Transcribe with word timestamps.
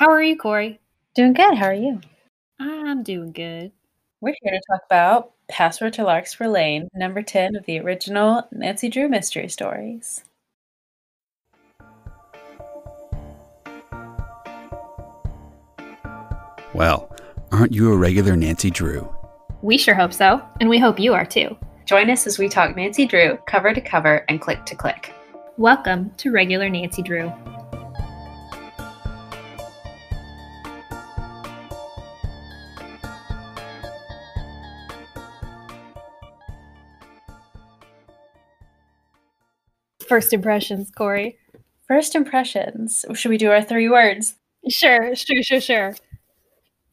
How 0.00 0.10
are 0.12 0.22
you, 0.22 0.34
Corey? 0.34 0.80
Doing 1.14 1.34
good. 1.34 1.58
How 1.58 1.66
are 1.66 1.74
you? 1.74 2.00
I'm 2.58 3.02
doing 3.02 3.32
good. 3.32 3.70
We're 4.22 4.34
here 4.40 4.52
to 4.52 4.60
talk 4.72 4.80
about 4.86 5.32
Password 5.50 5.92
to 5.92 6.04
Larkspur 6.04 6.48
Lane, 6.48 6.88
number 6.94 7.20
10 7.20 7.54
of 7.54 7.66
the 7.66 7.80
original 7.80 8.48
Nancy 8.50 8.88
Drew 8.88 9.10
mystery 9.10 9.50
stories. 9.50 10.24
Well, 16.72 17.14
aren't 17.52 17.74
you 17.74 17.92
a 17.92 17.96
regular 17.98 18.36
Nancy 18.36 18.70
Drew? 18.70 19.06
We 19.60 19.76
sure 19.76 19.94
hope 19.94 20.14
so, 20.14 20.40
and 20.60 20.70
we 20.70 20.78
hope 20.78 20.98
you 20.98 21.12
are 21.12 21.26
too. 21.26 21.54
Join 21.84 22.08
us 22.08 22.26
as 22.26 22.38
we 22.38 22.48
talk 22.48 22.74
Nancy 22.74 23.04
Drew 23.04 23.36
cover 23.46 23.74
to 23.74 23.80
cover 23.82 24.24
and 24.30 24.40
click 24.40 24.64
to 24.64 24.74
click. 24.74 25.12
Welcome 25.58 26.10
to 26.16 26.32
Regular 26.32 26.70
Nancy 26.70 27.02
Drew. 27.02 27.30
First 40.10 40.32
impressions, 40.32 40.90
Corey. 40.90 41.38
First 41.86 42.16
impressions. 42.16 43.04
Should 43.14 43.28
we 43.28 43.38
do 43.38 43.52
our 43.52 43.62
three 43.62 43.88
words? 43.88 44.34
Sure, 44.68 45.14
sure, 45.14 45.40
sure, 45.40 45.60
sure. 45.60 45.94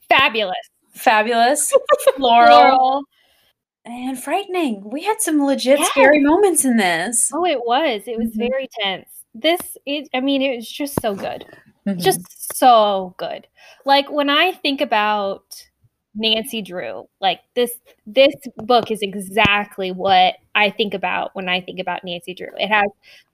Fabulous. 0.07 0.55
Fabulous, 0.93 1.73
floral, 2.15 2.45
Floral. 2.47 3.03
and 3.85 4.21
frightening. 4.21 4.87
We 4.87 5.01
had 5.03 5.19
some 5.19 5.43
legit 5.43 5.79
Yeah. 5.79 5.85
scary 5.85 6.19
moments 6.19 6.63
in 6.63 6.77
this. 6.77 7.31
Oh, 7.33 7.43
it 7.43 7.59
was. 7.65 8.03
It 8.05 8.19
was 8.19 8.35
Mhm. 8.35 8.49
very 8.49 8.67
tense. 8.79 9.09
This 9.33 9.59
is, 9.87 10.07
I 10.13 10.19
mean, 10.19 10.43
it 10.43 10.55
was 10.55 10.69
just 10.69 11.01
so 11.01 11.15
good. 11.15 11.43
Mhm. 11.87 11.99
just 12.03 12.55
so 12.57 13.15
good. 13.17 13.47
Like 13.85 14.11
when 14.11 14.29
I 14.29 14.51
think 14.51 14.81
about 14.81 15.66
Nancy 16.17 16.61
Drew, 16.61 17.07
like 17.21 17.41
this 17.55 17.71
this 18.05 18.33
book 18.57 18.91
is 18.91 19.01
exactly 19.01 19.91
what 19.91 20.35
I 20.55 20.69
think 20.71 20.93
about 20.93 21.35
when 21.35 21.47
I 21.47 21.61
think 21.61 21.79
about 21.79 22.03
Nancy 22.03 22.33
Drew. 22.33 22.49
It 22.57 22.69
has 22.69 22.87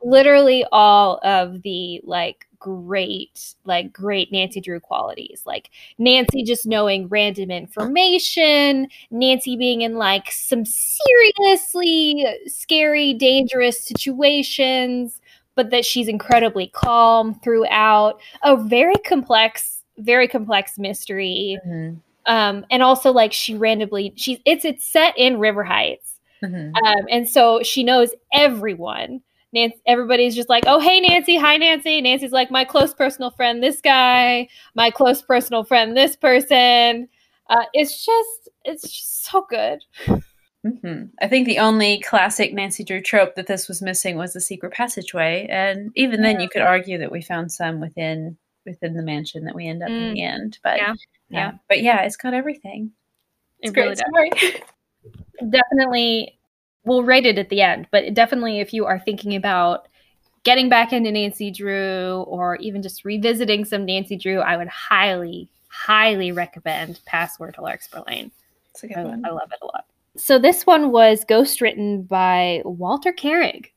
literally 0.03 0.65
all 0.71 1.19
of 1.23 1.61
the 1.61 2.01
like 2.03 2.45
great 2.59 3.55
like 3.65 3.91
great 3.93 4.31
Nancy 4.31 4.59
Drew 4.61 4.79
qualities. 4.79 5.43
Like 5.45 5.69
Nancy 5.97 6.43
just 6.43 6.65
knowing 6.65 7.07
random 7.07 7.51
information, 7.51 8.87
Nancy 9.11 9.55
being 9.55 9.81
in 9.81 9.95
like 9.97 10.31
some 10.31 10.65
seriously 10.65 12.25
scary 12.47 13.13
dangerous 13.13 13.83
situations, 13.83 15.21
but 15.55 15.69
that 15.71 15.85
she's 15.85 16.07
incredibly 16.07 16.67
calm 16.67 17.35
throughout 17.35 18.19
a 18.43 18.57
very 18.57 18.95
complex 19.05 19.83
very 19.99 20.27
complex 20.27 20.79
mystery 20.79 21.59
Mhm. 21.67 22.01
Um 22.25 22.65
and 22.71 22.81
also 22.83 23.11
like 23.11 23.33
she 23.33 23.55
randomly 23.55 24.13
she's 24.15 24.39
it's 24.45 24.65
it's 24.65 24.85
set 24.87 25.13
in 25.17 25.39
river 25.39 25.63
heights 25.63 26.19
Mhm. 26.43 26.71
um 26.85 27.05
and 27.09 27.27
so 27.29 27.61
she 27.63 27.83
knows 27.83 28.09
everyone 28.33 29.21
Nancy, 29.55 29.77
everybody's 29.85 30.33
just 30.35 30.49
like, 30.49 30.63
oh, 30.65 30.79
hey, 30.79 30.99
Nancy. 30.99 31.37
Hi, 31.37 31.57
Nancy. 31.57 32.01
Nancy's 32.01 32.31
like, 32.31 32.49
my 32.49 32.65
close 32.65 32.91
personal 32.91 33.29
friend, 33.29 33.61
this 33.61 33.81
guy, 33.81 34.47
my 34.73 34.89
close 34.89 35.21
personal 35.21 35.63
friend, 35.63 35.95
this 35.95 36.15
person. 36.15 37.07
Uh, 37.51 37.65
it's 37.71 38.03
just, 38.03 38.49
it's 38.65 38.81
just 38.81 39.25
so 39.25 39.45
good. 39.47 39.79
Mhm. 40.65 41.09
I 41.21 41.27
think 41.27 41.45
the 41.45 41.59
only 41.59 41.99
classic 41.99 42.51
Nancy 42.51 42.83
Drew 42.83 42.99
trope 42.99 43.35
that 43.35 43.45
this 43.45 43.67
was 43.67 43.79
missing 43.79 44.17
was 44.17 44.33
the 44.33 44.41
secret 44.41 44.71
passageway, 44.73 45.45
and 45.51 45.91
even 45.95 46.23
then, 46.23 46.39
you 46.39 46.49
could 46.49 46.61
argue 46.63 46.97
that 46.97 47.11
we 47.11 47.21
found 47.21 47.51
some 47.51 47.79
within 47.79 48.37
within 48.65 48.93
the 48.95 49.03
mansion 49.03 49.43
that 49.43 49.53
we 49.55 49.67
end 49.67 49.83
up 49.83 49.89
in 49.89 49.95
Mm. 49.95 50.13
the 50.13 50.23
end. 50.23 50.57
But 50.63 50.77
Yeah, 50.77 50.93
yeah. 51.33 51.51
but 51.69 51.81
yeah, 51.81 52.01
it's 52.03 52.15
got 52.17 52.33
everything. 52.33 52.91
It's 53.59 53.71
It 53.71 53.73
great 53.73 53.85
really 53.85 53.95
story. 53.95 54.63
definitely 55.49 56.37
we'll 56.85 57.03
rate 57.03 57.25
it 57.25 57.37
at 57.37 57.49
the 57.49 57.61
end 57.61 57.87
but 57.91 58.13
definitely 58.13 58.59
if 58.59 58.73
you 58.73 58.85
are 58.85 58.99
thinking 58.99 59.35
about 59.35 59.87
getting 60.43 60.69
back 60.69 60.93
into 60.93 61.11
nancy 61.11 61.49
drew 61.51 62.23
or 62.27 62.55
even 62.57 62.81
just 62.81 63.03
revisiting 63.03 63.65
some 63.65 63.85
nancy 63.85 64.15
drew 64.15 64.39
i 64.39 64.55
would 64.55 64.67
highly 64.67 65.49
highly 65.69 66.31
recommend 66.31 66.99
password 67.05 67.53
to 67.55 67.61
larkspur 67.61 68.01
lane 68.07 68.31
It's 68.71 68.83
a 68.83 68.87
good 68.87 68.97
I, 68.97 69.03
one. 69.03 69.25
I 69.25 69.29
love 69.29 69.51
it 69.51 69.59
a 69.61 69.65
lot 69.65 69.85
so 70.15 70.37
this 70.37 70.65
one 70.65 70.91
was 70.91 71.25
ghost 71.25 71.61
written 71.61 72.03
by 72.03 72.61
walter 72.63 73.11
Karig 73.11 73.67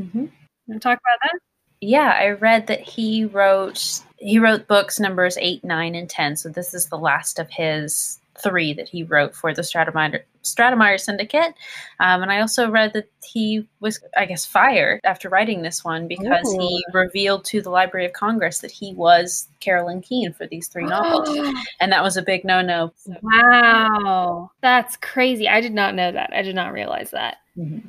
Mhm. 0.00 0.28
want 0.66 0.74
to 0.74 0.78
talk 0.80 0.98
about 0.98 1.18
that 1.22 1.40
Yeah, 1.80 2.14
I 2.18 2.30
read 2.30 2.66
that 2.66 2.80
he 2.80 3.24
wrote 3.24 4.02
he 4.16 4.38
wrote 4.38 4.66
books 4.66 4.98
numbers 4.98 5.36
eight, 5.40 5.62
nine, 5.64 5.94
and 5.94 6.08
ten. 6.08 6.36
So 6.36 6.48
this 6.48 6.74
is 6.74 6.86
the 6.86 6.98
last 6.98 7.38
of 7.38 7.50
his 7.50 8.18
three 8.38 8.72
that 8.74 8.88
he 8.88 9.02
wrote 9.02 9.34
for 9.34 9.54
the 9.54 9.62
Stratemeyer 9.62 10.22
Stratemeyer 10.42 11.00
Syndicate. 11.00 11.54
Um, 12.00 12.22
and 12.22 12.30
I 12.30 12.40
also 12.40 12.70
read 12.70 12.92
that 12.92 13.10
he 13.24 13.66
was, 13.80 14.00
I 14.16 14.26
guess, 14.26 14.46
fired 14.46 15.00
after 15.04 15.28
writing 15.28 15.62
this 15.62 15.84
one 15.84 16.06
because 16.06 16.52
he 16.52 16.84
revealed 16.92 17.44
to 17.46 17.60
the 17.60 17.70
Library 17.70 18.06
of 18.06 18.12
Congress 18.12 18.60
that 18.60 18.70
he 18.70 18.94
was 18.94 19.48
Carolyn 19.60 20.02
Keene 20.02 20.32
for 20.32 20.46
these 20.46 20.68
three 20.68 20.86
novels, 20.86 21.28
and 21.80 21.90
that 21.90 22.02
was 22.02 22.16
a 22.16 22.22
big 22.22 22.44
no 22.44 22.62
no. 22.62 22.92
wow. 23.22 24.50
That's 24.60 24.96
crazy. 24.96 25.48
I 25.48 25.60
did 25.60 25.74
not 25.74 25.94
know 25.94 26.12
that. 26.12 26.30
I 26.32 26.42
did 26.42 26.54
not 26.54 26.72
realize 26.72 27.10
that. 27.10 27.38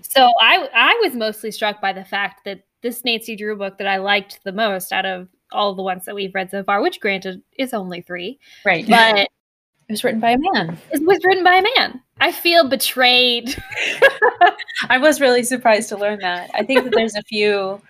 So 0.01 0.31
I 0.41 0.69
I 0.73 0.99
was 1.03 1.13
mostly 1.13 1.51
struck 1.51 1.81
by 1.81 1.91
the 1.91 2.05
fact 2.05 2.45
that 2.45 2.61
this 2.87 3.03
Nancy 3.03 3.35
Drew 3.35 3.55
book 3.57 3.77
that 3.79 3.87
I 3.87 3.97
liked 3.97 4.39
the 4.45 4.51
most 4.53 4.93
out 4.93 5.05
of 5.05 5.27
all 5.51 5.75
the 5.75 5.83
ones 5.83 6.05
that 6.05 6.15
we've 6.15 6.33
read 6.33 6.49
so 6.51 6.63
far, 6.63 6.81
which 6.81 6.99
granted 7.01 7.41
is 7.57 7.73
only 7.73 8.01
three, 8.01 8.39
Right, 8.65 8.87
but 8.87 9.17
it 9.17 9.29
was 9.89 10.03
written 10.03 10.19
by 10.21 10.31
a 10.31 10.37
man. 10.37 10.77
it 10.91 11.05
was 11.05 11.19
written 11.25 11.43
by 11.43 11.55
a 11.55 11.63
man. 11.77 12.01
I 12.19 12.31
feel 12.31 12.67
betrayed. 12.67 13.61
I 14.89 14.97
was 14.97 15.19
really 15.21 15.43
surprised 15.43 15.89
to 15.89 15.97
learn 15.97 16.19
that. 16.19 16.49
I 16.53 16.63
think 16.63 16.83
that 16.85 16.93
there's 16.93 17.15
a 17.15 17.21
few 17.23 17.81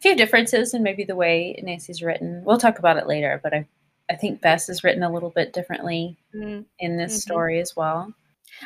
few 0.00 0.16
differences 0.16 0.72
in 0.74 0.82
maybe 0.82 1.04
the 1.04 1.14
way 1.16 1.60
Nancy's 1.62 2.02
written. 2.02 2.42
We'll 2.44 2.56
talk 2.58 2.78
about 2.78 2.96
it 2.96 3.06
later, 3.06 3.38
but 3.42 3.54
I 3.54 3.66
I 4.10 4.16
think 4.16 4.40
Bess 4.40 4.68
is 4.68 4.82
written 4.82 5.02
a 5.04 5.12
little 5.12 5.30
bit 5.30 5.52
differently 5.52 6.16
Mm. 6.34 6.64
in 6.80 6.96
this 6.96 7.14
Mhm. 7.16 7.20
story 7.20 7.60
as 7.60 7.76
well. 7.76 8.12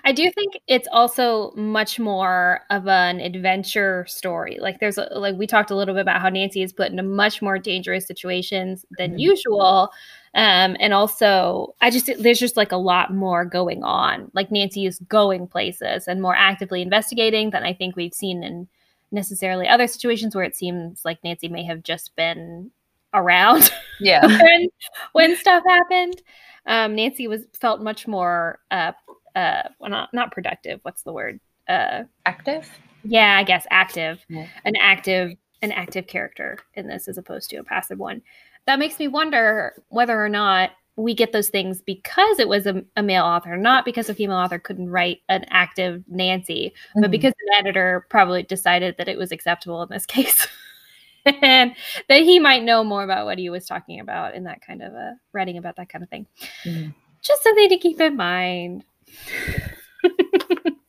I 0.03 0.13
do 0.13 0.31
think 0.33 0.59
it's 0.67 0.89
also 0.91 1.53
much 1.55 1.99
more 2.01 2.63
of 2.71 2.89
an 2.89 3.21
adventure 3.21 4.05
story. 4.09 4.59
Like 4.61 4.81
there's 4.81 4.99
a, 4.99 5.09
like 5.15 5.37
we 5.37 5.47
talked 5.47 5.71
a 5.71 5.77
little 5.77 5.95
bit 5.95 6.01
about 6.01 6.21
how 6.21 6.29
Nancy 6.29 6.63
is 6.63 6.73
put 6.73 6.91
into 6.91 7.03
much 7.05 7.41
more 7.41 7.59
dangerous 7.59 8.07
situations 8.07 8.85
than 8.99 9.13
Mhm. 9.15 9.21
usual. 9.21 9.91
Um, 10.35 10.77
and 10.81 10.93
also 10.93 11.75
I 11.81 11.91
just 11.91 12.11
there's 12.19 12.41
just 12.41 12.57
like 12.57 12.73
a 12.73 12.77
lot 12.77 13.15
more 13.15 13.45
going 13.45 13.85
on. 13.85 14.31
Like 14.35 14.51
Nancy 14.51 14.87
is 14.87 14.99
going 15.09 15.47
places 15.47 16.09
and 16.09 16.21
more 16.21 16.35
actively 16.35 16.83
investigating 16.83 17.51
than 17.51 17.63
I 17.63 17.73
think 17.73 17.95
we've 17.95 18.15
seen 18.15 18.43
in 18.43 18.67
necessarily 19.13 19.69
other 19.69 19.87
situations 19.87 20.35
where 20.35 20.45
it 20.45 20.57
seems 20.57 21.05
like 21.05 21.23
Nancy 21.23 21.47
may 21.49 21.63
have 21.65 21.85
just 21.85 22.17
been 22.17 22.73
around 23.13 23.71
Yeah. 24.01 24.27
when 24.27 24.69
when 25.13 25.37
stuff 25.37 25.63
happened. 25.69 26.21
Um, 26.67 26.95
Nancy 26.97 27.29
was 27.29 27.43
felt 27.53 27.83
much 27.83 28.09
more 28.09 28.59
uh, 28.71 28.93
uh, 29.35 29.63
well, 29.79 29.91
not 29.91 30.13
not 30.13 30.33
productive. 30.33 30.81
What's 30.83 31.03
the 31.03 31.13
word? 31.13 31.41
Uh, 31.69 32.05
Active? 32.27 32.69
yeah, 33.05 33.37
I 33.39 33.43
guess 33.45 33.67
active. 33.71 34.25
Yeah. 34.29 34.47
An 34.65 34.77
active 34.77 35.35
an 35.63 35.73
active 35.73 36.07
character 36.07 36.59
in 36.75 36.87
this 36.89 37.09
as 37.09 37.17
opposed 37.19 37.49
to 37.51 37.57
a 37.57 37.65
passive 37.65 37.99
one. 37.99 38.21
That 38.67 38.79
makes 38.79 38.99
me 38.99 39.09
wonder 39.09 39.83
whether 39.89 40.23
or 40.23 40.29
not 40.29 40.71
we 40.97 41.13
get 41.15 41.33
those 41.33 41.49
things 41.49 41.81
because 41.83 42.39
it 42.39 42.49
was 42.49 42.67
a, 42.67 42.85
a 42.97 43.03
male 43.03 43.25
author, 43.25 43.57
not 43.57 43.85
because 43.85 44.09
a 44.09 44.15
female 44.15 44.37
author 44.37 44.59
couldn't 44.59 44.91
write 44.91 45.19
an 45.29 45.45
active 45.49 46.05
Nancy, 46.07 46.73
but 46.95 47.09
Mhm. 47.09 47.11
because 47.11 47.33
the 47.33 47.57
editor 47.59 48.07
probably 48.11 48.43
decided 48.45 48.95
that 48.99 49.09
it 49.09 49.19
was 49.19 49.33
acceptable 49.33 49.83
in 49.83 49.89
this 49.91 50.07
case. 50.17 50.47
and 51.25 51.75
that 52.09 52.23
he 52.23 52.39
might 52.39 52.63
know 52.63 52.85
more 52.85 53.03
about 53.03 53.25
what 53.25 53.39
he 53.39 53.49
was 53.51 53.67
talking 53.67 53.99
about 54.01 54.35
in 54.35 54.45
that 54.45 54.61
kind 54.61 54.83
of 54.83 54.93
a 54.93 55.17
writing 55.33 55.57
about 55.57 55.77
that 55.77 55.89
kind 55.89 56.05
of 56.05 56.11
thing. 56.11 56.27
Mhm. 56.65 56.95
Just 57.23 57.43
something 57.43 57.71
to 57.71 57.79
keep 57.79 58.01
in 58.01 58.17
mind. 58.17 58.85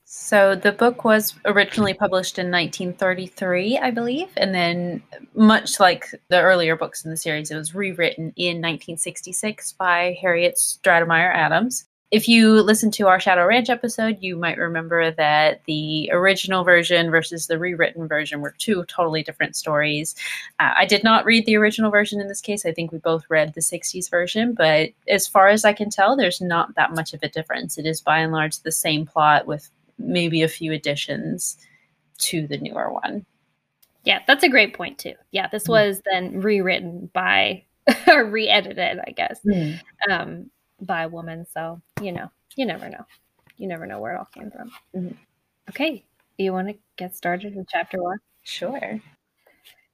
So 0.07 0.55
the 0.55 0.71
book 0.71 1.03
was 1.03 1.35
originally 1.45 1.93
published 1.93 2.39
in 2.39 2.49
1933, 2.49 3.77
I 3.77 3.91
believe, 3.91 4.29
and 4.37 4.55
then 4.55 5.03
much 5.35 5.79
like 5.79 6.07
the 6.29 6.41
earlier 6.41 6.75
books 6.75 7.05
in 7.05 7.11
the 7.11 7.17
series, 7.17 7.51
it 7.51 7.57
was 7.57 7.75
rewritten 7.75 8.33
in 8.35 8.57
1966 8.57 9.73
by 9.73 10.17
Harriet 10.19 10.55
Stratemeyer 10.55 11.31
Adams. 11.31 11.85
If 12.11 12.29
you 12.29 12.61
listen 12.61 12.91
to 12.91 13.07
our 13.07 13.19
Shadow 13.19 13.45
Ranch 13.47 13.69
episode, 13.69 14.17
you 14.21 14.37
might 14.37 14.57
remember 14.59 15.11
that 15.11 15.61
the 15.65 16.09
original 16.13 16.63
version 16.63 17.09
versus 17.09 17.47
the 17.47 17.57
rewritten 17.57 18.07
version 18.07 18.41
were 18.41 18.53
two 18.59 18.85
totally 18.87 19.23
different 19.23 19.55
stories. 19.55 20.15
Uh, 20.59 20.71
I 20.77 20.85
did 20.85 21.03
not 21.03 21.25
read 21.25 21.45
the 21.45 21.57
original 21.57 21.89
version 21.89 22.21
in 22.21 22.27
this 22.27 22.41
case. 22.41 22.63
I 22.65 22.71
think 22.71 22.91
we 22.91 22.99
both 22.99 23.23
read 23.27 23.53
the 23.53 23.61
60s 23.61 24.09
version, 24.09 24.53
but 24.53 24.91
as 25.07 25.27
far 25.27 25.47
as 25.47 25.65
I 25.65 25.73
can 25.73 25.89
tell, 25.89 26.15
there's 26.15 26.39
not 26.41 26.75
that 26.75 26.93
much 26.93 27.13
of 27.13 27.21
a 27.23 27.27
difference. 27.29 27.77
It 27.77 27.87
is 27.87 28.01
by 28.01 28.19
and 28.19 28.31
large 28.31 28.59
the 28.59 28.71
same 28.71 29.05
plot 29.07 29.47
with 29.47 29.69
maybe 29.97 30.43
a 30.43 30.47
few 30.47 30.71
additions 30.73 31.57
to 32.19 32.45
the 32.45 32.57
newer 32.59 32.93
one. 32.93 33.25
Yeah, 34.03 34.19
that's 34.27 34.43
a 34.43 34.49
great 34.49 34.75
point 34.75 34.99
too. 34.99 35.15
Yeah, 35.31 35.47
this 35.47 35.63
Mhm. 35.65 35.69
was 35.69 36.01
then 36.11 36.39
rewritten 36.39 37.09
by 37.13 37.63
or 38.07 38.25
re-edited, 38.25 38.99
I 38.99 39.11
guess, 39.11 39.39
Mm. 39.45 39.79
um, 40.09 40.51
by 40.81 41.03
a 41.03 41.07
woman. 41.09 41.45
So 41.51 41.81
you 42.01 42.11
know, 42.11 42.29
you 42.55 42.65
never 42.65 42.89
know. 42.89 43.05
You 43.57 43.67
never 43.67 43.85
know 43.85 43.99
where 43.99 44.15
it 44.15 44.19
all 44.19 44.25
came 44.33 44.51
from. 44.51 44.71
Mhm. 44.95 45.15
Okay, 45.69 46.03
you 46.37 46.51
want 46.53 46.67
to 46.67 46.75
get 46.97 47.15
started 47.15 47.55
with 47.55 47.67
chapter 47.69 48.01
one? 48.01 48.19
Sure. 48.43 48.99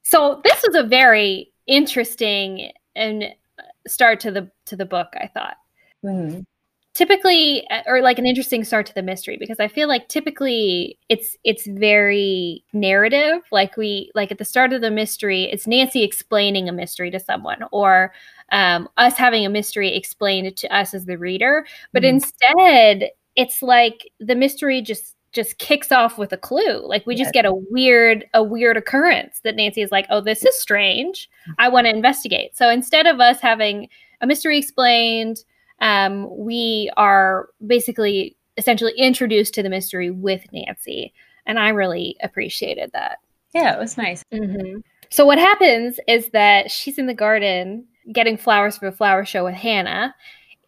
So 0.03 0.41
this 0.43 0.61
was 0.65 0.75
a 0.75 0.83
very 0.87 1.51
interesting 1.67 2.71
and 2.95 3.23
uh, 3.23 3.63
start 3.87 4.19
to 4.21 4.31
the 4.31 4.51
to 4.65 4.75
the 4.75 4.85
book. 4.85 5.09
I 5.15 5.27
thought 5.27 5.57
Mhm. 6.03 6.45
Typically 6.93 7.65
uh, 7.69 7.81
or 7.87 8.01
like 8.01 8.19
an 8.19 8.25
interesting 8.25 8.63
start 8.63 8.85
to 8.85 8.93
the 8.93 9.01
mystery 9.01 9.37
because 9.39 9.59
i 9.61 9.67
feel 9.67 9.87
like 9.87 10.07
typically 10.09 10.97
it's 11.09 11.37
it's 11.45 11.65
very 11.67 12.63
narrative. 12.73 13.41
Like 13.51 13.77
we 13.77 14.11
like 14.13 14.31
at 14.31 14.37
the 14.37 14.45
start 14.45 14.73
of 14.73 14.81
the 14.81 14.91
mystery 14.91 15.43
it's 15.45 15.67
nancy 15.67 16.03
explaining 16.03 16.67
a 16.67 16.73
mystery 16.73 17.09
to 17.11 17.19
someone 17.19 17.63
or 17.71 18.13
um, 18.51 18.89
us 18.97 19.17
having 19.17 19.45
a 19.45 19.49
mystery 19.49 19.95
explained 19.95 20.57
to 20.57 20.75
us 20.75 20.93
as 20.93 21.05
the 21.05 21.17
reader. 21.17 21.65
But 21.93 22.03
Mhm. 22.03 22.09
instead 22.09 23.11
it's 23.37 23.61
like 23.61 24.11
the 24.19 24.35
mystery 24.35 24.81
just 24.81 25.15
just 25.31 25.57
kicks 25.59 25.93
off 25.93 26.17
with 26.17 26.33
a 26.33 26.37
clue. 26.37 26.85
Like 26.85 27.05
we 27.07 27.15
just 27.15 27.31
get 27.31 27.45
a 27.45 27.53
weird 27.53 28.25
a 28.33 28.43
weird 28.43 28.75
occurrence 28.75 29.39
that 29.45 29.55
nancy 29.55 29.81
is 29.81 29.91
like 29.91 30.05
oh 30.09 30.19
this 30.19 30.43
is 30.45 30.59
strange. 30.59 31.29
I 31.57 31.69
want 31.69 31.87
to 31.87 31.95
investigate. 31.95 32.57
So 32.57 32.69
instead 32.69 33.07
of 33.07 33.21
us 33.21 33.39
having 33.39 33.87
a 34.19 34.27
mystery 34.27 34.57
explained 34.57 35.43
um, 35.81 36.27
we 36.37 36.89
are 36.97 37.49
basically 37.65 38.37
essentially 38.57 38.93
introduced 38.97 39.53
to 39.55 39.63
the 39.63 39.69
mystery 39.69 40.09
with 40.11 40.43
Nancy. 40.53 41.13
And 41.45 41.59
I 41.59 41.69
really 41.69 42.15
appreciated 42.21 42.91
that. 42.93 43.17
Yeah, 43.53 43.75
it 43.75 43.79
was 43.79 43.97
nice. 43.97 44.23
Mm-hmm. 44.33 44.79
So, 45.09 45.25
what 45.25 45.37
happens 45.37 45.99
is 46.07 46.29
that 46.29 46.71
she's 46.71 46.97
in 46.97 47.07
the 47.07 47.13
garden 47.13 47.85
getting 48.13 48.37
flowers 48.37 48.77
for 48.77 48.87
a 48.87 48.91
flower 48.91 49.25
show 49.25 49.43
with 49.43 49.55
Hannah. 49.55 50.15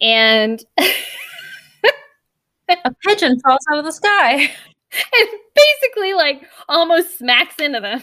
And, 0.02 0.62
A 2.68 2.94
pigeon 3.06 3.38
falls 3.40 3.64
out 3.70 3.78
of 3.78 3.84
the 3.84 3.92
sky. 3.92 4.34
and 4.34 5.28
basically, 5.54 6.14
like, 6.14 6.48
almost 6.68 7.18
smacks 7.18 7.58
into 7.58 7.80
them. 7.80 8.02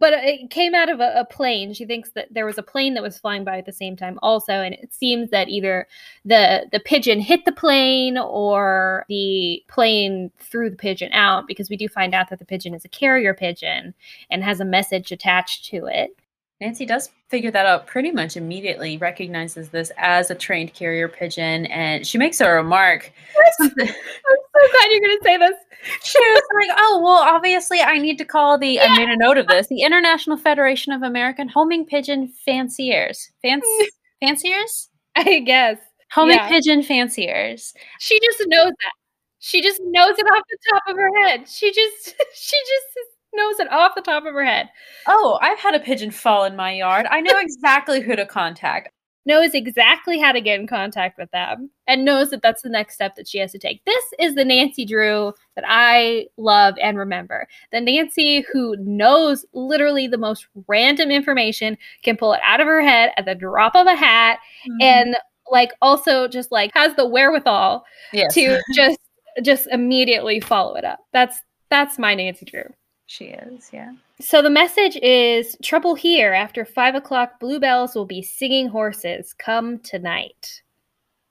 But 0.00 0.14
it 0.14 0.50
came 0.50 0.74
out 0.74 0.88
of 0.88 0.98
a, 0.98 1.12
a 1.20 1.24
plane. 1.24 1.72
She 1.74 1.84
thinks 1.84 2.10
that 2.12 2.32
there 2.32 2.46
was 2.46 2.58
a 2.58 2.62
plane 2.62 2.94
that 2.94 3.02
was 3.02 3.18
flying 3.18 3.44
by 3.44 3.58
at 3.58 3.66
the 3.66 3.72
same 3.72 3.96
time, 3.96 4.18
also, 4.22 4.54
and 4.54 4.74
it 4.74 4.92
seems 4.92 5.30
that 5.30 5.48
either 5.48 5.86
the 6.24 6.66
the 6.72 6.80
pigeon 6.80 7.20
hit 7.20 7.44
the 7.44 7.52
plane 7.52 8.18
or 8.18 9.04
the 9.08 9.62
plane 9.68 10.32
threw 10.38 10.70
the 10.70 10.76
pigeon 10.76 11.12
out 11.12 11.46
because 11.46 11.70
we 11.70 11.76
do 11.76 11.88
find 11.88 12.14
out 12.14 12.30
that 12.30 12.40
the 12.40 12.44
pigeon 12.44 12.74
is 12.74 12.84
a 12.84 12.88
carrier 12.88 13.34
pigeon 13.34 13.94
and 14.30 14.42
has 14.42 14.58
a 14.58 14.64
message 14.64 15.12
attached 15.12 15.66
to 15.66 15.86
it. 15.86 16.16
Nancy 16.60 16.84
does 16.84 17.10
figure 17.28 17.50
that 17.50 17.64
out 17.64 17.86
pretty 17.86 18.10
much 18.10 18.36
immediately, 18.36 18.98
recognizes 18.98 19.70
this 19.70 19.90
as 19.96 20.30
a 20.30 20.34
trained 20.34 20.74
carrier 20.74 21.08
pigeon, 21.08 21.64
and 21.66 22.06
she 22.06 22.18
makes 22.18 22.40
a 22.40 22.50
remark. 22.50 23.10
I'm 23.60 23.70
so 23.70 23.74
glad 23.76 24.90
you're 24.90 25.00
going 25.00 25.18
to 25.18 25.24
say 25.24 25.36
this. 25.38 25.54
She 26.02 26.18
was 26.18 26.42
like, 26.68 26.76
Oh, 26.78 27.00
well, 27.02 27.22
obviously, 27.22 27.80
I 27.80 27.96
need 27.98 28.18
to 28.18 28.24
call 28.26 28.58
the, 28.58 28.78
I 28.80 28.94
made 28.98 29.08
a 29.08 29.16
note 29.16 29.38
of 29.38 29.46
this, 29.46 29.68
the 29.68 29.82
International 29.82 30.36
Federation 30.36 30.92
of 30.92 31.02
American 31.02 31.48
Homing 31.48 31.86
Pigeon 31.86 32.28
Fanciers. 32.44 33.30
Fanc- 33.44 33.62
fanciers? 34.20 34.90
I 35.16 35.40
guess 35.40 35.78
Homing 36.12 36.36
Yeah. 36.36 36.48
pigeon 36.48 36.82
fanciers. 36.82 37.72
she 38.00 38.18
just 38.20 38.42
knows 38.48 38.70
that. 38.70 38.92
She 39.38 39.62
just 39.62 39.80
knows 39.82 40.18
it 40.18 40.26
off 40.26 40.42
the 40.50 40.58
top 40.70 40.82
of 40.88 40.96
her 40.96 41.10
head. 41.22 41.48
She 41.48 41.72
just 41.72 42.14
she 42.34 42.56
just 42.58 42.98
knows 43.34 43.60
it 43.60 43.70
off 43.72 43.94
the 43.94 44.02
top 44.02 44.24
of 44.26 44.34
her 44.34 44.44
head. 44.44 44.68
Oh, 45.06 45.38
I've 45.40 45.58
had 45.58 45.74
a 45.74 45.80
pigeon 45.80 46.10
fall 46.10 46.44
in 46.44 46.56
my 46.56 46.72
yard. 46.72 47.06
I 47.10 47.20
know 47.20 47.38
exactly 47.38 48.00
who 48.00 48.16
to 48.16 48.26
contact. 48.26 48.90
knows 49.26 49.52
exactly 49.54 50.18
how 50.18 50.32
to 50.32 50.40
get 50.40 50.58
in 50.58 50.66
contact 50.66 51.18
with 51.18 51.30
them 51.30 51.70
and 51.86 52.04
knows 52.04 52.30
that 52.30 52.40
that's 52.42 52.62
the 52.62 52.68
next 52.70 52.94
step 52.94 53.14
that 53.16 53.28
she 53.28 53.38
has 53.38 53.52
to 53.52 53.58
take. 53.58 53.84
This 53.84 54.04
is 54.18 54.34
the 54.34 54.44
Nancy 54.44 54.84
Drew 54.86 55.32
that 55.54 55.64
I 55.68 56.26
love 56.38 56.74
and 56.82 56.96
remember. 56.98 57.46
The 57.70 57.80
Nancy 57.82 58.44
who 58.52 58.76
knows 58.78 59.44
literally 59.52 60.06
the 60.08 60.16
most 60.18 60.46
random 60.66 61.10
information, 61.10 61.76
can 62.02 62.16
pull 62.16 62.32
it 62.32 62.40
out 62.42 62.60
of 62.60 62.66
her 62.66 62.80
head 62.82 63.12
at 63.18 63.26
the 63.26 63.34
drop 63.34 63.76
of 63.76 63.86
a 63.86 63.94
hat, 63.94 64.38
Mm-hmm. 64.66 64.82
and 64.82 65.16
like 65.50 65.72
also 65.82 66.26
just 66.28 66.50
like 66.52 66.70
has 66.74 66.94
the 66.94 67.06
wherewithal 67.06 67.84
yes, 68.12 68.32
to 68.34 68.60
just 68.74 68.98
just 69.42 69.66
immediately 69.70 70.40
follow 70.40 70.74
it 70.76 70.84
up. 70.84 71.00
That's 71.12 71.40
that's 71.70 71.98
my 71.98 72.14
Nancy 72.14 72.44
Drew. 72.46 72.64
She 73.10 73.24
is. 73.24 73.70
Yeah. 73.72 73.92
So 74.20 74.40
the 74.40 74.50
message 74.50 74.96
is 75.02 75.56
trouble 75.64 75.96
here. 75.96 76.32
After 76.32 76.64
five 76.64 76.94
o'clock, 76.94 77.40
bluebells 77.40 77.96
will 77.96 78.06
be 78.06 78.22
singing 78.22 78.68
horses. 78.68 79.34
Come 79.34 79.80
tonight. 79.80 80.62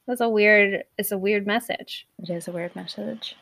That's 0.05 0.19
a 0.19 0.27
weird. 0.27 0.83
It's 0.97 1.13
a 1.13 1.17
weird 1.17 1.47
message. 1.47 2.05
It 2.21 2.31
is 2.31 2.49
a 2.49 2.51
weird 2.51 2.75
message. 2.75 3.37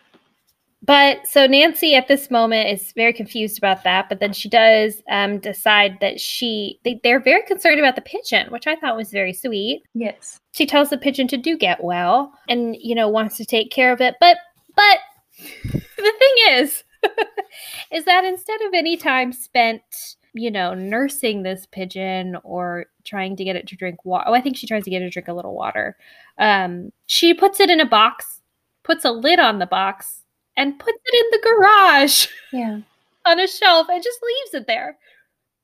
But 0.84 1.26
so 1.26 1.48
Nancy 1.48 1.96
at 1.96 2.08
this 2.08 2.30
moment 2.30 2.70
is 2.70 2.92
very 2.92 3.12
confused 3.12 3.58
about 3.58 3.84
that. 3.86 4.08
But 4.08 4.20
then 4.20 4.34
she 4.34 4.50
does 4.50 5.02
um, 5.10 5.40
decide 5.40 5.98
that 6.02 6.22
she 6.22 6.80
they, 6.84 7.00
they're 7.04 7.20
very 7.20 7.42
concerned 7.42 7.80
about 7.80 7.96
the 7.96 8.02
pigeon, 8.02 8.52
which 8.52 8.68
I 8.68 8.76
thought 8.76 8.96
was 8.96 9.10
very 9.10 9.34
sweet. 9.34 9.82
Yes. 9.96 10.40
She 10.52 10.68
tells 10.68 10.92
the 10.92 11.00
pigeon 11.00 11.28
to 11.30 11.38
do 11.38 11.58
get 11.58 11.84
well, 11.84 12.32
and 12.48 12.76
you 12.80 12.94
know 12.94 13.10
wants 13.10 13.36
to 13.38 13.46
take 13.46 13.72
care 13.72 13.92
of 13.92 14.00
it. 14.00 14.14
But 14.20 14.38
but 14.76 15.00
the 15.64 16.14
thing 16.20 16.36
is, 16.50 16.84
is 17.92 18.06
that 18.06 18.26
instead 18.26 18.62
of 18.62 18.74
any 18.74 18.98
time 18.98 19.32
spent, 19.34 20.16
you 20.34 20.52
know, 20.52 20.74
nursing 20.74 21.44
this 21.44 21.66
pigeon 21.72 22.38
or 22.44 22.86
trying 23.04 23.36
to 23.36 23.44
get 23.44 23.56
it 23.56 23.68
to 23.68 23.76
drink 23.76 24.04
water, 24.06 24.26
oh, 24.28 24.34
I 24.34 24.42
think 24.42 24.58
she 24.58 24.68
tries 24.68 24.84
to 24.84 24.90
get 24.90 25.02
it 25.02 25.06
to 25.06 25.12
drink 25.12 25.28
a 25.28 25.34
little 25.34 25.56
water. 25.56 25.98
Um, 26.38 26.92
she 27.06 27.34
puts 27.34 27.60
it 27.60 27.70
in 27.70 27.80
a 27.80 27.86
box, 27.86 28.42
puts 28.84 29.06
a 29.06 29.12
lid 29.12 29.40
on 29.40 29.60
the 29.60 29.66
box, 29.66 30.22
and 30.56 30.78
puts 30.80 30.98
it 31.06 31.16
in 31.26 31.32
the 31.32 31.48
garage 31.48 32.28
Yeah. 32.54 32.80
on 33.26 33.40
a 33.40 33.48
shelf 33.48 33.88
and 33.90 34.04
just 34.04 34.20
leaves 34.24 34.54
it 34.56 34.68
there. 34.68 34.98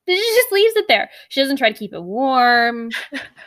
She 0.08 0.16
just 0.18 0.52
leaves 0.52 0.76
it 0.76 0.86
there. 0.90 1.10
She 1.30 1.40
doesn't 1.40 1.56
try 1.56 1.72
to 1.72 1.78
keep 1.78 1.94
it 1.94 2.02
warm. 2.04 2.92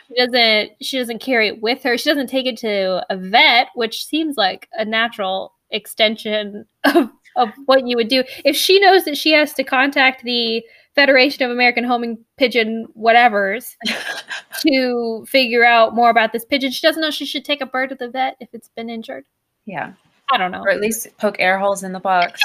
She 0.07 0.15
doesn't 0.25 0.71
she 0.81 0.97
doesn't 0.97 1.19
carry 1.19 1.49
it 1.49 1.61
with 1.61 1.83
her. 1.83 1.97
She 1.97 2.09
doesn't 2.09 2.27
take 2.27 2.45
it 2.47 2.57
to 2.59 3.05
a 3.09 3.17
vet, 3.17 3.67
which 3.75 4.05
seems 4.05 4.37
like 4.37 4.67
a 4.71 4.85
natural 4.85 5.53
extension 5.69 6.65
of, 6.85 7.09
of 7.37 7.49
what 7.65 7.87
you 7.87 7.95
would 7.95 8.09
do. 8.09 8.23
If 8.43 8.55
she 8.55 8.79
knows 8.79 9.05
that 9.05 9.17
she 9.17 9.31
has 9.31 9.53
to 9.53 9.63
contact 9.63 10.23
the 10.23 10.63
Federation 10.95 11.43
of 11.43 11.51
American 11.51 11.83
Homing 11.83 12.17
Pigeon 12.37 12.87
whatevers 12.97 13.75
to 14.61 15.25
figure 15.27 15.63
out 15.63 15.95
more 15.95 16.09
about 16.09 16.33
this 16.33 16.43
pigeon, 16.43 16.71
she 16.71 16.85
doesn't 16.85 17.01
know 17.01 17.11
she 17.11 17.25
should 17.25 17.45
take 17.45 17.61
a 17.61 17.67
bird 17.67 17.89
to 17.89 17.95
the 17.95 18.09
vet 18.09 18.35
if 18.39 18.49
it's 18.51 18.69
been 18.69 18.89
injured. 18.89 19.25
Yeah. 19.65 19.93
I 20.31 20.37
don't 20.37 20.51
know. 20.51 20.61
Or 20.61 20.69
at 20.69 20.81
least 20.81 21.07
poke 21.17 21.35
air 21.39 21.59
holes 21.59 21.83
in 21.83 21.93
the 21.93 21.99
box. 21.99 22.41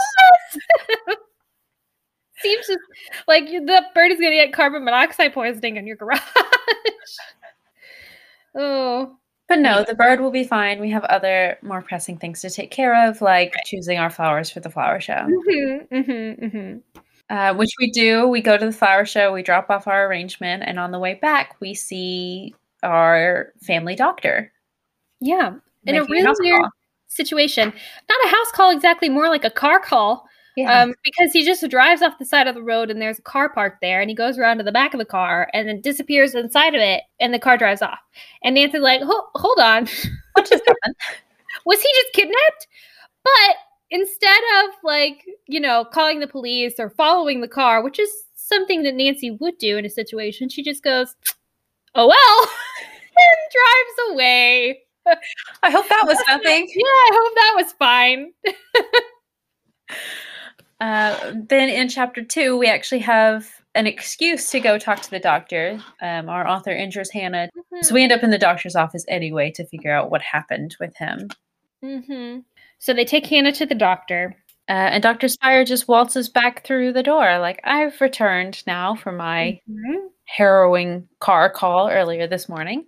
Seems 2.41 2.67
just 2.67 2.79
like 3.27 3.47
the 3.47 3.83
bird 3.95 4.13
is 4.13 4.21
going 4.21 4.33
to 4.33 4.37
get 4.37 4.53
carbon 4.53 4.85
monoxide 4.85 5.33
poisoning 5.33 5.77
in 5.77 5.87
your 5.87 5.97
garage. 5.97 6.21
oh, 8.57 9.17
But 9.53 9.59
no, 9.59 9.85
the 9.87 9.95
bird 9.95 10.23
will 10.23 10.31
be 10.31 10.45
fine. 10.45 10.81
We 10.81 10.89
have 10.93 11.05
other 11.05 11.59
more 11.61 11.83
pressing 11.83 12.17
things 12.17 12.41
to 12.41 12.49
take 12.49 12.71
care 12.71 13.07
of, 13.07 13.21
like 13.21 13.53
choosing 13.67 13.99
our 13.99 14.09
flowers 14.09 14.49
for 14.49 14.61
the 14.61 14.71
flower 14.71 14.99
show. 14.99 15.27
hmm 15.29 15.95
hmm 15.95 16.47
hmm 16.47 16.77
Uh, 17.29 17.53
which 17.53 17.69
we 17.79 17.91
do. 17.91 18.27
We 18.29 18.41
go 18.41 18.57
to 18.57 18.65
the 18.65 18.73
flower 18.73 19.05
show, 19.05 19.31
we 19.31 19.43
drop 19.43 19.69
off 19.69 19.87
our 19.87 20.07
arrangement, 20.07 20.63
and 20.67 20.79
on 20.79 20.91
the 20.91 20.99
way 20.99 21.17
back, 21.21 21.57
we 21.61 21.75
see 21.75 22.55
our 22.83 23.53
family 23.63 23.95
doctor. 23.95 24.51
yeah. 25.21 25.57
In 25.85 25.97
a 25.97 26.05
really 26.05 26.35
weird 26.41 26.63
call. 26.63 26.71
situation, 27.09 27.75
not 28.09 28.25
a 28.25 28.29
house 28.29 28.53
call 28.53 28.71
exactly, 28.71 29.11
more 29.11 29.29
like 29.29 29.45
a 29.45 29.51
car 29.51 29.81
call. 29.81 30.27
Yeah. 30.57 30.83
Um, 30.83 30.95
because 31.03 31.33
he 31.33 31.45
just 31.45 31.67
drives 31.71 32.03
off 32.03 32.19
the 32.19 32.27
side 32.27 32.47
of 32.47 32.55
the 32.55 32.63
road 32.63 32.91
and 32.91 33.01
there's 33.01 33.19
a 33.19 33.23
car 33.23 33.49
parked 33.49 33.81
there, 33.81 34.01
and 34.01 34.11
he 34.11 34.17
goes 34.17 34.39
around 34.39 34.59
to 34.59 34.65
the 34.65 34.73
back 34.73 34.93
of 34.93 34.99
the 34.99 35.05
car 35.05 35.49
and 35.55 35.67
then 35.69 35.81
disappears 35.81 36.35
inside 36.35 36.75
of 36.75 36.81
it, 36.81 37.03
and 37.21 37.33
the 37.33 37.39
car 37.39 37.57
drives 37.57 37.81
off. 37.83 38.01
And 38.45 38.55
Nancy's 38.55 38.83
like, 38.83 39.01
"Ho- 39.03 39.29
"Hold 39.35 39.59
on, 39.59 39.87
what 40.35 40.49
just 40.49 40.63
happened? 40.67 40.97
was 41.65 41.81
he 41.81 41.89
just 41.95 42.13
kidnapped? 42.13 42.69
But 43.25 43.57
instead 43.91 44.41
of 44.65 44.71
like, 44.83 45.25
you 45.47 45.61
know, 45.61 45.85
calling 45.85 46.21
the 46.21 46.27
police 46.27 46.75
or 46.79 46.91
following 46.91 47.41
the 47.41 47.49
car, 47.49 47.83
which 47.83 47.99
is 47.99 48.11
something 48.35 48.83
that 48.83 48.95
Nancy 48.95 49.31
would 49.31 49.59
do 49.59 49.77
in 49.77 49.85
a 49.87 49.91
situation, 49.91 50.49
she 50.49 50.63
just 50.63 50.83
goes, 50.83 51.15
oh 51.95 52.09
well, 52.09 52.51
and 53.17 53.53
drives 53.53 54.13
away. 54.13 54.81
I 55.63 55.71
hope 55.71 55.89
that 55.89 56.05
was 56.07 56.19
nothing. 56.29 56.69
Yeah, 56.75 56.85
I 56.85 57.11
hope 57.13 57.35
that 57.35 57.53
was 57.57 57.73
fine. 57.73 58.33
Uh, 60.83 61.33
then 61.49 61.69
in 61.69 61.89
chapter 61.89 62.25
two, 62.25 62.59
we 62.59 62.67
actually 62.67 62.99
have 62.99 63.49
an 63.77 63.87
excuse 63.87 64.51
to 64.51 64.59
go 64.59 64.79
talk 64.79 65.01
to 65.01 65.11
the 65.11 65.21
doctor. 65.21 65.79
Um, 66.03 66.29
our 66.29 66.47
author 66.47 66.73
injures 66.73 67.09
Hannah. 67.11 67.49
So 67.83 67.95
we 67.95 68.03
end 68.03 68.11
up 68.11 68.25
in 68.25 68.31
the 68.31 68.39
doctor's 68.39 68.75
office 68.75 69.05
anyway 69.09 69.53
to 69.53 69.65
figure 69.67 69.93
out 69.93 70.11
what 70.11 70.23
happened 70.23 70.77
with 70.81 70.95
him. 70.97 71.29
hmm 71.83 72.39
So 72.81 72.93
they 72.93 73.05
take 73.05 73.27
Hannah 73.27 73.53
to 73.53 73.65
the 73.65 73.77
doctor. 73.77 74.37
Uh, 74.69 74.73
and 74.73 75.03
Dr. 75.03 75.29
Spire 75.29 75.65
just 75.65 75.87
waltzes 75.87 76.29
back 76.29 76.65
through 76.67 76.93
the 76.93 77.03
door, 77.03 77.39
like, 77.39 77.61
I've 77.65 78.01
returned 78.01 78.63
now 78.67 78.95
for 78.97 79.13
my 79.13 79.61
Mhm. 79.69 80.09
harrowing 80.25 81.09
car 81.21 81.49
call 81.49 81.91
earlier 81.91 82.27
this 82.27 82.49
morning. 82.49 82.87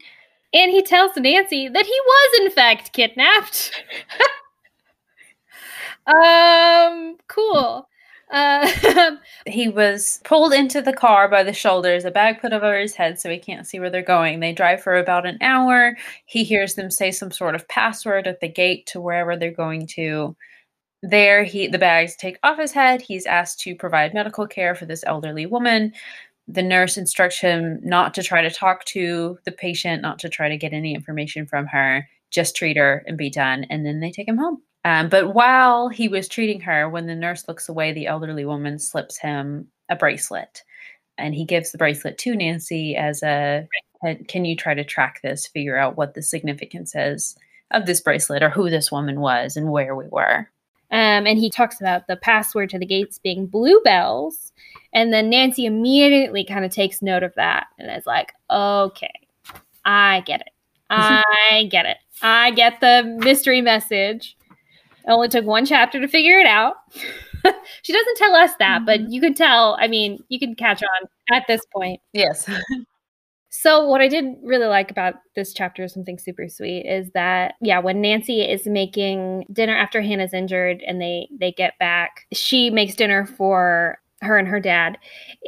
And 0.53 0.71
he 0.73 0.83
tells 0.83 1.17
Nancy 1.17 1.69
that 1.69 1.87
he 1.87 2.01
was, 2.07 2.41
in 2.41 2.51
fact, 2.51 2.93
kidnapped. 2.93 3.73
um, 6.07 7.17
cool. 7.29 7.89
Uh, 8.31 8.69
he 9.47 9.69
was 9.69 10.21
pulled 10.25 10.53
into 10.53 10.81
the 10.83 10.93
car 10.93 11.29
by 11.29 11.43
the 11.43 11.53
shoulders, 11.53 12.05
a 12.05 12.11
bag 12.11 12.41
put 12.41 12.53
over 12.53 12.79
his 12.79 12.95
head 12.95 13.19
so 13.21 13.31
he 13.31 13.39
can't 13.39 13.67
see 13.67 13.79
where 13.79 13.91
they're 13.91 14.03
going. 14.03 14.41
They 14.41 14.53
drive 14.53 14.83
for 14.83 14.97
about 14.97 15.27
an 15.27 15.39
hour. 15.41 15.97
He 16.27 16.43
hears 16.45 16.75
them 16.75 16.91
say 16.91 17.11
some 17.11 17.31
sort 17.31 17.55
of 17.55 17.69
password 17.69 18.27
at 18.27 18.41
the 18.41 18.49
gate 18.49 18.87
to 18.87 19.01
wherever 19.01 19.37
they're 19.37 19.53
going 19.53 19.87
to. 19.89 20.37
There, 21.03 21.45
he 21.45 21.69
the 21.69 21.79
bags 21.79 22.17
take 22.17 22.39
off 22.43 22.59
his 22.59 22.73
head. 22.73 23.03
He's 23.03 23.27
asked 23.27 23.61
to 23.61 23.77
provide 23.77 24.15
medical 24.15 24.47
care 24.47 24.75
for 24.75 24.87
this 24.87 25.05
elderly 25.07 25.47
woman. 25.47 25.93
The 26.49 26.63
nurse 26.63 26.97
instructs 26.97 27.39
him 27.41 27.79
not 27.83 28.15
to 28.15 28.23
try 28.23 28.43
to 28.43 28.51
talk 28.51 28.85
to 28.87 29.39
the 29.45 29.53
patient, 29.53 30.03
not 30.03 30.19
to 30.21 30.29
try 30.29 30.49
to 30.49 30.57
get 30.57 30.73
any 30.73 30.95
information 30.95 31.47
from 31.47 31.67
her, 31.67 32.09
just 32.31 32.57
treat 32.57 32.77
her 32.77 33.05
and 33.07 33.17
be 33.19 33.31
done. 33.31 33.65
And 33.71 33.85
then 33.87 34.01
they 34.01 34.11
take 34.11 34.29
him 34.29 34.39
home. 34.39 34.63
Um, 34.85 35.09
but 35.09 35.35
while 35.35 35.89
he 35.89 36.09
was 36.09 36.29
treating 36.29 36.61
her, 36.61 36.89
when 36.89 37.07
the 37.07 37.15
nurse 37.15 37.49
looks 37.49 37.69
away, 37.69 37.93
the 37.93 38.07
elderly 38.07 38.45
woman 38.45 38.79
slips 38.79 39.19
him 39.19 39.69
a 39.89 39.97
bracelet. 39.97 40.63
And 41.17 41.35
he 41.35 41.45
gives 41.45 41.73
the 41.73 41.79
bracelet 41.79 42.19
to 42.19 42.35
Nancy 42.35 42.97
as 42.97 43.23
a 43.23 43.69
can 44.29 44.45
you 44.45 44.55
try 44.55 44.75
to 44.75 44.85
track 44.85 45.21
this, 45.23 45.47
figure 45.47 45.79
out 45.79 45.97
what 45.97 46.13
the 46.13 46.21
significance 46.21 46.95
is 46.95 47.37
of 47.71 47.87
this 47.87 48.01
bracelet 48.01 48.43
or 48.43 48.51
who 48.51 48.69
this 48.69 48.93
woman 48.93 49.21
was 49.21 49.57
and 49.57 49.71
where 49.71 49.97
we 49.97 50.07
were? 50.09 50.51
Um, 50.91 51.27
and 51.27 51.39
he 51.39 51.51
talks 51.51 51.81
about 51.81 52.07
the 52.07 52.17
password 52.17 52.71
to 52.71 52.79
the 52.79 52.87
gates 52.87 53.19
being 53.19 53.47
bluebells. 53.47 54.53
And 54.93 55.13
then 55.13 55.31
Nancy 55.31 55.65
immediately 55.65 56.45
kind 56.45 56.65
of 56.65 56.71
takes 56.71 57.03
note 57.03 57.23
of 57.23 57.35
that 57.35 57.67
and 57.79 57.91
is 57.91 58.07
like, 58.07 58.33
okay, 58.51 59.13
I 59.85 60.23
get 60.27 60.43
it. 60.43 60.51
I 60.91 61.67
get 61.71 61.87
it. 61.87 61.97
I 62.23 62.51
get 62.53 62.81
the 62.81 63.03
mystery 63.25 63.61
message. 63.61 64.37
It 65.07 65.11
only 65.11 65.29
took 65.29 65.45
one 65.45 65.67
chapter 65.67 66.01
to 66.01 66.09
figure 66.09 66.39
it 66.39 66.47
out. 66.47 66.77
she 67.83 67.93
doesn't 67.93 68.17
tell 68.17 68.35
us 68.35 68.53
that, 68.59 68.79
mm-hmm. 68.79 68.87
but 68.87 69.13
you 69.13 69.21
can 69.21 69.35
tell. 69.35 69.77
I 69.79 69.89
mean, 69.89 70.23
you 70.29 70.39
can 70.39 70.55
catch 70.55 70.83
on 70.83 71.09
at 71.37 71.45
this 71.47 71.61
point. 71.75 72.01
Yes. 72.13 72.49
so, 73.51 73.87
what 73.87 74.01
I 74.01 74.09
did 74.09 74.37
really 74.43 74.67
like 74.67 74.91
about 74.91 75.17
this 75.37 75.53
chapter, 75.53 75.87
something 75.89 76.19
super 76.19 76.49
sweet, 76.49 76.87
is 76.87 77.11
that 77.13 77.55
yeah, 77.61 77.81
when 77.81 78.01
Nancy 78.01 78.41
is 78.41 78.67
making 78.67 79.45
dinner 79.53 79.77
after 79.77 80.01
Hannah's 80.01 80.33
injured 80.33 80.83
and 80.87 81.01
they 81.01 81.29
they 81.39 81.53
get 81.53 81.79
back, 81.79 82.27
she 82.33 82.71
makes 82.71 82.95
dinner 82.95 83.27
for 83.27 83.99
her 84.23 84.39
and 84.39 84.49
her 84.49 84.61
dad 84.61 84.97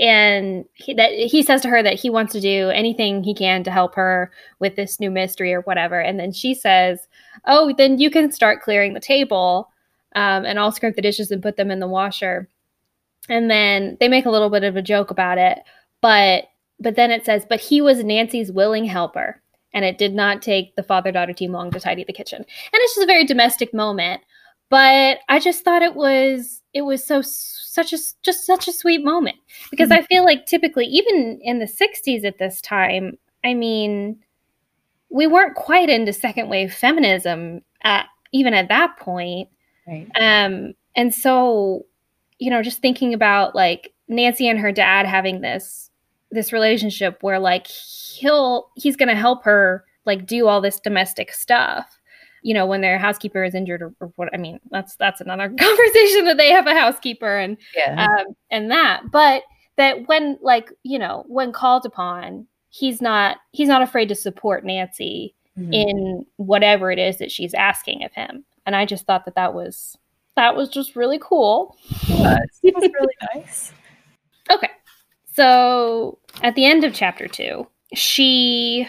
and 0.00 0.64
he, 0.74 0.94
that 0.94 1.10
he 1.12 1.42
says 1.42 1.62
to 1.62 1.68
her 1.68 1.82
that 1.82 1.98
he 1.98 2.10
wants 2.10 2.32
to 2.32 2.40
do 2.40 2.68
anything 2.70 3.22
he 3.22 3.34
can 3.34 3.64
to 3.64 3.70
help 3.70 3.94
her 3.94 4.30
with 4.58 4.76
this 4.76 5.00
new 5.00 5.10
mystery 5.10 5.54
or 5.54 5.62
whatever 5.62 5.98
and 5.98 6.20
then 6.20 6.30
she 6.30 6.54
says 6.54 7.08
oh 7.44 7.72
then 7.76 7.98
you 7.98 8.10
can 8.10 8.32
start 8.32 8.62
clearing 8.62 8.94
the 8.94 9.00
table 9.00 9.70
um, 10.14 10.44
and 10.44 10.58
i'll 10.58 10.72
scrape 10.72 10.96
the 10.96 11.02
dishes 11.02 11.30
and 11.30 11.42
put 11.42 11.56
them 11.56 11.70
in 11.70 11.80
the 11.80 11.88
washer. 11.88 12.48
And 13.28 13.50
then 13.50 13.96
they 13.98 14.08
make 14.08 14.24
a 14.24 14.30
little 14.30 14.50
bit 14.50 14.62
of 14.62 14.76
a 14.76 14.82
joke 14.82 15.10
about 15.10 15.38
it 15.38 15.58
but 16.00 16.44
but 16.78 16.96
then 16.96 17.10
it 17.10 17.24
says 17.24 17.46
but 17.48 17.60
he 17.60 17.80
was 17.80 18.04
nancy's 18.04 18.52
willing 18.52 18.84
helper 18.84 19.40
and 19.72 19.84
it 19.84 19.98
did 19.98 20.14
not 20.14 20.42
take 20.42 20.74
the 20.76 20.82
father 20.82 21.12
daughter 21.12 21.32
team 21.32 21.52
long 21.52 21.70
to 21.70 21.80
tidy 21.80 22.04
the 22.04 22.12
kitchen. 22.12 22.38
And 22.38 22.46
it's 22.74 22.94
just 22.94 23.04
a 23.04 23.06
very 23.06 23.24
domestic 23.24 23.74
moment 23.74 24.22
but 24.68 25.18
i 25.28 25.38
just 25.38 25.64
thought 25.64 25.82
it 25.82 25.94
was 25.94 26.62
it 26.74 26.82
was 26.82 27.04
so 27.04 27.22
such 27.76 27.92
a 27.92 27.98
just 28.22 28.44
such 28.44 28.66
a 28.66 28.72
sweet 28.72 29.04
moment. 29.04 29.36
Because 29.70 29.90
mm-hmm. 29.90 30.02
I 30.02 30.06
feel 30.06 30.24
like 30.24 30.46
typically 30.46 30.86
even 30.86 31.38
in 31.42 31.60
the 31.60 31.66
60s 31.66 32.24
at 32.24 32.38
this 32.38 32.60
time, 32.60 33.16
I 33.44 33.54
mean, 33.54 34.18
we 35.16 35.26
weren't 35.26 35.54
quite 35.54 35.88
into 35.88 36.12
second 36.12 36.48
wave 36.48 36.72
feminism 36.72 37.62
at 37.82 38.06
even 38.32 38.54
at 38.54 38.68
that 38.68 38.96
point. 38.98 39.48
Right. 39.86 40.08
Um 40.16 40.74
and 40.94 41.14
so 41.14 41.86
you 42.38 42.50
know, 42.50 42.62
just 42.62 42.80
thinking 42.80 43.14
about 43.14 43.54
like 43.54 43.94
Nancy 44.08 44.48
and 44.48 44.58
her 44.58 44.72
dad 44.72 45.06
having 45.06 45.40
this 45.40 45.90
this 46.30 46.52
relationship 46.52 47.18
where 47.22 47.38
like 47.38 47.66
he'll 47.66 48.70
he's 48.74 48.96
going 48.96 49.08
to 49.08 49.14
help 49.14 49.44
her 49.44 49.84
like 50.04 50.26
do 50.26 50.48
all 50.48 50.60
this 50.60 50.80
domestic 50.80 51.32
stuff 51.32 51.96
you 52.46 52.54
know, 52.54 52.64
when 52.64 52.80
their 52.80 52.96
housekeeper 52.96 53.42
is 53.42 53.56
injured 53.56 53.82
or, 53.82 53.92
or, 53.98 54.12
what, 54.14 54.28
I 54.32 54.36
mean, 54.36 54.60
that's, 54.70 54.94
that's 54.94 55.20
another 55.20 55.48
conversation 55.58 56.26
that 56.26 56.36
they 56.36 56.50
have 56.50 56.68
a 56.68 56.78
housekeeper 56.78 57.36
and, 57.36 57.56
yeah. 57.74 58.06
um, 58.06 58.36
and 58.52 58.70
that, 58.70 59.02
but 59.10 59.42
that 59.76 60.06
when 60.06 60.38
like, 60.40 60.70
you 60.84 60.96
know, 60.96 61.24
when 61.26 61.50
called 61.50 61.84
upon, 61.84 62.46
he's 62.76 63.00
not, 63.00 63.38
he's 63.52 63.68
not 63.68 63.82
afraid 63.82 64.08
to 64.08 64.14
support 64.14 64.64
Nancy 64.64 65.34
mm-hmm. 65.58 65.72
in 65.72 66.26
whatever 66.36 66.90
it 66.90 66.98
is 66.98 67.18
that 67.18 67.30
she's 67.30 67.54
asking 67.54 68.04
of 68.04 68.12
him. 68.12 68.44
And 68.66 68.76
I 68.76 68.84
just 68.84 69.06
thought 69.06 69.24
that 69.24 69.36
that 69.36 69.54
was, 69.54 69.96
that 70.34 70.56
was 70.56 70.68
just 70.68 70.96
really 70.96 71.18
cool. 71.22 71.76
It 72.62 72.74
was 72.74 72.90
really 72.92 73.14
nice. 73.34 73.72
Okay. 74.48 74.70
So 75.32 76.20
at 76.44 76.54
the 76.54 76.66
end 76.66 76.84
of 76.84 76.94
chapter 76.94 77.26
two, 77.26 77.66
she 77.94 78.86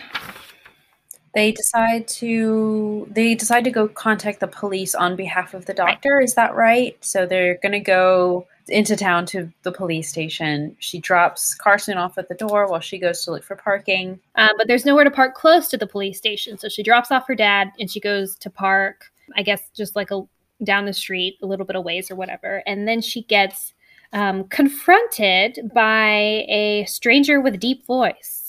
they 1.37 1.51
decide 1.51 2.07
to 2.07 3.07
they 3.11 3.35
decide 3.35 3.63
to 3.63 3.71
go 3.71 3.87
contact 3.87 4.39
the 4.39 4.47
police 4.47 4.95
on 4.95 5.15
behalf 5.15 5.53
of 5.53 5.65
the 5.65 5.73
doctor 5.73 6.19
is 6.19 6.33
that 6.33 6.55
right? 6.55 6.97
So 7.01 7.25
they're 7.25 7.59
going 7.61 7.73
to 7.73 7.79
go 7.79 8.47
into 8.67 8.95
town 8.97 9.25
to 9.27 9.49
the 9.63 9.71
police 9.71 10.09
station. 10.09 10.75
She 10.79 10.99
drops 10.99 11.55
carson 11.55 11.97
off 11.97 12.17
at 12.17 12.27
the 12.27 12.35
door 12.35 12.67
while 12.67 12.81
she 12.81 12.97
goes 12.97 13.23
to 13.23 13.31
look 13.31 13.43
for 13.43 13.55
parking. 13.55 14.19
Um, 14.35 14.49
but 14.57 14.67
there's 14.67 14.83
nowhere 14.83 15.03
to 15.03 15.11
park 15.11 15.35
close 15.35 15.67
to 15.69 15.77
the 15.77 15.87
police 15.87 16.17
station. 16.17 16.57
So 16.57 16.67
she 16.67 16.83
drops 16.83 17.11
off 17.11 17.27
her 17.27 17.35
dad 17.35 17.71
and 17.79 17.89
she 17.89 17.99
goes 17.99 18.35
to 18.37 18.49
park 18.49 19.05
i 19.35 19.43
guess 19.43 19.69
just 19.75 19.95
like 19.95 20.09
a 20.09 20.21
down 20.63 20.85
the 20.85 20.93
street 20.93 21.37
a 21.43 21.45
little 21.45 21.65
bit 21.65 21.75
of 21.75 21.83
ways 21.83 22.09
or 22.09 22.15
whatever. 22.15 22.63
And 22.65 22.87
then 22.87 23.01
she 23.01 23.21
gets 23.23 23.73
um, 24.13 24.45
confronted 24.45 25.71
by 25.73 26.45
a 26.49 26.85
stranger 26.87 27.39
with 27.41 27.53
a 27.53 27.57
deep 27.57 27.85
voice 27.85 28.46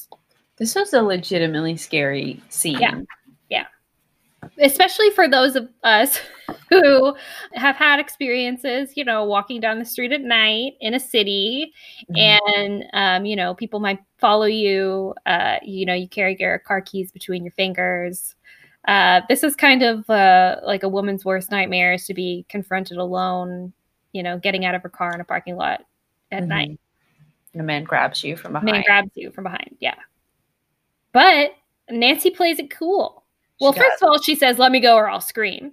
this 0.59 0.75
was 0.75 0.93
a 0.93 1.03
legitimately 1.03 1.77
scary 1.77 2.43
scene. 2.49 2.79
Yeah. 2.81 3.01
Yeah. 3.49 3.67
Especially 4.61 5.11
for 5.11 5.29
those 5.29 5.57
of 5.57 5.69
us 5.85 6.21
who 6.71 7.15
have 7.55 7.77
had 7.77 8.01
experiences, 8.01 8.93
you 8.97 9.05
know, 9.05 9.25
walking 9.25 9.61
down 9.61 9.79
the 9.79 9.85
street 9.85 10.13
at 10.13 10.21
night 10.21 10.73
in 10.81 10.95
a 10.95 11.01
city, 11.01 11.73
mm-hmm. 12.11 12.55
and 12.57 12.85
um, 12.93 13.27
you 13.27 13.37
know, 13.37 13.55
people 13.55 13.81
might 13.81 14.01
follow 14.19 14.47
you. 14.47 15.15
Uh, 15.27 15.57
you 15.63 15.87
know, 15.87 15.95
you 15.95 16.09
carry 16.09 16.37
your 16.39 16.59
car 16.59 16.81
keys 16.81 17.13
between 17.13 17.45
your 17.45 17.53
fingers. 17.53 18.35
Uh, 18.87 19.21
this 19.29 19.43
is 19.43 19.55
kind 19.55 19.83
of 19.83 20.09
uh, 20.09 20.57
like 20.65 20.83
a 20.83 20.89
woman's 20.89 21.25
worst 21.25 21.51
nightmare 21.51 21.93
is 21.93 22.07
to 22.07 22.15
be 22.15 22.47
confronted 22.49 22.97
alone, 22.97 23.73
you 24.13 24.23
know, 24.23 24.39
getting 24.39 24.65
out 24.65 24.75
of 24.75 24.83
her 24.83 24.89
car 24.89 25.13
in 25.13 25.21
a 25.21 25.25
parking 25.25 25.57
lot 25.57 25.85
at 26.33 26.41
mm-hmm. 26.41 26.49
night. 26.49 26.81
And 27.53 27.61
a 27.61 27.65
man 27.65 27.85
grabs 27.85 28.23
you 28.25 28.37
from 28.37 28.53
behind. 28.53 28.71
Man 28.71 28.83
grabs 28.87 29.11
you 29.15 29.31
from 29.31 29.45
behind. 29.45 29.77
Yeah. 29.81 29.95
But 31.13 31.53
Nancy 31.91 32.31
plays 32.31 32.59
it 32.59 32.71
cool. 32.71 33.25
Well, 33.61 33.73
she 33.73 33.81
first 33.81 34.01
does. 34.01 34.03
of 34.03 34.09
all, 34.09 34.23
she 34.23 34.35
says, 34.35 34.59
"Let 34.59 34.73
me 34.73 34.81
go, 34.81 34.95
or 34.97 35.09
I'll 35.09 35.21
scream." 35.21 35.73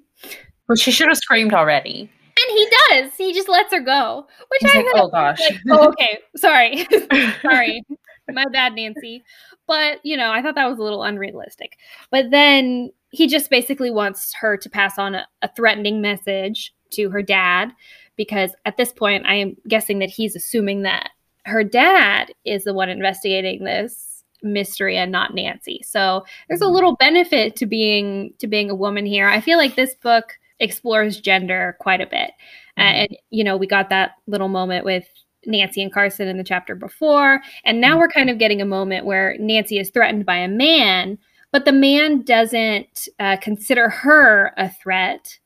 Well, 0.68 0.76
she 0.76 0.92
should 0.92 1.08
have 1.08 1.18
screamed 1.18 1.54
already. 1.54 2.10
And 2.38 2.58
he 2.58 2.68
does. 2.90 3.16
He 3.16 3.34
just 3.34 3.48
lets 3.48 3.72
her 3.72 3.80
go. 3.80 4.28
Which 4.50 4.62
He's 4.62 4.76
I 4.76 4.78
like, 4.80 4.86
oh 4.96 5.08
gosh. 5.10 5.40
Like, 5.40 5.60
oh, 5.70 5.88
okay. 5.90 6.20
Sorry. 6.36 6.88
Sorry. 7.42 7.82
My 8.30 8.46
bad, 8.52 8.74
Nancy. 8.74 9.24
But 9.68 10.00
you 10.04 10.18
know, 10.18 10.32
I 10.32 10.42
thought 10.42 10.56
that 10.56 10.70
was 10.70 10.80
a 10.80 10.84
little 10.84 11.04
unrealistic. 11.04 11.78
But 12.12 12.32
then 12.32 12.92
he 13.12 13.28
just 13.28 13.50
basically 13.50 13.92
wants 13.92 14.34
her 14.34 14.58
to 14.58 14.70
pass 14.70 14.98
on 14.98 15.16
a, 15.16 15.28
a 15.42 15.50
threatening 15.56 16.02
message 16.02 16.74
to 16.92 17.10
her 17.10 17.22
dad, 17.22 17.72
because 18.16 18.52
at 18.66 18.78
this 18.78 18.92
point, 18.92 19.26
I 19.26 19.36
am 19.36 19.56
guessing 19.68 20.00
that 20.00 20.10
he's 20.10 20.36
assuming 20.36 20.82
that 20.82 21.12
her 21.46 21.64
dad 21.64 22.34
is 22.44 22.64
the 22.64 22.74
one 22.74 22.90
investigating 22.90 23.64
this 23.64 24.15
mystery 24.46 24.98
and 24.98 25.12
not 25.12 25.36
Nancy. 25.36 25.82
So 25.84 26.26
there's 26.48 26.62
a 26.62 26.66
mm-hmm. 26.66 26.74
little 26.74 26.96
benefit 26.96 27.56
to 27.58 27.66
being 27.66 28.34
to 28.40 28.48
being 28.48 28.70
a 28.70 28.76
woman 28.76 29.06
here. 29.06 29.28
I 29.28 29.42
feel 29.42 29.58
like 29.58 29.76
this 29.76 29.96
book 29.96 30.38
explores 30.60 31.20
gender 31.20 31.76
quite 31.80 32.02
a 32.02 32.08
bit. 32.08 32.32
Mm-hmm. 32.78 32.82
And 32.82 33.18
you 33.30 33.44
know, 33.44 33.58
we 33.58 33.68
got 33.68 33.90
that 33.90 34.12
little 34.28 34.48
moment 34.48 34.86
with 34.86 35.06
Nancy 35.46 35.82
and 35.82 35.94
Carson 35.94 36.28
in 36.28 36.38
the 36.38 36.44
chapter 36.44 36.76
before, 36.76 37.42
and 37.66 37.82
now 37.82 37.92
mm-hmm. 37.92 38.00
we're 38.00 38.10
kind 38.10 38.30
of 38.30 38.38
getting 38.38 38.62
a 38.62 38.66
moment 38.66 39.06
where 39.06 39.36
Nancy 39.40 39.80
is 39.80 39.90
threatened 39.90 40.26
by 40.26 40.38
a 40.38 40.48
man, 40.48 41.18
but 41.52 41.66
the 41.66 41.72
man 41.72 42.24
doesn't 42.24 43.08
uh, 43.20 43.38
consider 43.42 43.90
her 43.90 44.54
a 44.58 44.70
threat. 44.70 45.38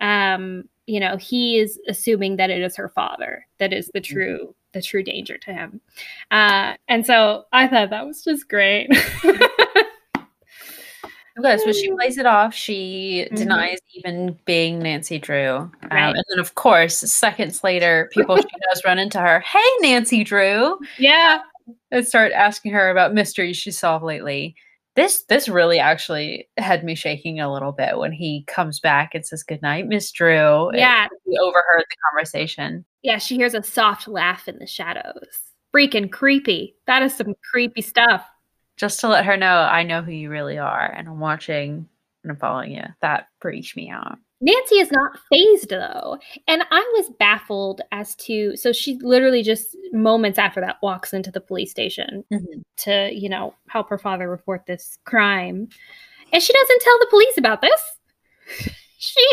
Um, 0.00 0.64
you 0.86 1.00
know, 1.00 1.16
he 1.16 1.58
is 1.58 1.78
assuming 1.88 2.36
that 2.36 2.50
it 2.50 2.62
is 2.62 2.76
her 2.76 2.88
father 2.88 3.46
that 3.58 3.72
is 3.72 3.90
the 3.92 4.00
mm-hmm. 4.00 4.14
true 4.14 4.54
the 4.72 4.82
true 4.82 5.02
danger 5.02 5.38
to 5.38 5.52
him. 5.52 5.80
Uh, 6.30 6.74
and 6.88 7.06
so 7.06 7.44
I 7.52 7.68
thought 7.68 7.90
that 7.90 8.06
was 8.06 8.22
just 8.22 8.48
great. 8.48 8.88
Okay, 11.38 11.56
so 11.58 11.72
she 11.72 11.90
plays 11.96 12.18
it 12.18 12.26
off. 12.26 12.54
She 12.54 13.24
mm-hmm. 13.26 13.34
denies 13.34 13.78
even 13.94 14.38
being 14.44 14.80
Nancy 14.80 15.18
Drew. 15.18 15.56
Um, 15.56 15.70
and 15.90 16.24
then, 16.30 16.38
of 16.38 16.54
course, 16.54 16.98
seconds 16.98 17.62
later, 17.62 18.08
people 18.12 18.36
she 18.36 18.42
does 18.70 18.82
run 18.84 18.98
into 18.98 19.18
her. 19.18 19.40
Hey, 19.40 19.68
Nancy 19.80 20.24
Drew. 20.24 20.78
Yeah. 20.98 21.42
and 21.90 22.06
start 22.06 22.32
asking 22.32 22.72
her 22.72 22.90
about 22.90 23.14
mysteries 23.14 23.56
she 23.56 23.70
solved 23.70 24.04
lately. 24.04 24.56
This 24.98 25.22
this 25.28 25.48
really 25.48 25.78
actually 25.78 26.48
had 26.56 26.82
me 26.82 26.96
shaking 26.96 27.38
a 27.38 27.52
little 27.52 27.70
bit 27.70 27.98
when 27.98 28.10
he 28.10 28.42
comes 28.48 28.80
back 28.80 29.14
and 29.14 29.24
says 29.24 29.44
goodnight, 29.44 29.86
Miss 29.86 30.10
Drew. 30.10 30.74
Yeah. 30.74 31.06
He 31.24 31.38
overheard 31.38 31.84
the 31.88 31.96
conversation. 32.10 32.84
Yeah, 33.04 33.18
she 33.18 33.36
hears 33.36 33.54
a 33.54 33.62
soft 33.62 34.08
laugh 34.08 34.48
in 34.48 34.58
the 34.58 34.66
shadows. 34.66 35.28
Freaking 35.72 36.10
creepy. 36.10 36.74
That 36.88 37.04
is 37.04 37.14
some 37.14 37.34
creepy 37.48 37.80
stuff. 37.80 38.26
Just 38.76 38.98
to 38.98 39.08
let 39.08 39.24
her 39.24 39.36
know 39.36 39.58
I 39.58 39.84
know 39.84 40.02
who 40.02 40.10
you 40.10 40.30
really 40.30 40.58
are 40.58 40.92
and 40.92 41.06
I'm 41.06 41.20
watching 41.20 41.88
and 42.24 42.32
I'm 42.32 42.38
following 42.38 42.72
you. 42.72 42.84
That 43.00 43.28
freaked 43.38 43.76
me 43.76 43.90
out. 43.90 44.18
Nancy 44.40 44.76
is 44.76 44.92
not 44.92 45.18
fazed 45.32 45.70
though. 45.70 46.16
And 46.46 46.62
I 46.70 46.92
was 46.96 47.10
baffled 47.18 47.80
as 47.90 48.14
to 48.16 48.56
so 48.56 48.72
she 48.72 48.96
literally 49.02 49.42
just 49.42 49.76
moments 49.92 50.38
after 50.38 50.60
that 50.60 50.76
walks 50.82 51.12
into 51.12 51.30
the 51.32 51.40
police 51.40 51.70
station 51.70 52.24
Mhm. 52.32 52.62
to, 52.78 53.10
you 53.12 53.28
know, 53.28 53.54
help 53.68 53.90
her 53.90 53.98
father 53.98 54.28
report 54.30 54.64
this 54.66 54.98
crime. 55.04 55.68
And 56.32 56.42
she 56.42 56.52
doesn't 56.52 56.82
tell 56.82 56.98
the 57.00 57.06
police 57.10 57.38
about 57.38 57.62
this. 57.62 57.82
she 58.98 59.26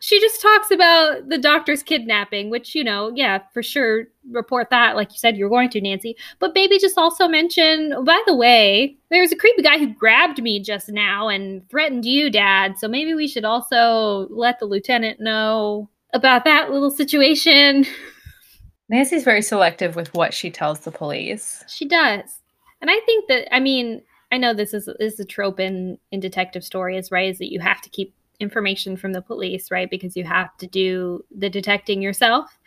she 0.00 0.20
just 0.20 0.40
talks 0.40 0.70
about 0.70 1.28
the 1.28 1.38
doctor's 1.38 1.82
kidnapping, 1.82 2.50
which, 2.50 2.74
you 2.74 2.84
know, 2.84 3.12
yeah, 3.14 3.40
for 3.52 3.62
sure 3.62 4.04
report 4.30 4.68
that 4.68 4.94
like 4.94 5.10
you 5.10 5.18
said 5.18 5.36
you're 5.36 5.48
going 5.48 5.70
to, 5.70 5.80
Nancy. 5.80 6.16
But 6.38 6.54
maybe 6.54 6.78
just 6.78 6.98
also 6.98 7.28
mention, 7.28 7.92
oh, 7.94 8.04
by 8.04 8.20
the 8.26 8.34
way, 8.34 8.96
there's 9.10 9.32
a 9.32 9.36
creepy 9.36 9.62
guy 9.62 9.78
who 9.78 9.94
grabbed 9.94 10.42
me 10.42 10.60
just 10.60 10.88
now 10.88 11.28
and 11.28 11.68
threatened 11.70 12.04
you, 12.04 12.30
dad. 12.30 12.78
So 12.78 12.88
maybe 12.88 13.14
we 13.14 13.28
should 13.28 13.44
also 13.44 14.28
let 14.30 14.58
the 14.58 14.66
lieutenant 14.66 15.20
know 15.20 15.88
about 16.12 16.44
that 16.44 16.70
little 16.70 16.90
situation. 16.90 17.86
Nancy's 18.88 19.24
very 19.24 19.42
selective 19.42 19.96
with 19.96 20.12
what 20.14 20.32
she 20.32 20.50
tells 20.50 20.80
the 20.80 20.90
police. 20.90 21.62
She 21.68 21.86
does. 21.86 22.40
And 22.80 22.90
I 22.90 23.00
think 23.00 23.28
that 23.28 23.54
I 23.54 23.60
mean, 23.60 24.02
I 24.32 24.38
know 24.38 24.54
this 24.54 24.72
is 24.74 24.88
is 25.00 25.18
a 25.20 25.24
trope 25.24 25.60
in 25.60 25.98
in 26.10 26.20
detective 26.20 26.64
stories, 26.64 27.10
right? 27.10 27.28
Is 27.28 27.38
that 27.38 27.52
you 27.52 27.60
have 27.60 27.82
to 27.82 27.90
keep 27.90 28.14
information 28.40 28.96
from 28.96 29.12
the 29.12 29.22
police, 29.22 29.70
right? 29.70 29.90
Because 29.90 30.16
you 30.16 30.24
have 30.24 30.56
to 30.58 30.66
do 30.66 31.24
the 31.36 31.50
detecting 31.50 32.02
yourself. 32.02 32.58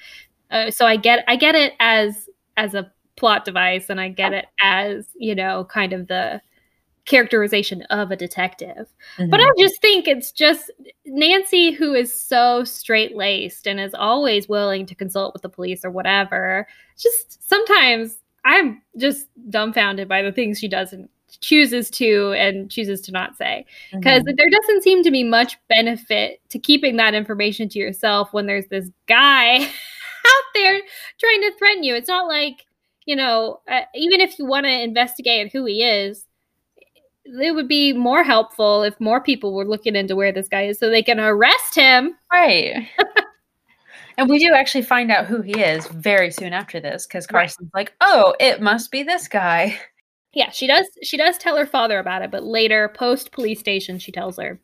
Uh, 0.49 0.69
so 0.69 0.85
I 0.85 0.97
get 0.97 1.23
I 1.27 1.35
get 1.35 1.55
it 1.55 1.73
as 1.79 2.29
as 2.57 2.73
a 2.73 2.91
plot 3.15 3.45
device 3.45 3.89
and 3.89 4.01
I 4.01 4.09
get 4.09 4.33
it 4.33 4.45
as, 4.61 5.07
you 5.15 5.35
know, 5.35 5.65
kind 5.65 5.93
of 5.93 6.07
the 6.07 6.41
characterization 7.05 7.81
of 7.83 8.11
a 8.11 8.15
detective. 8.15 8.87
But 9.17 9.39
I 9.39 9.49
just 9.57 9.81
think 9.81 10.07
it's 10.07 10.31
just 10.31 10.71
Nancy, 11.05 11.71
who 11.71 11.93
is 11.93 12.19
so 12.19 12.63
straight 12.63 13.15
laced 13.15 13.67
and 13.67 13.79
is 13.79 13.93
always 13.93 14.47
willing 14.47 14.85
to 14.85 14.95
consult 14.95 15.33
with 15.33 15.41
the 15.41 15.49
police 15.49 15.83
or 15.83 15.91
whatever. 15.91 16.67
Just 16.97 17.47
sometimes 17.47 18.17
I'm 18.45 18.81
just 18.97 19.27
dumbfounded 19.49 20.07
by 20.07 20.21
the 20.21 20.31
things 20.31 20.59
she 20.59 20.67
does 20.67 20.93
and 20.93 21.09
chooses 21.39 21.89
to 21.91 22.33
and 22.33 22.69
chooses 22.69 23.01
to 23.01 23.11
not 23.11 23.37
say. 23.37 23.65
Because 23.91 24.23
Mhm. 24.23 24.37
there 24.37 24.49
doesn't 24.49 24.83
seem 24.83 25.03
to 25.03 25.11
be 25.11 25.23
much 25.23 25.57
benefit 25.69 26.41
to 26.49 26.59
keeping 26.59 26.97
that 26.97 27.13
information 27.13 27.69
to 27.69 27.79
yourself 27.79 28.33
when 28.33 28.45
there's 28.45 28.67
this 28.67 28.89
guy 29.07 29.55
out 30.25 30.45
there 30.53 30.81
trying 31.19 31.41
to 31.41 31.53
threaten 31.57 31.83
you. 31.83 31.95
It's 31.95 32.09
not 32.09 32.27
like, 32.27 32.65
you 33.05 33.15
know, 33.15 33.61
uh, 33.67 33.81
even 33.95 34.21
if 34.21 34.37
you 34.37 34.45
want 34.45 34.65
to 34.65 34.71
investigate 34.83 35.51
who 35.51 35.65
he 35.65 35.83
is, 35.83 36.25
it 37.25 37.55
would 37.55 37.67
be 37.67 37.93
more 37.93 38.23
helpful 38.23 38.83
if 38.83 38.99
more 38.99 39.21
people 39.21 39.53
were 39.53 39.65
looking 39.65 39.95
into 39.95 40.15
where 40.15 40.31
this 40.31 40.47
guy 40.49 40.63
is 40.63 40.79
so 40.79 40.89
they 40.89 41.03
can 41.03 41.19
arrest 41.19 41.75
him. 41.75 42.15
Right. 42.31 42.87
and 44.17 44.29
we 44.29 44.39
do 44.39 44.53
actually 44.53 44.81
find 44.81 45.11
out 45.11 45.25
who 45.27 45.41
he 45.41 45.53
is 45.59 45.87
very 45.87 46.31
soon 46.31 46.51
after 46.53 46.79
this 46.79 47.05
because 47.07 47.25
Right. 47.31 47.43
Carson's 47.47 47.71
like, 47.73 47.93
oh, 48.01 48.35
it 48.39 48.61
must 48.61 48.91
be 48.91 49.03
this 49.03 49.27
guy. 49.27 49.79
Yeah, 50.33 50.49
she 50.51 50.67
does 50.67 50.87
she 51.03 51.17
does 51.17 51.37
tell 51.37 51.57
her 51.57 51.65
father 51.65 51.99
about 51.99 52.21
it, 52.21 52.31
but 52.31 52.43
later 52.43 52.89
post 52.95 53.31
police 53.31 53.59
station 53.59 53.99
she 53.99 54.11
tells 54.11 54.37
her. 54.37 54.59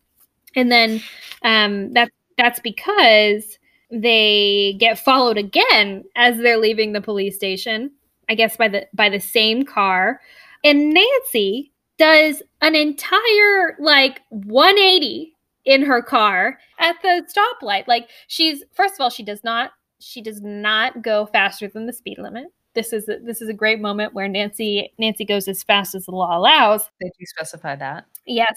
And 0.55 0.71
then 0.71 1.01
um 1.43 1.93
that 1.93 2.09
that's 2.37 2.59
because 2.59 3.59
they 3.91 4.75
get 4.79 4.99
followed 4.99 5.37
again 5.37 6.03
as 6.15 6.37
they're 6.37 6.57
leaving 6.57 6.93
the 6.93 7.01
police 7.01 7.35
station, 7.35 7.91
I 8.29 8.35
guess 8.35 8.55
by 8.57 8.69
the 8.69 8.87
by 8.93 9.09
the 9.09 9.19
same 9.19 9.63
car. 9.63 10.21
And 10.63 10.93
Nancy 10.93 11.73
does 11.97 12.41
an 12.61 12.75
entire 12.75 13.75
like 13.79 14.21
180 14.29 15.33
in 15.65 15.81
her 15.83 16.01
car 16.01 16.59
at 16.79 16.95
the 17.01 17.23
stoplight. 17.27 17.87
Like 17.87 18.09
she's 18.27 18.63
first 18.73 18.95
of 18.95 19.01
all 19.01 19.09
she 19.09 19.23
does 19.23 19.43
not 19.43 19.71
she 19.99 20.21
does 20.21 20.41
not 20.41 21.01
go 21.01 21.25
faster 21.25 21.67
than 21.67 21.87
the 21.87 21.93
speed 21.93 22.19
limit. 22.19 22.45
This 22.77 22.93
is 22.93 23.09
a, 23.09 23.17
this 23.17 23.41
is 23.41 23.49
a 23.49 23.53
great 23.53 23.79
moment 23.79 24.13
where 24.13 24.27
Nancy 24.27 24.93
Nancy 24.99 25.25
goes 25.25 25.47
as 25.47 25.63
fast 25.63 25.95
as 25.95 26.05
the 26.05 26.11
law 26.11 26.37
allows. 26.37 26.83
They 27.01 27.07
do 27.07 27.25
specify 27.25 27.75
that. 27.75 28.05
Yes, 28.27 28.55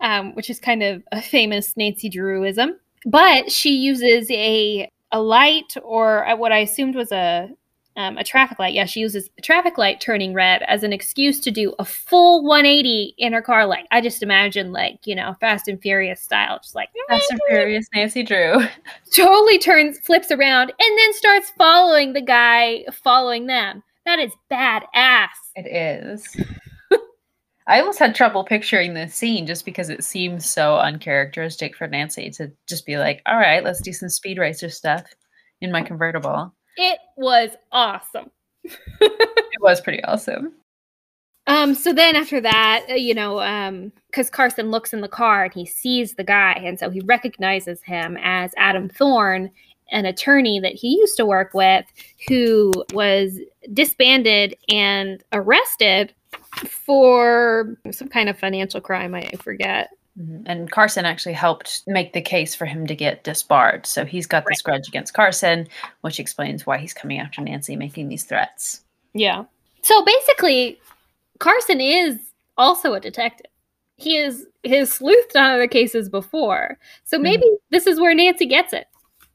um, 0.00 0.34
which 0.34 0.48
is 0.48 0.58
kind 0.58 0.82
of 0.82 1.02
a 1.12 1.20
famous 1.20 1.76
Nancy 1.76 2.08
Drewism. 2.08 2.70
But 3.04 3.52
she 3.52 3.72
uses 3.72 4.30
a 4.30 4.90
a 5.12 5.20
light 5.20 5.74
or 5.84 6.24
what 6.38 6.52
I 6.52 6.60
assumed 6.60 6.94
was 6.94 7.12
a 7.12 7.50
um, 7.96 8.16
a 8.18 8.24
traffic 8.24 8.58
light. 8.58 8.74
Yeah, 8.74 8.84
she 8.84 9.00
uses 9.00 9.28
a 9.38 9.42
traffic 9.42 9.76
light 9.76 10.00
turning 10.00 10.32
red 10.32 10.62
as 10.62 10.82
an 10.82 10.92
excuse 10.92 11.40
to 11.40 11.50
do 11.50 11.74
a 11.78 11.84
full 11.84 12.42
180 12.44 13.14
in 13.18 13.32
her 13.32 13.42
car. 13.42 13.66
Like 13.66 13.86
I 13.90 14.00
just 14.00 14.22
imagine, 14.22 14.72
like 14.72 14.98
you 15.06 15.14
know, 15.14 15.36
Fast 15.40 15.68
and 15.68 15.80
Furious 15.80 16.20
style, 16.20 16.58
just 16.62 16.74
like 16.74 16.88
Fast 17.08 17.30
and 17.30 17.40
Furious 17.48 17.86
Nancy 17.94 18.22
Drew. 18.22 18.60
totally 19.12 19.58
turns, 19.58 19.98
flips 20.00 20.30
around, 20.30 20.72
and 20.78 20.98
then 20.98 21.12
starts 21.14 21.50
following 21.58 22.12
the 22.12 22.22
guy 22.22 22.84
following 22.92 23.46
them. 23.46 23.82
That 24.06 24.18
is 24.18 24.32
badass. 24.50 25.28
It 25.56 25.66
is. 25.66 26.36
I 27.66 27.78
almost 27.78 28.00
had 28.00 28.16
trouble 28.16 28.42
picturing 28.42 28.94
this 28.94 29.14
scene 29.14 29.46
just 29.46 29.64
because 29.64 29.90
it 29.90 30.02
seems 30.02 30.50
so 30.50 30.76
uncharacteristic 30.78 31.76
for 31.76 31.86
Nancy 31.86 32.28
to 32.30 32.50
just 32.68 32.84
be 32.84 32.98
like, 32.98 33.22
all 33.26 33.36
right, 33.36 33.62
let's 33.62 33.80
do 33.80 33.92
some 33.92 34.08
speed 34.08 34.38
racer 34.38 34.68
stuff 34.68 35.04
in 35.60 35.70
my 35.70 35.82
convertible. 35.82 36.52
It 36.76 36.98
was 37.16 37.50
awesome. 37.72 38.30
It 39.52 39.62
was 39.62 39.80
pretty 39.82 40.02
awesome. 40.04 40.54
Um, 41.46 41.74
so 41.74 41.92
then 41.92 42.16
after 42.16 42.40
that, 42.40 42.86
uh, 42.88 42.94
you 42.94 43.12
know, 43.12 43.40
um, 43.40 43.92
because 44.06 44.30
Carson 44.30 44.70
looks 44.70 44.92
in 44.92 45.00
the 45.00 45.08
car 45.08 45.44
and 45.44 45.52
he 45.52 45.66
sees 45.66 46.14
the 46.14 46.24
guy, 46.24 46.52
and 46.52 46.78
so 46.78 46.88
he 46.88 47.00
recognizes 47.00 47.82
him 47.82 48.16
as 48.22 48.52
Adam 48.56 48.88
Thorne, 48.88 49.50
an 49.90 50.06
attorney 50.06 50.60
that 50.60 50.74
he 50.74 50.96
used 50.96 51.16
to 51.16 51.26
work 51.26 51.52
with, 51.52 51.84
who 52.28 52.72
was 52.92 53.38
disbanded 53.72 54.56
and 54.68 55.22
arrested 55.32 56.14
for 56.68 57.76
some 57.90 58.08
kind 58.08 58.28
of 58.28 58.38
financial 58.38 58.80
crime. 58.80 59.14
I 59.14 59.28
forget. 59.40 59.90
Mhm. 60.18 60.42
And 60.46 60.70
Carson 60.70 61.04
actually 61.04 61.34
helped 61.34 61.82
make 61.86 62.12
the 62.12 62.20
case 62.20 62.54
for 62.54 62.66
him 62.66 62.86
to 62.86 62.94
get 62.94 63.24
disbarred. 63.24 63.86
So 63.86 64.04
he's 64.04 64.26
got 64.26 64.44
this 64.48 64.62
grudge 64.62 64.88
against 64.88 65.14
Carson, 65.14 65.68
which 66.00 66.18
explains 66.18 66.66
why 66.66 66.78
he's 66.78 66.94
coming 66.94 67.18
after 67.18 67.40
Nancy, 67.40 67.76
making 67.76 68.08
these 68.08 68.24
threats. 68.24 68.82
Yeah. 69.14 69.44
So 69.82 70.04
basically, 70.04 70.80
Carson 71.38 71.80
is 71.80 72.18
also 72.58 72.94
a 72.94 73.00
detective. 73.00 73.46
He 73.96 74.16
is 74.16 74.46
has 74.66 74.98
sleuthed 74.98 75.36
on 75.36 75.52
other 75.52 75.68
cases 75.68 76.08
before. 76.08 76.78
So 77.04 77.18
maybe 77.18 77.44
this 77.70 77.86
is 77.86 78.00
where 78.00 78.14
Nancy 78.14 78.46
gets 78.46 78.72
it. 78.72 78.86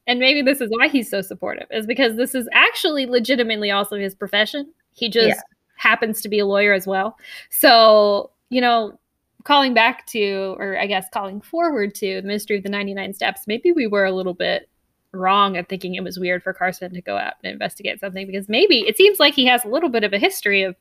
And 0.07 0.19
maybe 0.19 0.43
this 0.43 0.61
is 0.61 0.69
why 0.69 0.87
he's 0.87 1.09
so 1.09 1.21
supportive, 1.21 1.67
is 1.71 1.87
because 1.87 2.15
this 2.15 2.35
is 2.35 2.47
actually 2.53 3.07
legitimately 3.07 3.71
also 3.71 3.95
his 3.95 4.13
profession. 4.13 4.71
He 4.93 5.09
just 5.09 5.29
Yeah. 5.29 5.41
happens 5.77 6.21
to 6.21 6.29
be 6.29 6.39
a 6.39 6.45
lawyer 6.45 6.73
as 6.73 6.85
well. 6.85 7.17
So, 7.49 8.29
you 8.49 8.61
know, 8.61 8.99
calling 9.45 9.73
back 9.73 10.05
to, 10.07 10.55
or 10.59 10.77
I 10.77 10.87
guess 10.87 11.07
calling 11.13 11.39
forward 11.39 11.95
to 11.95 12.21
the 12.21 12.27
mystery 12.27 12.57
of 12.57 12.63
the 12.63 12.69
99 12.69 13.13
steps, 13.13 13.47
maybe 13.47 13.71
we 13.71 13.87
were 13.87 14.03
a 14.03 14.11
little 14.11 14.33
bit 14.33 14.67
wrong 15.13 15.55
at 15.55 15.69
thinking 15.69 15.95
it 15.95 16.03
was 16.03 16.19
weird 16.19 16.43
for 16.43 16.51
Carson 16.51 16.93
to 16.93 17.01
go 17.01 17.15
out 17.15 17.35
and 17.41 17.53
investigate 17.53 18.01
something 18.01 18.27
because 18.27 18.49
maybe 18.49 18.81
it 18.81 18.97
seems 18.97 19.19
like 19.19 19.33
he 19.33 19.45
has 19.45 19.63
a 19.63 19.69
little 19.69 19.87
bit 19.87 20.03
of 20.03 20.11
a 20.11 20.19
history 20.19 20.63
of 20.63 20.75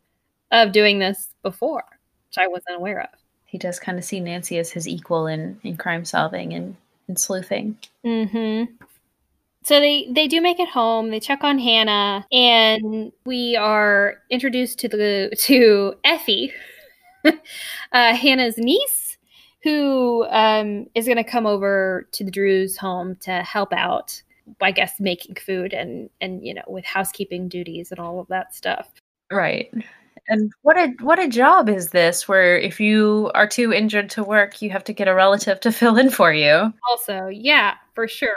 of 0.50 0.72
doing 0.72 0.98
this 0.98 1.29
before, 1.42 1.85
which 2.29 2.38
I 2.38 2.46
wasn't 2.46 2.77
aware 2.77 3.03
of. 3.03 3.09
He 3.44 3.59
does 3.59 3.79
kind 3.79 3.98
of 3.98 4.05
see 4.05 4.20
Nancy 4.20 4.59
as 4.59 4.70
his 4.70 4.88
equal 4.88 5.27
in, 5.27 5.59
in 5.62 5.77
crime 5.77 6.05
solving 6.05 6.53
and, 6.53 6.77
and 7.09 7.18
sleuthing. 7.18 7.79
Mm-hmm. 8.05 8.72
So 9.62 9.81
they 9.81 10.07
they 10.11 10.29
do 10.29 10.40
make 10.40 10.61
it 10.61 10.68
home. 10.68 11.11
They 11.11 11.20
check 11.20 11.42
on 11.42 11.59
Hannah, 11.59 12.27
and 12.31 13.12
we 13.24 13.57
are 13.57 14.16
introduced 14.31 14.79
to 14.81 14.88
the 14.88 15.35
to 15.38 15.94
Effie, 16.05 16.53
uh, 17.92 18.14
Hannah's 18.14 18.58
niece, 18.58 19.18
who 19.62 20.26
um, 20.30 20.87
is 20.94 21.06
going 21.06 21.16
to 21.16 21.24
come 21.24 21.46
over 21.46 22.08
to 22.12 22.24
the 22.24 22.30
Drews' 22.30 22.76
home 22.76 23.16
to 23.22 23.42
help 23.42 23.72
out. 23.72 24.22
I 24.60 24.72
guess 24.72 25.00
making 25.00 25.37
food 25.37 25.72
and 25.72 26.10
and 26.20 26.46
you 26.46 26.52
know 26.52 26.64
with 26.66 26.84
housekeeping 26.84 27.48
duties 27.48 27.90
and 27.90 27.98
all 27.98 28.20
of 28.20 28.28
that 28.28 28.54
stuff. 28.54 28.90
Right. 29.30 29.72
And 30.28 30.52
what 30.62 30.76
a 30.78 30.88
what 31.00 31.18
a 31.18 31.28
job 31.28 31.68
is 31.68 31.90
this 31.90 32.28
where 32.28 32.58
if 32.58 32.80
you 32.80 33.30
are 33.34 33.46
too 33.46 33.72
injured 33.72 34.10
to 34.10 34.24
work, 34.24 34.62
you 34.62 34.70
have 34.70 34.84
to 34.84 34.92
get 34.92 35.08
a 35.08 35.14
relative 35.14 35.60
to 35.60 35.72
fill 35.72 35.96
in 35.96 36.10
for 36.10 36.32
you. 36.32 36.72
Also, 36.90 37.28
yeah, 37.28 37.74
for 37.94 38.08
sure. 38.08 38.37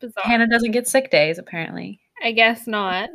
Bizarre. 0.00 0.24
Hannah 0.24 0.48
doesn't 0.48 0.70
get 0.70 0.88
sick 0.88 1.10
days 1.10 1.38
apparently. 1.38 2.00
I 2.22 2.32
guess 2.32 2.66
not. 2.66 3.10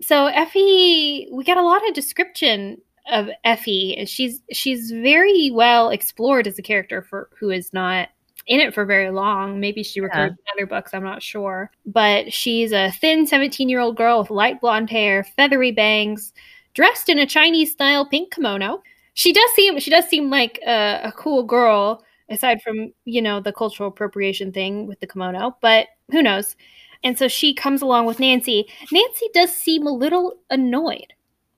so 0.00 0.26
Effie, 0.26 1.28
we 1.32 1.44
get 1.44 1.56
a 1.56 1.62
lot 1.62 1.86
of 1.88 1.94
description 1.94 2.78
of 3.10 3.28
Effie. 3.44 3.96
And 3.96 4.08
she's 4.08 4.40
she's 4.52 4.90
very 4.90 5.50
well 5.50 5.90
explored 5.90 6.46
as 6.46 6.58
a 6.58 6.62
character 6.62 7.02
for 7.02 7.28
who 7.38 7.50
is 7.50 7.72
not 7.72 8.08
in 8.46 8.60
it 8.60 8.74
for 8.74 8.84
very 8.84 9.10
long. 9.10 9.60
Maybe 9.60 9.82
she 9.82 10.00
recurs 10.00 10.30
in 10.30 10.36
other 10.52 10.66
books, 10.66 10.92
I'm 10.92 11.02
not 11.02 11.22
sure. 11.22 11.70
But 11.86 12.32
she's 12.32 12.72
a 12.72 12.90
thin 12.92 13.26
17 13.26 13.68
year 13.68 13.80
old 13.80 13.96
girl 13.96 14.20
with 14.20 14.30
light 14.30 14.60
blonde 14.60 14.90
hair, 14.90 15.24
feathery 15.24 15.72
bangs, 15.72 16.32
dressed 16.74 17.08
in 17.08 17.18
a 17.18 17.26
Chinese 17.26 17.72
style 17.72 18.06
pink 18.06 18.34
kimono. 18.34 18.82
She 19.14 19.32
does 19.32 19.50
seem 19.52 19.78
she 19.78 19.90
does 19.90 20.06
seem 20.08 20.30
like 20.30 20.60
a, 20.66 21.00
a 21.04 21.12
cool 21.12 21.42
girl, 21.44 22.02
aside 22.28 22.62
from 22.62 22.92
you 23.04 23.22
know 23.22 23.40
the 23.40 23.52
cultural 23.52 23.88
appropriation 23.88 24.52
thing 24.52 24.86
with 24.86 25.00
the 25.00 25.06
kimono. 25.06 25.56
But 25.60 25.88
who 26.10 26.22
knows? 26.22 26.56
And 27.02 27.18
so 27.18 27.28
she 27.28 27.52
comes 27.52 27.82
along 27.82 28.06
with 28.06 28.18
Nancy. 28.18 28.66
Nancy 28.90 29.28
does 29.34 29.54
seem 29.54 29.86
a 29.86 29.92
little 29.92 30.38
annoyed 30.50 31.12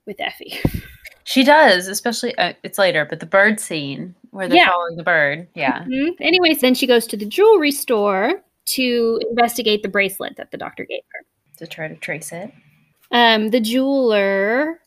with 0.04 0.20
Effie. 0.20 0.58
She 1.26 1.42
does, 1.42 1.88
especially 1.88 2.36
uh, 2.38 2.52
it's 2.62 2.78
later, 2.78 3.04
but 3.04 3.18
the 3.18 3.26
bird 3.26 3.58
scene 3.58 4.14
where 4.30 4.46
they're 4.46 4.58
Yeah. 4.58 4.68
following 4.70 4.96
the 4.96 5.02
bird. 5.02 5.48
Yeah. 5.54 5.82
Mhm. 5.84 6.14
Anyways, 6.20 6.60
then 6.60 6.74
she 6.74 6.86
goes 6.86 7.04
to 7.08 7.16
the 7.16 7.26
jewelry 7.26 7.72
store 7.72 8.44
to 8.66 9.20
investigate 9.28 9.82
the 9.82 9.88
bracelet 9.88 10.36
that 10.36 10.52
the 10.52 10.56
doctor 10.56 10.84
gave 10.84 11.02
her. 11.12 11.20
To 11.58 11.66
try 11.66 11.88
to 11.88 11.96
trace 11.96 12.30
it. 12.32 12.52
Um, 13.10 13.50
the 13.50 13.58
jeweler 13.60 14.80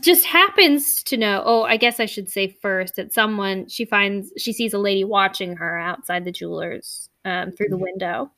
just 0.00 0.26
happens 0.26 1.02
to 1.04 1.16
know. 1.16 1.42
Oh, 1.46 1.62
I 1.62 1.78
guess 1.78 1.98
I 1.98 2.04
should 2.06 2.28
say 2.28 2.48
first 2.60 2.96
that 2.96 3.14
someone 3.14 3.66
she 3.68 3.86
finds 3.86 4.32
she 4.36 4.52
sees 4.52 4.74
a 4.74 4.78
lady 4.78 5.02
watching 5.04 5.56
her 5.56 5.78
outside 5.78 6.24
the 6.26 6.32
jeweler's 6.32 7.08
um, 7.24 7.52
through 7.52 7.68
the 7.68 7.76
window. 7.78 8.30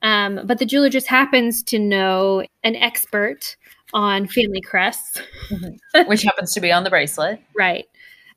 Um, 0.00 0.40
but 0.46 0.58
the 0.58 0.64
jeweler 0.66 0.88
just 0.88 1.08
happens 1.08 1.62
to 1.64 1.78
know 1.78 2.44
an 2.64 2.74
expert 2.76 3.56
on 3.92 4.26
family 4.26 4.60
crests. 4.60 5.20
Which 6.06 6.22
happens 6.22 6.52
to 6.54 6.60
be 6.60 6.72
on 6.72 6.84
the 6.84 6.90
bracelet. 6.90 7.40
Right. 7.56 7.86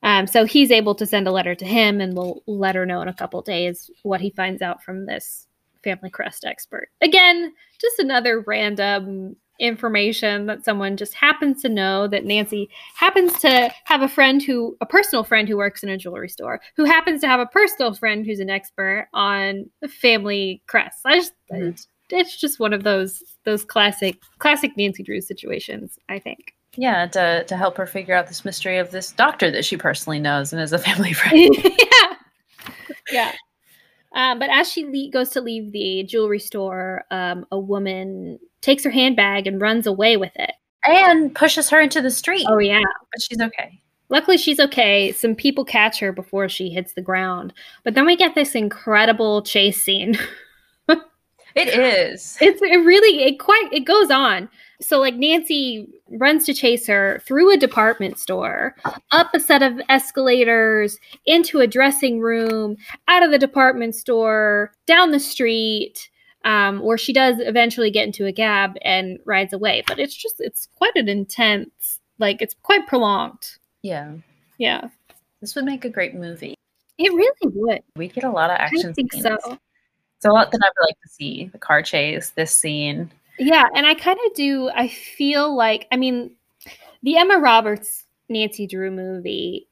Um, 0.03 0.27
so 0.27 0.45
he's 0.45 0.71
able 0.71 0.93
to 0.95 1.05
send 1.05 1.27
a 1.27 1.31
letter 1.31 1.55
to 1.55 1.65
him 1.65 1.99
and 2.01 2.15
we'll 2.15 2.43
let 2.45 2.75
her 2.75 2.85
know 2.85 3.01
in 3.01 3.07
a 3.07 3.13
couple 3.13 3.41
days 3.41 3.89
what 4.03 4.21
he 4.21 4.29
finds 4.29 4.61
out 4.61 4.83
from 4.83 5.05
this 5.05 5.47
family 5.83 6.09
crest 6.09 6.45
expert. 6.45 6.89
Again, 7.01 7.53
just 7.79 7.99
another 7.99 8.41
random 8.41 9.35
information 9.59 10.47
that 10.47 10.65
someone 10.65 10.97
just 10.97 11.13
happens 11.13 11.61
to 11.61 11.69
know 11.69 12.07
that 12.09 12.25
Nancy 12.25 12.69
happens 12.95 13.39
to 13.39 13.73
have 13.85 14.01
a 14.01 14.07
friend 14.07 14.43
who, 14.43 14.75
a 14.81 14.85
personal 14.85 15.23
friend 15.23 15.47
who 15.47 15.55
works 15.57 15.81
in 15.81 15.89
a 15.89 15.97
jewelry 15.97 16.27
store, 16.29 16.59
who 16.75 16.83
happens 16.83 17.21
to 17.21 17.27
have 17.27 17.39
a 17.39 17.45
personal 17.45 17.93
friend 17.93 18.25
who's 18.25 18.41
an 18.41 18.49
expert 18.49 19.07
on 19.13 19.69
family 19.89 20.61
crests. 20.67 21.01
I 21.05 21.15
just, 21.19 21.33
Mhm. 21.51 21.69
it's, 21.69 21.87
it's 22.09 22.37
just 22.37 22.59
one 22.59 22.73
of 22.73 22.83
those 22.83 23.23
those 23.45 23.63
classic 23.63 24.19
classic 24.39 24.71
Nancy 24.77 25.03
Drew 25.03 25.21
situations. 25.21 25.97
I 26.09 26.19
think. 26.19 26.53
Yeah, 26.77 27.07
to, 27.07 27.43
to 27.45 27.55
help 27.55 27.77
her 27.77 27.87
figure 27.87 28.15
out 28.15 28.27
this 28.27 28.43
mystery 28.43 28.77
of 28.77 28.91
this 28.91 29.11
doctor 29.11 29.49
that 29.51 29.63
she 29.63 29.77
personally 29.77 30.19
knows 30.19 30.51
and 30.51 30.61
is 30.61 30.73
a 30.73 30.77
family 30.77 31.13
friend. 31.13 31.55
yeah. 31.63 32.13
Yeah. 33.11 33.31
Um, 34.13 34.39
but 34.39 34.49
as 34.49 34.71
she 34.71 34.85
le- 34.85 35.11
goes 35.11 35.29
to 35.29 35.41
leave 35.41 35.71
the 35.71 36.03
jewelry 36.03 36.39
store, 36.39 37.03
um, 37.11 37.45
a 37.51 37.59
woman 37.59 38.39
takes 38.61 38.83
her 38.83 38.89
handbag 38.89 39.47
and 39.47 39.61
runs 39.61 39.87
away 39.87 40.17
with 40.17 40.31
it. 40.35 40.51
and 40.85 41.33
pushes 41.35 41.69
her 41.69 41.81
into 41.81 42.01
the 42.01 42.11
street. 42.11 42.45
Oh, 42.49 42.57
yeah. 42.57 42.81
But 43.11 43.21
she's 43.21 43.41
okay. 43.41 43.81
Luckily, 44.09 44.37
she's 44.37 44.59
okay. 44.59 45.11
Some 45.11 45.35
people 45.35 45.65
catch 45.65 45.99
her 45.99 46.11
before 46.11 46.47
she 46.47 46.69
hits 46.69 46.93
the 46.93 47.01
ground. 47.01 47.53
But 47.83 47.95
then 47.95 48.05
we 48.05 48.15
get 48.15 48.35
this 48.35 48.55
incredible 48.55 49.41
chase 49.41 49.81
scene. 49.81 50.17
It 51.55 51.69
is. 51.69 52.37
It's 52.41 52.61
it 52.61 52.77
really 52.85 53.23
it 53.23 53.39
quite 53.39 53.69
it 53.71 53.81
goes 53.85 54.11
on. 54.11 54.49
So 54.81 54.99
like 54.99 55.15
Nancy 55.15 55.87
runs 56.09 56.45
to 56.45 56.53
chase 56.53 56.85
her 56.87 57.21
through 57.25 57.53
a 57.53 57.57
department 57.57 58.19
store, 58.19 58.75
up 59.11 59.33
a 59.33 59.39
set 59.39 59.63
of 59.63 59.79
escalators, 59.87 60.99
into 61.25 61.59
a 61.61 61.67
dressing 61.67 62.19
room, 62.19 62.75
out 63.07 63.23
of 63.23 63.31
the 63.31 63.39
department 63.39 63.95
store, 63.95 64.73
down 64.85 65.11
the 65.11 65.19
street, 65.19 66.09
um, 66.43 66.81
where 66.81 66.97
she 66.97 67.13
does 67.13 67.37
eventually 67.39 67.89
get 67.89 68.05
into 68.05 68.25
a 68.25 68.33
cab 68.33 68.73
and 68.81 69.17
rides 69.25 69.53
away. 69.53 69.81
But 69.87 69.97
it's 69.99 70.15
just 70.15 70.35
it's 70.39 70.67
quite 70.75 70.95
an 70.95 71.07
intense, 71.07 72.01
like 72.19 72.41
it's 72.41 72.55
quite 72.63 72.85
prolonged. 72.87 73.49
Yeah. 73.81 74.13
Yeah, 74.57 74.87
This 75.41 75.53
would 75.55 75.65
make 75.65 75.83
a 75.85 75.89
great 75.89 76.15
movie. 76.15 76.55
it 76.97 77.13
really 77.13 77.33
would. 77.43 77.81
We 77.97 78.07
get 78.07 78.23
a 78.23 78.29
lot 78.31 78.49
of 78.51 78.57
action 78.57 78.89
I 78.89 78.93
think 78.93 79.11
scenes. 79.11 79.23
so. 79.25 79.57
It's 80.17 80.25
a 80.25 80.29
lot 80.29 80.51
that 80.51 80.61
I 80.63 80.67
would 80.67 80.85
like 80.85 80.99
to 81.01 81.09
see. 81.09 81.49
The 81.51 81.57
car 81.57 81.81
chase, 81.81 82.31
this 82.31 82.55
scene. 82.55 83.11
Yeah, 83.37 83.65
and 83.75 83.85
I 83.85 83.95
kind 83.95 84.17
of 84.25 84.33
do. 84.33 84.69
I 84.73 84.87
feel 84.87 85.55
like, 85.55 85.87
I 85.91 85.97
mean, 85.97 86.31
the 87.03 87.17
Emma 87.17 87.37
Roberts 87.37 88.05
Nancy 88.29 88.65
Drew 88.65 88.91
movie. 88.91 89.67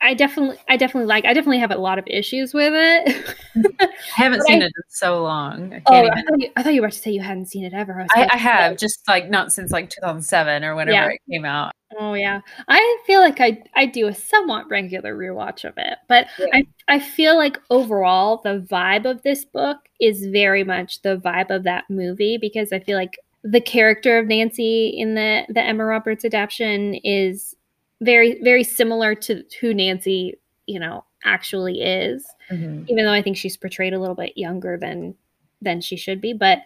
I 0.00 0.14
definitely, 0.14 0.56
I 0.68 0.76
definitely 0.76 1.06
like. 1.06 1.24
I 1.24 1.34
definitely 1.34 1.58
have 1.58 1.72
a 1.72 1.76
lot 1.76 1.98
of 1.98 2.04
issues 2.06 2.54
with 2.54 2.72
it. 2.74 3.34
I 3.80 3.88
haven't 4.14 4.42
seen 4.42 4.62
I- 4.62 4.66
it 4.66 4.72
in 4.76 4.82
so 4.88 5.22
long. 5.22 5.74
I 5.74 5.82
oh, 5.86 5.90
can't 5.90 6.06
oh, 6.06 6.10
I 6.12 6.22
thought, 6.22 6.40
you, 6.40 6.50
I 6.56 6.62
thought 6.62 6.74
you 6.74 6.80
were 6.80 6.86
about 6.86 6.94
to 6.94 7.00
say 7.00 7.10
you 7.10 7.20
hadn't 7.20 7.46
seen 7.46 7.64
it 7.64 7.74
ever. 7.74 8.06
I, 8.14 8.28
I 8.32 8.36
have 8.36 8.72
say- 8.72 8.86
just 8.86 9.06
like 9.08 9.28
not 9.28 9.52
since 9.52 9.72
like 9.72 9.90
2007 9.90 10.64
or 10.64 10.76
whenever 10.76 10.94
Yeah. 10.94 11.08
it 11.14 11.20
came 11.30 11.44
out. 11.44 11.72
Oh 11.98 12.12
yeah, 12.14 12.42
I 12.68 12.98
feel 13.06 13.20
like 13.20 13.40
I 13.40 13.62
I 13.74 13.86
do 13.86 14.08
a 14.08 14.14
somewhat 14.14 14.68
regular 14.68 15.16
rewatch 15.16 15.64
of 15.64 15.72
it, 15.78 15.98
but 16.06 16.26
Yeah. 16.38 16.46
I 16.52 16.66
I 16.86 16.98
feel 17.00 17.36
like 17.36 17.58
overall 17.70 18.40
the 18.44 18.60
vibe 18.70 19.04
of 19.10 19.22
this 19.22 19.44
book 19.46 19.78
is 20.00 20.26
very 20.26 20.64
much 20.64 21.00
the 21.02 21.16
vibe 21.16 21.50
of 21.50 21.64
that 21.64 21.84
movie 21.88 22.36
because 22.38 22.72
I 22.72 22.80
feel 22.80 22.96
like 22.98 23.18
the 23.42 23.60
character 23.60 24.18
of 24.18 24.26
Nancy 24.26 24.88
in 24.88 25.14
the 25.14 25.44
the 25.48 25.62
Emma 25.62 25.84
Roberts 25.86 26.24
adaptation 26.26 26.94
is 27.02 27.54
very 28.00 28.40
very 28.42 28.62
similar 28.64 29.14
to 29.14 29.42
who 29.60 29.74
Nancy 29.74 30.34
you 30.66 30.78
know 30.78 31.04
actually 31.24 31.82
is 31.82 32.24
Mhm. 32.50 32.88
even 32.88 33.04
though 33.04 33.12
I 33.12 33.22
think 33.22 33.36
she's 33.36 33.56
portrayed 33.56 33.92
a 33.92 33.98
little 33.98 34.14
bit 34.14 34.36
younger 34.38 34.76
than 34.78 35.14
than 35.60 35.80
she 35.80 35.96
should 35.96 36.20
be. 36.20 36.32
But 36.32 36.60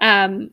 um, 0.00 0.50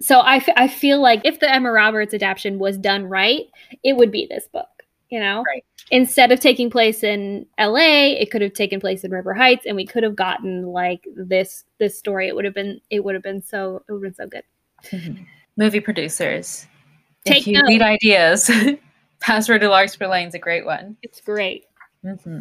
so 0.00 0.20
I, 0.20 0.36
f- 0.36 0.48
I 0.56 0.68
feel 0.68 1.00
like 1.00 1.22
if 1.24 1.40
the 1.40 1.52
Emma 1.52 1.72
Roberts 1.72 2.14
adaptation 2.14 2.58
was 2.58 2.78
done 2.78 3.04
right, 3.06 3.46
it 3.82 3.96
would 3.96 4.10
be 4.12 4.26
this 4.30 4.46
book. 4.48 4.68
You 5.10 5.18
know, 5.20 5.42
Right. 5.46 5.64
instead 5.90 6.30
of 6.32 6.40
taking 6.40 6.70
place 6.70 7.02
in 7.02 7.46
L.A., 7.58 8.12
it 8.18 8.30
could 8.30 8.42
have 8.42 8.52
taken 8.52 8.80
place 8.80 9.02
in 9.04 9.10
River 9.10 9.34
Heights, 9.34 9.66
and 9.66 9.74
we 9.76 9.84
could 9.86 10.02
have 10.04 10.14
gotten 10.16 10.66
like 10.66 11.06
this 11.16 11.64
this 11.78 11.98
story. 11.98 12.28
It 12.28 12.34
would 12.36 12.44
have 12.44 12.54
been 12.54 12.80
it 12.90 13.02
would 13.04 13.14
have 13.14 13.22
been 13.24 13.42
so 13.42 13.82
it 13.88 13.92
would 13.92 14.04
have 14.04 14.16
been 14.16 14.24
so 14.24 14.28
good. 14.28 14.44
Mhm. 14.90 15.26
Movie 15.56 15.80
producers. 15.80 16.66
Take 17.24 17.38
if 17.42 17.46
you 17.48 17.52
note. 17.54 17.66
need 17.68 17.82
ideas, 17.82 18.50
Password 19.24 19.62
to 19.62 19.70
Larkspur 19.70 20.06
Lane 20.06 20.28
is 20.28 20.34
a 20.34 20.38
great 20.38 20.66
one. 20.66 20.98
It's 21.02 21.18
great. 21.18 21.64
hmm 22.02 22.40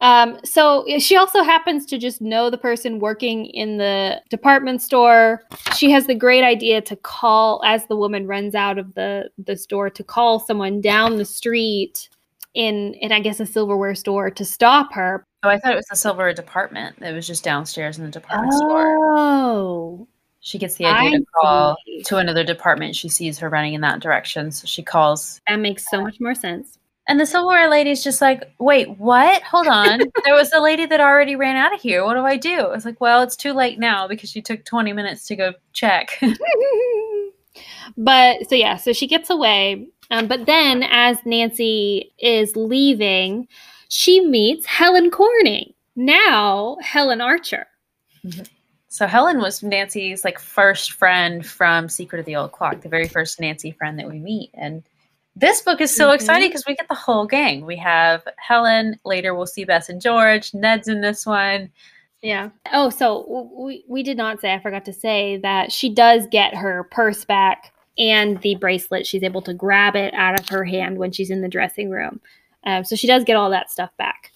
Um, 0.00 0.40
so 0.44 0.84
she 0.98 1.16
also 1.16 1.44
happens 1.44 1.86
to 1.86 1.98
just 1.98 2.20
know 2.20 2.50
the 2.50 2.58
person 2.58 2.98
working 2.98 3.46
in 3.46 3.76
the 3.78 4.20
department 4.28 4.82
store. 4.82 5.44
She 5.76 5.92
has 5.92 6.08
the 6.08 6.14
great 6.16 6.42
idea 6.42 6.80
to 6.80 6.96
call 6.96 7.62
as 7.64 7.86
the 7.86 7.94
woman 7.94 8.26
runs 8.26 8.56
out 8.56 8.76
of 8.76 8.92
the 8.94 9.30
the 9.38 9.56
store 9.56 9.88
to 9.90 10.02
call 10.02 10.40
someone 10.40 10.80
down 10.80 11.16
the 11.16 11.24
street 11.24 12.08
in 12.54 12.94
in 12.94 13.12
I 13.12 13.20
guess 13.20 13.38
a 13.38 13.46
silverware 13.46 13.94
store 13.94 14.30
to 14.30 14.44
stop 14.44 14.92
her. 14.94 15.24
Oh, 15.44 15.48
I 15.48 15.58
thought 15.58 15.74
it 15.74 15.76
was 15.76 15.86
the 15.86 15.96
silver 15.96 16.32
department. 16.32 16.96
It 17.02 17.12
was 17.12 17.26
just 17.26 17.44
downstairs 17.44 17.98
in 17.98 18.04
the 18.04 18.10
department 18.10 18.52
store. 18.54 18.96
Oh, 19.16 20.08
She 20.44 20.58
gets 20.58 20.74
the 20.74 20.84
idea 20.84 21.08
I 21.08 21.16
to 21.16 21.24
call 21.40 21.76
see. 21.86 22.02
to 22.02 22.18
another 22.18 22.44
department. 22.44 22.94
She 22.94 23.08
sees 23.08 23.38
her 23.38 23.48
running 23.48 23.72
in 23.72 23.80
that 23.80 24.00
direction, 24.00 24.52
so 24.52 24.66
she 24.66 24.82
calls. 24.82 25.40
that 25.48 25.56
makes 25.56 25.88
so 25.90 26.02
much 26.02 26.20
more 26.20 26.34
sense. 26.34 26.78
And 27.08 27.18
the 27.18 27.24
silverware 27.24 27.70
lady's 27.70 28.04
just 28.04 28.20
like, 28.20 28.52
"Wait, 28.58 28.98
what? 28.98 29.42
Hold 29.42 29.68
on. 29.68 30.00
there 30.24 30.34
was 30.34 30.52
a 30.52 30.60
lady 30.60 30.84
that 30.84 31.00
already 31.00 31.34
ran 31.34 31.56
out 31.56 31.72
of 31.72 31.80
here. 31.80 32.04
What 32.04 32.12
do 32.12 32.26
I 32.26 32.36
do?" 32.36 32.58
I 32.58 32.68
was 32.68 32.84
like, 32.84 33.00
"Well, 33.00 33.22
it's 33.22 33.36
too 33.36 33.54
late 33.54 33.78
now 33.78 34.06
because 34.06 34.28
she 34.28 34.42
took 34.42 34.66
20 34.66 34.92
minutes 34.92 35.26
to 35.28 35.36
go 35.36 35.54
check." 35.72 36.20
but 37.96 38.46
so 38.46 38.54
yeah, 38.54 38.76
so 38.76 38.92
she 38.92 39.06
gets 39.06 39.30
away. 39.30 39.88
Um, 40.10 40.28
but 40.28 40.44
then, 40.44 40.82
as 40.82 41.16
Nancy 41.24 42.12
is 42.18 42.54
leaving, 42.54 43.48
she 43.88 44.20
meets 44.20 44.66
Helen 44.66 45.10
Corning, 45.10 45.72
now 45.96 46.76
Helen 46.82 47.22
Archer. 47.22 47.66
So 48.94 49.08
Helen 49.08 49.40
was 49.40 49.60
Nancy's 49.60 50.24
like 50.24 50.38
first 50.38 50.92
friend 50.92 51.44
from 51.44 51.88
Secret 51.88 52.20
of 52.20 52.26
the 52.26 52.36
Old 52.36 52.52
Clock, 52.52 52.80
the 52.80 52.88
very 52.88 53.08
first 53.08 53.40
Nancy 53.40 53.72
friend 53.72 53.98
that 53.98 54.08
we 54.08 54.20
meet. 54.20 54.50
And 54.54 54.84
this 55.34 55.62
book 55.62 55.80
is 55.80 55.92
so 55.92 56.10
Mhm. 56.10 56.14
exciting 56.14 56.48
because 56.48 56.64
we 56.64 56.76
get 56.76 56.86
the 56.86 56.94
whole 56.94 57.26
gang. 57.26 57.66
We 57.66 57.74
have 57.74 58.22
Helen. 58.36 58.96
Later, 59.04 59.34
we'll 59.34 59.48
see 59.48 59.64
Bess 59.64 59.88
and 59.88 60.00
George. 60.00 60.54
Ned's 60.54 60.86
in 60.86 61.00
this 61.00 61.26
one. 61.26 61.72
Yeah. 62.22 62.50
Oh, 62.72 62.88
so 62.88 63.26
we 63.58 63.84
we 63.88 64.04
did 64.04 64.16
not 64.16 64.40
say. 64.40 64.54
I 64.54 64.60
forgot 64.60 64.84
to 64.84 64.92
say 64.92 65.38
that 65.38 65.72
she 65.72 65.92
does 65.92 66.28
get 66.28 66.54
her 66.54 66.84
purse 66.92 67.24
back 67.24 67.72
and 67.98 68.40
the 68.42 68.54
bracelet. 68.54 69.08
She's 69.08 69.24
able 69.24 69.42
to 69.42 69.54
grab 69.54 69.96
it 69.96 70.14
out 70.14 70.38
of 70.38 70.48
her 70.50 70.62
hand 70.62 70.98
when 70.98 71.10
she's 71.10 71.32
in 71.32 71.40
the 71.40 71.48
dressing 71.48 71.90
room. 71.90 72.20
Um, 72.62 72.84
so 72.84 72.94
she 72.94 73.08
does 73.08 73.24
get 73.24 73.34
all 73.34 73.50
that 73.50 73.72
stuff 73.72 73.90
back. 73.96 74.30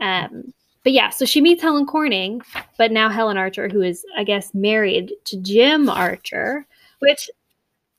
Um, 0.00 0.52
but 0.82 0.92
yeah, 0.92 1.10
so 1.10 1.24
she 1.24 1.40
meets 1.40 1.62
Helen 1.62 1.86
Corning, 1.86 2.40
but 2.78 2.90
now 2.90 3.08
Helen 3.08 3.36
Archer, 3.36 3.68
who 3.68 3.82
is, 3.82 4.04
I 4.16 4.24
guess, 4.24 4.54
married 4.54 5.12
to 5.26 5.36
Jim 5.36 5.90
Archer, 5.90 6.66
which 7.00 7.28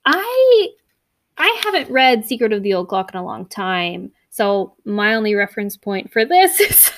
I 0.05 0.67
I 1.37 1.61
haven't 1.63 1.91
read 1.91 2.25
Secret 2.25 2.53
of 2.53 2.63
the 2.63 2.73
Old 2.73 2.87
Clock 2.87 3.11
in 3.13 3.19
a 3.19 3.25
long 3.25 3.45
time, 3.45 4.11
so 4.29 4.73
my 4.85 5.13
only 5.13 5.35
reference 5.35 5.77
point 5.77 6.11
for 6.11 6.25
this 6.25 6.59
is 6.59 6.91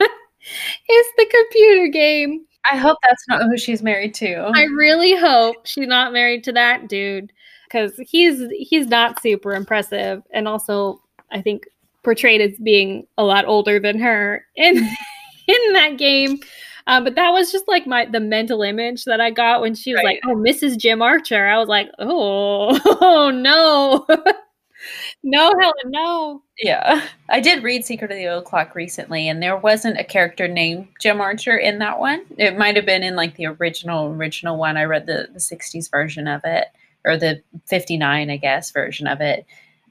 is 0.00 1.06
the 1.16 1.26
computer 1.30 1.88
game. 1.88 2.44
I 2.70 2.76
hope 2.76 2.98
that's 3.02 3.28
not 3.28 3.42
who 3.42 3.58
she's 3.58 3.82
married 3.82 4.14
to. 4.14 4.50
I 4.54 4.64
really 4.64 5.14
hope 5.14 5.66
she's 5.66 5.86
not 5.86 6.12
married 6.12 6.44
to 6.44 6.52
that 6.52 6.88
dude 6.88 7.32
because 7.64 7.92
he's 8.08 8.40
he's 8.52 8.86
not 8.86 9.20
super 9.20 9.54
impressive, 9.54 10.22
and 10.32 10.46
also 10.46 11.02
I 11.32 11.42
think 11.42 11.66
portrayed 12.04 12.40
as 12.40 12.56
being 12.62 13.06
a 13.18 13.24
lot 13.24 13.46
older 13.46 13.80
than 13.80 13.98
her 13.98 14.44
in 14.54 14.88
in 15.66 15.72
that 15.74 15.96
game. 15.98 16.40
Um, 16.86 17.04
but 17.04 17.14
that 17.14 17.30
was 17.30 17.50
just 17.50 17.66
like 17.66 17.86
my 17.86 18.04
the 18.06 18.20
mental 18.20 18.62
image 18.62 19.04
that 19.04 19.20
I 19.20 19.30
got 19.30 19.62
when 19.62 19.74
she 19.74 19.92
was 19.94 20.02
Right. 20.04 20.04
like, 20.04 20.20
"Oh, 20.26 20.36
Mrs. 20.36 20.76
Jim 20.78 21.00
Archer." 21.02 21.46
I 21.46 21.58
was 21.58 21.68
like, 21.68 21.88
"Oh, 21.98 22.78
oh 23.00 23.30
no, 23.34 24.06
no, 25.22 25.52
Helen, 25.58 25.72
no." 25.86 26.42
Yeah. 26.62 27.06
I 27.28 27.40
did 27.40 27.62
read 27.62 27.84
Secret 27.84 28.10
of 28.10 28.16
the 28.16 28.28
Old 28.28 28.44
Clock 28.44 28.74
recently, 28.74 29.28
and 29.28 29.42
there 29.42 29.56
wasn't 29.56 29.98
a 29.98 30.04
character 30.04 30.46
named 30.46 30.88
Jim 31.00 31.20
Archer 31.20 31.56
in 31.56 31.78
that 31.78 31.98
one. 31.98 32.24
It 32.38 32.56
might 32.58 32.76
have 32.76 32.86
been 32.86 33.02
in 33.02 33.16
like 33.16 33.36
the 33.36 33.46
original, 33.46 34.06
original 34.12 34.56
one. 34.58 34.76
I 34.76 34.84
read 34.84 35.06
the, 35.06 35.28
the 35.32 35.40
60s 35.40 35.90
version 35.90 36.28
of 36.28 36.42
it, 36.44 36.66
or 37.04 37.16
the 37.16 37.42
59, 37.66 38.30
I 38.30 38.36
guess, 38.36 38.70
version 38.70 39.06
of 39.06 39.20
it. 39.20 39.46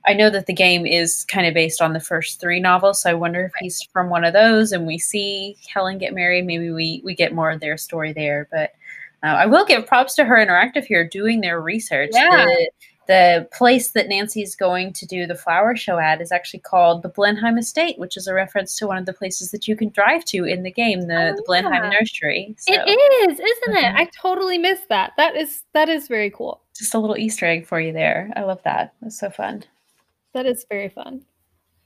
I 0.05 0.13
know 0.13 0.29
that 0.29 0.47
the 0.47 0.53
game 0.53 0.85
is 0.85 1.23
kind 1.25 1.47
of 1.47 1.53
based 1.53 1.81
on 1.81 1.93
the 1.93 1.99
first 1.99 2.39
three 2.41 2.59
novels, 2.59 3.01
so 3.01 3.09
I 3.09 3.13
wonder 3.13 3.45
if 3.45 3.53
he's 3.59 3.81
from 3.93 4.09
one 4.09 4.25
of 4.25 4.33
those 4.33 4.71
and 4.71 4.85
we 4.85 4.97
see 4.99 5.55
Helen 5.73 5.97
get 5.97 6.13
married. 6.13 6.45
Maybe 6.45 6.71
we, 6.71 7.01
we 7.05 7.15
get 7.15 7.33
more 7.33 7.51
of 7.51 7.61
their 7.61 7.77
story 7.77 8.11
there. 8.11 8.47
But 8.51 8.71
uh, 9.23 9.27
I 9.27 9.45
will 9.45 9.65
give 9.65 9.87
props 9.87 10.15
to 10.15 10.25
her 10.25 10.35
interactive 10.35 10.83
here 10.85 11.07
doing 11.07 11.39
their 11.41 11.61
research. 11.61 12.09
Yeah. 12.13 12.45
The, 12.45 12.69
the 13.05 13.47
place 13.53 13.91
that 13.91 14.07
Nancy's 14.07 14.55
going 14.55 14.93
to 14.93 15.05
do 15.05 15.25
the 15.27 15.35
flower 15.35 15.75
show 15.75 15.99
at 15.99 16.21
is 16.21 16.31
actually 16.31 16.61
called 16.61 17.01
the 17.03 17.09
Blenheim 17.09 17.57
Estate, 17.57 17.99
which 17.99 18.15
is 18.15 18.27
a 18.27 18.33
reference 18.33 18.77
to 18.77 18.87
one 18.87 18.97
of 18.97 19.05
the 19.05 19.11
places 19.13 19.51
that 19.51 19.67
you 19.67 19.75
can 19.75 19.89
drive 19.89 20.23
to 20.25 20.45
in 20.45 20.63
the 20.63 20.71
game, 20.71 21.01
the, 21.07 21.31
Oh, 21.31 21.35
the 21.35 21.43
Blenheim 21.45 21.83
yeah. 21.83 21.89
Nursery. 21.89 22.55
So 22.59 22.73
It 22.73 23.29
is, 23.29 23.39
isn't 23.39 23.77
it? 23.77 23.83
Mhm. 23.83 23.95
I 23.95 24.09
totally 24.21 24.57
missed 24.57 24.87
that. 24.89 25.11
That 25.17 25.35
is 25.35 25.63
that 25.73 25.89
is 25.89 26.07
very 26.07 26.29
cool. 26.29 26.61
just 26.77 26.93
a 26.93 26.99
little 26.99 27.17
Easter 27.17 27.45
egg 27.45 27.67
for 27.67 27.79
you 27.79 27.91
there. 27.93 28.31
I 28.35 28.41
love 28.43 28.61
that. 28.63 28.93
It's 29.05 29.19
so 29.19 29.29
fun. 29.29 29.63
That 30.33 30.45
is 30.45 30.65
very 30.69 30.89
fun. 30.89 31.21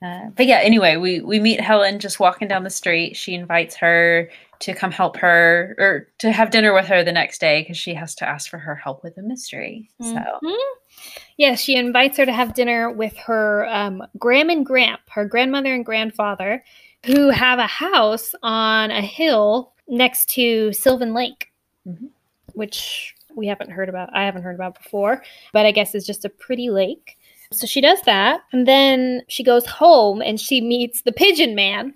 Uh, 0.01 0.29
but 0.35 0.45
yeah, 0.45 0.59
anyway, 0.59 0.95
we 0.95 1.21
we 1.21 1.39
meet 1.39 1.59
Helen 1.59 1.99
just 1.99 2.19
walking 2.19 2.47
down 2.47 2.63
the 2.63 2.69
street. 2.69 3.15
She 3.17 3.33
invites 3.33 3.75
her 3.77 4.29
to 4.59 4.73
come 4.73 4.91
help 4.91 5.17
her 5.17 5.75
or 5.79 6.07
to 6.19 6.31
have 6.31 6.49
dinner 6.51 6.73
with 6.73 6.85
her 6.87 7.03
the 7.03 7.11
next 7.11 7.39
day 7.41 7.61
because 7.61 7.77
she 7.77 7.93
has 7.95 8.13
to 8.15 8.27
ask 8.27 8.49
for 8.49 8.57
her 8.57 8.75
help 8.75 9.03
with 9.03 9.17
a 9.17 9.21
mystery. 9.21 9.89
So 10.01 10.23
Mhm. 10.43 10.57
Yeah, 11.37 11.55
she 11.55 11.75
invites 11.75 12.17
her 12.17 12.25
to 12.25 12.33
have 12.33 12.53
dinner 12.53 12.91
with 12.91 13.15
her 13.17 13.67
um, 13.69 14.03
Gram 14.17 14.49
and 14.49 14.65
Gramp, 14.65 15.01
her 15.09 15.25
grandmother 15.25 15.73
and 15.73 15.85
grandfather, 15.85 16.63
who 17.05 17.29
have 17.29 17.59
a 17.59 17.67
house 17.67 18.33
on 18.43 18.89
a 18.91 19.01
hill 19.01 19.73
next 19.87 20.29
to 20.31 20.73
Sylvan 20.73 21.13
Lake, 21.13 21.51
Mhm. 21.87 22.09
which 22.53 23.15
we 23.35 23.45
haven't 23.47 23.69
heard 23.71 23.89
about. 23.89 24.09
I 24.15 24.25
haven't 24.25 24.41
heard 24.43 24.55
about 24.55 24.81
before, 24.81 25.23
but 25.53 25.65
I 25.67 25.71
guess 25.71 25.93
is 25.93 26.05
just 26.05 26.25
a 26.25 26.29
pretty 26.29 26.69
lake. 26.71 27.16
So 27.51 27.65
she 27.65 27.81
does 27.81 28.01
that, 28.01 28.41
and 28.51 28.67
then 28.67 29.21
she 29.27 29.43
goes 29.43 29.65
home 29.65 30.21
and 30.21 30.39
she 30.39 30.59
meets 30.61 31.01
the 31.03 31.11
Pigeon 31.13 31.55
Man. 31.55 31.93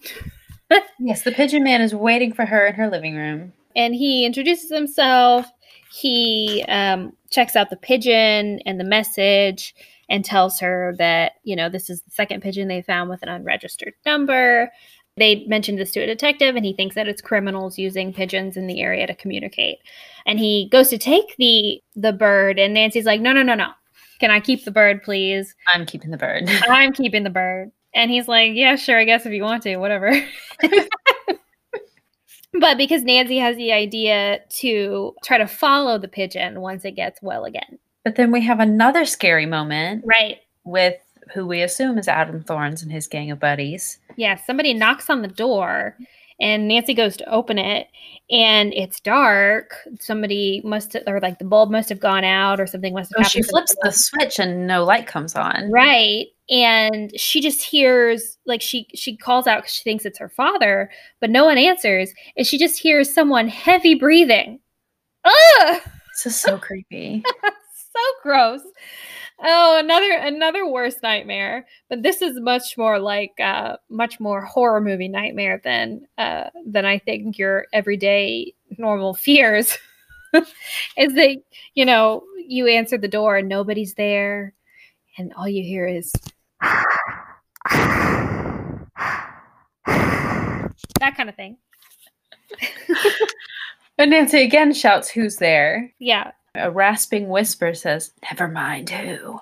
yes, 0.99 1.23
the 1.23 1.31
Pigeon 1.31 1.63
Man 1.63 1.81
is 1.81 1.93
waiting 1.93 2.31
for 2.33 2.45
her 2.45 2.65
in 2.67 2.75
her 2.75 2.89
living 2.89 3.15
room. 3.15 3.53
and 3.75 3.93
he 3.95 4.25
introduces 4.25 4.71
himself. 4.71 5.45
He 5.91 6.63
um, 6.69 7.11
checks 7.31 7.55
out 7.57 7.69
the 7.69 7.75
pigeon 7.75 8.59
and 8.65 8.79
the 8.79 8.85
message 8.85 9.75
and 10.09 10.23
tells 10.23 10.59
her 10.59 10.95
that, 10.97 11.33
you 11.43 11.55
know, 11.55 11.67
this 11.69 11.89
is 11.89 12.01
the 12.03 12.11
second 12.11 12.41
pigeon 12.41 12.67
they 12.69 12.81
found 12.81 13.09
with 13.09 13.21
an 13.23 13.29
unregistered 13.29 13.93
number. 14.05 14.71
They 15.17 15.45
mentioned 15.47 15.77
this 15.77 15.91
to 15.91 15.99
a 15.99 16.05
detective, 16.07 16.55
and 16.55 16.65
he 16.65 16.71
thinks 16.73 16.95
that 16.95 17.09
it's 17.09 17.21
criminals 17.21 17.77
using 17.77 18.13
pigeons 18.13 18.55
in 18.55 18.67
the 18.67 18.79
area 18.81 19.05
to 19.07 19.13
communicate. 19.13 19.79
And 20.25 20.39
he 20.39 20.69
goes 20.71 20.87
to 20.89 20.97
take 20.97 21.35
the 21.37 21.81
the 21.95 22.13
bird, 22.13 22.57
and 22.57 22.73
Nancy's 22.73 23.05
like, 23.05 23.19
"No, 23.19 23.33
no, 23.33 23.43
no, 23.43 23.55
no! 23.55 23.71
Can 24.21 24.31
I 24.31 24.39
keep 24.39 24.63
the 24.63 24.71
bird, 24.71 25.03
please? 25.03 25.53
I'm 25.73 25.85
keeping 25.85 26.11
the 26.11 26.17
bird. 26.17 26.43
I'm 26.69 26.93
keeping 26.93 27.23
the 27.23 27.29
bird." 27.29 27.71
And 27.93 28.09
he's 28.09 28.27
like, 28.29 28.51
"Yeah, 28.53 28.77
sure, 28.77 28.97
I 28.97 29.03
guess 29.03 29.25
if 29.25 29.33
you 29.33 29.43
want 29.43 29.63
to, 29.63 29.75
whatever." 29.77 30.13
but 32.53 32.77
because 32.77 33.03
Nancy 33.03 33.37
has 33.39 33.55
the 33.55 33.71
idea 33.71 34.39
to 34.59 35.15
try 35.23 35.37
to 35.37 35.47
follow 35.47 35.97
the 35.97 36.07
pigeon 36.07 36.61
once 36.61 36.85
it 36.85 36.91
gets 36.91 37.21
well 37.21 37.45
again. 37.45 37.79
but 38.03 38.15
then 38.15 38.31
we 38.31 38.41
have 38.41 38.59
another 38.59 39.05
scary 39.05 39.45
moment 39.45 40.03
Right. 40.05 40.37
with 40.63 40.95
who 41.33 41.45
we 41.47 41.61
assume 41.61 41.97
is 41.97 42.07
Adam 42.07 42.43
Thorns 42.43 42.81
and 42.83 42.91
his 42.91 43.07
gang 43.07 43.31
of 43.31 43.39
buddies. 43.39 43.99
Yeah, 44.17 44.35
somebody 44.35 44.73
knocks 44.73 45.09
on 45.09 45.21
the 45.21 45.27
door 45.27 45.95
and 46.41 46.67
Nancy 46.67 46.93
goes 46.93 47.15
to 47.17 47.29
open 47.29 47.57
it 47.57 47.87
and 48.29 48.73
it's 48.73 48.99
dark. 48.99 49.75
Somebody 49.99 50.61
must 50.65 50.93
have, 50.93 51.03
or 51.07 51.19
like 51.21 51.39
the 51.39 51.45
bulb 51.45 51.71
must 51.71 51.87
have 51.89 51.99
gone 51.99 52.23
out 52.25 52.59
or 52.59 52.67
something 52.67 52.93
must 52.93 53.11
have 53.11 53.19
Oh, 53.19 53.23
happened. 53.23 53.31
she 53.31 53.41
to 53.41 53.45
the 53.47 53.51
flips 53.51 53.75
the 53.83 53.91
switch 53.91 54.39
and 54.39 54.67
no 54.67 54.83
light 54.83 55.07
comes 55.07 55.35
on. 55.35 55.71
Right. 55.71 56.25
And 56.49 57.17
she 57.17 57.39
just 57.39 57.61
hears 57.61 58.37
like 58.45 58.61
she 58.61 58.87
she 58.95 59.15
calls 59.15 59.47
out 59.47 59.63
cuz 59.63 59.71
she 59.71 59.83
thinks 59.83 60.03
it's 60.03 60.19
her 60.19 60.27
father, 60.29 60.89
but 61.21 61.29
no 61.29 61.45
one 61.45 61.57
answers. 61.57 62.11
And 62.35 62.45
she 62.45 62.57
just 62.57 62.79
hears 62.79 63.13
someone 63.13 63.47
heavy 63.47 63.93
breathing. 63.95 64.59
Ugh! 65.23 65.81
This 66.13 66.25
is 66.33 66.39
so 66.39 66.57
creepy. 66.57 67.23
so 67.43 67.99
gross. 68.23 68.61
Oh, 69.43 69.79
another 69.79 70.11
another 70.11 70.67
worse 70.67 70.95
nightmare. 71.01 71.65
But 71.89 72.03
this 72.03 72.21
is 72.21 72.39
much 72.39 72.77
more 72.77 72.99
like 72.99 73.39
uh 73.39 73.77
much 73.89 74.19
more 74.19 74.41
horror 74.41 74.81
movie 74.81 75.07
nightmare 75.07 75.59
than 75.63 76.07
uh 76.17 76.49
than 76.65 76.85
I 76.85 76.99
think 76.99 77.37
your 77.37 77.65
everyday 77.73 78.53
normal 78.77 79.13
fears. 79.13 79.77
is 80.33 81.13
that 81.13 81.37
you 81.73 81.85
know, 81.85 82.23
you 82.47 82.67
answer 82.67 82.97
the 82.97 83.07
door 83.07 83.37
and 83.37 83.49
nobody's 83.49 83.95
there 83.95 84.53
and 85.17 85.33
all 85.33 85.47
you 85.47 85.63
hear 85.63 85.87
is 85.87 86.11
that 90.99 91.15
kind 91.17 91.29
of 91.29 91.35
thing. 91.35 91.57
And 93.97 94.09
Nancy 94.09 94.41
again 94.41 94.73
shouts, 94.73 95.09
Who's 95.11 95.35
there? 95.35 95.93
Yeah. 95.99 96.31
A 96.55 96.69
rasping 96.69 97.29
whisper 97.29 97.73
says, 97.73 98.11
Never 98.23 98.47
mind 98.47 98.89
who. 98.89 99.39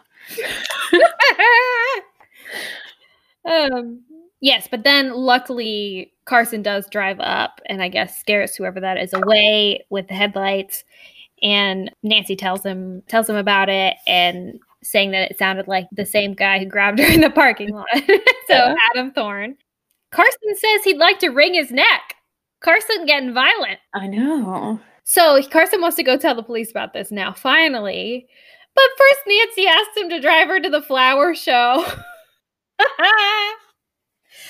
um 3.45 4.01
yes 4.41 4.67
but 4.69 4.83
then 4.83 5.13
luckily 5.13 6.11
carson 6.25 6.61
does 6.61 6.85
drive 6.91 7.19
up 7.21 7.61
and 7.67 7.81
i 7.81 7.87
guess 7.87 8.19
scares 8.19 8.53
whoever 8.53 8.81
that 8.81 8.97
is 8.97 9.13
away 9.13 9.83
with 9.89 10.07
the 10.07 10.13
headlights. 10.13 10.83
And 11.41 11.89
nancy 12.03 12.35
tells 12.35 12.65
him 12.65 13.01
tells 13.07 13.29
him 13.29 13.37
about 13.37 13.69
it 13.69 13.95
and 14.05 14.59
saying 14.83 15.11
that 15.11 15.31
it 15.31 15.37
sounded 15.37 15.67
like 15.67 15.87
the 15.91 16.05
same 16.05 16.33
guy 16.33 16.59
who 16.59 16.65
grabbed 16.65 16.99
her 16.99 17.05
in 17.05 17.21
the 17.21 17.29
parking 17.29 17.73
lot. 17.73 17.87
So 18.47 18.75
adam 18.89 19.11
thorne. 19.11 19.57
Carson 20.11 20.55
says 20.55 20.83
he'd 20.83 20.97
like 20.97 21.19
to 21.19 21.29
wring 21.29 21.53
his 21.53 21.69
neck. 21.69 22.15
Carson 22.61 23.05
getting 23.05 23.31
violent. 23.31 23.77
I 23.93 24.07
know. 24.07 24.79
So 25.09 25.41
Carson 25.49 25.81
wants 25.81 25.97
to 25.97 26.03
go 26.03 26.17
tell 26.17 26.35
the 26.35 26.43
police 26.43 26.69
about 26.69 26.93
this 26.93 27.09
now, 27.11 27.33
finally. 27.33 28.27
But 28.75 28.83
first, 28.95 29.19
Nancy 29.25 29.65
asked 29.65 29.97
him 29.97 30.07
to 30.11 30.21
drive 30.21 30.47
her 30.49 30.59
to 30.59 30.69
the 30.69 30.83
flower 30.83 31.33
show. 31.33 31.83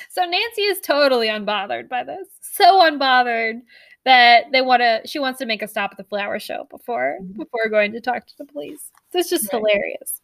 so 0.09 0.25
Nancy 0.25 0.63
is 0.63 0.81
totally 0.81 1.29
unbothered 1.29 1.87
by 1.87 2.03
this. 2.03 2.27
So 2.41 2.81
unbothered 2.81 3.61
that 4.03 4.47
they 4.51 4.61
want 4.61 4.81
to. 4.81 4.99
She 5.05 5.17
wants 5.17 5.39
to 5.39 5.45
make 5.45 5.61
a 5.61 5.67
stop 5.67 5.91
at 5.93 5.97
the 5.97 6.03
flower 6.03 6.39
show 6.41 6.67
before 6.69 7.19
mm-hmm. 7.21 7.37
before 7.41 7.69
going 7.69 7.93
to 7.93 8.01
talk 8.01 8.27
to 8.27 8.33
the 8.37 8.43
police. 8.45 8.91
So 9.13 9.19
it's 9.19 9.29
just 9.29 9.45
Right. 9.53 9.59
hilarious. 9.59 10.19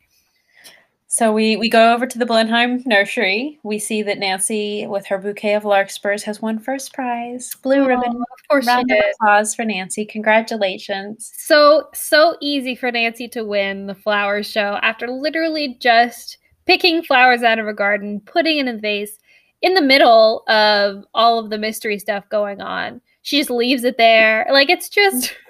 So 1.07 1.31
we, 1.31 1.55
we 1.55 1.69
go 1.69 1.93
over 1.93 2.07
to 2.07 2.17
the 2.17 2.25
Blenheim 2.25 2.81
nursery. 2.85 3.59
We 3.63 3.79
see 3.79 4.01
that 4.03 4.17
Nancy, 4.17 4.87
with 4.87 5.05
her 5.05 5.17
bouquet 5.17 5.53
of 5.53 5.63
larkspurs, 5.63 6.23
has 6.23 6.41
won 6.41 6.59
first 6.59 6.93
prize. 6.93 7.51
Blue 7.61 7.87
ribbon. 7.87 8.09
Of 8.09 8.47
course, 8.49 8.65
she 8.65 8.69
Round 8.69 8.91
of 8.91 8.97
applause 9.13 9.53
for 9.53 9.65
Nancy. 9.65 10.05
Congratulations. 10.05 11.31
So 11.37 11.89
so 11.93 12.37
easy 12.41 12.75
for 12.75 12.91
Nancy 12.91 13.27
to 13.29 13.43
win 13.43 13.87
the 13.87 13.95
flower 13.95 14.41
show 14.41 14.79
after 14.81 15.07
literally 15.07 15.77
just 15.79 16.37
picking 16.65 17.03
flowers 17.03 17.43
out 17.43 17.59
of 17.59 17.65
her 17.65 17.73
garden, 17.73 18.19
putting 18.25 18.57
it 18.57 18.67
in 18.67 18.75
a 18.75 18.77
vase 18.77 19.19
in 19.61 19.75
the 19.75 19.81
middle 19.81 20.43
of 20.47 21.05
all 21.13 21.39
of 21.39 21.49
the 21.49 21.57
mystery 21.57 21.99
stuff 21.99 22.27
going 22.29 22.61
on. 22.61 22.99
She 23.21 23.37
just 23.37 23.49
leaves 23.49 23.83
it 23.83 23.97
there. 23.97 24.47
Like 24.51 24.69
it's 24.69 24.89
just 24.89 25.35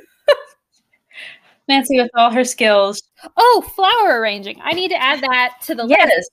Nancy, 1.68 1.98
with 2.00 2.12
all 2.16 2.32
her 2.32 2.44
skills, 2.44 3.02
oh, 3.38 3.66
flower 3.76 4.20
arranging. 4.20 4.60
I 4.64 4.74
need 4.74 4.90
to 4.90 5.02
add 5.02 5.22
that 5.22 5.56
to 5.64 5.76
the 5.76 5.84
list. 5.86 6.00
yes, 6.00 6.26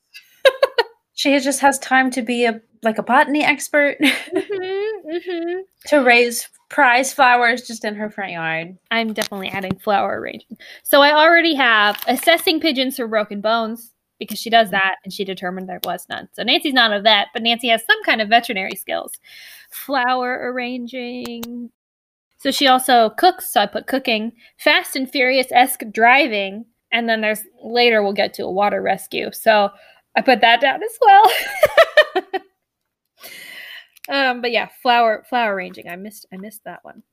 she 1.14 1.38
just 1.40 1.60
has 1.60 1.78
time 1.78 2.10
to 2.12 2.22
be 2.22 2.44
a 2.44 2.60
like 2.82 2.98
a 2.98 3.02
botany 3.02 3.44
expert 3.44 3.96
list. 4.00 4.14
Mhm, 4.34 4.92
mhm. 5.28 5.60
to 5.86 5.98
raise 5.98 6.48
prize 6.68 7.12
flowers 7.12 7.62
just 7.66 7.84
in 7.84 7.94
her 7.94 8.10
front 8.10 8.32
yard. 8.32 8.76
I'm 8.90 9.12
definitely 9.12 9.48
adding 9.50 9.78
flower 9.78 10.18
arranging. 10.20 10.56
So 10.82 11.02
I 11.02 11.12
already 11.12 11.54
have 11.54 12.02
assessing 12.08 12.60
pigeons 12.60 12.96
for 12.96 13.06
broken 13.06 13.40
bones. 13.40 13.92
because 14.18 14.38
she 14.38 14.50
does 14.50 14.70
that 14.70 14.96
and 15.04 15.12
she 15.12 15.24
determined 15.24 15.68
there 15.68 15.80
was 15.84 16.06
none. 16.08 16.28
So 16.32 16.42
Nancy's 16.44 16.72
not 16.74 16.92
a 16.92 17.00
vet, 17.00 17.28
but 17.32 17.42
Nancy 17.42 17.68
has 17.68 17.84
some 17.86 18.02
kind 18.04 18.20
of 18.20 18.28
veterinary 18.28 18.76
skills. 18.76 19.12
Flower 19.70 20.50
arranging. 20.52 21.70
So 22.42 22.50
she 22.50 22.66
also 22.66 23.10
cooks. 23.10 23.52
So 23.52 23.60
I 23.60 23.66
put 23.66 23.86
cooking, 23.86 24.32
fast 24.58 24.96
and 24.96 25.08
furious 25.08 25.46
esque 25.52 25.82
driving, 25.92 26.64
and 26.90 27.08
then 27.08 27.20
there's 27.20 27.42
later 27.62 28.02
we'll 28.02 28.12
get 28.12 28.34
to 28.34 28.44
a 28.44 28.50
water 28.50 28.82
rescue. 28.82 29.30
So 29.32 29.70
I 30.16 30.22
put 30.22 30.40
that 30.40 30.60
down 30.60 30.82
as 30.82 30.98
well. 31.00 31.32
um, 34.32 34.40
but 34.40 34.50
yeah, 34.50 34.70
flower 34.82 35.24
flower 35.30 35.54
arranging. 35.54 35.88
I 35.88 35.94
missed 35.94 36.26
I 36.32 36.36
missed 36.36 36.64
that 36.64 36.80
one. 36.82 37.04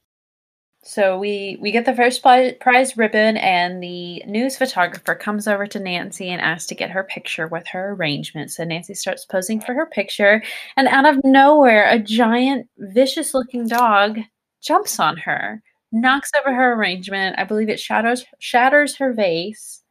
So 0.81 1.19
we 1.19 1.59
we 1.61 1.71
get 1.71 1.85
the 1.85 1.95
first 1.95 2.23
prize 2.23 2.97
ribbon, 2.97 3.37
and 3.37 3.83
the 3.83 4.23
news 4.25 4.57
photographer 4.57 5.13
comes 5.13 5.47
over 5.47 5.67
to 5.67 5.79
Nancy 5.79 6.29
and 6.29 6.41
asks 6.41 6.65
to 6.69 6.75
get 6.75 6.89
her 6.89 7.03
picture 7.03 7.47
with 7.47 7.67
her 7.67 7.91
arrangement. 7.91 8.49
So 8.49 8.63
Nancy 8.63 8.95
starts 8.95 9.25
posing 9.25 9.61
for 9.61 9.75
her 9.75 9.85
picture, 9.85 10.41
and 10.75 10.87
out 10.87 11.05
of 11.05 11.23
nowhere, 11.23 11.87
a 11.87 11.99
giant, 11.99 12.67
vicious-looking 12.79 13.67
dog 13.67 14.17
jumps 14.61 14.99
on 14.99 15.17
her, 15.17 15.61
knocks 15.91 16.31
over 16.39 16.53
her 16.53 16.73
arrangement. 16.73 17.37
I 17.39 17.43
believe 17.43 17.69
it 17.69 17.79
shatters 17.79 18.25
shatters 18.39 18.95
her 18.97 19.13
vase. 19.13 19.81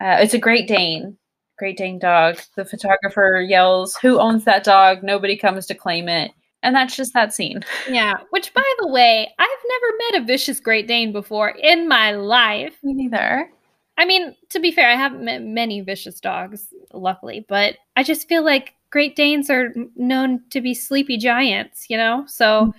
Uh, 0.00 0.18
it's 0.20 0.34
a 0.34 0.38
Great 0.38 0.68
Dane, 0.68 1.16
Great 1.58 1.76
Dane 1.76 1.98
dog. 1.98 2.38
The 2.56 2.64
photographer 2.64 3.44
yells, 3.46 3.96
"Who 3.96 4.18
owns 4.18 4.44
that 4.44 4.64
dog?" 4.64 5.02
Nobody 5.02 5.36
comes 5.36 5.66
to 5.66 5.74
claim 5.74 6.08
it. 6.08 6.30
And 6.64 6.74
that's 6.74 6.96
just 6.96 7.14
that 7.14 7.32
scene. 7.32 7.64
Yeah. 7.88 8.18
Which, 8.30 8.52
by 8.52 8.74
the 8.80 8.88
way, 8.88 9.32
I've 9.38 9.48
never 9.68 9.96
met 9.96 10.22
a 10.22 10.26
vicious 10.26 10.58
Great 10.58 10.88
Dane 10.88 11.12
before 11.12 11.50
in 11.50 11.86
my 11.86 12.10
life. 12.12 12.76
Me 12.82 12.94
neither. 12.94 13.48
I 13.96 14.04
mean, 14.04 14.34
to 14.50 14.58
be 14.58 14.72
fair, 14.72 14.88
I 14.88 14.96
haven't 14.96 15.24
met 15.24 15.42
many 15.42 15.80
vicious 15.80 16.20
dogs, 16.20 16.66
luckily, 16.92 17.44
but 17.48 17.76
I 17.94 18.02
just 18.02 18.28
feel 18.28 18.44
like 18.44 18.74
Great 18.90 19.14
Danes 19.14 19.50
are 19.50 19.72
known 19.94 20.40
to 20.50 20.60
be 20.60 20.74
sleepy 20.74 21.16
giants, 21.16 21.86
you 21.88 21.96
know? 21.96 22.24
So 22.26 22.72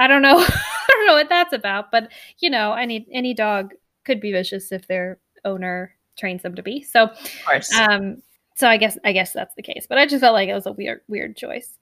I 0.00 0.06
don't 0.08 0.22
know. 0.22 0.38
I 0.48 0.86
don't 0.88 1.06
know 1.06 1.14
what 1.14 1.28
that's 1.28 1.52
about, 1.52 1.90
but 1.92 2.10
you 2.38 2.50
know, 2.50 2.72
any 2.72 3.06
any 3.12 3.34
dog 3.34 3.72
could 4.04 4.20
be 4.20 4.32
vicious 4.32 4.72
if 4.72 4.88
their 4.88 5.18
owner 5.44 5.94
trains 6.18 6.42
them 6.42 6.54
to 6.56 6.62
be. 6.62 6.82
So 6.82 7.04
Of 7.04 7.18
course. 7.46 7.74
um 7.76 8.22
so 8.56 8.68
I 8.68 8.76
guess 8.76 8.98
I 9.04 9.12
guess 9.12 9.32
that's 9.32 9.54
the 9.54 9.62
case. 9.62 9.86
But 9.88 9.98
I 9.98 10.06
just 10.06 10.20
felt 10.20 10.34
like 10.34 10.48
it 10.48 10.54
was 10.54 10.66
a 10.66 10.72
weird 10.72 11.02
weird 11.08 11.36
choice. 11.36 11.76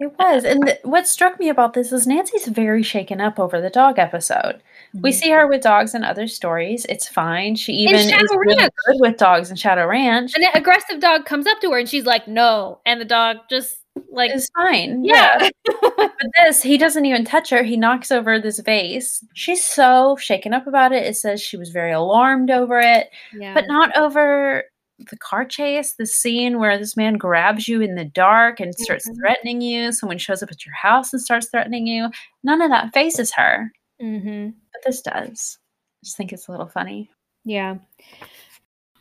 It 0.00 0.12
was. 0.18 0.44
And 0.44 0.66
th- 0.66 0.78
what 0.82 1.06
struck 1.06 1.38
me 1.38 1.48
about 1.48 1.74
this 1.74 1.92
is 1.92 2.06
Nancy's 2.08 2.48
very 2.48 2.82
shaken 2.82 3.20
up 3.20 3.38
over 3.38 3.60
the 3.60 3.70
dog 3.70 3.98
episode. 4.00 4.60
We 4.94 5.10
Mhm. 5.10 5.14
see 5.14 5.30
her 5.30 5.46
with 5.46 5.60
dogs 5.62 5.94
in 5.94 6.02
other 6.02 6.26
stories. 6.26 6.84
It's 6.88 7.06
fine. 7.06 7.54
She 7.54 7.72
even 7.74 7.94
is 7.96 8.12
really 8.34 8.56
good 8.56 8.96
with 9.00 9.16
dogs 9.18 9.50
in 9.50 9.56
Shadow 9.56 9.86
Ranch. 9.86 10.34
And 10.34 10.42
An 10.44 10.50
aggressive 10.54 10.98
dog 10.98 11.24
comes 11.24 11.46
up 11.46 11.60
to 11.60 11.70
her 11.70 11.78
and 11.78 11.88
she's 11.88 12.04
like, 12.06 12.26
"No," 12.26 12.80
and 12.84 13.00
the 13.00 13.04
dog 13.04 13.36
just 13.48 13.76
like, 14.10 14.30
It's 14.30 14.48
fine. 14.50 15.04
yeah, 15.04 15.48
But 15.96 16.12
this, 16.36 16.62
he 16.62 16.76
doesn't 16.78 17.04
even 17.06 17.24
touch 17.24 17.50
her. 17.50 17.62
He 17.62 17.76
knocks 17.76 18.10
over 18.10 18.38
this 18.38 18.58
vase. 18.60 19.24
She's 19.34 19.64
so 19.64 20.16
shaken 20.16 20.52
up 20.54 20.66
about 20.66 20.92
it. 20.92 21.04
It 21.06 21.16
says 21.16 21.40
she 21.40 21.56
was 21.56 21.70
very 21.70 21.92
alarmed 21.92 22.50
over 22.50 22.78
it, 22.80 23.10
yeah, 23.34 23.54
but 23.54 23.66
not 23.68 23.96
over 23.96 24.64
the 25.10 25.16
car 25.16 25.44
chase, 25.44 25.94
the 25.94 26.06
scene 26.06 26.58
where 26.60 26.78
this 26.78 26.96
man 26.96 27.14
grabs 27.14 27.66
you 27.66 27.80
in 27.80 27.96
the 27.96 28.04
dark 28.04 28.60
and 28.60 28.72
starts 28.74 29.08
Mhm. 29.08 29.16
threatening 29.16 29.60
you. 29.60 29.90
Someone 29.92 30.18
shows 30.18 30.42
up 30.42 30.50
at 30.52 30.64
your 30.64 30.74
house 30.76 31.12
and 31.12 31.20
starts 31.20 31.48
threatening 31.48 31.86
you. 31.88 32.08
None 32.44 32.62
of 32.62 32.70
that 32.70 32.92
fazes 32.94 33.32
her, 33.32 33.72
hmm 34.00 34.50
but 34.72 34.82
this 34.86 35.02
does. 35.02 35.58
I 35.58 36.04
just 36.04 36.16
think 36.16 36.32
it's 36.32 36.46
a 36.48 36.50
little 36.52 36.68
funny. 36.68 37.10
yeah. 37.44 37.76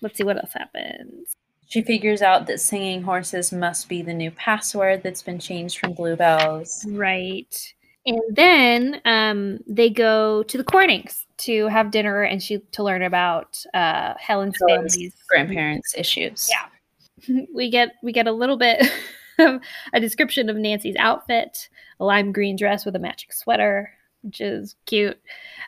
Let's 0.02 0.18
see 0.18 0.24
what 0.24 0.38
else 0.38 0.54
happens. 0.54 1.36
She 1.72 1.82
figures 1.82 2.22
out 2.22 2.48
that 2.48 2.60
singing 2.60 3.02
horses 3.02 3.54
must 3.54 3.88
be 3.88 4.02
the 4.02 4.14
new 4.14 4.30
password 4.30 5.04
that's 5.04 5.22
been 5.22 5.40
changed 5.40 5.80
from 5.80 5.94
bluebells. 5.94 6.86
Right. 6.90 7.74
And 8.06 8.20
then 8.30 9.02
um, 9.06 9.60
they 9.66 9.90
go 9.90 10.44
to 10.44 10.58
the 10.58 10.66
Cornings 10.66 11.26
to 11.38 11.68
have 11.68 11.90
dinner 11.90 12.24
and 12.24 12.44
she 12.44 12.58
to 12.74 12.84
learn 12.84 13.04
about 13.04 13.64
uh, 13.74 14.16
Helen's 14.20 14.58
Helen's 14.60 14.96
family's 14.96 15.14
Grandparents' 15.30 15.96
issues. 15.96 16.52
Yeah. 16.52 17.46
we 17.54 17.70
get 17.70 17.94
we 18.04 18.12
get 18.12 18.28
a 18.28 18.34
little 18.34 18.58
bit 18.58 18.92
of 19.40 19.62
a 19.94 20.02
description 20.02 20.50
of 20.50 20.58
Nancy's 20.58 20.98
outfit, 21.00 21.70
a 22.02 22.04
lime 22.04 22.34
green 22.34 22.58
dress 22.58 22.84
with 22.84 22.98
a 22.98 23.00
matching 23.00 23.32
sweater, 23.32 23.94
which 24.24 24.42
is 24.42 24.76
cute. 24.86 25.18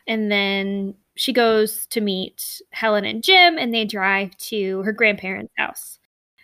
And 0.06 0.30
then 0.30 0.96
she 1.16 1.32
goes 1.32 1.86
to 1.86 2.00
meet 2.00 2.60
Helen 2.70 3.04
and 3.04 3.22
Jim 3.22 3.56
and 3.58 3.72
they 3.72 3.84
drive 3.84 4.36
to 4.38 4.82
her 4.82 4.92
grandparents' 4.92 5.52
house. 5.56 5.98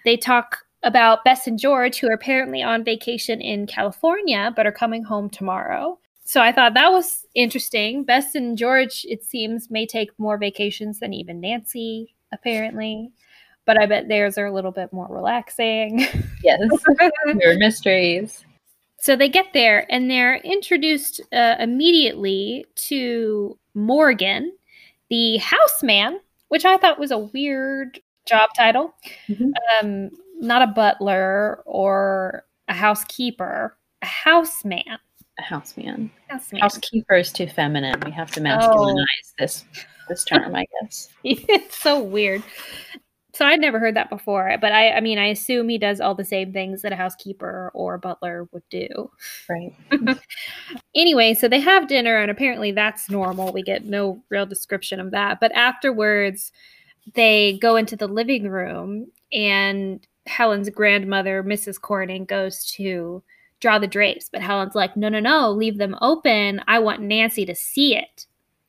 They 0.05 0.17
talk 0.17 0.59
about 0.83 1.25
Bess 1.25 1.47
and 1.47 1.59
George 1.59 1.99
who 1.99 2.09
are 2.09 2.15
apparently 2.15 2.63
on 2.63 2.85
vacation 2.85 3.41
in 3.41 3.67
California 3.67 4.53
but 4.57 4.67
are 4.67 4.73
coming 4.73 5.03
home 5.05 5.29
tomorrow. 5.29 5.99
So 6.25 6.41
I 6.41 6.53
thought 6.53 6.75
that 6.75 6.93
was 6.93 7.27
interesting. 7.35 8.05
Bess 8.05 8.35
and 8.35 8.57
George 8.57 9.05
it 9.09 9.25
seems 9.25 9.71
may 9.71 9.87
take 9.87 10.11
more 10.19 10.39
vacations 10.39 11.01
than 11.01 11.13
even 11.13 11.41
Nancy 11.41 12.15
apparently 12.33 13.13
but 13.67 13.81
I 13.81 13.87
bet 13.87 14.09
theirs 14.09 14.39
are 14.39 14.47
a 14.47 14.53
little 14.53 14.73
bit 14.73 14.93
more 14.93 15.07
relaxing. 15.09 16.07
Yes. 16.43 16.59
Your 17.39 17.59
mysteries. 17.59 18.47
so 18.99 19.15
they 19.15 19.29
get 19.29 19.53
there 19.53 19.87
and 19.93 20.11
they're 20.11 20.37
introduced 20.37 21.21
uh, 21.35 21.57
immediately 21.59 22.65
to 22.77 23.59
Morgan, 23.75 24.53
the 25.11 25.39
houseman, 25.39 26.21
which 26.49 26.65
I 26.65 26.77
thought 26.79 26.99
was 26.99 27.11
a 27.11 27.19
weird 27.19 28.01
job 28.27 28.51
title. 28.57 28.95
Mhm. 29.29 29.53
Um, 29.81 30.11
not 30.41 30.63
a 30.63 30.67
butler 30.69 31.63
or 31.67 32.45
a 32.69 32.75
housekeeper, 32.75 33.77
a 34.03 34.07
houseman. 34.07 34.99
A 35.39 35.43
houseman. 35.43 36.11
Houseman. 36.29 36.63
Housekeeper 36.63 37.15
is 37.17 37.33
too 37.33 37.47
feminine. 37.47 38.01
We 38.05 38.13
have 38.13 38.31
to 38.33 38.41
masculinize 38.41 39.35
this 39.39 39.65
this 40.09 40.25
term, 40.25 40.55
I 40.55 40.67
guess. 40.83 41.09
it's 41.25 41.77
so 41.79 42.03
weird. 42.03 42.43
So 43.41 43.47
I'd 43.47 43.59
never 43.59 43.79
heard 43.79 43.97
that 43.97 44.11
before, 44.11 44.55
but 44.61 44.71
I, 44.71 44.91
I 44.91 45.01
mean, 45.01 45.19
I 45.19 45.29
assume 45.29 45.71
he 45.71 45.79
does 45.79 45.99
all 45.99 46.15
the 46.15 46.27
same 46.27 46.53
things 46.53 46.83
that 46.83 46.93
a 46.93 46.97
housekeeper 46.97 47.71
or 47.73 47.95
a 47.95 47.99
butler 47.99 48.47
would 48.53 48.69
do. 48.69 49.11
Right. 49.49 49.75
Anyway, 50.95 51.33
so 51.33 51.49
they 51.49 51.61
have 51.61 51.89
dinner, 51.89 52.17
and 52.17 52.31
apparently 52.31 52.73
that's 52.73 53.09
normal. 53.09 53.53
We 53.53 53.63
get 53.63 53.87
no 53.87 54.23
real 54.29 54.45
description 54.45 55.01
of 55.01 55.13
that. 55.13 55.39
But 55.41 55.53
afterwards, 55.53 56.53
they 57.15 57.59
go 57.63 57.77
into 57.77 57.97
the 57.97 58.09
living 58.09 58.49
room, 58.49 59.07
and 59.33 60.07
Helen's 60.27 60.69
grandmother, 60.69 61.43
Mrs. 61.43 61.81
Corning, 61.81 62.27
goes 62.27 62.67
to 62.73 63.23
draw 63.61 63.79
the 63.79 63.87
drapes. 63.87 64.29
But 64.31 64.43
Helen's 64.43 64.75
like, 64.75 64.97
no, 64.99 65.09
no, 65.09 65.21
no, 65.21 65.51
leave 65.51 65.79
them 65.79 65.97
open. 66.03 66.61
I 66.67 66.79
want 66.81 67.01
Nancy 67.01 67.47
to 67.47 67.55
see 67.55 67.97
it. 67.97 68.27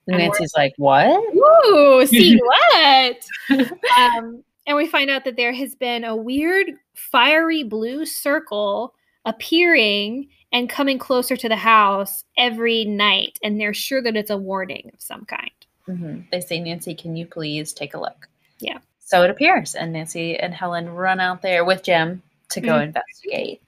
And 0.07 0.19
Nancy's 0.19 0.53
like, 0.55 0.73
what? 0.77 1.21
Ooh, 1.35 2.05
see 2.05 2.39
what? 2.69 3.17
um, 3.97 4.43
and 4.71 4.77
we 4.77 4.87
find 4.87 5.09
out 5.09 5.25
that 5.25 5.35
there 5.35 5.51
has 5.51 5.75
been 5.75 6.05
a 6.05 6.15
weird 6.15 6.71
fiery 6.93 7.61
blue 7.61 8.05
circle 8.05 8.93
appearing 9.25 10.29
and 10.53 10.69
coming 10.69 10.97
closer 10.97 11.35
to 11.35 11.49
the 11.49 11.57
house 11.57 12.23
every 12.37 12.85
night. 12.85 13.37
And 13.43 13.59
they're 13.59 13.73
sure 13.73 14.01
that 14.01 14.15
it's 14.15 14.29
a 14.29 14.37
warning 14.37 14.89
of 14.93 15.01
some 15.01 15.25
kind. 15.25 15.51
Mhm. 15.89 16.29
They 16.31 16.39
say, 16.39 16.61
Nancy, 16.61 16.95
can 16.95 17.17
you 17.17 17.25
please 17.25 17.73
take 17.73 17.93
a 17.93 17.99
look? 17.99 18.29
Yeah. 18.59 18.77
So 18.99 19.23
it 19.23 19.29
appears. 19.29 19.75
And 19.75 19.91
Nancy 19.91 20.37
and 20.37 20.53
Helen 20.53 20.87
run 20.87 21.19
out 21.19 21.41
there 21.41 21.65
with 21.65 21.83
Jim 21.83 22.23
to 22.51 22.61
go 22.61 22.79
Mhm. 22.79 22.83
investigate. 22.85 23.61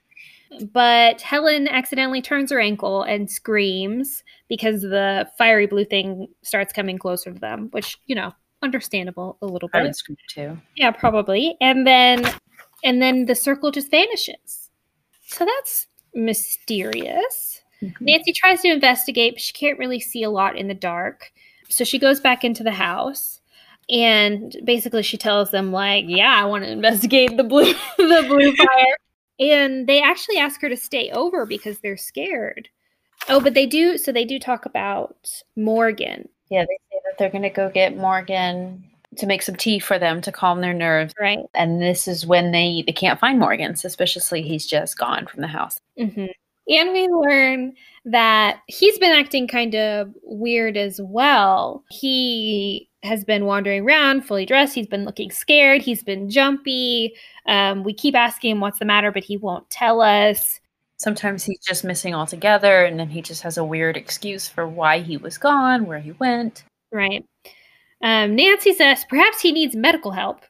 But 0.72 1.20
Helen 1.20 1.68
accidentally 1.68 2.22
turns 2.22 2.50
her 2.50 2.62
ankle 2.62 3.04
and 3.04 3.30
screams 3.30 4.24
because 4.48 4.84
the 4.84 5.30
fiery 5.38 5.68
blue 5.68 5.84
thing 5.84 6.30
starts 6.44 6.72
coming 6.72 6.98
closer 6.98 7.34
to 7.34 7.40
them, 7.40 7.68
which, 7.72 7.98
you 8.06 8.16
know, 8.16 8.34
understandable 8.64 9.38
a 9.42 9.46
little 9.46 9.70
bit. 9.70 9.80
I 9.80 9.84
would 9.84 9.96
scream 9.96 10.18
too. 10.28 10.58
Yeah, 10.76 10.92
probably. 10.92 11.56
And 11.62 11.86
then 11.86 12.26
and 12.84 13.02
then 13.02 13.26
the 13.26 13.36
circle 13.36 13.72
just 13.72 13.92
vanishes. 13.92 14.70
So 15.28 15.46
that's 15.46 15.88
mysterious. 16.14 17.62
Mhm. 17.82 17.94
Nancy 18.02 18.34
tries 18.34 18.62
to 18.62 18.70
investigate, 18.70 19.34
but 19.34 19.42
she 19.42 19.54
can't 19.54 19.80
really 19.80 20.00
see 20.00 20.24
a 20.24 20.30
lot 20.30 20.58
in 20.58 20.68
the 20.68 20.74
dark. 20.74 21.32
So 21.70 21.84
she 21.84 22.00
goes 22.00 22.20
back 22.20 22.44
into 22.44 22.64
the 22.64 22.72
house 22.72 23.42
and 23.90 24.56
basically 24.64 25.04
she 25.04 25.18
tells 25.18 25.52
them 25.52 25.72
like, 25.72 26.06
"Yeah, 26.08 26.34
I 26.34 26.46
want 26.46 26.64
to 26.64 26.72
investigate 26.72 27.36
the 27.36 27.44
blue 27.44 27.74
the 27.98 28.26
blue 28.28 28.56
fire." 28.56 28.98
And 29.40 29.88
they 29.88 30.02
actually 30.02 30.38
ask 30.38 30.62
her 30.62 30.70
to 30.70 30.78
stay 30.78 31.10
over 31.12 31.46
because 31.46 31.80
they're 31.80 31.98
scared. 31.98 32.70
Oh, 33.30 33.40
but 33.40 33.54
they 33.54 33.66
do 33.66 33.98
so 33.98 34.12
they 34.12 34.26
do 34.26 34.40
talk 34.40 34.66
about 34.66 35.42
Morgan, 35.56 36.30
Yeah, 36.50 36.64
they 36.64 36.78
say 36.92 37.00
that 37.06 37.18
they're 37.18 37.30
going 37.30 37.44
to 37.44 37.50
go 37.50 37.70
get 37.70 37.98
Morgan 37.98 38.84
to 39.18 39.28
make 39.28 39.42
some 39.44 39.56
tea 39.56 39.80
for 39.80 40.00
them 40.00 40.22
to 40.22 40.32
calm 40.32 40.62
their 40.62 40.74
nerves. 40.74 41.14
right? 41.20 41.40
And 41.54 41.82
this 41.82 42.08
is 42.08 42.26
when 42.26 42.52
they 42.52 42.84
they 42.86 42.94
can't 42.94 43.20
find 43.20 43.40
Morgan. 43.40 43.76
Suspiciously, 43.76 44.42
he's 44.42 44.66
just 44.66 44.98
gone 44.98 45.28
from 45.28 45.42
the 45.42 45.48
house. 45.48 45.80
hmm 45.98 46.26
And 46.68 46.94
we 46.94 47.08
learn 47.08 47.74
that 48.06 48.60
he's 48.68 48.98
been 49.00 49.12
acting 49.18 49.48
kind 49.48 49.76
of 49.76 50.14
weird 50.24 50.76
as 50.78 51.00
well. 51.02 51.84
He 51.90 52.90
has 53.04 53.24
been 53.26 53.46
wandering 53.46 53.84
around 53.84 54.22
fully 54.26 54.46
dressed. 54.46 54.74
He's 54.76 54.88
been 54.88 55.06
looking 55.06 55.30
scared. 55.32 55.82
He's 55.82 56.04
been 56.04 56.30
jumpy. 56.30 57.14
Um, 57.48 57.84
we 57.84 57.94
keep 57.94 58.16
asking 58.16 58.52
him 58.52 58.60
what's 58.62 58.80
the 58.80 58.86
matter, 58.86 59.12
but 59.12 59.24
he 59.24 59.38
won't 59.38 59.70
tell 59.70 60.02
us. 60.02 60.60
Sometimes 61.04 61.44
he's 61.44 61.60
just 61.60 61.84
missing 61.84 62.16
altogether, 62.16 62.86
and 62.86 62.98
then 62.98 63.10
he 63.10 63.22
just 63.22 63.42
has 63.42 63.58
a 63.58 63.64
weird 63.66 63.98
excuse 63.98 64.48
for 64.48 64.66
why 64.66 65.00
he 65.00 65.18
was 65.18 65.38
gone, 65.38 65.86
where 65.86 66.00
he 66.00 66.14
went. 66.14 66.64
Right. 66.94 67.26
Um, 68.02 68.38
Nancy 68.38 68.74
says 68.74 69.04
perhaps 69.10 69.42
he 69.42 69.52
needs 69.52 69.76
medical 69.76 70.12
help. 70.12 70.46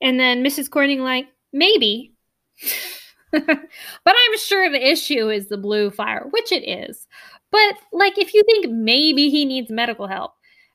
And 0.00 0.18
then 0.18 0.42
Mrs. 0.42 0.68
Corning, 0.68 1.02
like, 1.02 1.28
maybe. 1.52 2.14
but 3.30 3.44
I'm 3.46 4.38
sure 4.38 4.68
the 4.68 4.84
issue 4.84 5.30
is 5.30 5.46
the 5.46 5.56
blue 5.56 5.92
fire, 5.92 6.26
which 6.30 6.50
it 6.50 6.68
is. 6.68 7.06
But, 7.52 7.76
like, 7.92 8.18
if 8.18 8.34
you 8.34 8.42
think 8.42 8.72
maybe 8.72 9.30
he 9.30 9.44
needs 9.44 9.70
medical 9.70 10.08
help, 10.08 10.32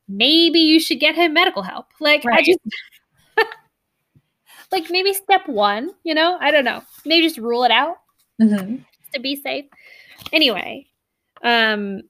maybe 0.08 0.60
you 0.60 0.80
should 0.80 1.02
get 1.02 1.16
him 1.16 1.34
medical 1.34 1.64
help. 1.64 1.88
Like, 2.00 2.24
right. 2.24 2.40
I 2.40 2.44
just. 2.44 2.60
like, 4.72 4.90
maybe 4.90 5.12
step 5.12 5.50
one, 5.50 5.90
you 6.06 6.16
know? 6.16 6.38
I 6.40 6.50
don't 6.50 6.64
know. 6.64 6.82
Maybe 7.06 7.28
just 7.28 7.40
rule 7.40 7.66
it 7.66 7.72
out 7.72 7.98
mm-hmm. 8.42 8.78
To 9.14 9.20
be 9.20 9.36
safe. 9.36 9.66
Anyway, 10.32 10.88
um, 11.44 12.02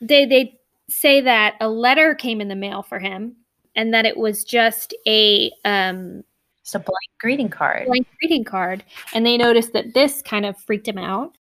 they, 0.00 0.26
they 0.26 0.58
say 0.88 1.20
that 1.20 1.56
a 1.60 1.68
letter 1.68 2.14
came 2.14 2.40
in 2.40 2.48
the 2.48 2.56
mail 2.56 2.82
for 2.82 2.98
him 2.98 3.36
and 3.76 3.92
that 3.94 4.06
it 4.06 4.16
was 4.16 4.44
just 4.44 4.94
a 5.06 5.50
um 5.64 6.22
just 6.62 6.74
a 6.76 6.78
blank 6.78 7.10
greeting 7.20 7.50
card. 7.50 7.86
Blank 7.86 8.06
greeting 8.20 8.44
card. 8.44 8.84
And 9.12 9.26
they 9.26 9.36
noticed 9.36 9.74
that 9.74 9.92
this 9.92 10.22
kind 10.22 10.46
of 10.46 10.56
freaked 10.56 10.88
him 10.88 10.98
out. 10.98 11.36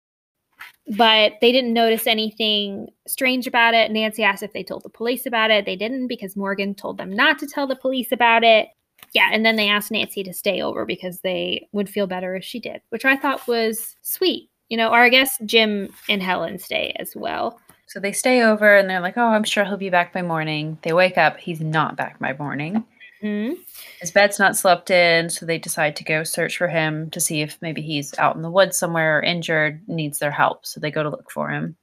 But 0.96 1.34
they 1.40 1.52
didn't 1.52 1.74
notice 1.74 2.06
anything 2.06 2.88
strange 3.06 3.46
about 3.46 3.74
it. 3.74 3.90
Nancy 3.90 4.24
asked 4.24 4.42
if 4.42 4.52
they 4.54 4.64
told 4.64 4.82
the 4.82 4.88
police 4.88 5.26
about 5.26 5.50
it. 5.50 5.66
They 5.66 5.76
didn't 5.76 6.08
because 6.08 6.36
Morgan 6.36 6.74
told 6.74 6.96
them 6.96 7.12
not 7.12 7.38
to 7.40 7.46
tell 7.46 7.66
the 7.66 7.76
police 7.76 8.12
about 8.12 8.42
it. 8.42 8.68
Yeah, 9.12 9.28
and 9.32 9.44
then 9.44 9.56
they 9.56 9.68
asked 9.68 9.90
Nancy 9.90 10.22
to 10.22 10.32
stay 10.32 10.62
over 10.62 10.84
because 10.84 11.20
they 11.20 11.68
would 11.72 11.88
feel 11.88 12.06
better 12.06 12.34
if 12.34 12.44
she 12.44 12.58
did, 12.60 12.80
which 12.88 13.04
I 13.04 13.16
thought 13.16 13.46
was 13.46 13.96
sweet. 14.02 14.49
You 14.70 14.78
know, 14.78 14.88
or 14.88 15.00
I 15.00 15.10
guess 15.10 15.38
Jim 15.44 15.92
and 16.08 16.22
Helen 16.22 16.58
stay 16.58 16.94
as 16.98 17.14
well. 17.14 17.60
So 17.90 17.98
they 17.98 18.12
stay 18.12 18.42
over 18.42 18.76
and 18.76 18.88
they're 18.88 19.00
like, 19.00 19.16
oh, 19.16 19.26
I'm 19.26 19.42
sure 19.42 19.64
he'll 19.64 19.76
be 19.76 19.90
back 19.90 20.12
by 20.12 20.22
morning. 20.22 20.78
They 20.82 20.92
wake 20.92 21.18
up. 21.18 21.38
He's 21.38 21.60
not 21.60 21.96
back 21.96 22.20
by 22.20 22.34
morning. 22.34 22.84
Mm-hmm. 23.20 23.54
His 24.00 24.12
bed's 24.12 24.38
not 24.38 24.56
slept 24.56 24.90
in. 24.90 25.28
So 25.28 25.44
they 25.44 25.58
decide 25.58 25.96
to 25.96 26.04
go 26.04 26.22
search 26.22 26.56
for 26.56 26.68
him 26.68 27.10
to 27.10 27.18
see 27.18 27.40
if 27.40 27.58
maybe 27.60 27.82
he's 27.82 28.16
out 28.16 28.36
in 28.36 28.42
the 28.42 28.50
woods 28.50 28.78
somewhere 28.78 29.18
or 29.18 29.22
injured, 29.22 29.82
needs 29.88 30.20
their 30.20 30.30
help. 30.30 30.66
So 30.66 30.78
they 30.78 30.92
go 30.92 31.02
to 31.02 31.10
look 31.10 31.32
for 31.32 31.50
him. 31.50 31.74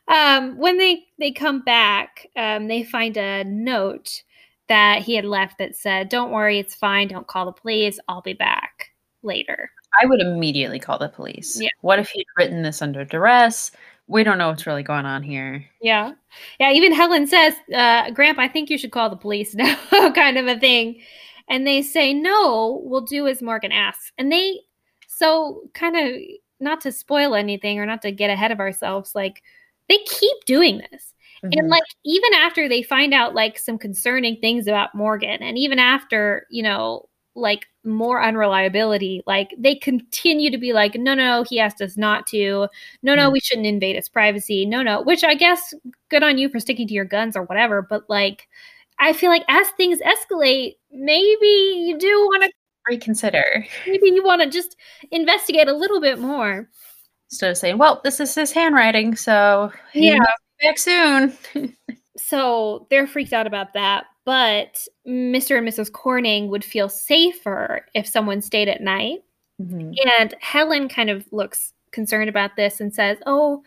um, 0.08 0.58
when 0.58 0.80
they, 0.80 1.06
they 1.20 1.32
come 1.32 1.62
back, 1.62 2.26
um, 2.36 2.68
they 2.68 2.82
find 2.82 3.18
a 3.18 3.44
note 3.44 4.24
that 4.68 5.04
he 5.04 5.14
had 5.14 5.26
left 5.26 5.60
that 5.60 5.76
said, 5.76 6.10
Don't 6.10 6.32
worry, 6.32 6.58
it's 6.58 6.74
fine. 6.74 7.08
Don't 7.08 7.28
call 7.28 7.46
the 7.46 7.52
police. 7.52 8.00
I'll 8.08 8.24
be 8.24 8.34
back 8.34 8.69
later. 9.24 9.72
I 10.02 10.06
would 10.06 10.22
immediately 10.22 10.80
call 10.80 10.98
the 10.98 11.10
police. 11.10 11.60
Yeah. 11.60 11.70
What 11.82 12.00
if 12.00 12.10
he'd 12.10 12.26
written 12.38 12.62
this 12.62 12.82
under 12.82 13.04
duress? 13.06 13.72
We 14.08 14.24
don't 14.24 14.38
know 14.38 14.50
what's 14.50 14.66
really 14.66 14.84
going 14.84 15.06
on 15.06 15.22
here. 15.24 15.66
Yeah. 15.82 16.14
Yeah. 16.60 16.72
Even 16.72 16.94
Helen 16.94 17.28
says, 17.28 17.54
uh, 17.74 18.10
Grandpa, 18.12 18.44
I 18.44 18.48
think 18.48 18.70
you 18.70 18.78
should 18.78 18.92
call 18.92 19.10
the 19.10 19.16
police 19.16 19.54
now, 19.54 19.76
kind 20.16 20.38
of 20.38 20.48
a 20.48 20.60
thing. 20.60 21.02
And 21.48 21.66
they 21.66 21.82
say, 21.82 22.14
no, 22.14 22.82
we'll 22.84 23.02
do 23.02 23.28
as 23.28 23.42
Morgan 23.42 23.72
asks. 23.72 24.12
And 24.18 24.32
they, 24.32 24.60
so 25.08 25.64
kind 25.74 25.96
of 25.96 26.22
not 26.60 26.82
to 26.82 26.92
spoil 26.92 27.36
anything 27.36 27.80
or 27.80 27.86
not 27.86 28.02
to 28.04 28.12
get 28.12 28.30
ahead 28.30 28.52
of 28.52 28.60
ourselves, 28.60 29.16
like 29.16 29.44
they 29.88 29.98
keep 29.98 30.38
doing 30.46 30.82
this. 30.92 31.14
Mm-hmm. 31.44 31.60
And 31.60 31.70
like 31.70 31.84
even 32.06 32.34
after 32.34 32.68
they 32.68 32.84
find 32.84 33.14
out 33.14 33.34
like 33.34 33.58
some 33.58 33.78
concerning 33.78 34.38
things 34.38 34.68
about 34.68 34.94
Morgan, 34.94 35.42
and 35.42 35.58
even 35.58 35.80
after, 35.80 36.46
you 36.50 36.64
know, 36.64 37.08
like 37.36 37.68
more 37.90 38.24
unreliability 38.24 39.24
like 39.26 39.54
they 39.58 39.76
continue 39.76 40.50
to 40.52 40.58
be 40.58 40.74
like 40.74 40.96
no 40.96 41.14
no 41.14 41.44
he 41.44 41.60
asked 41.60 41.82
us 41.82 41.98
not 41.98 42.28
to. 42.28 42.68
No 43.04 43.16
no 43.16 43.30
mm. 43.30 43.34
we 43.34 43.40
shouldn't 43.40 43.68
invade 43.68 43.96
his 43.96 44.10
privacy. 44.10 44.66
No 44.66 44.82
no 44.82 45.02
which 45.02 45.24
i 45.24 45.34
guess 45.34 45.74
good 46.10 46.24
on 46.24 46.38
you 46.38 46.50
for 46.50 46.60
sticking 46.60 46.88
to 46.88 46.94
your 46.94 47.06
guns 47.06 47.36
or 47.36 47.44
whatever 47.44 47.82
but 47.82 48.10
like 48.10 48.48
i 49.00 49.14
feel 49.14 49.30
like 49.30 49.44
as 49.48 49.68
things 49.70 50.00
escalate 50.00 50.76
maybe 50.92 51.48
you 51.88 51.98
do 52.00 52.08
want 52.08 52.44
to 52.44 52.52
reconsider. 52.88 53.66
maybe 53.86 54.08
you 54.08 54.24
want 54.24 54.42
to 54.42 54.50
just 54.50 54.76
investigate 55.12 55.68
a 55.68 55.74
little 55.74 56.02
bit 56.02 56.20
more. 56.20 56.68
Instead 57.32 57.52
of 57.52 57.58
saying 57.58 57.78
well 57.78 58.02
this 58.04 58.20
is 58.20 58.34
his 58.34 58.52
handwriting 58.52 59.16
so 59.16 59.72
yeah. 59.94 60.20
back 60.62 60.78
soon. 60.78 61.38
So 62.22 62.86
they're 62.90 63.08
freaked 63.08 63.34
out 63.34 63.48
about 63.48 63.74
that 63.74 64.06
but 64.30 64.86
Mr. 65.08 65.58
and 65.58 65.68
Mrs. 65.68 65.92
Corning 65.92 66.50
would 66.50 66.64
feel 66.64 66.88
safer 66.88 67.84
if 67.96 68.06
someone 68.06 68.44
stayed 68.44 68.68
at 68.68 68.80
night. 68.80 69.24
Mm-hmm. 69.60 69.94
And 70.20 70.36
Helen 70.40 70.88
kind 70.88 71.10
of 71.10 71.26
looks 71.32 71.74
concerned 71.90 72.30
about 72.30 72.56
this 72.56 72.80
and 72.80 72.94
says, 72.94 73.18
Oh, 73.26 73.64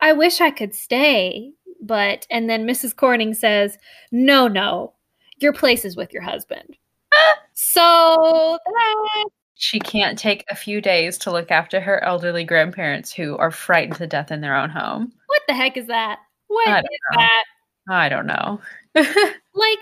I 0.00 0.12
wish 0.12 0.40
I 0.40 0.50
could 0.50 0.74
stay. 0.74 1.52
But, 1.80 2.26
and 2.28 2.50
then 2.50 2.66
Mrs. 2.66 2.96
Corning 2.96 3.34
says, 3.34 3.78
No, 4.10 4.48
no, 4.48 4.94
your 5.38 5.52
place 5.52 5.84
is 5.84 5.94
with 5.94 6.12
your 6.12 6.22
husband. 6.24 6.76
so 7.52 8.58
that 8.64 9.24
she 9.54 9.78
can't 9.78 10.18
take 10.18 10.44
a 10.50 10.56
few 10.56 10.80
days 10.80 11.18
to 11.18 11.30
look 11.30 11.52
after 11.52 11.80
her 11.80 12.02
elderly 12.02 12.42
grandparents 12.42 13.12
who 13.12 13.36
are 13.36 13.52
frightened 13.52 13.98
to 13.98 14.08
death 14.08 14.32
in 14.32 14.40
their 14.40 14.56
own 14.56 14.70
home. 14.70 15.12
What 15.28 15.42
the 15.46 15.54
heck 15.54 15.76
is 15.76 15.86
that? 15.86 16.18
What 16.48 16.66
is 16.66 16.82
know. 17.12 17.20
that? 17.20 17.44
I 17.88 18.08
don't 18.08 18.26
know. 18.26 18.60
like, 18.94 19.78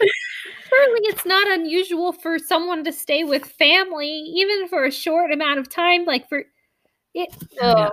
surely 0.69 1.01
it's 1.05 1.25
not 1.25 1.51
unusual 1.51 2.13
for 2.13 2.39
someone 2.39 2.85
to 2.85 2.93
stay 2.93 3.25
with 3.25 3.45
family, 3.45 4.09
even 4.09 4.69
for 4.69 4.85
a 4.85 4.91
short 4.91 5.33
amount 5.33 5.59
of 5.59 5.69
time. 5.69 6.05
Like, 6.05 6.29
for 6.29 6.45
it. 7.15 7.35
Yeah. 7.53 7.91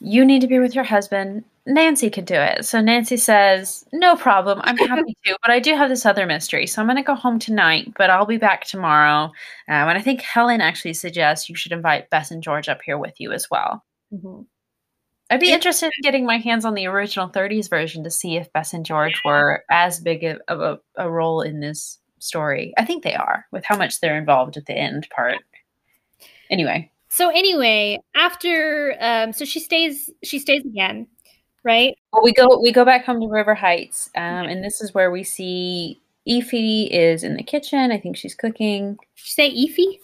You 0.00 0.24
need 0.24 0.40
to 0.40 0.46
be 0.46 0.58
with 0.58 0.74
your 0.74 0.84
husband. 0.84 1.44
Nancy 1.66 2.08
could 2.08 2.24
do 2.24 2.34
it. 2.34 2.64
So 2.64 2.80
Nancy 2.80 3.16
says, 3.16 3.84
No 3.92 4.16
problem. 4.16 4.60
I'm 4.62 4.76
happy 4.76 5.14
to, 5.26 5.36
but 5.42 5.50
I 5.50 5.60
do 5.60 5.74
have 5.74 5.88
this 5.90 6.06
other 6.06 6.24
mystery. 6.24 6.66
So 6.66 6.80
I'm 6.80 6.86
going 6.86 6.96
to 6.96 7.02
go 7.02 7.14
home 7.14 7.38
tonight, 7.38 7.92
but 7.96 8.08
I'll 8.08 8.26
be 8.26 8.38
back 8.38 8.64
tomorrow. 8.64 9.24
Um, 9.24 9.88
and 9.88 9.98
I 9.98 10.00
think 10.00 10.22
Helen 10.22 10.60
actually 10.60 10.94
suggests 10.94 11.48
you 11.48 11.56
should 11.56 11.72
invite 11.72 12.10
Bess 12.10 12.30
and 12.30 12.42
George 12.42 12.68
up 12.68 12.80
here 12.84 12.96
with 12.96 13.14
you 13.18 13.32
as 13.32 13.48
well. 13.50 13.84
Mm-hmm. 14.12 14.42
I'd 15.30 15.40
be 15.40 15.52
interested 15.52 15.86
in 15.86 16.02
getting 16.02 16.24
my 16.24 16.38
hands 16.38 16.64
on 16.64 16.74
the 16.74 16.86
original 16.86 17.28
30s 17.28 17.68
version 17.68 18.02
to 18.04 18.10
see 18.10 18.36
if 18.36 18.52
Bess 18.52 18.72
and 18.72 18.84
George 18.84 19.20
were 19.24 19.62
as 19.70 20.00
big 20.00 20.24
of 20.24 20.60
a, 20.60 20.78
a, 20.96 21.10
role 21.10 21.42
in 21.42 21.60
this 21.60 21.98
story. 22.18 22.72
I 22.78 22.84
think 22.84 23.04
they 23.04 23.14
are, 23.14 23.44
with 23.52 23.64
how 23.64 23.76
much 23.76 24.00
they're 24.00 24.16
involved 24.16 24.56
at 24.56 24.64
the 24.66 24.72
end 24.72 25.06
part. 25.10 25.38
Anyway. 26.50 26.90
So 27.10 27.28
anyway, 27.28 27.98
after 28.14 28.96
um, 29.00 29.32
so 29.32 29.44
she 29.44 29.60
stays 29.60 30.10
she 30.22 30.38
stays 30.38 30.64
again, 30.64 31.06
right? 31.64 31.96
Well, 32.12 32.22
we 32.22 32.32
go 32.32 32.60
we 32.60 32.70
go 32.70 32.84
back 32.84 33.04
home 33.04 33.20
to 33.20 33.28
River 33.28 33.54
Heights, 33.54 34.10
um, 34.14 34.46
and 34.46 34.62
this 34.62 34.80
is 34.80 34.94
where 34.94 35.10
we 35.10 35.24
see 35.24 36.00
Effie 36.28 36.84
is 36.84 37.24
in 37.24 37.34
the 37.34 37.42
kitchen. 37.42 37.92
I 37.92 37.98
think 37.98 38.16
she's 38.16 38.34
cooking. 38.34 38.90
Did 39.16 39.24
you 39.24 39.30
say 39.30 39.48
Effie? 39.48 40.00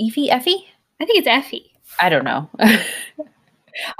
Effie, 0.00 0.30
Effie? 0.30 0.66
I 1.00 1.04
think 1.04 1.18
it's 1.18 1.28
Effie. 1.28 1.72
I 2.00 2.08
don't 2.08 2.24
know. 2.24 2.50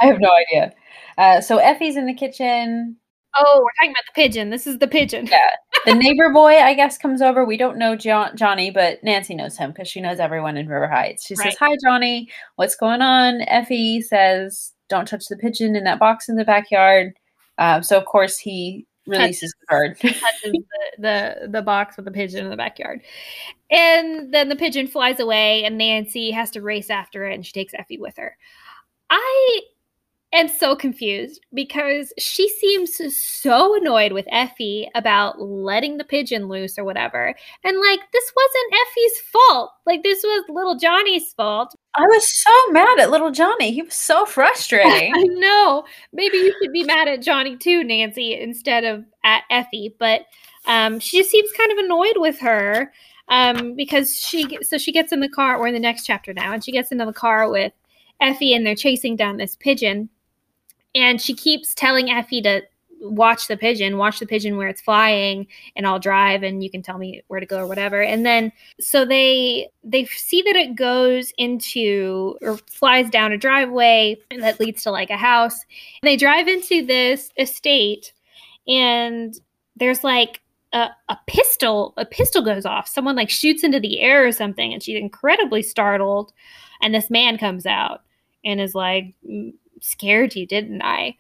I 0.01 0.07
have 0.07 0.21
no 0.21 0.31
idea. 0.31 0.73
Uh, 1.19 1.41
so 1.41 1.59
Effie's 1.59 1.97
in 1.97 2.07
the 2.07 2.15
kitchen. 2.15 2.97
Oh, 3.39 3.61
we're 3.63 3.71
talking 3.79 3.91
about 3.91 4.05
the 4.07 4.23
pigeon. 4.23 4.51
This 4.51 4.67
is 4.67 4.79
the 4.79 4.87
pigeon. 4.87 5.27
Yeah. 5.27 5.51
The 5.85 5.95
neighbor 5.95 6.33
boy, 6.33 6.57
I 6.57 6.75
guess, 6.75 6.97
comes 6.97 7.21
over. 7.21 7.45
We 7.45 7.57
don't 7.57 7.79
know 7.79 7.95
John- 7.97 8.37
Johnny, 8.37 8.71
but 8.71 9.03
Nancy 9.05 9.35
knows 9.35 9.57
him 9.57 9.71
because 9.73 9.89
she 9.89 10.01
knows 10.01 10.19
everyone 10.19 10.57
in 10.57 10.69
River 10.69 10.89
Heights. 10.89 11.27
She 11.27 11.35
right. 11.35 11.53
says, 11.53 11.57
Hi, 11.59 11.77
Johnny. 11.85 12.31
What's 12.57 12.77
going 12.77 13.03
on? 13.03 13.43
Effie 13.43 14.01
says, 14.01 14.73
Don't 14.89 15.07
touch 15.07 15.27
the 15.29 15.37
pigeon 15.37 15.77
in 15.77 15.85
that 15.85 15.99
box 15.99 16.29
in 16.29 16.37
the 16.37 16.45
backyard. 16.45 17.13
Um, 17.59 17.83
so, 17.83 17.99
of 17.99 18.07
course, 18.07 18.39
he 18.39 18.87
releases 19.07 19.55
the 19.61 19.67
bird. 19.69 19.99
touches 20.01 20.21
the, 20.43 20.63
the, 20.99 21.49
the 21.49 21.63
box 21.63 21.97
with 21.97 22.05
the 22.05 22.11
pigeon 22.11 22.45
in 22.45 22.51
the 22.51 22.57
backyard. 22.57 23.01
And 23.71 24.33
then 24.33 24.49
the 24.49 24.57
pigeon 24.57 24.87
flies 24.87 25.21
away, 25.21 25.65
and 25.65 25.79
Nancy 25.79 26.31
has 26.31 26.51
to 26.53 26.63
race 26.63 26.91
after 26.91 27.27
it, 27.27 27.35
and 27.35 27.45
she 27.45 27.53
takes 27.53 27.75
Effie 27.75 27.99
with 27.99 28.17
her. 28.17 28.37
I 29.11 29.61
am 30.33 30.49
so 30.49 30.77
confused 30.77 31.45
because 31.55 32.13
she 32.19 32.49
seems 32.49 33.01
so 33.17 33.77
annoyed 33.77 34.13
with 34.13 34.27
Effie 34.31 34.89
about 34.95 35.41
letting 35.41 35.97
the 35.97 36.05
pigeon 36.05 36.49
loose 36.49 36.79
or 36.79 36.85
whatever. 36.85 37.35
And 37.65 37.81
like, 37.81 38.01
this 38.13 38.33
wasn't 38.35 38.75
Effie's 38.75 39.21
fault. 39.33 39.73
Like, 39.87 40.03
this 40.03 40.23
was 40.23 40.45
little 40.49 40.77
Johnny's 40.77 41.33
fault. 41.33 41.75
I 41.95 42.03
was 42.03 42.29
so 42.29 42.73
mad 42.73 42.99
at 42.99 43.11
little 43.11 43.31
Johnny. 43.31 43.73
He 43.73 43.83
was 43.83 43.95
so 43.95 44.27
frustrating. 44.27 45.13
I 45.17 45.23
know. 45.23 45.85
Maybe 46.13 46.37
you 46.37 46.55
should 46.61 46.73
be 46.73 46.85
mad 46.85 47.09
at 47.09 47.23
Johnny 47.23 47.57
too, 47.57 47.83
Nancy, 47.85 48.39
instead 48.39 48.85
of 48.85 49.05
at 49.25 49.45
Effie. 49.51 49.95
But 49.99 50.23
um, 50.67 51.01
she 51.01 51.19
just 51.19 51.31
seems 51.31 51.51
kind 51.53 51.73
of 51.73 51.79
annoyed 51.79 52.17
with 52.17 52.39
her 52.41 52.93
um, 53.29 53.75
because 53.75 54.19
she, 54.19 54.59
so 54.63 54.77
she 54.77 54.93
gets 54.93 55.13
in 55.13 55.21
the 55.21 55.29
car. 55.29 55.59
We're 55.59 55.69
in 55.69 55.75
the 55.75 55.81
next 55.81 56.05
chapter 56.05 56.35
now, 56.35 56.53
and 56.53 56.65
she 56.65 56.73
gets 56.73 56.93
into 56.93 57.07
the 57.07 57.13
car 57.13 57.51
with 57.51 57.73
Effie 58.21 58.55
and 58.55 58.67
they're 58.67 58.75
chasing 58.75 59.17
down 59.17 59.37
this 59.37 59.57
pigeon. 59.57 60.09
And 60.95 61.21
she 61.21 61.35
keeps 61.35 61.75
telling 61.75 62.11
Effie 62.11 62.43
to 62.43 62.63
watch 63.01 63.49
the 63.49 63.57
pigeon, 63.57 63.99
watch 63.99 64.19
the 64.19 64.27
pigeon 64.27 64.57
where 64.57 64.69
it's 64.69 64.81
flying, 64.81 65.47
and 65.75 65.87
I'll 65.87 65.99
drive 65.99 66.43
and 66.43 66.63
you 66.63 66.71
can 66.71 66.83
tell 66.83 66.99
me 66.99 67.23
where 67.29 67.41
to 67.41 67.47
go 67.47 67.59
or 67.59 67.67
whatever. 67.67 68.03
And 68.03 68.25
then 68.25 68.53
so 68.81 69.05
they 69.05 69.69
they 69.85 70.07
see 70.07 70.43
that 70.43 70.57
it 70.57 70.75
goes 70.75 71.33
into 71.39 72.37
or 72.41 72.57
flies 72.71 73.11
down 73.11 73.33
a 73.33 73.39
driveway 73.39 74.17
that 74.39 74.61
leads 74.61 74.83
to 74.85 74.91
like 74.91 75.11
a 75.11 75.17
house. 75.17 75.65
And 76.03 76.09
they 76.09 76.17
drive 76.17 76.49
into 76.49 76.85
this 76.85 77.31
estate 77.37 78.13
and 78.67 79.39
there's 79.77 80.03
like 80.03 80.41
a, 80.73 80.89
a 81.09 81.19
pistol 81.27 81.95
a 81.97 82.05
pistol 82.05 82.43
goes 82.43 82.67
off 82.67 82.89
someone 82.89 83.15
like 83.15 83.31
shoots 83.31 83.63
into 83.63 83.79
the 83.79 84.01
air 84.01 84.27
or 84.27 84.33
something 84.33 84.73
and 84.73 84.83
she's 84.83 84.99
incredibly 84.99 85.63
startled 85.63 86.33
and 86.83 86.93
this 86.93 87.09
man 87.09 87.39
comes 87.39 87.67
out 87.67 88.03
and 88.47 88.63
is 88.63 88.75
like 88.75 89.15
"Mm, 89.29 89.53
scared 89.81 90.35
you 90.35 90.47
didn't 90.47 90.81
i 90.81 91.15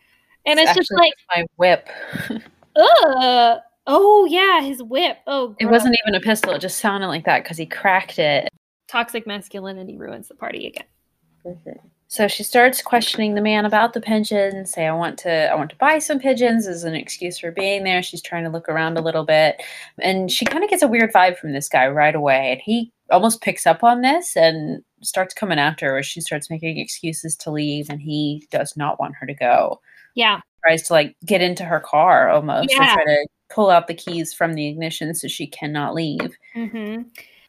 and 0.46 0.60
it's, 0.60 0.74
just 0.74 0.92
like 0.92 1.12
my 1.34 1.44
whip. 1.56 1.88
Ugh. 2.76 3.58
Oh 3.88 4.26
yeah, 4.30 4.62
his 4.62 4.82
whip. 4.82 5.18
Oh, 5.26 5.54
It 5.58 5.66
wasn't 5.66 5.96
even 6.04 6.14
a 6.14 6.20
pistol. 6.20 6.52
It 6.52 6.60
just 6.60 6.78
sounded 6.78 7.08
like 7.08 7.24
that 7.24 7.42
because 7.42 7.58
he 7.58 7.66
cracked 7.66 8.18
it. 8.18 8.48
toxic 8.88 9.26
masculinity 9.26 9.96
ruins 9.96 10.28
the 10.28 10.34
party 10.34 10.66
again. 10.66 10.86
So 12.08 12.28
she 12.28 12.42
starts 12.44 12.82
questioning 12.82 13.34
the 13.34 13.40
man 13.40 13.64
about 13.64 13.92
the 13.92 14.00
pigeons. 14.00 14.72
Say, 14.72 14.86
I 14.86 14.94
want 14.94 15.18
to, 15.20 15.50
I 15.50 15.54
want 15.56 15.70
to 15.70 15.76
buy 15.76 15.98
some 15.98 16.20
pigeons 16.20 16.66
as 16.66 16.84
an 16.84 16.94
excuse 16.94 17.38
for 17.38 17.50
being 17.50 17.82
there. 17.84 18.02
She's 18.02 18.22
trying 18.22 18.44
to 18.44 18.50
look 18.50 18.68
around 18.68 18.96
a 18.96 19.00
little 19.02 19.24
bit, 19.24 19.60
and 20.00 20.30
she 20.30 20.44
kind 20.44 20.62
of 20.62 20.70
gets 20.70 20.82
a 20.82 20.88
weird 20.88 21.12
vibe 21.12 21.38
from 21.38 21.52
this 21.52 21.68
guy 21.68 21.88
right 21.88 22.14
away. 22.14 22.52
And 22.52 22.60
he 22.60 22.92
almost 23.11 23.40
picks 23.42 23.66
up 23.66 23.82
on 23.84 24.00
this 24.02 24.36
and 24.36 24.82
starts 25.02 25.34
coming 25.34 25.59
after 25.59 25.94
her. 25.94 26.02
She 26.02 26.20
starts 26.20 26.50
making 26.50 26.78
excuses 26.78 27.36
to 27.36 27.50
leave, 27.50 27.88
and 27.90 28.00
he 28.00 28.46
does 28.50 28.76
not 28.76 28.98
want 28.98 29.14
her 29.20 29.26
to 29.26 29.34
go. 29.34 29.80
Yeah, 30.14 30.40
Tries 30.64 30.82
to 30.84 30.94
like 30.94 31.14
get 31.24 31.42
into 31.42 31.64
her 31.64 31.78
car 31.80 32.28
almost, 32.30 32.70
Yeah. 32.70 32.94
try 32.94 33.04
to 33.04 33.26
pull 33.50 33.70
out 33.70 33.86
the 33.86 33.94
keys 33.94 34.34
from 34.34 34.54
the 34.54 34.66
ignition 34.68 35.14
so 35.14 35.28
she 35.28 35.46
cannot 35.46 35.94
leave. 35.94 36.36
hmm 36.54 37.02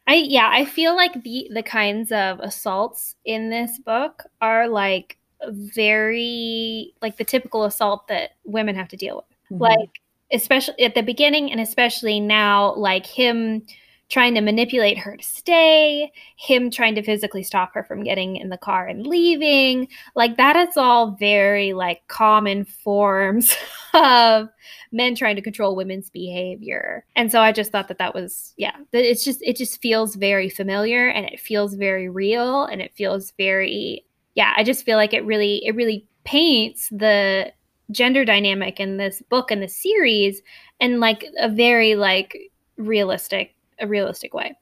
I 0.09 0.15
yeah, 0.15 0.49
I 0.53 0.63
feel 0.65 0.95
like 0.95 1.23
the 1.23 1.49
the 1.53 1.63
kinds 1.63 2.11
of 2.11 2.39
assaults 2.39 3.15
in 3.25 3.49
this 3.49 3.77
book 3.79 4.23
are 4.41 4.67
like 4.69 5.17
very 5.41 6.93
like 7.01 7.17
the 7.17 7.23
typical 7.23 7.63
assault 7.63 8.07
that 8.07 8.31
women 8.45 8.75
have 8.75 8.87
to 8.89 8.97
deal 8.97 9.17
with. 9.17 9.59
Mhm. 9.59 9.61
Like 9.61 9.89
especially 10.31 10.83
at 10.83 10.93
the 10.95 11.01
beginning 11.03 11.51
and 11.51 11.59
especially 11.61 12.19
now 12.19 12.73
like 12.75 13.05
him 13.05 13.65
trying 14.09 14.33
to 14.35 14.41
manipulate 14.41 14.97
her 14.97 15.17
to 15.17 15.23
stay, 15.23 16.11
him 16.37 16.71
trying 16.71 16.95
to 16.95 17.03
physically 17.03 17.43
stop 17.43 17.73
her 17.73 17.83
from 17.83 18.03
getting 18.03 18.37
in 18.37 18.49
the 18.49 18.57
car 18.57 18.87
and 18.87 19.05
leaving. 19.05 19.87
Like 20.15 20.37
that 20.37 20.55
is 20.55 20.77
all 20.77 21.11
very 21.11 21.73
like 21.73 22.07
common 22.07 22.63
forms 22.63 23.55
of 23.93 24.47
men 24.91 25.15
trying 25.15 25.35
to 25.35 25.41
control 25.41 25.75
women's 25.75 26.09
behavior. 26.09 27.05
And 27.15 27.31
so 27.31 27.41
I 27.41 27.51
just 27.51 27.71
thought 27.71 27.89
that 27.89 27.97
that 27.97 28.15
was 28.15 28.53
yeah, 28.57 28.75
that 28.91 29.03
it's 29.03 29.25
just 29.25 29.41
it 29.41 29.57
just 29.57 29.81
feels 29.81 30.15
very 30.15 30.49
familiar 30.49 31.09
and 31.09 31.25
it 31.25 31.39
feels 31.39 31.73
very 31.73 32.07
real 32.07 32.63
and 32.63 32.81
it 32.81 32.95
feels 32.95 33.31
very 33.37 34.05
yeah, 34.35 34.53
I 34.55 34.63
just 34.63 34.85
feel 34.85 34.97
like 34.97 35.13
it 35.13 35.25
really 35.25 35.65
it 35.65 35.75
really 35.75 36.07
paints 36.23 36.87
the 36.89 37.51
gender 37.91 38.23
dynamic 38.23 38.79
in 38.79 38.97
this 38.97 39.21
book 39.29 39.49
and 39.51 39.61
the 39.61 39.67
series 39.67 40.41
and 40.79 40.99
like 40.99 41.25
a 41.39 41.49
very 41.49 41.95
like 41.95 42.37
realistic 42.77 43.55
a 43.79 43.87
realistic 43.87 44.33
way. 44.33 44.55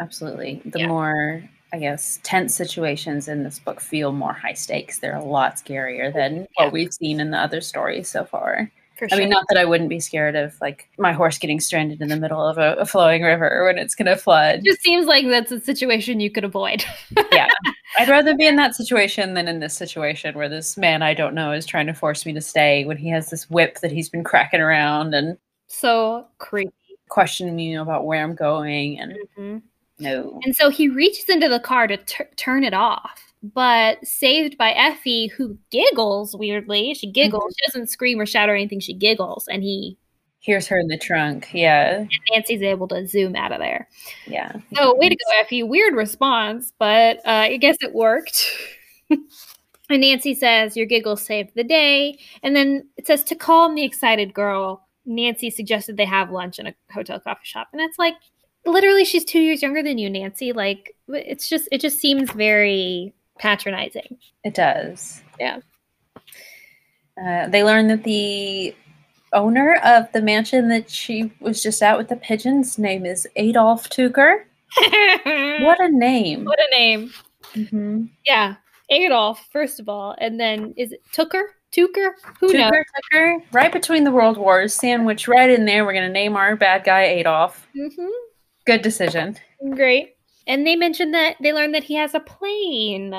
Absolutely. 0.00 0.62
The 0.64 0.80
Yeah. 0.80 0.86
more, 0.88 1.42
I 1.72 1.78
guess, 1.78 2.18
tense 2.22 2.54
situations 2.54 3.28
in 3.28 3.44
this 3.44 3.58
book 3.58 3.80
feel 3.80 4.12
more 4.12 4.32
high 4.32 4.54
stakes. 4.54 4.98
They're 4.98 5.16
a 5.16 5.24
lot 5.24 5.56
scarier 5.56 6.08
oh, 6.08 6.12
than 6.12 6.36
Yeah. 6.36 6.64
what 6.64 6.72
we've 6.72 6.92
seen 6.92 7.20
in 7.20 7.30
the 7.30 7.38
other 7.38 7.60
stories 7.60 8.08
so 8.08 8.24
far. 8.24 8.70
For 8.98 9.08
I 9.10 9.18
mean, 9.18 9.30
not 9.30 9.44
that 9.48 9.58
I 9.58 9.64
wouldn't 9.64 9.88
be 9.88 10.00
scared 10.00 10.36
of 10.36 10.54
like 10.60 10.88
my 10.98 11.12
horse 11.12 11.38
getting 11.38 11.60
stranded 11.60 12.00
in 12.02 12.08
the 12.08 12.16
middle 12.16 12.46
of 12.46 12.58
a, 12.58 12.74
a 12.74 12.84
flowing 12.84 13.22
river 13.22 13.64
when 13.64 13.78
it's 13.78 13.94
going 13.94 14.06
to 14.06 14.16
flood. 14.16 14.56
it 14.60 14.64
just 14.64 14.82
seems 14.82 15.06
like 15.06 15.26
that's 15.26 15.50
a 15.50 15.60
situation 15.60 16.20
you 16.20 16.30
could 16.30 16.44
avoid. 16.44 16.84
yeah. 17.32 17.48
I'd 17.98 18.08
rather 18.08 18.34
be 18.36 18.46
in 18.46 18.56
that 18.56 18.74
situation 18.74 19.34
than 19.34 19.48
in 19.48 19.60
this 19.60 19.74
situation 19.74 20.34
where 20.36 20.48
this 20.48 20.76
man 20.76 21.02
I 21.02 21.14
don't 21.14 21.34
know 21.34 21.52
is 21.52 21.66
trying 21.66 21.86
to 21.86 21.94
force 21.94 22.24
me 22.26 22.32
to 22.34 22.40
stay 22.40 22.84
when 22.84 22.96
he 22.96 23.08
has 23.10 23.30
this 23.30 23.48
whip 23.50 23.80
that 23.80 23.92
he's 23.92 24.08
been 24.08 24.24
cracking 24.24 24.60
around 24.60 25.14
and 25.14 25.36
so 25.68 26.26
creepy. 26.38 26.72
Questioning 27.12 27.54
me 27.54 27.74
about 27.76 28.06
where 28.06 28.22
I'm 28.24 28.34
going. 28.34 28.98
And 28.98 29.16
Mhm. 29.38 29.62
no. 29.98 30.40
And 30.44 30.56
so 30.56 30.70
he 30.70 30.88
reaches 30.88 31.28
into 31.28 31.48
the 31.48 31.60
car 31.60 31.86
to 31.86 31.98
tur 31.98 32.26
turn 32.36 32.64
it 32.64 32.72
off, 32.72 33.32
but 33.42 34.04
saved 34.06 34.56
by 34.56 34.72
Effie, 34.72 35.26
who 35.26 35.58
giggles 35.70 36.34
weirdly. 36.34 36.94
She 36.94 37.06
giggles. 37.12 37.54
She 37.58 37.66
doesn't 37.66 37.88
scream 37.90 38.18
or 38.18 38.24
shout 38.26 38.48
or 38.48 38.54
anything. 38.54 38.80
She 38.80 38.94
giggles, 38.94 39.46
and 39.46 39.62
he 39.62 39.98
hears 40.40 40.66
her 40.68 40.78
in 40.78 40.88
the 40.88 40.96
trunk. 40.98 41.50
Yeah. 41.52 41.98
and 41.98 42.10
Nancy's 42.32 42.62
able 42.62 42.88
to 42.88 43.06
zoom 43.06 43.36
out 43.36 43.52
of 43.52 43.58
there. 43.60 43.88
Yeah. 44.26 44.52
So 44.74 44.96
way 44.96 45.08
to 45.10 45.14
go, 45.14 45.40
Effie. 45.40 45.62
Weird 45.62 45.94
response, 45.94 46.72
but 46.78 47.18
uh, 47.26 47.52
I 47.52 47.58
guess 47.58 47.76
it 47.82 47.92
worked. 47.94 48.50
and 49.10 50.00
Nancy 50.00 50.34
says, 50.34 50.76
"Your 50.76 50.86
giggle 50.86 51.16
saved 51.16 51.50
the 51.54 51.62
day." 51.64 52.18
And 52.42 52.56
then 52.56 52.88
it 52.96 53.06
says 53.06 53.22
to 53.24 53.34
calm 53.36 53.74
the 53.74 53.84
excited 53.84 54.32
girl. 54.32 54.81
Nancy 55.04 55.50
suggested 55.50 55.96
they 55.96 56.04
have 56.04 56.30
lunch 56.30 56.58
in 56.58 56.66
a 56.66 56.74
hotel 56.92 57.18
coffee 57.20 57.40
shop, 57.44 57.68
and 57.72 57.80
it's 57.80 57.98
like 57.98 58.14
literally 58.64 59.04
she's 59.04 59.24
two 59.24 59.40
years 59.40 59.62
younger 59.62 59.82
than 59.82 59.98
you, 59.98 60.08
Nancy. 60.08 60.52
Like 60.52 60.94
it's 61.08 61.48
just 61.48 61.68
it 61.72 61.80
just 61.80 61.98
seems 61.98 62.30
very 62.32 63.12
patronizing. 63.38 64.18
It 64.44 64.54
does. 64.54 65.22
Yeah. 65.40 65.58
Uh, 67.22 67.48
they 67.48 67.62
learn 67.62 67.88
that 67.88 68.04
the 68.04 68.74
owner 69.32 69.76
of 69.84 70.10
the 70.12 70.22
mansion 70.22 70.68
that 70.68 70.88
she 70.90 71.30
was 71.40 71.62
just 71.62 71.82
at 71.82 71.98
with 71.98 72.08
the 72.08 72.16
pigeons 72.16 72.78
name 72.78 73.04
is 73.06 73.26
Adolf 73.36 73.88
Tucker. 73.88 74.46
What 75.24 75.80
a 75.80 75.88
name. 75.90 76.44
what 76.46 76.58
a 76.58 76.70
name! 76.76 77.12
Mhm. 77.54 78.08
Yeah, 78.26 78.56
Adolf 78.88 79.46
first 79.52 79.78
of 79.78 79.88
all, 79.88 80.14
and 80.18 80.40
then 80.40 80.72
is 80.76 80.92
it 80.92 81.02
Tucker? 81.12 81.54
Tucker? 81.74 82.16
Who 82.40 82.52
knows? 82.52 82.72
Tucker, 83.10 83.38
right 83.52 83.72
between 83.72 84.04
the 84.04 84.10
world 84.10 84.36
wars, 84.36 84.74
sandwich 84.74 85.26
right 85.28 85.48
in 85.50 85.64
there. 85.64 85.84
We're 85.84 85.92
going 85.94 86.06
to 86.06 86.12
name 86.12 86.36
our 86.36 86.54
bad 86.56 86.84
guy 86.84 87.04
Adolf. 87.04 87.66
Mm-hmm. 87.74 88.08
Good 88.66 88.82
decision. 88.82 89.36
Great. 89.74 90.16
And 90.46 90.66
they 90.66 90.76
mentioned 90.76 91.14
that 91.14 91.36
they 91.40 91.52
learned 91.52 91.74
that 91.74 91.84
he 91.84 91.94
has 91.94 92.14
a 92.14 92.20
plane. 92.20 93.12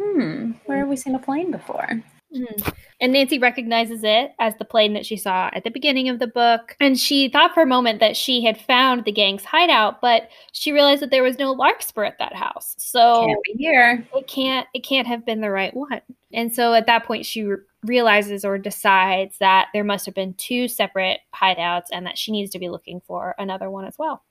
Hmm. 0.00 0.52
Where 0.66 0.78
have 0.78 0.88
we 0.88 0.96
seen 0.96 1.14
a 1.14 1.18
plane 1.18 1.50
before? 1.50 2.02
Mhm. 2.34 2.74
And 3.00 3.12
Nancy 3.12 3.38
recognizes 3.38 4.02
it 4.02 4.32
as 4.40 4.54
the 4.56 4.64
plane 4.64 4.92
that 4.94 5.06
she 5.06 5.16
saw 5.16 5.50
at 5.52 5.62
the 5.62 5.70
beginning 5.70 6.08
of 6.08 6.18
the 6.18 6.26
book. 6.26 6.74
And 6.80 6.98
she 6.98 7.28
thought 7.28 7.54
for 7.54 7.62
a 7.62 7.66
moment 7.66 8.00
that 8.00 8.16
she 8.16 8.44
had 8.44 8.60
found 8.60 9.04
the 9.04 9.12
gang's 9.12 9.44
hideout, 9.44 10.00
but 10.00 10.30
she 10.52 10.72
realized 10.72 11.02
that 11.02 11.10
there 11.12 11.22
was 11.22 11.38
no 11.38 11.52
larkspur 11.52 12.02
at 12.04 12.18
that 12.18 12.34
house. 12.34 12.74
So 12.78 13.26
Can't 13.26 13.42
be 13.44 13.52
here. 13.58 14.04
it 14.16 14.26
can't 14.26 14.66
it 14.74 14.80
can't 14.84 15.06
have 15.06 15.24
been 15.24 15.42
the 15.42 15.50
right 15.50 15.74
one. 15.74 16.00
And 16.32 16.52
so 16.52 16.74
at 16.74 16.86
that 16.86 17.04
point 17.04 17.24
she 17.24 17.48
realizes 17.84 18.44
or 18.44 18.58
decides 18.58 19.38
that 19.38 19.68
there 19.72 19.84
must 19.84 20.06
have 20.06 20.14
been 20.14 20.34
two 20.34 20.68
separate 20.68 21.20
hideouts 21.34 21.86
and 21.92 22.06
that 22.06 22.18
she 22.18 22.32
needs 22.32 22.50
to 22.52 22.58
be 22.58 22.68
looking 22.68 23.00
for 23.06 23.34
another 23.38 23.70
one 23.70 23.84
as 23.84 23.96
well. 23.98 24.22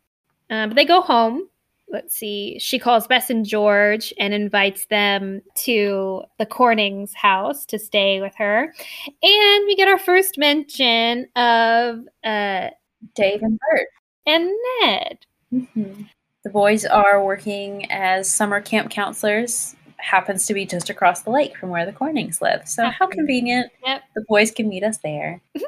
Um, 0.50 0.70
but 0.70 0.76
they 0.76 0.86
go 0.86 1.02
home. 1.02 1.48
Let's 1.90 2.16
see. 2.16 2.58
She 2.60 2.80
calls 2.80 3.06
Bess 3.08 3.30
and 3.30 3.46
George 3.46 4.14
and 4.18 4.34
invites 4.34 4.86
them 4.88 5.42
to 5.56 6.24
the 6.40 6.46
Corning's 6.46 7.14
house 7.14 7.66
to 7.68 7.78
stay 7.78 8.20
with 8.20 8.34
her. 8.38 8.74
And 9.22 9.66
we 9.66 9.76
get 9.76 9.88
our 9.88 10.00
first 10.00 10.38
mention 10.38 11.28
of 11.36 12.00
uh, 12.24 12.70
Dave 13.16 13.44
and 13.44 13.60
Bert. 13.60 13.88
and 14.26 14.50
Ned. 14.82 15.26
Mhm. 15.54 16.10
The 16.44 16.50
boys 16.50 16.84
are 16.86 17.24
working 17.24 17.90
as 17.92 18.34
summer 18.34 18.60
camp 18.60 18.90
counselors. 18.90 19.76
Happens 20.04 20.46
to 20.48 20.54
be 20.54 20.66
just 20.66 20.90
across 20.90 21.22
the 21.22 21.32
lake 21.32 21.58
from 21.58 21.70
where 21.70 21.86
the 21.86 21.94
Cornings 21.94 22.42
live. 22.42 22.68
So 22.68 22.90
how 22.90 23.08
convenient. 23.08 23.72
Yep. 23.86 24.02
The 24.16 24.26
boys 24.28 24.52
can 24.52 24.68
meet 24.68 24.84
us 24.84 24.98
there. 24.98 25.42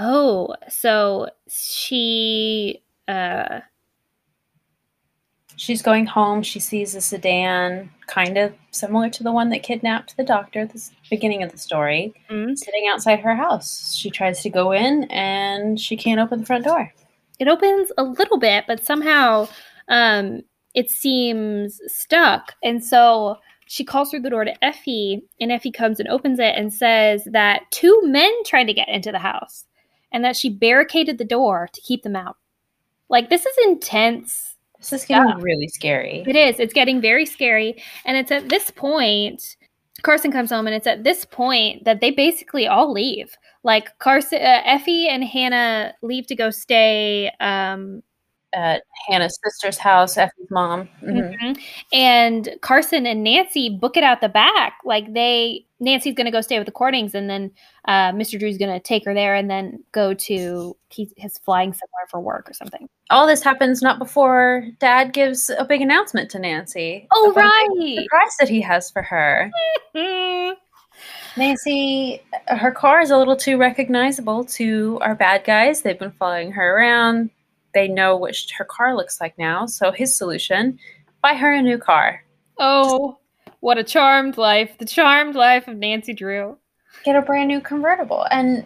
oh, 0.00 0.54
so 0.68 1.28
she 1.48 2.82
uh 3.06 3.60
She's 5.56 5.82
going 5.82 6.06
home. 6.06 6.42
She 6.42 6.58
sees 6.58 6.94
a 6.96 7.00
sedan, 7.00 7.90
kind 8.08 8.36
of 8.36 8.52
similar 8.72 9.08
to 9.10 9.22
the 9.22 9.30
one 9.30 9.50
that 9.50 9.62
kidnapped 9.62 10.16
the 10.16 10.24
doctor 10.24 10.60
at 10.60 10.72
the 10.72 10.82
beginning 11.08 11.42
of 11.44 11.52
the 11.52 11.58
story, 11.58 12.12
mm, 12.28 12.58
sitting 12.58 12.88
outside 12.90 13.20
her 13.20 13.36
house. 13.36 13.94
She 13.94 14.10
tries 14.10 14.42
to 14.42 14.50
go 14.50 14.72
in 14.72 15.04
and 15.04 15.78
she 15.78 15.96
can't 15.96 16.18
open 16.18 16.40
the 16.40 16.46
front 16.46 16.64
door. 16.64 16.92
it 17.38 17.46
opens 17.48 17.92
a 17.96 18.02
little 18.02 18.38
bit, 18.38 18.64
but 18.66 18.84
somehow 18.84 19.46
um 19.88 20.42
it 20.74 20.90
seems 20.90 21.80
stuck. 21.86 22.54
And 22.62 22.82
so 22.82 23.36
she 23.66 23.84
calls 23.84 24.10
through 24.10 24.20
the 24.20 24.30
door 24.30 24.44
to 24.44 24.64
Effie, 24.64 25.22
and 25.40 25.50
Effie 25.50 25.70
comes 25.70 25.98
and 25.98 26.08
opens 26.08 26.38
it 26.38 26.54
and 26.56 26.72
says 26.72 27.24
that 27.32 27.62
two 27.70 28.00
men 28.04 28.32
tried 28.44 28.64
to 28.64 28.74
get 28.74 28.88
into 28.88 29.12
the 29.12 29.18
house 29.18 29.64
and 30.12 30.24
that 30.24 30.36
she 30.36 30.50
barricaded 30.50 31.16
the 31.18 31.24
door 31.24 31.70
to 31.72 31.80
keep 31.80 32.02
them 32.02 32.16
out. 32.16 32.36
Like, 33.08 33.30
this 33.30 33.46
is 33.46 33.56
intense 33.64 34.56
This 34.78 34.92
is 34.92 35.04
getting 35.04 35.38
really 35.38 35.68
scary. 35.68 36.24
It 36.26 36.36
is. 36.36 36.58
It's 36.58 36.74
getting 36.74 37.00
very 37.00 37.24
scary. 37.24 37.82
And 38.04 38.16
it's 38.16 38.30
at 38.30 38.48
this 38.48 38.70
point, 38.70 39.56
Carson 40.02 40.32
comes 40.32 40.50
home, 40.50 40.66
and 40.66 40.74
it's 40.74 40.86
at 40.86 41.04
this 41.04 41.24
point 41.24 41.84
that 41.84 42.00
they 42.00 42.10
basically 42.10 42.66
all 42.66 42.92
leave. 42.92 43.36
Like 43.62 43.96
Carson, 44.00 44.38
uh, 44.38 44.62
Effie 44.64 45.08
and 45.08 45.22
Hannah 45.22 45.94
leave 46.02 46.26
to 46.26 46.34
go 46.34 46.50
stay. 46.50 47.30
Um, 47.38 48.02
At 48.54 48.82
Hannah's 49.08 49.38
sister's 49.42 49.78
house, 49.78 50.16
Effie's 50.16 50.50
mom. 50.50 50.88
Mhm. 51.02 51.36
mhm. 51.40 51.58
And 51.92 52.56
Carson 52.60 53.06
and 53.06 53.24
Nancy 53.24 53.70
book 53.70 53.96
it 53.96 54.04
out 54.04 54.20
the 54.20 54.28
back. 54.28 54.78
Like 54.84 55.12
they, 55.14 55.64
Nancy's 55.80 56.14
going 56.14 56.26
to 56.26 56.30
go 56.30 56.42
stay 56.42 56.58
with 56.58 56.66
the 56.66 56.72
Cornings, 56.72 57.14
and 57.14 57.30
then 57.30 57.50
uh, 57.86 58.12
Mr. 58.12 58.38
Drew's 58.38 58.58
going 58.58 58.72
to 58.72 58.80
take 58.80 59.04
her 59.04 59.14
there, 59.14 59.34
and 59.34 59.50
then 59.50 59.82
go 59.92 60.14
to 60.14 60.76
he's, 60.90 61.12
flying 61.44 61.72
somewhere 61.72 62.06
for 62.10 62.20
work 62.20 62.48
or 62.48 62.52
something. 62.52 62.88
All 63.10 63.26
this 63.26 63.42
happens 63.42 63.82
not 63.82 63.98
before 63.98 64.66
Dad 64.78 65.12
gives 65.12 65.50
a 65.50 65.64
big 65.64 65.80
announcement 65.80 66.30
to 66.32 66.38
Nancy. 66.38 67.08
Oh 67.12 67.32
right. 67.34 67.68
big 67.78 68.00
Surprise 68.02 68.36
that 68.38 68.48
he 68.48 68.60
has 68.60 68.90
for 68.90 69.02
her. 69.02 69.50
Nancy, 71.36 72.20
her 72.46 72.70
car 72.70 73.00
is 73.00 73.10
a 73.10 73.16
little 73.16 73.36
too 73.36 73.56
recognizable 73.56 74.44
to 74.44 74.98
our 75.00 75.14
bad 75.14 75.44
guys. 75.44 75.82
They've 75.82 75.98
been 75.98 76.12
following 76.12 76.52
her 76.52 76.76
around. 76.76 77.30
They 77.74 77.88
know 77.88 78.16
what 78.16 78.34
sh- 78.34 78.50
her 78.58 78.64
car 78.64 78.94
looks 78.96 79.20
like 79.20 79.36
now. 79.38 79.66
So 79.66 79.92
his 79.92 80.14
solution: 80.16 80.78
buy 81.22 81.34
her 81.34 81.52
a 81.52 81.62
new 81.62 81.78
car. 81.78 82.22
Oh, 82.58 83.18
what 83.60 83.78
a 83.78 83.84
charmed 83.84 84.36
life. 84.36 84.76
The 84.78 84.84
charmed 84.84 85.34
life 85.34 85.68
of 85.68 85.76
Nancy 85.76 86.12
Drew. 86.12 86.58
Get 87.04 87.16
a 87.16 87.22
brand 87.22 87.48
new 87.48 87.60
convertible, 87.60 88.26
and 88.30 88.64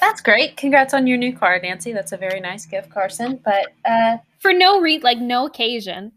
that's 0.00 0.20
great. 0.20 0.56
Congrats 0.56 0.94
on 0.94 1.06
your 1.06 1.18
new 1.18 1.36
car, 1.36 1.58
Nancy. 1.62 1.92
That's 1.92 2.12
a 2.12 2.16
very 2.16 2.40
nice 2.40 2.66
gift, 2.66 2.90
Carson. 2.90 3.40
But 3.44 3.66
uh, 3.84 4.18
For 4.38 4.52
no 4.52 4.80
re 4.80 4.98
like 5.00 5.18
no 5.18 5.46
occasion. 5.46 6.12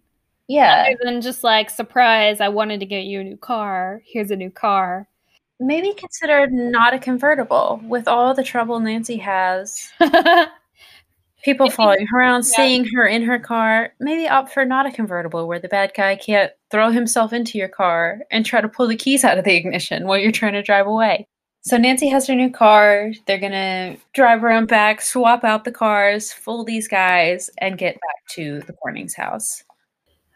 yeah, 0.48 0.86
Other 0.88 0.98
than 1.04 1.22
just 1.22 1.44
like 1.44 1.70
surprise, 1.70 2.40
I 2.42 2.50
wanted 2.50 2.80
to 2.82 2.86
get 2.86 3.06
you 3.06 3.22
a 3.22 3.24
new 3.24 3.38
car. 3.38 4.02
Here's 4.06 4.32
a 4.32 4.36
new 4.36 4.52
car. 4.52 5.08
maybe 5.60 5.94
consider 5.94 6.48
not 6.48 6.94
a 6.94 7.00
convertible 7.00 7.82
with 7.84 8.08
all 8.08 8.34
the 8.34 8.44
trouble 8.44 8.80
Nancy 8.80 9.18
has. 9.18 9.92
People 11.44 11.70
following 11.70 12.06
her 12.08 12.20
around, 12.20 12.44
yeah. 12.46 12.56
seeing 12.56 12.86
her 12.86 13.08
in 13.08 13.22
her 13.24 13.40
car. 13.40 13.94
Maybe 14.00 14.28
opt 14.28 14.52
for 14.52 14.66
not 14.66 14.86
a 14.86 14.92
convertible 14.92 15.48
where 15.48 15.60
the 15.60 15.70
bad 15.70 15.94
guy 15.96 16.16
can't 16.16 16.52
throw 16.70 16.92
himself 16.92 17.32
into 17.32 17.58
your 17.58 17.70
car 17.70 18.20
and 18.30 18.46
try 18.46 18.60
to 18.62 18.68
pull 18.68 18.88
the 18.88 18.96
keys 18.96 19.24
out 19.24 19.38
of 19.38 19.46
the 19.46 19.56
ignition 19.56 20.06
while 20.06 20.18
you're 20.18 20.32
trying 20.32 20.54
to 20.54 20.62
drive 20.62 20.86
away. 20.88 21.28
So 21.62 21.78
Nancy 21.78 22.08
has 22.08 22.26
her 22.28 22.36
new 22.36 22.50
car. 22.50 23.12
They're 23.28 23.38
gonna 23.38 23.98
drive 24.14 24.44
around 24.44 24.68
back, 24.68 25.02
swap 25.02 25.44
out 25.44 25.66
the 25.66 25.72
cars, 25.72 26.32
fool 26.32 26.64
these 26.64 26.88
guys, 26.88 27.50
and 27.60 27.78
get 27.78 27.96
back 27.96 28.28
to 28.32 28.62
the 28.62 28.74
Corning's 28.74 29.16
house. 29.16 29.64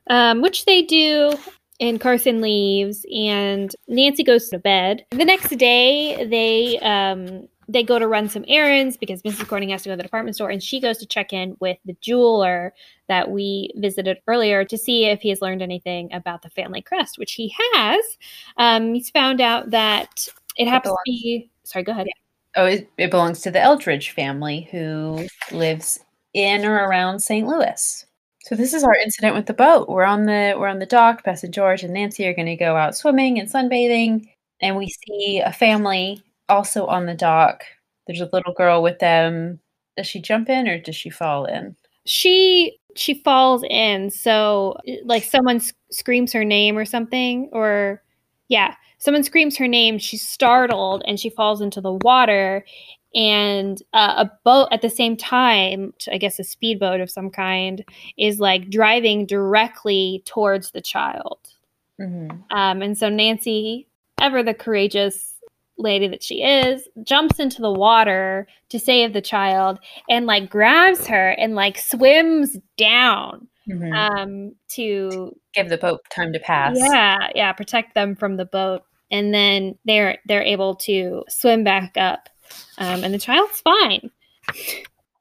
um, 0.07 0.41
which 0.41 0.65
they 0.65 0.81
do. 0.81 1.33
And 1.79 1.99
Carson 1.99 2.39
leaves, 2.39 3.03
and 3.13 3.75
Nancy 3.87 4.23
goes 4.23 4.47
to 4.49 4.59
bed. 4.59 5.05
The 5.09 5.25
next 5.25 5.49
day, 5.57 6.23
they 6.25 6.77
um, 6.79 7.47
they 7.67 7.83
go 7.83 7.99
to 7.99 8.07
run 8.07 8.29
some 8.29 8.45
errands 8.47 8.97
because 8.97 9.21
Mrs. 9.21 9.47
Corning 9.47 9.69
has 9.69 9.83
to 9.83 9.89
go 9.89 9.93
to 9.93 9.97
the 9.97 10.03
department 10.03 10.35
store, 10.35 10.49
and 10.49 10.61
she 10.61 10.79
goes 10.79 10.97
to 10.99 11.05
check 11.05 11.33
in 11.33 11.55
with 11.59 11.77
the 11.85 11.95
jeweler 12.01 12.73
that 13.07 13.29
we 13.29 13.71
visited 13.75 14.17
earlier 14.27 14.65
to 14.65 14.77
see 14.77 15.05
if 15.05 15.21
he 15.21 15.29
has 15.29 15.41
learned 15.41 15.61
anything 15.61 16.13
about 16.13 16.41
the 16.41 16.49
family 16.49 16.81
crest, 16.81 17.17
which 17.17 17.33
he 17.33 17.53
has. 17.73 18.03
Um, 18.57 18.93
he's 18.93 19.09
found 19.09 19.41
out 19.41 19.71
that 19.71 20.27
it 20.57 20.67
happens 20.67 20.93
to 20.93 20.99
be. 21.05 21.49
Sorry, 21.63 21.83
go 21.83 21.91
ahead. 21.91 22.07
Oh, 22.55 22.65
it, 22.65 22.89
it 22.97 23.11
belongs 23.11 23.41
to 23.41 23.51
the 23.51 23.61
Eldridge 23.61 24.11
family 24.11 24.67
who 24.71 25.27
lives 25.51 25.99
in 26.33 26.65
or 26.65 26.75
around 26.75 27.19
St. 27.19 27.47
Louis. 27.47 28.05
So 28.43 28.55
this 28.55 28.73
is 28.73 28.83
our 28.83 28.95
incident 28.95 29.35
with 29.35 29.45
the 29.45 29.53
boat. 29.53 29.87
We're 29.87 30.03
on 30.03 30.25
the 30.25 30.55
we're 30.57 30.67
on 30.67 30.79
the 30.79 30.85
dock. 30.85 31.23
Bess 31.23 31.43
and 31.43 31.53
George 31.53 31.81
and 31.81 31.93
Nancy 31.93 32.27
are 32.27 32.33
going 32.33 32.47
to 32.47 32.57
go 32.57 32.75
out 32.75 32.95
swimming 32.95 33.39
and 33.39 33.49
sunbathing, 33.49 34.27
and 34.61 34.75
we 34.75 34.89
see 34.89 35.39
a 35.39 35.53
family 35.53 36.21
also 36.49 36.85
on 36.85 37.05
the 37.05 37.15
dock. 37.15 37.63
There's 38.07 38.21
a 38.21 38.29
little 38.33 38.53
girl 38.53 38.83
with 38.83 38.99
them. 38.99 39.59
Does 39.97 40.07
she 40.07 40.21
jump 40.21 40.49
in 40.49 40.67
or 40.67 40.79
does 40.79 40.95
she 40.95 41.09
fall 41.09 41.45
in? 41.45 41.75
she 42.05 42.77
she 42.95 43.13
falls 43.13 43.63
in 43.69 44.09
so 44.09 44.75
like 45.05 45.23
someone 45.23 45.55
s- 45.55 45.73
screams 45.91 46.33
her 46.33 46.43
name 46.43 46.77
or 46.77 46.85
something 46.85 47.49
or 47.53 48.03
yeah 48.49 48.75
someone 48.97 49.23
screams 49.23 49.55
her 49.57 49.67
name 49.67 49.97
she's 49.97 50.27
startled 50.27 51.01
and 51.07 51.19
she 51.19 51.29
falls 51.29 51.61
into 51.61 51.79
the 51.79 51.93
water 52.03 52.65
and 53.15 53.81
uh, 53.93 54.15
a 54.17 54.31
boat 54.43 54.67
at 54.71 54.81
the 54.81 54.89
same 54.89 55.15
time 55.15 55.93
i 56.11 56.17
guess 56.17 56.39
a 56.39 56.43
speedboat 56.43 56.99
of 56.99 57.09
some 57.09 57.29
kind 57.29 57.85
is 58.17 58.39
like 58.39 58.69
driving 58.69 59.25
directly 59.25 60.21
towards 60.25 60.71
the 60.71 60.81
child 60.81 61.39
Mm-hmm. 62.01 62.37
um, 62.57 62.81
and 62.81 62.97
so 62.97 63.07
Nancy, 63.07 63.87
ever 64.19 64.41
the 64.41 64.55
courageous 64.55 65.32
lady 65.77 66.07
that 66.07 66.21
she 66.23 66.43
is, 66.43 66.87
jumps 67.03 67.39
into 67.39 67.61
the 67.61 67.71
water 67.71 68.47
to 68.69 68.79
save 68.79 69.13
the 69.13 69.21
child 69.21 69.79
and 70.09 70.25
like 70.25 70.49
grabs 70.49 71.07
her 71.07 71.29
and 71.31 71.55
like 71.55 71.77
swims 71.77 72.57
down 72.77 73.47
Mm-hmm. 73.65 73.93
um, 73.93 74.55
to 74.71 75.33
Give 75.53 75.69
the 75.69 75.77
boat 75.77 76.01
time 76.09 76.33
to 76.33 76.39
pass. 76.39 76.75
yeah 76.77 77.29
yeah 77.33 77.53
protect 77.53 77.95
them 77.95 78.13
from 78.13 78.35
the 78.35 78.43
boat. 78.43 78.83
And 79.09 79.33
then 79.33 79.77
they're 79.85 80.17
they're 80.25 80.43
able 80.43 80.75
to 80.87 81.23
swim 81.29 81.63
back 81.63 81.95
up, 81.95 82.27
um, 82.77 83.05
and 83.05 83.13
the 83.13 83.17
child's 83.19 83.61
fine. 83.61 84.11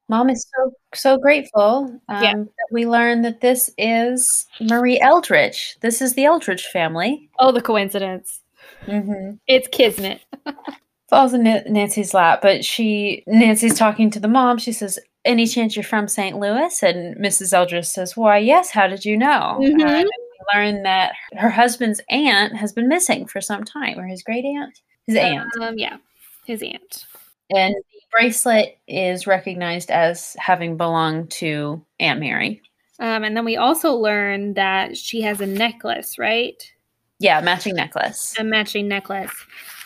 Mom 0.09 0.29
is 0.29 0.45
so 0.57 0.73
so 0.95 1.19
grateful 1.19 2.01
um, 2.09 2.23
Yeah. 2.23 2.33
that 2.35 2.69
we 2.73 2.87
learn 2.87 3.23
that 3.23 3.41
this 3.43 3.71
is 3.79 4.47
Marie 4.61 4.99
Eldridge. 5.01 5.77
This 5.81 6.03
is 6.03 6.15
the 6.15 6.25
Eldridge 6.25 6.65
family. 6.67 7.31
Oh, 7.39 7.53
the 7.53 7.63
coincidence! 7.63 8.42
Mm-hmm. 8.87 9.37
It's 9.47 9.69
kismet. 9.69 10.21
falls 11.11 11.35
in 11.35 11.43
Nancy's 11.43 12.15
lap, 12.15 12.41
but 12.43 12.65
she 12.65 13.23
Nancy's 13.27 13.79
talking 13.79 14.11
to 14.11 14.21
the 14.21 14.29
mom. 14.29 14.59
She 14.59 14.73
says, 14.73 14.99
"Any 15.25 15.47
chance 15.47 15.77
you're 15.77 15.83
from 15.83 16.09
St. 16.09 16.39
Louis?" 16.39 16.83
And 16.83 17.17
Mrs. 17.17 17.53
Eldridge 17.53 17.85
says, 17.87 18.17
"Why, 18.17 18.39
yes. 18.39 18.71
How 18.71 18.87
did 18.87 19.05
you 19.05 19.17
know?" 19.17 19.59
Mhm. 19.61 19.83
Uh, 19.83 20.05
we 20.05 20.59
learn 20.59 20.83
that 20.85 21.13
her 21.37 21.51
husband's 21.51 22.01
aunt 22.11 22.57
has 22.57 22.73
been 22.73 22.89
missing 22.89 23.27
for 23.27 23.41
some 23.41 23.63
time, 23.65 23.99
or 23.99 24.07
his 24.07 24.23
great 24.23 24.45
aunt, 24.45 24.81
his 25.07 25.17
aunt, 25.17 25.49
Um, 25.61 25.79
yeah, 25.79 25.99
his 26.47 26.63
aunt. 26.63 27.05
and 27.55 27.75
the 27.75 28.01
bracelet 28.11 28.79
is 28.89 29.27
recognized 29.27 29.91
as 29.91 30.35
having 30.39 30.77
belonged 30.77 31.31
to 31.33 31.85
Aunt 32.01 32.21
Mary. 32.21 32.61
Um, 32.99 33.23
and 33.25 33.37
then 33.37 33.45
we 33.45 33.57
also 33.57 33.95
learn 33.95 34.55
that 34.55 34.97
she 34.97 35.21
has 35.23 35.41
a 35.41 35.47
necklace, 35.47 36.19
right? 36.19 36.63
Yeah, 37.23 37.41
matching 37.41 37.75
necklace. 37.77 38.35
A 38.39 38.45
matching 38.45 38.89
necklace. 38.89 39.33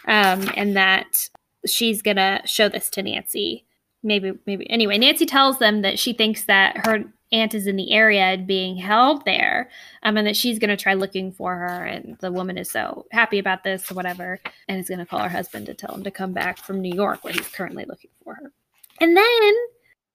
Um, 0.07 0.49
and 0.57 0.77
that 0.77 1.29
she's 1.67 2.01
gonna 2.03 2.41
show 2.47 2.69
this 2.69 2.89
to 2.91 3.03
Nancy. 3.03 3.65
Maybe, 4.03 4.33
maybe. 4.47 4.69
Anyway, 4.71 4.99
Nancy 4.99 5.27
tells 5.27 5.59
them 5.59 5.83
that 5.83 5.99
she 5.99 6.13
thinks 6.13 6.45
that 6.45 6.87
her 6.87 7.05
aunt 7.33 7.55
is 7.55 7.67
in 7.67 7.75
the 7.77 7.91
area 7.93 8.23
and 8.23 8.47
being 8.47 8.77
held 8.77 9.25
there, 9.25 9.69
um, 10.05 10.17
and 10.17 10.27
that 10.29 10.37
she's 10.37 10.59
gonna 10.61 10.77
try 10.77 10.95
looking 10.95 11.33
for 11.33 11.57
her. 11.57 11.85
And 11.85 12.17
the 12.21 12.31
woman 12.33 12.57
is 12.57 12.71
so 12.71 13.05
happy 13.11 13.39
about 13.41 13.65
this 13.65 13.91
or 13.91 13.95
whatever, 13.95 14.39
and 14.69 14.79
is 14.79 14.89
gonna 14.89 15.05
call 15.07 15.19
her 15.21 15.29
husband 15.29 15.67
to 15.67 15.75
tell 15.75 15.95
him 15.95 16.05
to 16.05 16.11
come 16.11 16.33
back 16.33 16.59
from 16.59 16.81
New 16.81 16.95
York, 16.95 17.23
where 17.25 17.33
he's 17.35 17.49
currently 17.49 17.85
looking 17.85 18.11
for 18.25 18.35
her. 18.35 18.53
And 19.01 19.15
then 19.17 19.53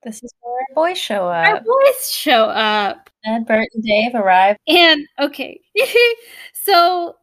This 0.03 0.23
is 0.23 0.33
where 0.41 0.53
our 0.55 0.73
boys 0.73 0.97
show 0.97 1.27
up. 1.27 1.47
our 1.47 1.61
boys 1.61 2.09
show 2.11 2.45
up. 2.45 3.09
Ed, 3.25 3.45
Bert, 3.45 3.67
and 3.75 3.83
Dave 3.83 4.15
arrive. 4.15 4.55
And 4.67 5.05
okay, 5.19 5.59
so 6.63 7.15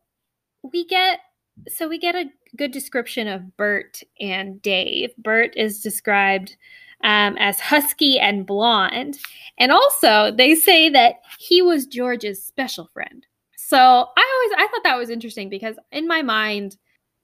we 0.62 0.86
get 0.86 1.20
so 1.68 1.88
we 1.88 1.98
get 1.98 2.14
a 2.14 2.30
good 2.56 2.70
description 2.70 3.28
of 3.28 3.56
Bert 3.56 4.02
and 4.20 4.62
Dave. 4.62 5.10
Bert 5.18 5.56
is 5.56 5.80
described 5.80 6.56
um, 7.04 7.36
as 7.38 7.60
husky 7.60 8.18
and 8.18 8.46
blonde, 8.46 9.18
and 9.58 9.72
also 9.72 10.30
they 10.30 10.54
say 10.54 10.88
that 10.90 11.16
he 11.38 11.62
was 11.62 11.86
George's 11.86 12.42
special 12.42 12.86
friend. 12.86 13.26
So 13.56 13.76
I 13.76 13.80
always 13.80 14.64
I 14.64 14.68
thought 14.70 14.84
that 14.84 14.98
was 14.98 15.10
interesting 15.10 15.48
because 15.48 15.76
in 15.92 16.06
my 16.06 16.22
mind, 16.22 16.76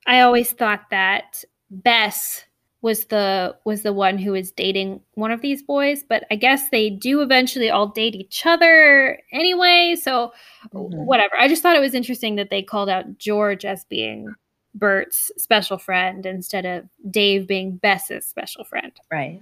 I 0.07 0.21
always 0.21 0.53
thought 0.53 0.91
that 0.91 1.43
Bess 1.71 2.45
was 2.85 3.07
the 3.07 3.57
was 3.65 3.83
the 3.83 3.95
one 3.95 4.19
who 4.19 4.33
was 4.33 4.53
dating 4.53 5.01
one 5.15 5.31
of 5.31 5.41
these 5.41 5.63
boys, 5.63 6.05
but 6.07 6.25
I 6.31 6.37
guess 6.37 6.69
they 6.69 6.91
do 6.91 7.23
eventually 7.23 7.71
all 7.71 7.87
date 7.89 8.15
each 8.15 8.45
other 8.45 9.19
anyway. 9.33 9.97
So 9.99 10.35
Mhm. 10.75 11.07
whatever. 11.07 11.33
I 11.41 11.49
just 11.49 11.63
thought 11.63 11.77
it 11.77 11.81
was 11.81 11.95
interesting 11.95 12.37
that 12.37 12.51
they 12.51 12.63
called 12.63 12.91
out 12.91 13.17
George 13.17 13.65
as 13.65 13.87
being 13.87 14.35
Bert's 14.75 15.33
special 15.39 15.79
friend 15.79 16.27
instead 16.27 16.67
of 16.67 16.85
Dave 17.11 17.47
being 17.47 17.77
Bess's 17.77 18.27
special 18.27 18.65
friend. 18.65 18.93
Right. 19.11 19.41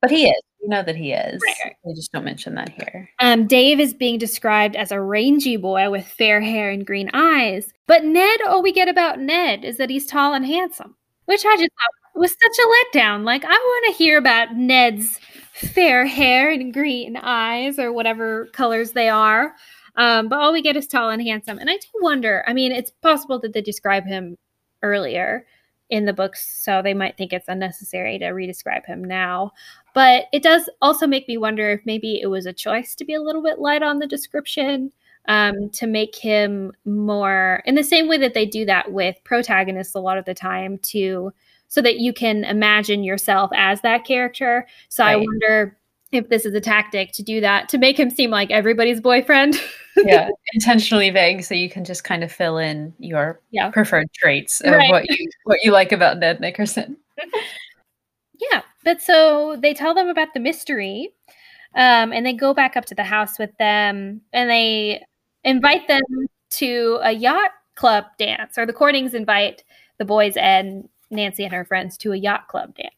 But 0.00 0.10
he 0.10 0.26
is. 0.26 0.42
You 0.60 0.68
know 0.68 0.82
that 0.82 0.96
he 0.96 1.12
is. 1.12 1.40
Right, 1.46 1.56
right. 1.64 1.76
We 1.84 1.94
just 1.94 2.10
don't 2.10 2.24
mention 2.24 2.56
that 2.56 2.70
here. 2.70 3.08
Um, 3.20 3.46
Dave 3.46 3.78
is 3.78 3.94
being 3.94 4.18
described 4.18 4.74
as 4.74 4.90
a 4.90 5.00
rangy 5.00 5.56
boy 5.56 5.90
with 5.90 6.06
fair 6.08 6.40
hair 6.40 6.70
and 6.70 6.84
green 6.84 7.08
eyes. 7.14 7.72
But 7.86 8.04
Ned, 8.04 8.40
all 8.48 8.62
we 8.62 8.72
get 8.72 8.88
about 8.88 9.20
Ned 9.20 9.64
is 9.64 9.76
that 9.76 9.90
he's 9.90 10.06
tall 10.06 10.34
and 10.34 10.44
handsome, 10.44 10.96
which 11.26 11.44
I 11.44 11.54
just 11.56 11.70
thought 11.70 12.03
was 12.14 12.30
such 12.30 12.58
a 12.58 12.98
letdown. 12.98 13.24
Like, 13.24 13.44
I 13.44 13.48
want 13.48 13.84
to 13.86 13.98
hear 14.02 14.18
about 14.18 14.56
Ned's 14.56 15.18
fair 15.52 16.04
hair 16.06 16.50
and 16.50 16.72
green 16.72 17.16
eyes 17.16 17.78
or 17.78 17.92
whatever 17.92 18.46
colors 18.46 18.92
they 18.92 19.08
are. 19.08 19.54
Um, 19.96 20.28
but 20.28 20.40
all 20.40 20.52
we 20.52 20.62
get 20.62 20.76
is 20.76 20.86
tall 20.86 21.10
and 21.10 21.22
handsome. 21.22 21.58
And 21.58 21.70
I 21.70 21.74
do 21.74 21.88
wonder, 22.00 22.44
I 22.46 22.52
mean, 22.52 22.72
it's 22.72 22.90
possible 22.90 23.38
that 23.40 23.52
they 23.52 23.62
describe 23.62 24.04
him 24.04 24.36
earlier 24.82 25.46
in 25.90 26.06
the 26.06 26.12
books, 26.12 26.62
so 26.64 26.82
they 26.82 26.94
might 26.94 27.16
think 27.16 27.32
it's 27.32 27.48
unnecessary 27.48 28.18
to 28.18 28.26
redescribe 28.26 28.84
him 28.86 29.04
now. 29.04 29.52
But 29.94 30.24
it 30.32 30.42
does 30.42 30.68
also 30.82 31.06
make 31.06 31.28
me 31.28 31.36
wonder 31.36 31.70
if 31.70 31.80
maybe 31.84 32.20
it 32.20 32.26
was 32.26 32.46
a 32.46 32.52
choice 32.52 32.94
to 32.96 33.04
be 33.04 33.14
a 33.14 33.22
little 33.22 33.42
bit 33.42 33.60
light 33.60 33.82
on 33.82 33.98
the 33.98 34.06
description 34.06 34.90
um, 35.28 35.70
to 35.70 35.86
make 35.86 36.16
him 36.16 36.72
more 36.84 37.62
in 37.64 37.76
the 37.76 37.84
same 37.84 38.08
way 38.08 38.18
that 38.18 38.34
they 38.34 38.46
do 38.46 38.64
that 38.64 38.92
with 38.92 39.16
protagonists 39.24 39.94
a 39.94 40.00
lot 40.00 40.18
of 40.18 40.24
the 40.24 40.34
time 40.34 40.78
to 40.78 41.32
so 41.68 41.82
that 41.82 41.98
you 41.98 42.12
can 42.12 42.44
imagine 42.44 43.02
yourself 43.02 43.50
as 43.54 43.80
that 43.80 44.04
character. 44.04 44.66
So 44.88 45.04
right. 45.04 45.12
I 45.12 45.16
wonder 45.16 45.76
if 46.12 46.28
this 46.28 46.46
is 46.46 46.54
a 46.54 46.60
tactic 46.60 47.12
to 47.12 47.22
do 47.22 47.40
that 47.40 47.68
to 47.68 47.78
make 47.78 47.98
him 47.98 48.10
seem 48.10 48.30
like 48.30 48.50
everybody's 48.50 49.00
boyfriend. 49.00 49.60
yeah, 49.96 50.28
intentionally 50.52 51.10
vague 51.10 51.44
so 51.44 51.54
you 51.54 51.68
can 51.68 51.84
just 51.84 52.04
kind 52.04 52.22
of 52.22 52.30
fill 52.30 52.58
in 52.58 52.94
your 52.98 53.40
yeah. 53.50 53.70
preferred 53.70 54.12
traits 54.12 54.60
of 54.60 54.72
right. 54.72 54.90
what 54.90 55.08
you 55.10 55.28
what 55.44 55.58
you 55.62 55.72
like 55.72 55.92
about 55.92 56.18
Ned 56.18 56.40
Nickerson. 56.40 56.96
yeah, 58.52 58.62
but 58.84 59.00
so 59.02 59.56
they 59.60 59.74
tell 59.74 59.94
them 59.94 60.08
about 60.08 60.34
the 60.34 60.40
mystery, 60.40 61.14
um, 61.74 62.12
and 62.12 62.24
they 62.24 62.32
go 62.32 62.54
back 62.54 62.76
up 62.76 62.84
to 62.86 62.94
the 62.94 63.04
house 63.04 63.38
with 63.38 63.56
them, 63.58 64.20
and 64.32 64.50
they 64.50 65.04
invite 65.42 65.88
them 65.88 66.02
to 66.50 66.98
a 67.02 67.12
yacht 67.12 67.50
club 67.74 68.04
dance, 68.18 68.58
or 68.58 68.66
the 68.66 68.72
Cornings 68.72 69.14
invite 69.14 69.64
the 69.98 70.04
boys 70.04 70.36
and 70.36 70.88
Nancy 71.14 71.44
and 71.44 71.52
her 71.52 71.64
friends 71.64 71.96
to 71.98 72.12
a 72.12 72.16
yacht 72.16 72.48
club 72.48 72.74
dance. 72.74 72.94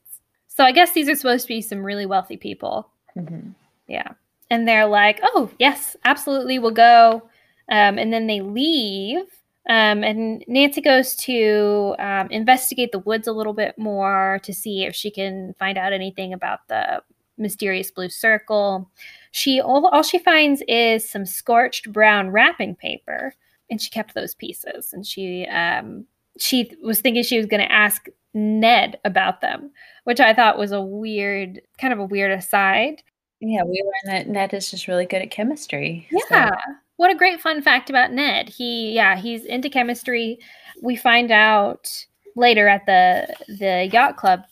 So 0.49 0.65
I 0.65 0.73
guess 0.73 0.93
these 0.93 1.09
are 1.09 1.15
supposed 1.15 1.43
to 1.43 1.49
be 1.49 1.61
some 1.61 1.85
really 1.85 2.07
wealthy 2.07 2.37
people. 2.37 2.89
Mm-hmm. 3.17 3.51
Yeah. 3.89 4.13
And 4.51 4.67
they're 4.67 4.87
like, 4.87 5.21
oh, 5.23 5.51
yes, 5.59 5.97
absolutely, 6.05 6.59
we'll 6.59 6.71
go. 6.71 7.29
Um, 7.71 7.99
and 7.99 8.13
then 8.13 8.27
they 8.27 8.41
leave. 8.41 9.25
Um, 9.69 10.05
and 10.05 10.45
Nancy 10.47 10.81
goes 10.81 11.17
to 11.17 11.97
um, 11.99 12.29
investigate 12.31 12.93
the 12.93 13.01
woods 13.01 13.27
a 13.27 13.33
little 13.33 13.53
bit 13.53 13.77
more 13.77 14.41
to 14.45 14.55
see 14.55 14.85
if 14.85 14.95
she 14.95 15.11
can 15.11 15.55
find 15.59 15.77
out 15.77 15.93
anything 15.93 16.33
about 16.33 16.69
the 16.69 17.03
mysterious 17.37 17.91
blue 17.91 18.09
circle. 18.09 18.89
She 19.33 19.61
all, 19.61 19.87
all 19.89 20.05
she 20.05 20.19
finds 20.19 20.63
is 20.69 21.09
some 21.09 21.27
scorched 21.27 21.93
brown 21.93 22.31
wrapping 22.31 22.77
paper, 22.77 23.35
and 23.69 23.83
she 23.83 23.91
kept 23.91 24.15
those 24.15 24.35
pieces. 24.35 24.93
And 24.93 25.05
she 25.05 25.47
um, 25.47 26.07
she 26.39 26.71
was 26.83 27.01
thinking 27.01 27.23
she 27.23 27.39
was 27.39 27.47
going 27.47 27.63
to 27.63 27.73
ask 27.73 28.07
Ned 28.35 28.99
about 29.05 29.41
them, 29.41 29.71
which 30.05 30.21
I 30.21 30.35
thought 30.35 30.59
was 30.59 30.73
a 30.73 30.81
weird, 30.81 31.61
kind 31.81 31.93
of 31.93 31.99
a 31.99 32.05
weird 32.05 32.33
aside. 32.33 33.03
Yeah, 33.41 33.63
we 33.65 33.83
learned 33.83 34.17
that 34.17 34.29
Ned 34.29 34.55
is 34.55 34.71
just 34.71 34.89
really 34.89 35.07
good 35.07 35.23
at 35.23 35.31
chemistry. 35.31 36.09
Yeah. 36.11 36.51
So. 36.51 36.57
What 36.97 37.11
a 37.11 37.17
great 37.17 37.41
fun 37.41 37.61
fact 37.61 37.91
about 37.91 38.13
Ned. 38.13 38.49
He 38.49 38.93
yeah, 38.93 39.17
he's 39.17 39.45
into 39.45 39.69
chemistry. 39.69 40.39
We 40.83 40.97
find 40.97 41.31
out 41.31 42.07
later 42.35 42.69
at 42.69 42.87
the 42.87 43.35
the 43.49 43.91
yacht 43.93 44.17
club 44.17 44.45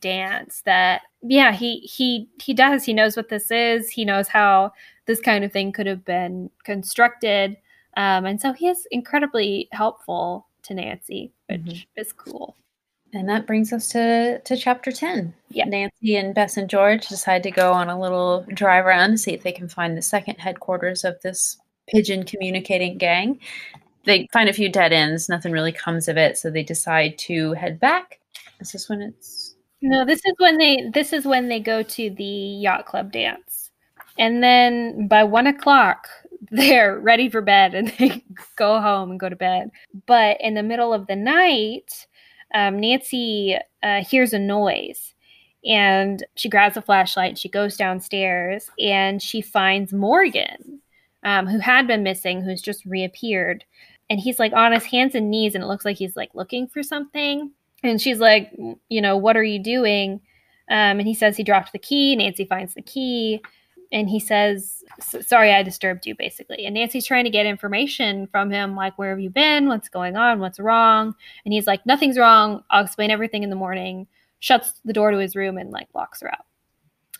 dance 0.00 0.62
that 0.64 1.02
yeah, 1.22 1.52
he 1.52 1.80
he 1.80 2.28
he 2.42 2.54
does. 2.54 2.84
He 2.84 2.94
knows 2.94 3.16
what 3.16 3.28
this 3.28 3.50
is. 3.50 3.90
He 3.90 4.04
knows 4.04 4.28
how 4.28 4.72
this 5.06 5.20
kind 5.20 5.44
of 5.44 5.52
thing 5.52 5.72
could 5.72 5.86
have 5.86 6.04
been 6.04 6.50
constructed. 6.64 7.56
Um, 7.96 8.24
and 8.24 8.40
so 8.40 8.52
he 8.52 8.68
is 8.68 8.86
incredibly 8.90 9.68
helpful 9.72 10.46
to 10.64 10.74
Nancy, 10.74 11.32
which 11.48 11.60
mm-hmm. 11.60 12.00
is 12.00 12.12
cool. 12.12 12.56
And 13.12 13.28
that 13.28 13.46
brings 13.46 13.72
us 13.72 13.88
to, 13.88 14.40
to 14.40 14.56
chapter 14.56 14.92
10. 14.92 15.34
Yeah. 15.48 15.64
Nancy 15.64 16.16
and 16.16 16.34
Bess 16.34 16.56
and 16.56 16.70
George 16.70 17.08
decide 17.08 17.42
to 17.42 17.50
go 17.50 17.72
on 17.72 17.88
a 17.88 18.00
little 18.00 18.46
drive 18.54 18.86
around 18.86 19.10
to 19.10 19.18
see 19.18 19.32
if 19.32 19.42
they 19.42 19.52
can 19.52 19.68
find 19.68 19.96
the 19.96 20.02
second 20.02 20.36
headquarters 20.36 21.04
of 21.04 21.20
this 21.22 21.58
pigeon 21.88 22.24
communicating 22.24 22.98
gang. 22.98 23.40
They 24.04 24.28
find 24.32 24.48
a 24.48 24.52
few 24.52 24.68
dead 24.70 24.92
ends, 24.92 25.28
nothing 25.28 25.52
really 25.52 25.72
comes 25.72 26.08
of 26.08 26.16
it, 26.16 26.38
so 26.38 26.50
they 26.50 26.62
decide 26.62 27.18
to 27.18 27.52
head 27.54 27.80
back. 27.80 28.20
Is 28.60 28.72
this 28.72 28.88
when 28.88 29.02
it's 29.02 29.56
No, 29.82 30.04
this 30.04 30.20
is 30.24 30.34
when 30.38 30.58
they 30.58 30.90
this 30.92 31.12
is 31.12 31.24
when 31.24 31.48
they 31.48 31.60
go 31.60 31.82
to 31.82 32.10
the 32.10 32.24
yacht 32.24 32.86
club 32.86 33.12
dance. 33.12 33.70
And 34.18 34.42
then 34.42 35.08
by 35.08 35.24
one 35.24 35.46
o'clock, 35.46 36.08
they're 36.50 36.98
ready 36.98 37.28
for 37.28 37.40
bed 37.40 37.74
and 37.74 37.88
they 37.98 38.24
go 38.56 38.80
home 38.80 39.10
and 39.10 39.20
go 39.20 39.28
to 39.28 39.36
bed. 39.36 39.70
But 40.06 40.40
in 40.40 40.54
the 40.54 40.62
middle 40.62 40.92
of 40.92 41.06
the 41.06 41.16
night, 41.16 42.06
um, 42.54 42.78
Nancy 42.78 43.56
uh, 43.82 44.02
hears 44.02 44.32
a 44.32 44.38
noise 44.38 45.14
and 45.64 46.24
she 46.36 46.48
grabs 46.48 46.76
a 46.76 46.82
flashlight. 46.82 47.30
and 47.30 47.38
She 47.38 47.48
goes 47.48 47.76
downstairs 47.76 48.70
and 48.78 49.22
she 49.22 49.40
finds 49.40 49.92
Morgan, 49.92 50.80
um, 51.22 51.46
who 51.46 51.58
had 51.58 51.86
been 51.86 52.02
missing, 52.02 52.42
who's 52.42 52.62
just 52.62 52.84
reappeared. 52.84 53.64
And 54.08 54.18
he's 54.18 54.38
like 54.38 54.52
on 54.52 54.72
his 54.72 54.84
hands 54.84 55.14
and 55.14 55.30
knees, 55.30 55.54
and 55.54 55.62
it 55.62 55.68
looks 55.68 55.84
like 55.84 55.96
he's 55.96 56.16
like 56.16 56.34
looking 56.34 56.66
for 56.66 56.82
something. 56.82 57.52
And 57.84 58.00
she's 58.00 58.18
like, 58.18 58.50
you 58.88 59.00
know, 59.00 59.16
what 59.16 59.36
are 59.36 59.44
you 59.44 59.62
doing? 59.62 60.20
Um, 60.68 60.98
and 60.98 61.06
he 61.06 61.14
says 61.14 61.36
he 61.36 61.44
dropped 61.44 61.72
the 61.72 61.78
key. 61.78 62.16
Nancy 62.16 62.44
finds 62.44 62.74
the 62.74 62.82
key 62.82 63.40
and 63.92 64.08
he 64.08 64.20
says, 64.20 64.84
Sorry, 65.00 65.52
I 65.52 65.62
disturbed 65.62 66.06
you, 66.06 66.14
basically. 66.14 66.64
And 66.64 66.74
Nancy's 66.74 67.06
trying 67.06 67.24
to 67.24 67.30
get 67.30 67.46
information 67.46 68.26
from 68.28 68.50
him, 68.50 68.76
like, 68.76 68.96
Where 68.98 69.10
have 69.10 69.20
you 69.20 69.30
been? 69.30 69.68
What's 69.68 69.88
going 69.88 70.16
on? 70.16 70.40
What's 70.40 70.60
wrong? 70.60 71.14
And 71.44 71.52
he's 71.54 71.66
like, 71.66 71.84
Nothing's 71.86 72.18
wrong. 72.18 72.62
I'll 72.70 72.84
explain 72.84 73.10
everything 73.10 73.42
in 73.42 73.50
the 73.50 73.56
morning. 73.56 74.06
Shuts 74.38 74.80
the 74.84 74.92
door 74.92 75.10
to 75.10 75.18
his 75.18 75.36
room 75.36 75.58
and, 75.58 75.70
like, 75.70 75.88
locks 75.94 76.20
her 76.20 76.32
out. 76.32 76.46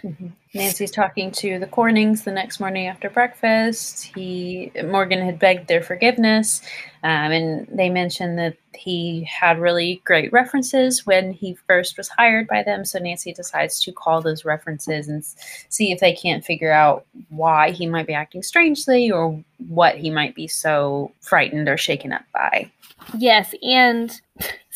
Mm-hmm. 0.03 0.29
Nancy's 0.55 0.91
talking 0.91 1.31
to 1.33 1.59
the 1.59 1.67
Cornings 1.67 2.25
the 2.25 2.33
next 2.33 2.59
morning 2.59 2.87
after 2.87 3.09
breakfast. 3.09 4.05
He 4.15 4.73
Morgan 4.85 5.25
had 5.25 5.39
begged 5.39 5.69
their 5.69 5.83
forgiveness, 5.83 6.63
um, 7.03 7.33
and 7.33 7.69
they 7.71 7.89
mentioned 7.89 8.39
that 8.39 8.57
he 8.75 9.25
had 9.25 9.61
really 9.61 10.01
great 10.05 10.33
references 10.33 11.07
when 11.07 11.33
he 11.33 11.55
first 11.67 11.97
was 11.97 12.09
hired 12.09 12.49
by 12.49 12.63
them. 12.63 12.85
So 12.85 12.99
Nancy 12.99 13.33
decides 13.33 13.79
to 13.81 13.93
call 13.93 14.23
those 14.23 14.45
references 14.45 15.09
and 15.09 15.25
see 15.69 15.93
if 15.93 16.01
they 16.01 16.15
can't 16.15 16.45
figure 16.45 16.73
out 16.73 17.07
why 17.29 17.71
he 17.71 17.87
might 17.87 18.07
be 18.07 18.15
acting 18.15 18.43
strangely 18.43 19.11
or 19.11 19.43
what 19.69 19.97
he 19.97 20.11
might 20.11 20.35
be 20.35 20.49
so 20.49 21.13
frightened 21.21 21.69
or 21.69 21.77
shaken 21.77 22.13
up 22.13 22.25
by. 22.33 22.71
Yes, 23.19 23.55
and 23.63 24.21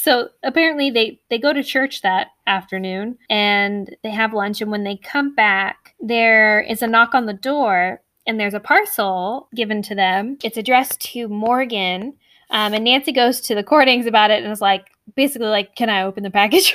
so 0.05 0.29
apparently 0.43 0.91
they 0.91 1.19
they 1.31 1.39
go 1.39 1.53
to 1.53 1.63
church 1.63 2.03
that 2.03 2.29
afternoon 2.47 3.19
and 3.31 3.97
they 4.03 4.11
have 4.11 4.33
lunch 4.33 4.61
and 4.61 4.71
when 4.71 4.85
they 4.85 4.97
come 4.97 5.35
back 5.35 5.95
there 6.01 6.61
is 6.61 6.83
a 6.83 6.87
knock 6.87 7.15
on 7.15 7.27
the 7.27 7.33
door 7.33 8.01
and 8.27 8.41
there's 8.41 8.55
a 8.55 8.61
parcel 8.61 9.49
given 9.55 9.83
to 9.83 9.95
them. 9.95 10.39
It's 10.43 10.57
addressed 10.57 11.01
to 11.13 11.29
Morgan. 11.29 12.15
Um, 12.51 12.75
and 12.75 12.85
Nancy 12.85 13.13
goes 13.13 13.41
to 13.43 13.55
the 13.55 13.65
Cornings 13.65 14.07
about 14.07 14.31
it 14.31 14.43
and 14.43 14.53
is 14.53 14.61
like, 14.61 14.87
basically, 15.15 15.49
like, 15.49 15.75
can 15.77 15.91
I 15.91 16.03
open 16.03 16.23
the 16.23 16.31
package? 16.31 16.75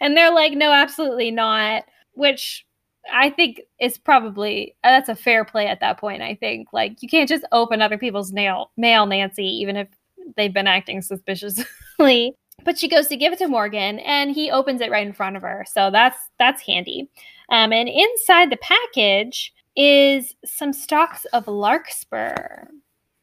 and 0.00 0.16
they're 0.16 0.32
like, 0.32 0.52
no, 0.52 0.72
absolutely 0.72 1.30
not. 1.30 1.84
Which 2.12 2.66
I 3.12 3.30
think 3.30 3.62
is 3.80 3.96
probably 3.96 4.76
that's 4.82 5.08
a 5.08 5.16
fair 5.16 5.44
play 5.44 5.66
at 5.66 5.80
that 5.80 5.98
point. 5.98 6.22
I 6.22 6.34
think 6.34 6.68
like 6.72 7.02
you 7.02 7.08
can't 7.08 7.28
just 7.28 7.44
open 7.52 7.80
other 7.80 7.96
people's 7.96 8.32
nail 8.32 8.70
mail, 8.76 9.06
Nancy, 9.06 9.46
even 9.46 9.76
if 9.76 9.88
they've 10.36 10.52
been 10.52 10.66
acting 10.66 11.02
suspiciously. 11.02 12.34
But 12.64 12.76
she 12.76 12.88
goes 12.88 13.06
to 13.06 13.16
give 13.16 13.32
it 13.32 13.38
to 13.38 13.46
Morgan, 13.46 14.00
and 14.00 14.32
he 14.32 14.50
opens 14.50 14.80
it 14.80 14.90
right 14.90 15.06
in 15.06 15.12
front 15.12 15.36
of 15.36 15.42
her. 15.42 15.64
So 15.72 15.92
that's 15.92 16.18
that's 16.40 16.60
handy. 16.60 17.08
Um, 17.50 17.72
and 17.72 17.88
inside 17.88 18.50
the 18.50 18.56
package 18.56 19.52
is 19.76 20.34
some 20.44 20.72
stalks 20.72 21.24
of 21.26 21.46
larkspur. 21.46 22.66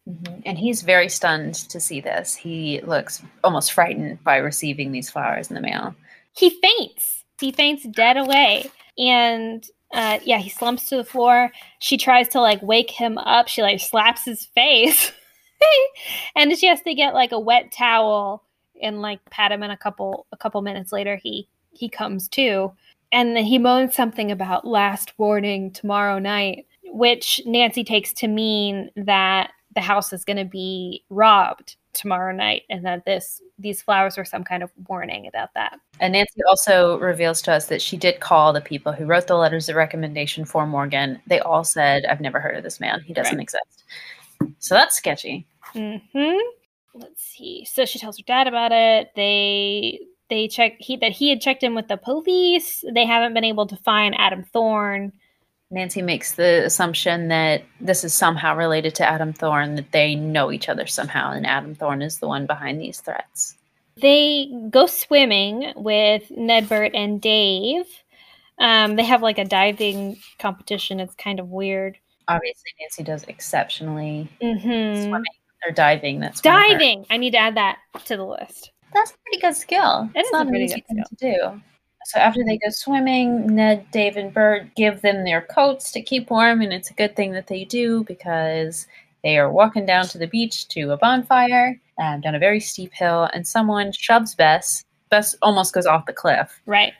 Mm-hmm. 0.09 0.39
And 0.45 0.57
he's 0.57 0.83
very 0.83 1.09
stunned 1.09 1.55
to 1.69 1.79
see 1.79 1.99
this. 1.99 2.35
He 2.35 2.79
looks 2.81 3.21
almost 3.43 3.73
frightened 3.73 4.23
by 4.23 4.37
receiving 4.37 4.91
these 4.91 5.09
flowers 5.09 5.49
in 5.49 5.55
the 5.55 5.61
mail. 5.61 5.95
He 6.35 6.49
faints. 6.61 7.23
He 7.39 7.51
faints 7.51 7.85
dead 7.87 8.17
away. 8.17 8.69
And 8.97 9.65
uh, 9.93 10.19
yeah, 10.23 10.37
he 10.37 10.49
slumps 10.49 10.89
to 10.89 10.97
the 10.97 11.03
floor. 11.03 11.51
She 11.79 11.97
tries 11.97 12.29
to 12.29 12.41
like 12.41 12.61
wake 12.61 12.91
him 12.91 13.17
up. 13.17 13.47
She 13.47 13.61
like 13.61 13.79
slaps 13.79 14.25
his 14.25 14.45
face. 14.45 15.11
and 16.35 16.57
she 16.57 16.67
has 16.67 16.81
to 16.81 16.93
get 16.93 17.13
like 17.13 17.31
a 17.31 17.39
wet 17.39 17.71
towel 17.71 18.43
and 18.81 19.01
like 19.01 19.19
pat 19.29 19.51
him 19.51 19.63
and 19.63 19.71
a 19.71 19.77
couple 19.77 20.25
a 20.31 20.37
couple 20.37 20.61
minutes 20.61 20.91
later 20.91 21.15
he 21.15 21.47
he 21.71 21.89
comes 21.89 22.27
to 22.27 22.71
and 23.11 23.35
then 23.35 23.43
he 23.43 23.57
moans 23.57 23.95
something 23.95 24.31
about 24.31 24.67
last 24.67 25.13
warning 25.17 25.71
tomorrow 25.71 26.19
night 26.19 26.65
which 26.85 27.41
Nancy 27.45 27.83
takes 27.83 28.13
to 28.13 28.27
mean 28.27 28.89
that 28.95 29.51
the 29.75 29.81
house 29.81 30.13
is 30.13 30.23
going 30.23 30.37
to 30.37 30.45
be 30.45 31.03
robbed 31.09 31.75
tomorrow 31.95 32.33
night 32.33 32.63
and 32.69 32.85
that 32.85 33.05
this 33.05 33.41
these 33.57 33.81
flowers 33.81 34.17
were 34.17 34.25
some 34.25 34.43
kind 34.43 34.63
of 34.63 34.71
warning 34.87 35.27
about 35.27 35.53
that. 35.53 35.79
And 35.99 36.13
Nancy 36.13 36.41
also 36.47 36.99
reveals 36.99 37.41
to 37.43 37.53
us 37.53 37.67
that 37.67 37.81
she 37.81 37.95
did 37.95 38.19
call 38.19 38.51
the 38.51 38.61
people 38.61 38.91
who 38.91 39.05
wrote 39.05 39.27
the 39.27 39.35
letters 39.35 39.69
of 39.69 39.77
recommendation 39.77 40.43
for 40.43 40.67
Morgan. 40.67 41.21
They 41.27 41.39
all 41.39 41.63
said, 41.63 42.05
I've 42.05 42.19
never 42.19 42.39
heard 42.39 42.57
of 42.57 42.63
this 42.63 42.81
man. 42.81 43.01
He 43.01 43.13
doesn't 43.13 43.35
right. 43.35 43.43
exist. 43.43 43.83
So 44.59 44.75
that's 44.75 44.95
sketchy. 44.95 45.47
Mm-hmm. 45.73 46.37
Let's 46.93 47.21
see. 47.21 47.65
So 47.65 47.85
she 47.85 47.99
tells 47.99 48.17
her 48.17 48.23
dad 48.25 48.47
about 48.47 48.71
it. 48.71 49.11
They 49.15 49.99
they 50.29 50.47
check 50.47 50.73
he 50.79 50.97
that 50.97 51.11
he 51.11 51.29
had 51.29 51.41
checked 51.41 51.63
in 51.63 51.75
with 51.75 51.87
the 51.87 51.97
police. 51.97 52.83
They 52.93 53.05
haven't 53.05 53.33
been 53.33 53.43
able 53.43 53.67
to 53.67 53.75
find 53.77 54.15
Adam 54.17 54.43
Thorne. 54.43 55.11
Nancy 55.71 56.01
makes 56.01 56.33
the 56.33 56.63
assumption 56.65 57.27
that 57.29 57.63
this 57.81 58.03
is 58.03 58.13
somehow 58.13 58.55
related 58.55 58.95
to 58.95 59.07
Adam 59.07 59.33
Thorne, 59.33 59.75
that 59.75 59.91
they 59.91 60.15
know 60.15 60.51
each 60.51 60.69
other 60.69 60.85
somehow, 60.85 61.31
and 61.31 61.45
Adam 61.45 61.75
Thorne 61.75 62.01
is 62.01 62.19
the 62.19 62.27
one 62.27 62.45
behind 62.45 62.79
these 62.79 63.01
threats. 63.01 63.57
They 63.97 64.51
go 64.69 64.85
swimming 64.85 65.73
with 65.75 66.29
Ned, 66.31 66.69
Bert, 66.69 66.93
and 66.93 67.19
Dave. 67.19 67.85
Um, 68.59 68.95
they 68.95 69.03
have 69.03 69.21
like 69.21 69.37
a 69.37 69.45
diving 69.45 70.17
competition. 70.39 70.99
It's 70.99 71.15
kind 71.15 71.39
of 71.39 71.49
weird. 71.49 71.97
Obviously, 72.27 72.71
Nancy 72.79 73.03
does 73.03 73.23
exceptionally 73.25 74.29
hmm 74.41 74.57
swimming 74.59 75.23
or 75.67 75.71
diving. 75.73 76.19
That's 76.19 76.43
one 76.43 76.55
of 76.55 76.61
her- 76.61 76.67
Diving. 76.73 77.05
I 77.09 77.17
need 77.17 77.31
to 77.31 77.37
add 77.37 77.55
that 77.55 77.77
to 78.05 78.17
the 78.17 78.25
list. 78.25 78.71
That's 78.93 79.11
a 79.11 79.17
pretty 79.23 79.39
good 79.41 79.55
skill. 79.55 80.09
It 80.15 80.19
It's 80.21 80.31
not 80.31 80.43
an 80.43 80.49
pretty 80.49 80.65
easy 80.65 80.75
good 80.75 80.87
thing 80.87 81.03
to 81.09 81.15
do. 81.15 81.61
So 82.05 82.19
after 82.19 82.43
they 82.45 82.57
go 82.57 82.69
swimming, 82.69 83.47
Ned, 83.55 83.85
Dave, 83.91 84.15
and 84.15 84.31
Bert 84.31 84.67
give 84.75 85.01
them 85.01 85.23
their 85.23 85.41
coats 85.41 85.91
to 85.93 86.01
keep 86.03 86.29
warm, 86.29 86.61
and 86.61 86.71
it's 86.71 86.91
a 86.91 86.93
good 86.93 87.15
thing 87.15 87.31
that 87.31 87.47
they 87.47 87.65
do 87.65 88.03
because 88.03 88.85
they 89.23 89.39
are 89.39 89.51
walking 89.51 89.87
down 89.87 90.05
to 90.09 90.19
the 90.19 90.27
beach 90.27 90.67
to 90.67 90.91
a 90.91 90.97
bonfire 90.97 91.81
um, 91.97 92.21
down 92.21 92.35
a 92.35 92.39
very 92.39 92.59
steep 92.59 92.93
hill, 92.93 93.27
and 93.33 93.47
someone 93.47 93.91
shoves 93.91 94.35
Bess. 94.35 94.85
Bess 95.09 95.33
almost 95.41 95.73
goes 95.73 95.87
off 95.87 96.05
the 96.05 96.13
cliff, 96.13 96.61
Right. 96.67 96.89
um, 96.89 96.93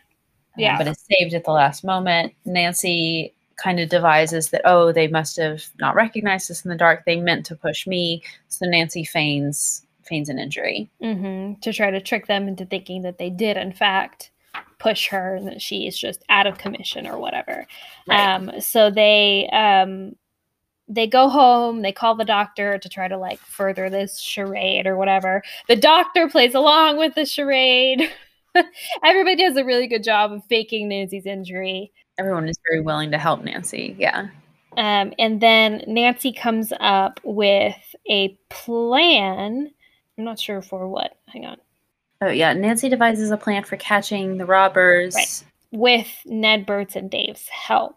Yeah. 0.58 0.78
but 0.78 0.88
is 0.88 1.06
saved 1.12 1.36
at 1.36 1.44
the 1.44 1.52
last 1.52 1.84
moment. 1.84 2.34
Nancy 2.46 3.35
kind 3.58 3.80
of 3.80 3.90
devises 3.90 4.50
that 4.50 4.62
oh 4.66 4.92
they 4.92 5.08
must 5.08 5.38
have 5.38 5.64
not 5.80 5.96
recognized 5.96 6.52
us 6.52 6.66
in 6.66 6.70
the 6.70 6.78
dark 6.78 7.06
they 7.06 7.16
meant 7.16 7.46
to 7.46 7.56
push 7.56 7.88
me 7.88 8.22
so 8.50 8.66
nancy 8.66 9.04
feigns 9.04 9.86
feigns 10.04 10.30
an 10.30 10.40
injury 10.40 10.90
hmm 11.02 11.54
To 11.62 11.74
try 11.74 11.90
to 11.90 12.02
trick 12.02 12.28
them 12.28 12.48
into 12.48 12.66
thinking 12.66 13.02
that 13.04 13.18
they 13.18 13.30
did, 13.30 13.58
in 13.58 13.74
fact, 13.74 14.32
push 14.80 15.08
her 15.10 15.36
and 15.36 15.48
that 15.48 15.62
she 15.62 15.88
is 15.88 15.98
just 15.98 16.24
out 16.30 16.48
of 16.48 16.58
commission 16.58 17.08
or 17.08 17.18
whatever. 17.18 17.68
Right. 18.08 18.36
Um, 18.36 18.52
so 18.60 18.92
they 18.92 19.50
um, 19.52 20.16
they 20.88 21.08
go 21.08 21.30
home. 21.30 21.82
They 21.82 21.92
call 21.92 22.16
the 22.16 22.26
doctor 22.26 22.78
to 22.78 22.90
try 22.90 23.08
to 23.08 23.18
like 23.18 23.40
further 23.40 23.90
this 23.90 24.20
charade 24.20 24.86
or 24.86 24.96
whatever. 24.96 25.44
The 25.68 25.76
doctor 25.76 26.30
plays 26.30 26.54
along 26.54 26.98
with 26.98 27.16
the 27.16 27.26
charade. 27.26 28.10
Everybody 29.04 29.36
does 29.36 29.58
a 29.58 29.66
really 29.66 29.88
good 29.88 30.04
job 30.04 30.32
of 30.32 30.46
faking 30.46 30.90
Nancy's 30.90 31.26
injury. 31.26 31.92
Everyone 32.18 32.48
is 32.48 32.58
very 32.70 32.82
willing 32.82 33.12
to 33.12 33.18
help 33.18 33.44
nancy 33.44 33.96
yeah 34.00 34.28
Um, 34.78 35.14
and 35.18 35.40
then 35.40 35.84
Nancy 35.88 36.34
comes 36.34 36.74
up 36.82 37.22
with 37.24 37.96
a 38.10 38.38
plan. 38.50 39.72
I'm 40.18 40.24
not 40.26 40.38
sure 40.38 40.62
for 40.62 40.88
what. 40.90 41.16
Hang 41.28 41.46
on. 41.46 41.58
Oh 42.22 42.28
yeah, 42.28 42.52
Nancy 42.52 42.90
devises 42.90 43.32
a 43.32 43.38
plan 43.38 43.64
for 43.64 43.78
catching 43.78 44.38
the 44.38 44.46
robbers. 44.46 45.16
Right. 45.16 45.44
With 45.72 46.08
Ned, 46.26 46.66
Bert's, 46.66 46.98
and 46.98 47.10
Dave's 47.10 47.48
help. 47.48 47.96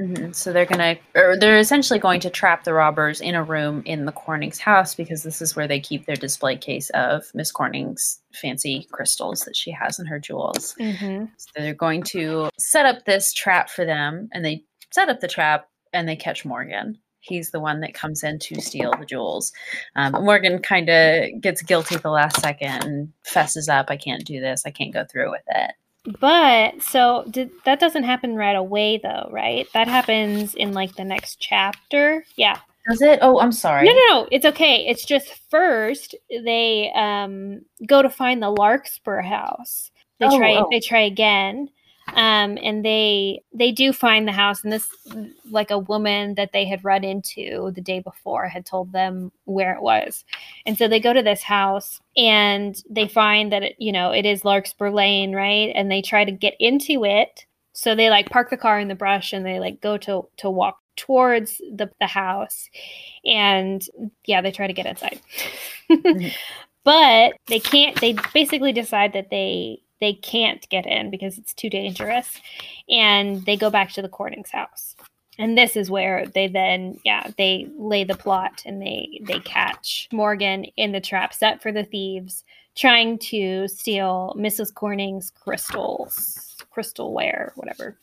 Mhm, 0.00 0.32
So 0.34 0.52
they're 0.52 0.64
gonna, 0.64 0.96
or 1.16 1.36
they're 1.36 1.58
essentially 1.58 1.98
going 1.98 2.20
to 2.20 2.30
trap 2.30 2.62
the 2.62 2.72
robbers 2.72 3.20
in 3.20 3.34
a 3.34 3.42
room 3.42 3.82
in 3.84 4.04
the 4.04 4.12
Corning's 4.12 4.60
house 4.60 4.94
because 4.94 5.24
this 5.24 5.42
is 5.42 5.56
where 5.56 5.66
they 5.66 5.80
keep 5.80 6.06
their 6.06 6.16
display 6.16 6.56
case 6.56 6.88
of 6.90 7.24
Miss 7.34 7.50
Corning's 7.50 8.20
fancy 8.32 8.86
crystals 8.92 9.40
that 9.40 9.56
she 9.56 9.72
has 9.72 9.98
in 9.98 10.06
her 10.06 10.20
jewels. 10.20 10.76
Mm-hmm. 10.78 11.24
So 11.36 11.48
they're 11.56 11.74
going 11.74 12.04
to 12.04 12.48
set 12.58 12.86
up 12.86 13.04
this 13.06 13.32
trap 13.32 13.68
for 13.70 13.84
them, 13.84 14.28
and 14.32 14.44
they 14.44 14.62
set 14.92 15.08
up 15.08 15.18
the 15.20 15.28
trap 15.28 15.68
and 15.92 16.08
they 16.08 16.16
catch 16.16 16.44
Morgan. 16.44 16.96
He's 17.20 17.50
the 17.50 17.60
one 17.60 17.80
that 17.80 17.92
comes 17.94 18.22
in 18.22 18.38
to 18.38 18.60
steal 18.60 18.94
the 18.98 19.04
jewels. 19.04 19.52
Um, 19.96 20.12
Morgan 20.24 20.60
kind 20.60 20.88
of 20.88 21.40
gets 21.40 21.60
guilty 21.60 21.96
at 21.96 22.02
the 22.02 22.10
last 22.10 22.40
second 22.40 22.84
and 22.84 23.12
fesses 23.24 23.68
up. 23.68 23.86
I 23.88 23.96
can't 23.96 24.24
do 24.24 24.40
this. 24.40 24.62
I 24.64 24.70
can't 24.70 24.94
go 24.94 25.04
through 25.04 25.32
with 25.32 25.42
it. 25.48 25.72
But 26.20 26.80
so 26.82 27.24
did 27.30 27.50
that 27.64 27.80
doesn't 27.80 28.04
happen 28.04 28.34
right 28.36 28.56
away 28.56 28.98
though, 29.02 29.28
right? 29.30 29.66
That 29.74 29.88
happens 29.88 30.54
in 30.54 30.72
like 30.72 30.94
the 30.96 31.04
next 31.04 31.36
chapter. 31.40 32.24
Yeah. 32.36 32.58
Does 32.88 33.02
it? 33.02 33.18
Oh, 33.20 33.38
I'm 33.40 33.52
sorry. 33.52 33.86
No, 33.86 33.92
no, 33.92 34.04
no. 34.08 34.28
It's 34.32 34.46
okay. 34.46 34.86
It's 34.86 35.04
just 35.04 35.28
first 35.50 36.14
they 36.30 36.90
um 36.94 37.60
go 37.86 38.00
to 38.00 38.08
find 38.08 38.42
the 38.42 38.50
Larkspur 38.50 39.20
house. 39.20 39.90
They 40.18 40.26
Oh, 40.26 40.38
try 40.38 40.54
oh. 40.56 40.68
they 40.70 40.80
try 40.80 41.00
again. 41.00 41.68
Um 42.14 42.58
and 42.62 42.84
they 42.84 43.42
they 43.52 43.72
do 43.72 43.92
find 43.92 44.26
the 44.26 44.32
house 44.32 44.64
and 44.64 44.72
this 44.72 44.88
like 45.50 45.70
a 45.70 45.78
woman 45.78 46.34
that 46.34 46.52
they 46.52 46.64
had 46.64 46.84
run 46.84 47.04
into 47.04 47.70
the 47.74 47.80
day 47.80 48.00
before 48.00 48.48
had 48.48 48.66
told 48.66 48.92
them 48.92 49.32
where 49.44 49.74
it 49.74 49.82
was. 49.82 50.24
And 50.66 50.76
so 50.76 50.88
they 50.88 51.00
go 51.00 51.12
to 51.12 51.22
this 51.22 51.42
house 51.42 52.00
and 52.16 52.80
they 52.90 53.08
find 53.08 53.52
that 53.52 53.62
it, 53.62 53.76
you 53.78 53.92
know, 53.92 54.10
it 54.12 54.26
is 54.26 54.44
Larkspur 54.44 54.90
Lane, 54.90 55.34
right? 55.34 55.72
And 55.74 55.90
they 55.90 56.02
try 56.02 56.24
to 56.24 56.32
get 56.32 56.54
into 56.58 57.04
it. 57.04 57.44
So 57.72 57.94
they 57.94 58.10
like 58.10 58.30
park 58.30 58.50
the 58.50 58.56
car 58.56 58.80
in 58.80 58.88
the 58.88 58.94
brush 58.94 59.32
and 59.32 59.46
they 59.46 59.60
like 59.60 59.80
go 59.80 59.96
to 59.98 60.28
to 60.38 60.50
walk 60.50 60.78
towards 60.96 61.58
the, 61.58 61.88
the 62.00 62.08
house 62.08 62.68
and 63.24 63.86
yeah 64.26 64.40
they 64.40 64.50
try 64.50 64.66
to 64.66 64.72
get 64.72 64.86
inside 64.86 65.20
Mhm. 65.90 66.32
but 66.84 67.34
they 67.46 67.60
can't 67.60 68.00
they 68.00 68.16
basically 68.34 68.72
decide 68.72 69.12
that 69.12 69.30
they 69.30 69.80
they 70.00 70.14
can't 70.14 70.68
get 70.68 70.86
in 70.86 71.10
because 71.10 71.38
it's 71.38 71.54
too 71.54 71.70
dangerous. 71.70 72.40
And 72.88 73.44
they 73.44 73.56
go 73.56 73.70
back 73.70 73.92
to 73.92 74.02
the 74.02 74.08
corning's 74.08 74.50
house. 74.50 74.96
And 75.38 75.56
this 75.56 75.76
is 75.76 75.90
where 75.90 76.26
they 76.26 76.48
then 76.48 76.98
yeah 77.04 77.30
they 77.38 77.68
lay 77.76 78.02
the 78.02 78.16
plot 78.16 78.62
and 78.66 78.82
they 78.82 79.20
they 79.22 79.38
catch 79.40 80.08
morgan 80.12 80.64
in 80.76 80.90
the 80.90 81.00
trap 81.00 81.32
set 81.32 81.62
for 81.62 81.70
the 81.70 81.84
thieves 81.84 82.42
trying 82.74 83.18
to 83.18 83.68
steal 83.68 84.34
mrs 84.36 84.74
corning's 84.74 85.30
crystals 85.30 86.56
crystalware 86.76 87.52
whatever. 87.54 87.96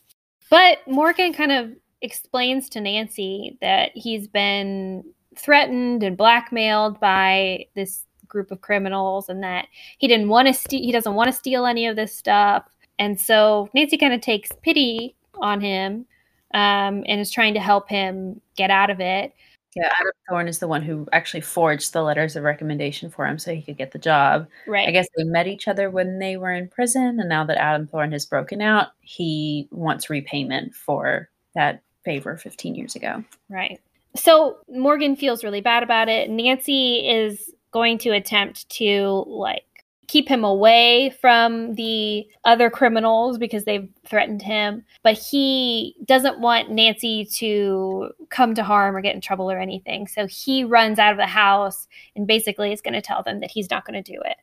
But 0.48 0.78
morgan 0.88 1.34
kind 1.34 1.52
of 1.52 1.72
explains 2.00 2.70
to 2.70 2.80
nancy 2.80 3.58
that 3.60 3.90
he's 3.94 4.26
been 4.28 5.04
threatened 5.36 6.02
and 6.02 6.16
blackmailed 6.16 6.98
by 7.00 7.66
this 7.74 8.04
group 8.28 8.50
of 8.50 8.60
criminals 8.60 9.28
and 9.28 9.42
that 9.42 9.66
he 9.98 10.08
didn't 10.08 10.28
want 10.28 10.48
to 10.48 10.54
steal 10.54 10.82
he 10.82 10.92
doesn't 10.92 11.14
want 11.14 11.28
to 11.28 11.32
steal 11.32 11.66
any 11.66 11.86
of 11.86 11.96
this 11.96 12.16
stuff 12.16 12.64
and 12.98 13.20
so 13.20 13.68
nancy 13.74 13.96
kind 13.96 14.14
of 14.14 14.20
takes 14.20 14.50
pity 14.62 15.14
on 15.40 15.60
him 15.60 16.06
um, 16.54 17.04
and 17.06 17.20
is 17.20 17.30
trying 17.30 17.54
to 17.54 17.60
help 17.60 17.88
him 17.88 18.40
get 18.56 18.70
out 18.70 18.90
of 18.90 19.00
it 19.00 19.34
Yeah, 19.74 19.92
Adam 20.00 20.12
Thorne 20.28 20.48
is 20.48 20.58
the 20.58 20.68
one 20.68 20.82
who 20.82 21.06
actually 21.12 21.42
forged 21.42 21.92
the 21.92 22.02
letters 22.02 22.34
of 22.36 22.44
recommendation 22.44 23.10
for 23.10 23.26
him 23.26 23.38
so 23.38 23.54
he 23.54 23.60
could 23.62 23.76
get 23.76 23.92
the 23.92 23.98
job. 23.98 24.48
right 24.66 24.88
I 24.88 24.90
guess 24.90 25.06
they 25.16 25.24
met 25.24 25.46
each 25.46 25.68
other 25.68 25.90
when 25.90 26.18
they 26.18 26.36
were 26.38 26.52
in 26.52 26.68
prison, 26.68 27.20
and 27.20 27.28
now 27.28 27.44
that 27.44 27.60
Adam 27.60 27.86
Thorne 27.86 28.12
has 28.12 28.24
broken 28.24 28.62
out, 28.62 28.88
he 29.00 29.68
wants 29.70 30.08
repayment 30.08 30.74
for 30.74 31.28
that 31.54 31.82
favor 32.06 32.36
15 32.36 32.74
years 32.74 32.96
ago. 32.96 33.22
Right. 33.50 33.80
So 34.14 34.58
Morgan 34.68 35.16
feels 35.16 35.44
really 35.44 35.60
bad 35.60 35.82
about 35.82 36.08
it. 36.08 36.30
Nancy 36.30 37.06
is 37.06 37.52
going 37.76 37.98
to 37.98 38.10
attempt 38.12 38.66
to 38.70 39.22
like 39.26 39.64
keep 40.06 40.26
him 40.26 40.44
away 40.44 41.10
from 41.20 41.74
the 41.74 42.26
other 42.46 42.70
criminals 42.70 43.36
because 43.36 43.64
they've 43.64 43.86
threatened 44.06 44.40
him, 44.40 44.82
but 45.02 45.12
he 45.12 45.94
doesn't 46.06 46.40
want 46.40 46.70
Nancy 46.70 47.26
to 47.34 48.12
come 48.30 48.54
to 48.54 48.64
harm 48.64 48.96
or 48.96 49.02
get 49.02 49.14
in 49.14 49.20
trouble 49.20 49.50
or 49.50 49.58
anything. 49.58 50.06
So 50.06 50.26
he 50.26 50.64
runs 50.64 50.98
out 50.98 51.12
of 51.12 51.18
the 51.18 51.26
house 51.26 51.86
and 52.14 52.26
basically 52.26 52.72
is 52.72 52.80
going 52.80 52.94
to 52.94 53.02
tell 53.02 53.22
them 53.22 53.40
that 53.40 53.50
he's 53.50 53.68
not 53.68 53.84
going 53.84 54.02
to 54.02 54.12
do 54.12 54.18
it. 54.24 54.38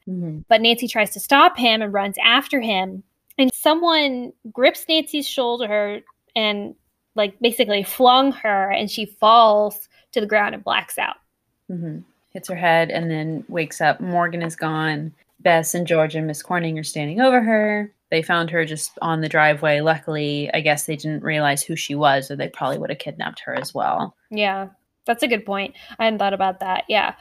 But 0.47 0.61
Nancy 0.61 0.87
tries 0.87 1.09
to 1.11 1.19
stop 1.19 1.57
him 1.57 1.81
and 1.81 1.91
runs 1.91 2.17
after 2.23 2.61
him. 2.61 3.01
And 3.39 3.49
someone 3.51 4.31
grips 4.51 4.85
Nancy's 4.87 5.27
shoulder 5.27 6.01
and 6.35 6.75
like 7.15 7.39
basically 7.39 7.81
flung 7.81 8.31
her 8.31 8.69
and 8.69 8.91
she 8.91 9.07
falls 9.07 9.89
to 10.11 10.21
the 10.21 10.27
ground 10.27 10.53
and 10.53 10.63
blacks 10.63 10.99
out. 10.99 11.15
hmm 11.67 11.99
Hits 12.33 12.49
her 12.49 12.55
head 12.55 12.89
and 12.89 13.11
then 13.11 13.43
wakes 13.47 13.79
up. 13.79 13.99
Morgan 14.01 14.41
is 14.41 14.55
gone. 14.55 15.13
Bess 15.39 15.75
and 15.75 15.85
George 15.85 16.15
and 16.15 16.25
Miss 16.25 16.41
Corning 16.41 16.79
are 16.79 16.83
standing 16.83 17.21
over 17.21 17.41
her. 17.41 17.91
They 18.09 18.21
found 18.21 18.49
her 18.51 18.65
just 18.65 18.91
on 19.01 19.21
the 19.21 19.29
driveway. 19.29 19.81
Luckily, 19.81 20.49
I 20.53 20.61
guess 20.61 20.85
they 20.85 20.95
didn't 20.95 21.23
realize 21.23 21.63
who 21.63 21.75
she 21.75 21.95
was, 21.95 22.31
or 22.31 22.35
they 22.35 22.47
probably 22.47 22.77
would 22.77 22.89
have 22.89 22.99
kidnapped 22.99 23.41
her 23.41 23.53
as 23.53 23.73
well. 23.73 24.15
Yeah, 24.31 24.69
that's 25.05 25.23
a 25.23 25.27
good 25.27 25.45
point. 25.45 25.75
I 25.99 26.05
hadn't 26.05 26.19
thought 26.19 26.33
about 26.33 26.59
that. 26.61 26.85
Yeah. 26.87 27.15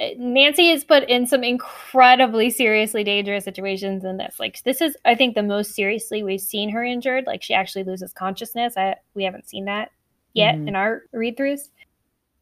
Uh, 0.00 0.08
Nancy 0.18 0.70
is 0.70 0.84
put 0.84 1.08
in 1.08 1.26
some 1.26 1.44
incredibly 1.44 2.50
seriously 2.50 3.04
dangerous 3.04 3.44
situations 3.44 4.04
in 4.04 4.16
this. 4.16 4.36
Like 4.40 4.62
this 4.64 4.80
is 4.80 4.96
I 5.04 5.14
think 5.14 5.34
the 5.34 5.42
most 5.42 5.74
seriously 5.74 6.22
we've 6.22 6.40
seen 6.40 6.70
her 6.70 6.82
injured. 6.82 7.24
Like 7.26 7.42
she 7.42 7.54
actually 7.54 7.84
loses 7.84 8.12
consciousness. 8.12 8.74
I 8.76 8.96
we 9.14 9.24
haven't 9.24 9.48
seen 9.48 9.66
that 9.66 9.90
yet 10.34 10.56
Mhm. 10.56 10.68
in 10.68 10.76
our 10.76 11.02
read-throughs. 11.12 11.68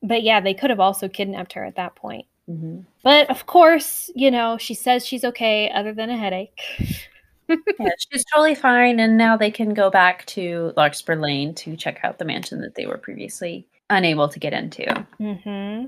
But 0.03 0.22
yeah, 0.22 0.40
they 0.40 0.55
could 0.55 0.70
have 0.70 0.80
also 0.80 1.09
kidnapped 1.09 1.53
her 1.55 1.64
at 1.64 1.76
that 1.76 1.94
point. 1.94 2.26
hmm 2.46 2.80
But 3.03 3.30
of 3.30 3.46
course, 3.46 4.11
you 4.14 4.30
know, 4.30 4.59
she 4.59 4.74
says 4.74 5.07
she's 5.07 5.24
okay 5.24 5.70
other 5.70 5.92
than 5.94 6.11
a 6.11 6.16
headache. 6.16 6.59
Yeah, 7.80 7.90
she's 7.98 8.24
totally 8.32 8.55
fine, 8.55 9.01
and 9.01 9.16
now 9.16 9.36
they 9.36 9.51
can 9.51 9.74
go 9.74 9.90
back 9.90 10.24
to 10.26 10.72
Larkspur 10.76 11.16
Lane 11.16 11.53
to 11.57 11.76
check 11.76 11.98
out 12.05 12.18
the 12.18 12.24
mansion 12.24 12.61
that 12.61 12.76
they 12.76 12.86
were 12.86 12.96
previously 12.98 13.66
unable 13.88 14.28
to 14.28 14.38
get 14.38 14.53
into. 14.53 14.84
hmm 15.18 15.86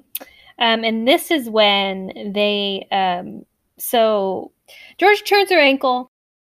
Um, 0.58 0.84
and 0.84 1.06
this 1.06 1.30
is 1.30 1.48
when 1.48 2.32
they, 2.34 2.86
um, 2.90 3.44
so 3.78 4.50
George 4.98 5.22
turns 5.24 5.50
her 5.50 5.58
ankle. 5.58 6.10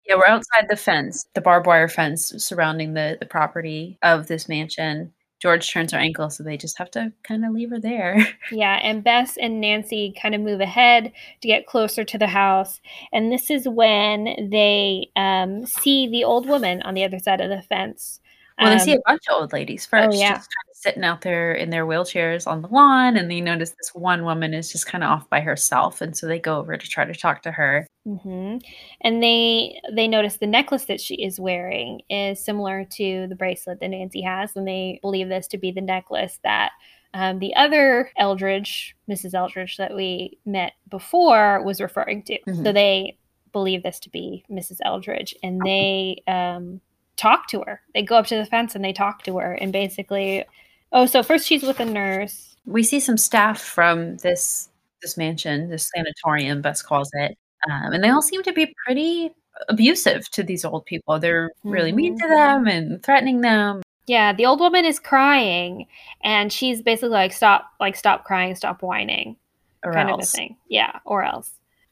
Yeah, 0.07 0.17
we're 0.17 0.27
outside 0.27 0.67
the 0.69 0.77
fence, 0.77 1.27
the 1.35 1.41
barbed 1.41 1.67
wire 1.67 1.89
fence 1.89 2.33
surrounding 2.37 2.95
the, 2.95 3.17
the 3.21 3.27
property 3.27 3.99
of 4.03 4.27
this 4.27 4.49
mansion. 4.49 5.13
George 5.43 5.69
turns 5.73 5.91
her 5.93 5.99
ankle, 5.99 6.31
so 6.31 6.45
they 6.45 6.57
just 6.57 6.79
have 6.79 6.91
to 6.93 7.13
kind 7.25 7.45
of 7.45 7.53
leave 7.53 7.71
her 7.71 7.81
there. 7.81 8.17
Yeah, 8.53 8.79
and 8.83 9.03
Bess 9.03 9.37
and 9.37 9.61
Nancy 9.61 10.15
kind 10.23 10.35
of 10.37 10.41
move 10.41 10.61
ahead 10.61 11.13
to 11.41 11.49
get 11.49 11.67
closer 11.67 12.05
to 12.05 12.17
the 12.19 12.29
house. 12.29 12.81
And 13.13 13.33
this 13.33 13.51
is 13.51 13.69
when 13.69 14.49
they 14.51 15.09
um, 15.17 15.67
see 15.67 16.07
the 16.09 16.23
old 16.23 16.47
woman 16.47 16.81
on 16.83 16.95
the 16.95 17.03
other 17.05 17.19
side 17.19 17.41
of 17.41 17.51
the 17.51 17.63
fence. 17.63 18.21
Well, 18.61 18.71
they 18.71 18.79
see 18.79 18.93
a 18.93 18.97
Um, 18.97 19.03
bunch 19.07 19.23
of 19.29 19.35
old 19.41 19.53
ladies 19.53 19.85
first, 19.87 20.17
yeah. 20.19 20.41
Just 20.83 20.95
kind 20.95 20.95
of 20.95 20.95
sitting 20.95 21.05
out 21.05 21.21
there 21.23 21.53
in 21.53 21.71
their 21.71 21.87
wheelchairs 21.87 22.47
on 22.47 22.63
the 22.63 22.69
lawn, 22.69 23.17
and 23.17 23.31
they 23.31 23.41
notice 23.41 23.71
this 23.71 23.91
one 23.95 24.25
woman 24.25 24.55
is 24.55 24.71
just 24.73 24.87
kind 24.87 25.05
of 25.05 25.11
off 25.11 25.31
by 25.31 25.41
herself, 25.41 26.01
and 26.01 26.17
so 26.17 26.27
they 26.27 26.39
go 26.39 26.59
over 26.59 26.77
to 26.77 26.89
try 26.89 27.05
to 27.05 27.15
talk 27.15 27.43
to 27.43 27.53
her. 27.53 27.87
hmm 28.05 28.59
And 29.01 29.23
they 29.23 29.81
they 29.93 30.09
notice 30.09 30.39
the 30.39 30.47
necklace 30.47 30.87
that 30.87 31.01
she 31.01 31.15
is 31.23 31.39
wearing 31.39 32.03
is 32.11 32.45
similar 32.45 32.85
to 32.97 33.27
the 33.29 33.37
bracelet 33.37 33.81
that 33.81 33.89
Nancy 33.89 34.23
has, 34.23 34.57
and 34.57 34.67
they 34.67 34.99
believe 35.03 35.29
this 35.29 35.49
to 35.49 35.59
be 35.59 35.71
the 35.73 35.81
necklace 35.81 36.39
that 36.45 36.71
um, 37.15 37.39
the 37.41 37.55
other 37.57 38.11
Eldridge, 38.17 38.97
Mrs. 39.09 39.35
Eldridge, 39.35 39.77
that 39.77 39.95
we 39.95 40.39
met 40.47 40.73
before, 40.91 41.63
was 41.63 41.81
referring 41.81 42.23
to. 42.25 42.39
So 42.47 42.71
Mhm. 42.71 42.75
they 42.75 43.19
believe 43.53 43.83
this 43.83 44.01
to 44.01 44.11
be 44.11 44.45
Mrs. 44.51 44.79
Eldridge, 44.83 45.35
and 45.43 45.65
they 45.65 46.23
um, 46.27 46.81
talk 47.17 47.49
to 47.49 47.61
her. 47.67 47.83
They 47.95 48.03
go 48.03 48.17
up 48.17 48.27
to 48.29 48.37
the 48.37 48.47
fence 48.47 48.75
and 48.75 48.83
they 48.85 48.95
talk 48.95 49.23
to 49.25 49.37
her, 49.39 49.53
and 49.53 49.73
basically, 49.73 50.45
oh, 50.93 51.07
so 51.07 51.23
first 51.23 51.47
she's 51.47 51.63
with 51.63 51.81
a 51.81 51.85
nurse. 51.85 52.57
We 52.65 52.83
see 52.83 53.01
some 53.01 53.17
staff 53.17 53.61
from 53.61 54.17
this 54.19 54.69
this 55.01 55.17
mansion, 55.17 55.69
this 55.69 55.91
sanatorium, 55.95 56.63
Bess 56.63 56.81
calls 56.81 57.11
it, 57.15 57.37
um, 57.69 57.93
and 57.93 58.05
they 58.05 58.11
all 58.11 58.23
seem 58.23 58.43
to 58.45 58.53
be 58.53 58.73
pretty 58.87 59.33
abusive 59.69 60.31
to 60.31 60.43
these 60.43 60.65
old 60.65 60.85
people. 60.87 61.19
They're 61.19 61.51
really 61.65 61.93
mean 61.93 62.19
to 62.19 62.29
them 62.29 62.67
and 62.67 63.03
threatening 63.03 63.41
them. 63.41 63.83
Yeah, 64.07 64.33
the 64.33 64.47
old 64.47 64.61
woman 64.61 64.85
is 64.85 64.99
crying, 64.99 65.87
and 66.23 66.53
she's 66.53 66.83
basically 66.83 67.11
like, 67.11 67.33
"Stop! 67.33 67.71
Like, 67.81 67.97
stop 67.97 68.25
crying! 68.25 68.55
Stop 68.55 68.83
whining!" 68.83 69.37
Or 69.85 69.93
kind 69.93 70.11
of 70.11 70.21
a 70.21 70.25
thing. 70.25 70.57
Yeah, 70.69 70.99
or 71.05 71.25
else. 71.25 71.51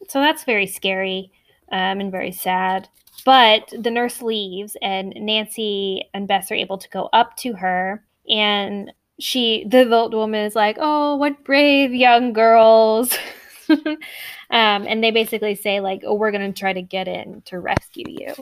So 0.09 0.20
that's 0.20 0.44
very 0.44 0.66
scary 0.66 1.30
um, 1.72 2.01
and 2.01 2.11
very 2.11 2.32
sad. 2.32 2.88
But 3.24 3.72
the 3.78 3.90
nurse 3.90 4.22
leaves, 4.22 4.76
and 4.82 5.12
Nancy 5.16 6.09
and 6.14 6.26
Bess 6.26 6.51
are 6.51 6.57
able 6.57 6.78
to 6.78 6.88
go 6.88 7.09
up 7.12 7.36
to 7.38 7.53
her, 7.55 8.05
and 8.31 8.93
she, 9.18 9.64
the 9.68 9.91
old 9.91 10.14
woman, 10.14 10.45
is 10.47 10.55
like, 10.55 10.76
"Oh, 10.81 11.16
what 11.16 11.45
brave 11.45 11.93
young 11.93 12.33
girls!" 12.33 13.16
um, 13.68 13.97
and 14.51 15.05
they 15.05 15.11
basically 15.11 15.55
say 15.55 15.81
like, 15.81 16.03
"Oh, 16.05 16.14
we're 16.14 16.31
gonna 16.33 16.53
try 16.53 16.72
to 16.72 16.83
get 16.83 17.09
in 17.09 17.43
to 17.47 17.59
rescue 17.61 18.07
you." 18.09 18.35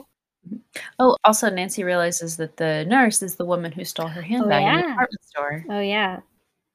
Oh, 0.99 1.17
also, 1.25 1.49
Nancy 1.49 1.83
realizes 1.83 2.37
that 2.37 2.57
the 2.57 2.85
nurse 2.85 3.21
is 3.21 3.35
the 3.35 3.45
woman 3.45 3.71
who 3.71 3.83
stole 3.83 4.07
her 4.07 4.21
handbag 4.21 4.63
in 4.63 4.75
the 4.75 4.81
department 4.87 5.23
store. 5.23 5.65
Oh 5.69 5.81
yeah, 5.81 6.19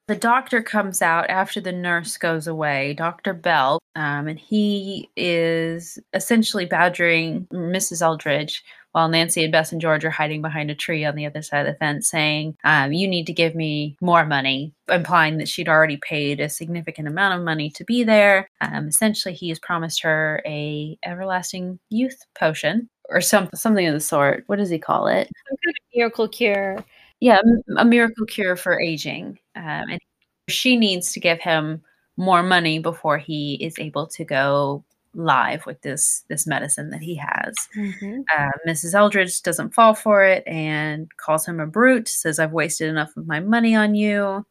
The 0.08 0.16
doctor 0.16 0.62
comes 0.62 1.00
out 1.00 1.30
after 1.30 1.60
the 1.60 1.72
nurse 1.72 2.16
goes 2.18 2.46
away, 2.46 2.94
Dr. 2.94 3.32
Bell, 3.32 3.78
um, 3.96 4.28
and 4.28 4.38
he 4.38 5.10
is 5.16 5.98
essentially 6.12 6.66
badgering 6.66 7.46
Mrs. 7.52 8.02
Eldridge 8.02 8.62
while 8.94 9.08
Nancy 9.08 9.42
and 9.42 9.50
Bess 9.50 9.72
and 9.72 9.80
George 9.80 10.04
are 10.04 10.10
hiding 10.10 10.40
behind 10.40 10.70
a 10.70 10.74
tree 10.74 11.04
on 11.04 11.16
the 11.16 11.26
other 11.26 11.42
side 11.42 11.66
of 11.66 11.72
the 11.72 11.78
fence, 11.80 12.08
saying, 12.08 12.56
um, 12.62 12.92
You 12.92 13.08
need 13.08 13.26
to 13.26 13.32
give 13.32 13.56
me 13.56 13.96
more 14.00 14.24
money, 14.24 14.72
implying 14.88 15.38
that 15.38 15.48
she'd 15.48 15.68
already 15.68 15.96
paid 15.96 16.38
a 16.38 16.48
significant 16.48 17.08
amount 17.08 17.36
of 17.36 17.44
money 17.44 17.70
to 17.70 17.84
be 17.84 18.04
there. 18.04 18.48
Um, 18.60 18.86
essentially, 18.86 19.34
he 19.34 19.48
has 19.48 19.58
promised 19.58 20.00
her 20.02 20.40
a 20.46 20.96
everlasting 21.04 21.80
youth 21.90 22.24
potion 22.38 22.88
or 23.08 23.20
some, 23.20 23.50
something 23.52 23.84
of 23.84 23.94
the 23.94 24.00
sort. 24.00 24.44
What 24.46 24.60
does 24.60 24.70
he 24.70 24.78
call 24.78 25.08
it? 25.08 25.26
some 25.26 25.56
kind 25.64 25.74
of 25.76 25.96
miracle 25.96 26.28
cure. 26.28 26.84
yeah, 27.18 27.40
a 27.76 27.84
miracle 27.84 28.26
cure 28.26 28.54
for 28.54 28.80
aging. 28.80 29.40
Um, 29.56 29.90
and 29.90 30.00
she 30.48 30.76
needs 30.76 31.12
to 31.14 31.20
give 31.20 31.40
him 31.40 31.82
more 32.16 32.44
money 32.44 32.78
before 32.78 33.18
he 33.18 33.54
is 33.54 33.76
able 33.80 34.06
to 34.06 34.24
go 34.24 34.84
live 35.14 35.64
with 35.66 35.80
this 35.82 36.24
this 36.28 36.46
medicine 36.46 36.90
that 36.90 37.02
he 37.02 37.14
has. 37.16 37.54
Uh, 38.36 38.50
Mrs. 38.66 38.94
Eldridge 38.94 39.42
doesn't 39.42 39.74
fall 39.74 39.94
for 39.94 40.24
it 40.24 40.42
and 40.46 41.10
calls 41.16 41.46
him 41.46 41.60
a 41.60 41.66
brute. 41.66 42.08
Says, 42.08 42.38
"I've 42.38 42.52
wasted 42.52 42.88
enough 42.88 43.16
of 43.16 43.26
my 43.26 43.40
money 43.40 43.74
on 43.74 43.94
you." 43.94 44.44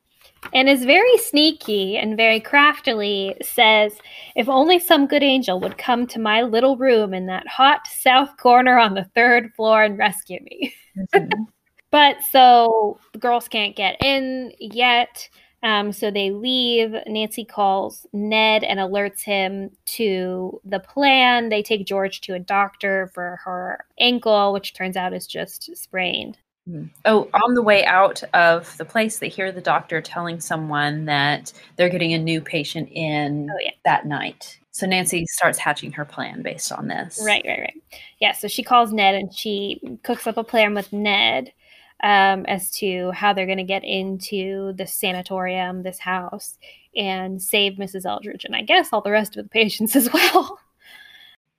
and 0.52 0.68
is 0.68 0.84
very 0.84 1.18
sneaky 1.20 1.98
and 1.98 2.18
very 2.18 2.40
craftily 2.40 3.36
says, 3.42 3.94
If 4.36 4.50
only 4.50 4.78
some 4.80 5.08
good 5.08 5.24
angel 5.24 5.60
would 5.62 5.78
come 5.78 6.06
to 6.08 6.20
my 6.20 6.42
little 6.42 6.76
room 6.76 7.14
in 7.14 7.28
that 7.28 7.48
hot 7.48 7.88
south 7.88 8.36
corner 8.38 8.78
on 8.78 8.94
the 8.94 9.06
third 9.16 9.54
floor 9.56 9.84
and 9.84 9.98
rescue 9.98 10.40
me. 10.44 10.74
Mhm. 11.14 11.30
But 11.92 12.24
so 12.24 13.00
the 13.12 13.20
girls 13.20 13.48
can't 13.48 13.76
get 13.76 14.04
in 14.04 14.52
yet. 14.60 15.30
Um, 15.64 15.94
so 15.94 16.12
they 16.12 16.30
leave. 16.32 16.94
Nancy 17.08 17.46
calls 17.46 18.06
Ned 18.14 18.64
and 18.64 18.80
alerts 18.80 19.22
him 19.24 19.72
to 19.86 20.60
the 20.66 20.80
plan. 20.80 21.50
They 21.50 21.64
take 21.64 21.86
George 21.88 22.22
to 22.22 22.34
a 22.34 22.40
doctor 22.40 23.10
for 23.14 23.40
her 23.46 23.86
ankle, 24.00 24.52
which 24.54 24.74
turns 24.74 24.98
out 24.98 25.14
is 25.14 25.26
just 25.26 25.76
sprained. 25.76 26.38
Mhm. 26.70 26.90
Oh, 27.06 27.30
on 27.34 27.56
the 27.56 27.62
way 27.62 27.84
out 27.86 28.24
of 28.34 28.78
the 28.78 28.86
place, 28.86 29.20
they 29.20 29.28
hear 29.30 29.52
the 29.52 29.60
doctor 29.62 30.02
telling 30.02 30.40
someone 30.40 31.06
that 31.06 31.52
they're 31.76 31.90
getting 31.90 32.14
a 32.14 32.18
new 32.18 32.40
patient 32.42 32.90
in 32.92 33.50
Oh, 33.52 33.58
yeah. 33.62 33.72
that 33.86 34.06
night. 34.06 34.60
So 34.72 34.88
Nancy 34.88 35.26
starts 35.28 35.60
hatching 35.60 35.92
her 35.92 36.06
plan 36.06 36.42
based 36.42 36.72
on 36.72 36.88
this. 36.88 37.22
Right, 37.24 37.44
right, 37.48 37.60
right. 37.60 37.82
Yeah, 38.20 38.32
so 38.32 38.48
she 38.48 38.64
calls 38.64 38.92
Ned 38.92 39.14
and 39.16 39.34
she 39.34 39.80
cooks 40.04 40.26
up 40.26 40.38
a 40.38 40.44
plan 40.44 40.74
with 40.74 40.92
Ned 40.94 41.52
um, 42.04 42.46
as 42.46 42.70
to 42.70 43.12
how 43.12 43.34
they're 43.34 43.46
going 43.46 43.58
to 43.58 43.64
get 43.64 43.84
into 43.84 44.74
the 44.74 44.86
sanatorium, 44.86 45.84
this 45.84 46.00
house, 46.00 46.58
and 46.96 47.42
save 47.42 47.74
Mrs. 47.74 48.06
Eldridge 48.06 48.46
and 48.46 48.56
I 48.56 48.62
guess 48.62 48.90
all 48.92 49.02
the 49.02 49.12
rest 49.12 49.38
of 49.38 49.46
the 49.46 49.50
patients 49.50 49.96
as 49.96 50.12
well. 50.12 50.60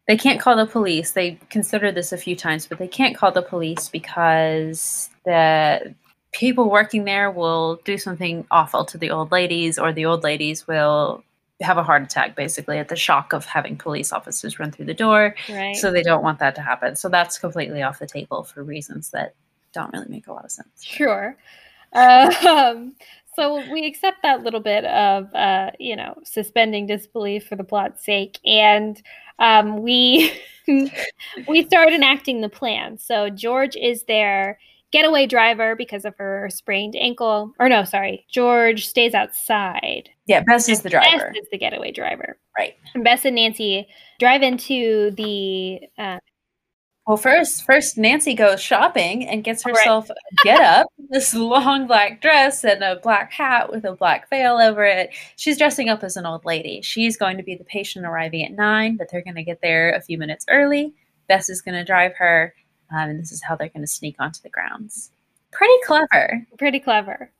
They 0.07 0.19
can't 0.19 0.39
call 0.39 0.57
the 0.57 0.67
police. 0.67 1.13
They 1.13 1.39
considered 1.49 1.95
this 1.95 2.13
a 2.13 2.19
few 2.19 2.37
times, 2.37 2.67
but 2.67 2.79
they 2.79 2.87
can't 2.87 3.17
call 3.17 3.33
the 3.33 3.41
police 3.41 3.89
because 3.89 5.09
the 5.25 5.95
people 6.33 6.69
working 6.69 7.05
there 7.05 7.31
will 7.31 7.77
do 7.87 7.97
something 7.97 8.47
awful 8.51 8.85
to 8.85 8.99
the 8.99 9.11
old 9.11 9.33
ladies, 9.33 9.79
or 9.79 9.95
the 9.95 10.05
old 10.05 10.23
ladies 10.23 10.67
will 10.67 11.25
have 11.63 11.79
a 11.79 11.83
heart 11.83 12.03
attack 12.03 12.37
basically 12.37 12.79
at 12.79 12.89
the 12.89 12.97
shock 12.97 13.33
of 13.33 13.47
having 13.47 13.79
police 13.79 14.13
officers 14.13 14.59
run 14.59 14.71
through 14.71 14.85
the 14.85 14.93
door. 14.93 15.35
Right. 15.49 15.75
So 15.75 15.91
they 15.91 16.03
don't 16.03 16.23
want 16.23 16.39
that 16.41 16.55
to 16.57 16.61
happen. 16.61 16.97
So 16.97 17.09
that's 17.09 17.39
completely 17.39 17.83
off 17.83 17.99
the 17.99 18.07
table 18.07 18.43
for 18.43 18.63
reasons 18.63 19.09
that 19.11 19.35
don't 19.75 19.93
really 19.93 20.09
make 20.09 20.27
a 20.27 20.33
lot 20.33 20.45
of 20.45 20.51
sense. 20.51 20.83
Sure. 20.83 21.37
Um, 21.93 22.95
so 23.37 23.57
we 23.71 23.87
accept 23.87 24.23
that 24.23 24.43
little 24.43 24.61
bit 24.61 24.85
of, 24.85 25.33
uh, 25.35 25.71
you 25.79 25.97
know, 25.97 26.15
suspending 26.25 26.87
disbelief 26.87 27.47
for 27.47 27.57
the 27.57 27.65
plot's 27.65 28.05
sake, 28.05 28.39
and 28.45 29.01
um, 29.39 29.83
we 29.83 30.33
we 31.49 31.67
start 31.67 31.93
enacting 31.93 32.41
the 32.41 32.49
plan. 32.49 32.99
So 32.99 33.31
George 33.31 33.77
is 33.77 34.05
their 34.05 34.59
getaway 34.93 35.27
driver 35.27 35.75
because 35.75 36.05
of 36.05 36.15
her 36.19 36.49
sprained 36.53 36.95
ankle. 36.95 37.53
Or 37.59 37.69
no, 37.69 37.83
sorry, 37.85 38.25
George 38.31 38.87
stays 38.87 39.13
outside. 39.13 40.09
Yeah, 40.27 40.43
Bess 40.47 40.69
is 40.69 40.83
the 40.83 40.91
driver. 40.91 41.33
Bess 41.33 41.43
is 41.43 41.49
the 41.51 41.59
getaway 41.59 41.91
driver. 41.91 42.39
Right. 42.57 42.75
And 42.95 43.03
Bess 43.03 43.25
and 43.25 43.35
Nancy 43.35 43.89
drive 44.21 44.43
into 44.43 45.11
the 45.13 45.81
uh, 45.99 46.21
Well, 47.07 47.19
first, 47.19 47.65
first 47.65 47.99
Nancy 47.99 48.35
goes 48.35 48.63
shopping 48.63 49.29
and 49.29 49.45
gets 49.45 49.63
herself 49.63 50.09
a 50.09 50.15
get 50.43 50.61
up, 50.61 50.87
this 51.11 51.35
long 51.35 51.87
black 51.87 52.23
dress 52.23 52.65
and 52.65 52.83
a 52.83 52.97
black 52.97 53.31
hat 53.31 53.71
with 53.71 53.85
a 53.85 53.93
black 53.93 54.31
veil 54.31 54.57
over 54.57 54.85
it. 54.85 55.11
She's 55.37 55.59
dressing 55.59 55.91
up 55.91 56.03
as 56.03 56.17
an 56.17 56.25
old 56.25 56.47
lady. 56.47 56.81
She's 56.81 57.19
going 57.19 57.37
to 57.37 57.43
be 57.43 57.57
the 57.57 57.65
patient 57.65 58.07
arriving 58.07 58.43
at 58.45 58.53
nine, 58.53 58.97
but 58.97 59.09
they're 59.11 59.23
going 59.23 59.35
to 59.35 59.45
get 59.45 59.61
there 59.61 59.93
a 59.93 60.01
few 60.01 60.17
minutes 60.17 60.47
early. 60.49 60.95
Bess 61.29 61.51
is 61.51 61.61
going 61.61 61.75
to 61.75 61.85
drive 61.85 62.17
her, 62.17 62.55
um, 62.91 63.11
and 63.11 63.21
this 63.21 63.33
is 63.33 63.43
how 63.43 63.55
they're 63.55 63.69
going 63.69 63.83
to 63.83 63.87
sneak 63.87 64.17
onto 64.19 64.41
the 64.41 64.49
grounds. 64.49 65.11
Pretty 65.53 65.75
clever. 65.85 66.47
pretty 66.59 66.81
clever. 66.81 67.31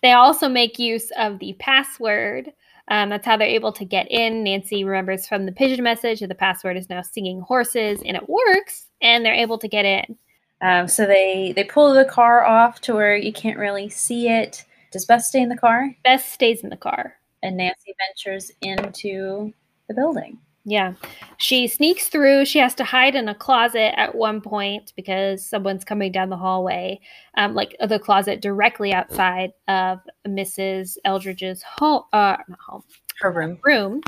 They 0.00 0.12
also 0.12 0.48
make 0.48 0.78
use 0.78 1.10
of 1.18 1.40
the 1.40 1.54
password. 1.58 2.52
Um, 2.90 3.10
that's 3.10 3.26
how 3.26 3.36
they're 3.36 3.46
able 3.46 3.72
to 3.72 3.84
get 3.84 4.10
in. 4.10 4.42
Nancy 4.42 4.84
remembers 4.84 5.26
from 5.26 5.46
the 5.46 5.52
pigeon 5.52 5.84
message 5.84 6.20
that 6.20 6.28
the 6.28 6.34
password 6.34 6.76
is 6.76 6.88
now 6.88 7.02
singing 7.02 7.40
horses, 7.40 8.00
and 8.04 8.16
it 8.16 8.28
works, 8.28 8.88
and 9.02 9.24
they're 9.24 9.34
able 9.34 9.58
to 9.58 9.68
get 9.68 9.84
in. 9.84 10.16
Um, 10.60 10.88
so 10.88 11.06
they 11.06 11.52
they 11.54 11.64
pull 11.64 11.94
the 11.94 12.04
car 12.04 12.44
off 12.44 12.80
to 12.82 12.94
where 12.94 13.16
you 13.16 13.32
can't 13.32 13.58
really 13.58 13.88
see 13.88 14.28
it. 14.28 14.64
Does 14.90 15.04
Bess 15.04 15.28
stay 15.28 15.40
in 15.40 15.48
the 15.48 15.56
car? 15.56 15.94
Bess 16.02 16.24
stays 16.24 16.64
in 16.64 16.70
the 16.70 16.76
car. 16.76 17.14
And 17.42 17.56
Nancy 17.56 17.94
ventures 18.08 18.50
into 18.62 19.52
the 19.86 19.94
building. 19.94 20.38
Yeah. 20.64 20.94
She 21.38 21.66
sneaks 21.66 22.08
through. 22.08 22.44
She 22.44 22.58
has 22.58 22.74
to 22.74 22.84
hide 22.84 23.14
in 23.14 23.28
a 23.28 23.34
closet 23.34 23.98
at 23.98 24.14
one 24.14 24.40
point 24.40 24.92
because 24.96 25.46
someone's 25.46 25.84
coming 25.84 26.12
down 26.12 26.28
the 26.28 26.36
hallway, 26.36 27.00
um, 27.38 27.54
like 27.54 27.74
the 27.88 27.98
closet 27.98 28.42
directly 28.42 28.92
outside 28.92 29.52
of 29.68 30.00
Mrs. 30.26 30.98
Eldridge's 31.06 31.62
home, 31.62 32.02
uh, 32.12 32.36
not 32.48 32.58
home, 32.66 32.82
Her 33.20 33.30
room. 33.32 33.58
room. 33.64 34.02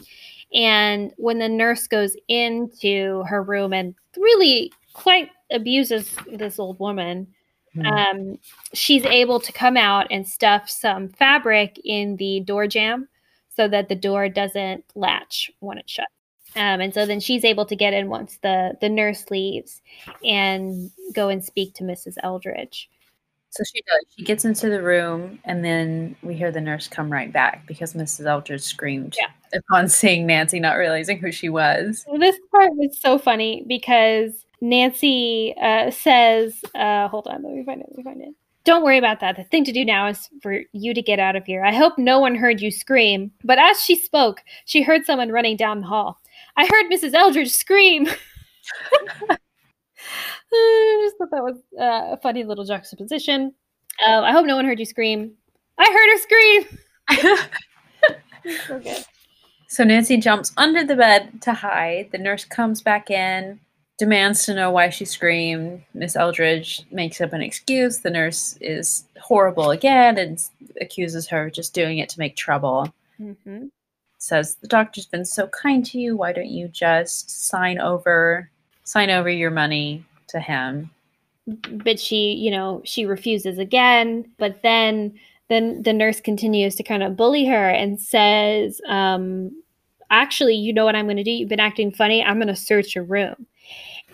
And 0.53 1.13
when 1.17 1.39
the 1.39 1.49
nurse 1.49 1.87
goes 1.87 2.17
into 2.29 3.23
her 3.23 3.43
room 3.43 3.73
and 3.73 3.95
really 4.19 4.73
quite 4.93 5.31
abuses 5.51 6.15
this 6.33 6.59
old 6.59 6.79
woman, 6.79 7.27
Hmm. 7.75 7.87
um, 7.87 8.39
she's 8.75 9.05
able 9.07 9.39
to 9.39 9.53
come 9.53 9.77
out 9.77 10.09
and 10.11 10.27
stuff 10.27 10.69
some 10.69 11.09
fabric 11.09 11.81
in 11.85 12.17
the 12.17 12.41
door 12.41 12.67
jamb 12.67 13.07
so 13.49 13.69
that 13.69 13.89
the 13.89 13.95
door 13.95 14.29
doesn't 14.29 14.85
latch 14.97 15.53
when 15.61 15.79
it 15.79 15.89
shuts. 15.89 16.09
Um, 16.57 16.81
and 16.81 16.93
so 16.93 17.07
then 17.07 17.21
she's 17.21 17.45
able 17.45 17.65
to 17.67 17.77
get 17.77 17.93
in 17.95 18.09
once 18.09 18.39
the 18.43 18.77
the 18.81 18.89
nurse 18.89 19.31
leaves 19.31 19.81
and 20.25 20.91
go 21.15 21.29
and 21.29 21.45
speak 21.45 21.75
to 21.75 21.85
Mrs. 21.85 22.15
Eldridge. 22.23 22.89
So 23.51 23.65
she 23.65 23.83
does. 23.83 24.05
She 24.17 24.25
gets 24.25 24.45
into 24.45 24.69
the 24.69 24.81
room, 24.81 25.41
and 25.45 25.65
then 25.65 26.15
we 26.23 26.35
hear 26.35 26.53
the 26.53 26.61
nurse 26.61 26.87
come 26.87 27.11
right 27.11 27.33
back 27.33 27.67
because 27.67 27.95
Mrs. 27.95 28.27
Eldridge 28.27 28.63
screamed 28.63 29.17
Yeah. 29.19 29.59
upon 29.59 29.89
seeing 29.89 30.25
Nancy, 30.27 30.61
not 30.61 30.75
realizing 30.77 31.19
who 31.19 31.33
she 31.33 31.49
was. 31.49 32.05
So 32.07 32.17
this 32.19 32.39
part 32.53 32.75
was 32.77 32.97
so 33.01 33.19
funny 33.19 33.65
because 33.67 34.45
Nancy 34.61 35.55
uh, 35.61 35.91
says, 35.91 36.55
uh, 36.77 37.09
"Hold 37.09 37.27
on, 37.27 37.43
let 37.43 37.53
me 37.55 37.65
find 37.65 37.81
it. 37.81 37.87
Let 37.91 37.97
me 37.99 38.05
find 38.05 38.21
it." 38.23 38.35
Don't 38.65 38.85
worry 38.85 38.99
about 38.99 39.21
that. 39.21 39.37
The 39.37 39.45
thing 39.45 39.65
to 39.65 39.73
do 39.73 39.85
now 39.85 40.07
is 40.09 40.29
for 40.43 40.61
you 40.73 40.93
to 40.95 41.01
get 41.03 41.19
out 41.19 41.35
of 41.35 41.45
here. 41.47 41.65
I 41.65 41.73
hope 41.75 41.97
no 41.99 42.21
one 42.21 42.35
heard 42.37 42.61
you 42.61 42.71
scream. 42.71 43.33
But 43.43 43.59
as 43.59 43.83
she 43.83 43.97
spoke, 43.97 44.43
she 44.67 44.83
heard 44.83 45.05
someone 45.07 45.31
running 45.33 45.57
down 45.57 45.81
the 45.81 45.87
hall. 45.87 46.21
I 46.57 46.67
heard 46.67 46.91
Mrs. 46.91 47.15
Eldridge 47.15 47.51
scream. 47.51 48.09
I 50.53 51.01
just 51.05 51.17
thought 51.19 51.31
that 51.31 51.43
was 51.43 51.59
uh, 51.79 52.15
a 52.15 52.19
funny 52.23 52.45
little 52.45 52.65
juxtaposition. 52.65 53.55
Uh, 54.05 54.21
I 54.21 54.33
hope 54.33 54.47
no 54.47 54.57
one 54.57 54.65
heard 54.65 54.79
you 54.79 54.87
scream. 54.87 55.33
I 55.79 55.87
heard 55.87 56.11
her 56.11 56.19
scream. 56.19 57.49
so 58.67 58.79
good. 58.81 59.05
So 59.69 59.85
Nancy 59.85 60.17
jumps 60.17 60.53
under 60.57 60.85
the 60.85 60.97
bed 60.97 61.43
to 61.43 61.53
hide. 61.53 62.11
The 62.11 62.19
nurse 62.19 62.45
comes 62.45 62.83
back 62.83 63.11
in, 63.11 63.61
demands 63.99 64.45
to 64.47 64.55
know 64.55 64.71
why 64.71 64.89
she 64.89 65.05
screamed. 65.05 65.85
Miss 65.95 66.17
Eldridge 66.17 66.83
makes 66.91 67.21
up 67.21 67.33
an 67.33 67.41
excuse. 67.41 67.99
The 67.99 68.11
nurse 68.11 68.59
is 68.61 69.05
horrible 69.21 69.71
again 69.71 70.19
and 70.19 70.43
accuses 70.81 71.29
her 71.29 71.47
of 71.47 71.53
just 71.53 71.73
doing 71.73 71.99
it 71.99 72.09
to 72.11 72.19
make 72.19 72.37
trouble. 72.37 72.93
hmm 73.17 73.67
Says 74.23 74.57
the 74.57 74.69
doctor's 74.69 75.07
been 75.07 75.25
so 75.25 75.49
kind 75.49 75.85
to 75.87 75.99
you. 75.99 76.17
Why 76.17 76.33
don't 76.33 76.47
you 76.47 76.69
just 76.69 77.49
sign 77.49 77.81
over, 77.81 78.51
sign 78.85 79.11
over 79.11 79.29
your 79.29 79.51
money 79.51 80.05
to 80.29 80.39
him? 80.39 80.91
but 81.71 81.99
she 81.99 82.33
you 82.33 82.51
know 82.51 82.83
she 82.85 83.05
refuses 83.05 83.59
again. 83.59 84.31
But 84.39 84.63
then 84.63 85.15
then 85.49 85.83
the 85.83 85.93
nurse 85.93 86.21
continues 86.21 86.77
to 86.77 86.83
kind 86.83 87.03
of 87.03 87.17
bully 87.17 87.45
her 87.47 87.69
and 87.71 88.01
says 88.01 88.81
um 88.89 89.51
actually 90.11 90.55
you 90.55 90.73
know 90.73 90.85
what 90.85 90.97
i'm 90.97 91.07
going 91.07 91.17
to 91.17 91.25
do? 91.25 91.31
You've 91.31 91.49
been 91.49 91.61
acting 91.61 91.93
funny. 91.93 92.23
I'm 92.23 92.37
going 92.37 92.49
to 92.49 92.57
search 92.57 92.95
your 92.95 93.05
room. 93.05 93.47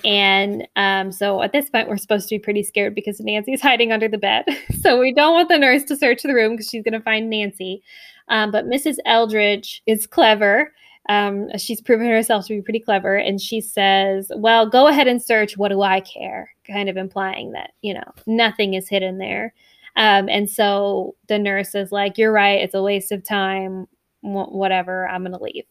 And 0.05 0.69
um, 0.77 1.11
so 1.11 1.41
at 1.41 1.53
this 1.53 1.71
point 1.71 1.89
we're 1.89 1.97
supposed 1.97 2.29
to 2.29 2.35
be 2.35 2.39
pretty 2.39 2.63
scared 2.63 2.95
because 2.95 3.19
nancy's 3.21 3.61
hiding 3.63 3.93
under 3.93 4.09
the 4.09 4.19
bed. 4.19 4.45
So 4.83 5.01
we 5.01 5.13
don't 5.13 5.35
want 5.35 5.49
the 5.49 5.59
nurse 5.59 5.83
to 5.85 5.97
search 5.97 6.23
the 6.23 6.33
room 6.33 6.53
because 6.53 6.69
she's 6.69 6.85
going 6.85 6.93
to 6.93 7.01
find 7.01 7.29
nancy 7.29 7.83
um, 8.29 8.51
but 8.51 8.67
mrs 8.67 8.97
eldridge 9.05 9.83
is 9.87 10.07
clever. 10.07 10.73
Um, 11.09 11.57
she's 11.57 11.81
proven 11.81 12.09
herself 12.09 12.47
to 12.47 12.55
be 12.55 12.63
pretty 12.63 12.81
clever 12.81 13.15
and 13.15 13.41
she 13.41 13.61
says 13.61 14.33
well 14.35 14.69
go 14.69 14.89
ahead 14.89 15.07
and 15.07 15.23
search 15.23 15.57
what 15.57 15.69
do 15.69 15.83
i 15.83 16.01
care? 16.01 16.51
kind 16.67 16.89
of 16.89 16.97
implying 16.97 17.53
that 17.53 17.73
you 17.83 17.95
know 17.95 18.13
nothing 18.27 18.75
is 18.75 18.89
hidden 18.89 19.19
there. 19.19 19.55
Um, 19.97 20.29
and 20.29 20.49
so 20.49 21.15
the 21.29 21.39
nurse 21.39 21.75
is 21.75 21.91
like 21.91 22.19
you're 22.19 22.33
right. 22.33 22.61
It's 22.61 22.75
a 22.75 22.83
waste 22.83 23.13
of 23.13 23.25
time. 23.25 23.87
Wh- 24.21 24.53
whatever. 24.53 25.09
I'm 25.09 25.23
gonna 25.23 25.41
leave 25.41 25.65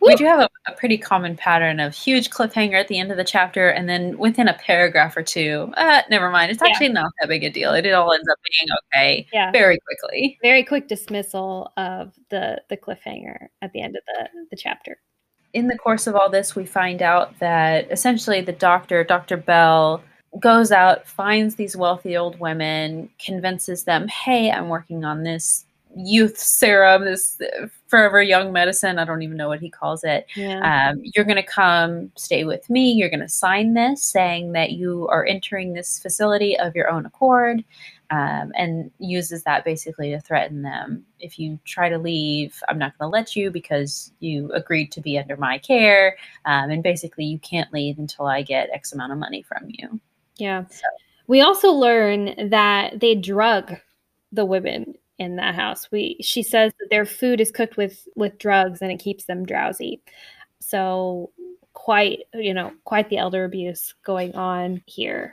We 0.00 0.14
do 0.16 0.24
have 0.24 0.40
a, 0.40 0.48
a 0.66 0.72
pretty 0.72 0.98
common 0.98 1.36
pattern 1.36 1.80
of 1.80 1.94
huge 1.94 2.30
cliffhanger 2.30 2.74
at 2.74 2.88
the 2.88 2.98
end 2.98 3.10
of 3.10 3.16
the 3.16 3.24
chapter, 3.24 3.68
and 3.68 3.88
then 3.88 4.16
within 4.18 4.48
a 4.48 4.54
paragraph 4.54 5.16
or 5.16 5.22
two, 5.22 5.72
uh, 5.76 6.02
never 6.10 6.30
mind. 6.30 6.50
It's 6.50 6.60
Yeah. 6.62 6.70
actually 6.70 6.88
not 6.90 7.10
that 7.20 7.28
big 7.28 7.44
a 7.44 7.50
deal. 7.50 7.72
It 7.74 7.90
all 7.92 8.12
ends 8.12 8.28
up 8.30 8.38
being 8.50 8.68
okay 8.94 9.26
yeah 9.32 9.50
very 9.52 9.78
quickly. 9.86 10.38
very 10.42 10.62
quick 10.64 10.88
dismissal 10.88 11.72
of 11.76 12.12
the 12.30 12.60
the 12.68 12.76
cliffhanger 12.76 13.48
at 13.62 13.72
the 13.72 13.80
end 13.82 13.96
of 13.96 14.02
the 14.06 14.28
the 14.50 14.56
chapter 14.56 14.98
In 15.54 15.68
the 15.68 15.78
course 15.78 16.06
of 16.06 16.14
all 16.14 16.28
this, 16.30 16.54
we 16.54 16.66
find 16.66 17.00
out 17.02 17.38
that 17.38 17.90
essentially 17.90 18.40
the 18.42 18.52
doctor, 18.52 19.02
Dr. 19.04 19.36
Bell, 19.38 20.02
goes 20.40 20.70
out, 20.70 21.06
finds 21.08 21.54
these 21.54 21.74
wealthy 21.74 22.16
old 22.16 22.38
women, 22.38 23.08
convinces 23.24 23.84
them, 23.84 24.06
hey, 24.08 24.50
I'm 24.50 24.68
working 24.68 25.04
on 25.04 25.22
this 25.22 25.64
youth 25.98 26.38
serum, 26.38 27.04
this 27.04 27.40
forever 27.88 28.22
young 28.22 28.52
medicine. 28.52 28.98
I 28.98 29.04
don't 29.04 29.22
even 29.22 29.36
know 29.36 29.48
what 29.48 29.60
he 29.60 29.68
calls 29.68 30.04
it. 30.04 30.26
yeah 30.36 30.90
um, 30.90 31.00
you're 31.02 31.24
going 31.24 31.36
to 31.36 31.42
come 31.42 32.12
stay 32.16 32.44
with 32.44 32.68
me. 32.70 32.92
You're 32.92 33.10
going 33.10 33.20
to 33.20 33.28
sign 33.28 33.74
this 33.74 34.04
saying 34.04 34.52
that 34.52 34.72
you 34.72 35.08
are 35.08 35.26
entering 35.26 35.72
this 35.72 35.98
facility 35.98 36.58
of 36.58 36.76
your 36.76 36.88
own 36.90 37.04
accord, 37.04 37.64
um, 38.10 38.52
and 38.54 38.90
uses 38.98 39.42
that 39.42 39.64
basically 39.64 40.10
to 40.10 40.20
threaten 40.20 40.62
them. 40.62 41.04
If 41.18 41.38
you 41.38 41.58
try 41.64 41.88
to 41.88 41.98
leave, 41.98 42.62
I'm 42.68 42.78
not 42.78 42.96
going 42.98 43.10
to 43.10 43.12
let 43.12 43.34
you 43.34 43.50
because 43.50 44.12
you 44.20 44.50
agreed 44.52 44.92
to 44.92 45.00
be 45.00 45.18
under 45.18 45.36
my 45.36 45.58
care. 45.58 46.16
Um, 46.44 46.70
and 46.70 46.82
basically, 46.82 47.24
you 47.24 47.38
can't 47.40 47.72
leave 47.72 47.98
until 47.98 48.26
I 48.26 48.42
get 48.42 48.70
X 48.72 48.92
amount 48.92 49.12
of 49.12 49.18
money 49.18 49.42
from 49.42 49.66
you. 49.68 50.00
yeah 50.36 50.64
So, 50.68 50.86
we 51.26 51.42
also 51.42 51.70
learn 51.72 52.50
that 52.50 53.00
they 53.00 53.14
drug 53.14 53.76
the 54.32 54.44
women 54.44 54.94
in 55.18 55.36
that 55.36 55.54
house. 55.54 55.90
We 55.90 56.16
she 56.20 56.42
says 56.42 56.72
that 56.78 56.88
their 56.90 57.04
food 57.06 57.40
is 57.40 57.50
cooked 57.50 57.76
with 57.76 58.06
with 58.16 58.38
drugs 58.38 58.82
and 58.82 58.90
it 58.92 58.98
keeps 59.00 59.24
them 59.24 59.44
drowsy. 59.46 60.00
So 60.60 61.30
quite 61.74 62.20
you 62.34 62.54
know 62.54 62.72
quite 62.84 63.08
the 63.10 63.18
elder 63.18 63.44
abuse 63.44 63.94
going 64.04 64.34
on 64.34 64.82
here. 64.86 65.32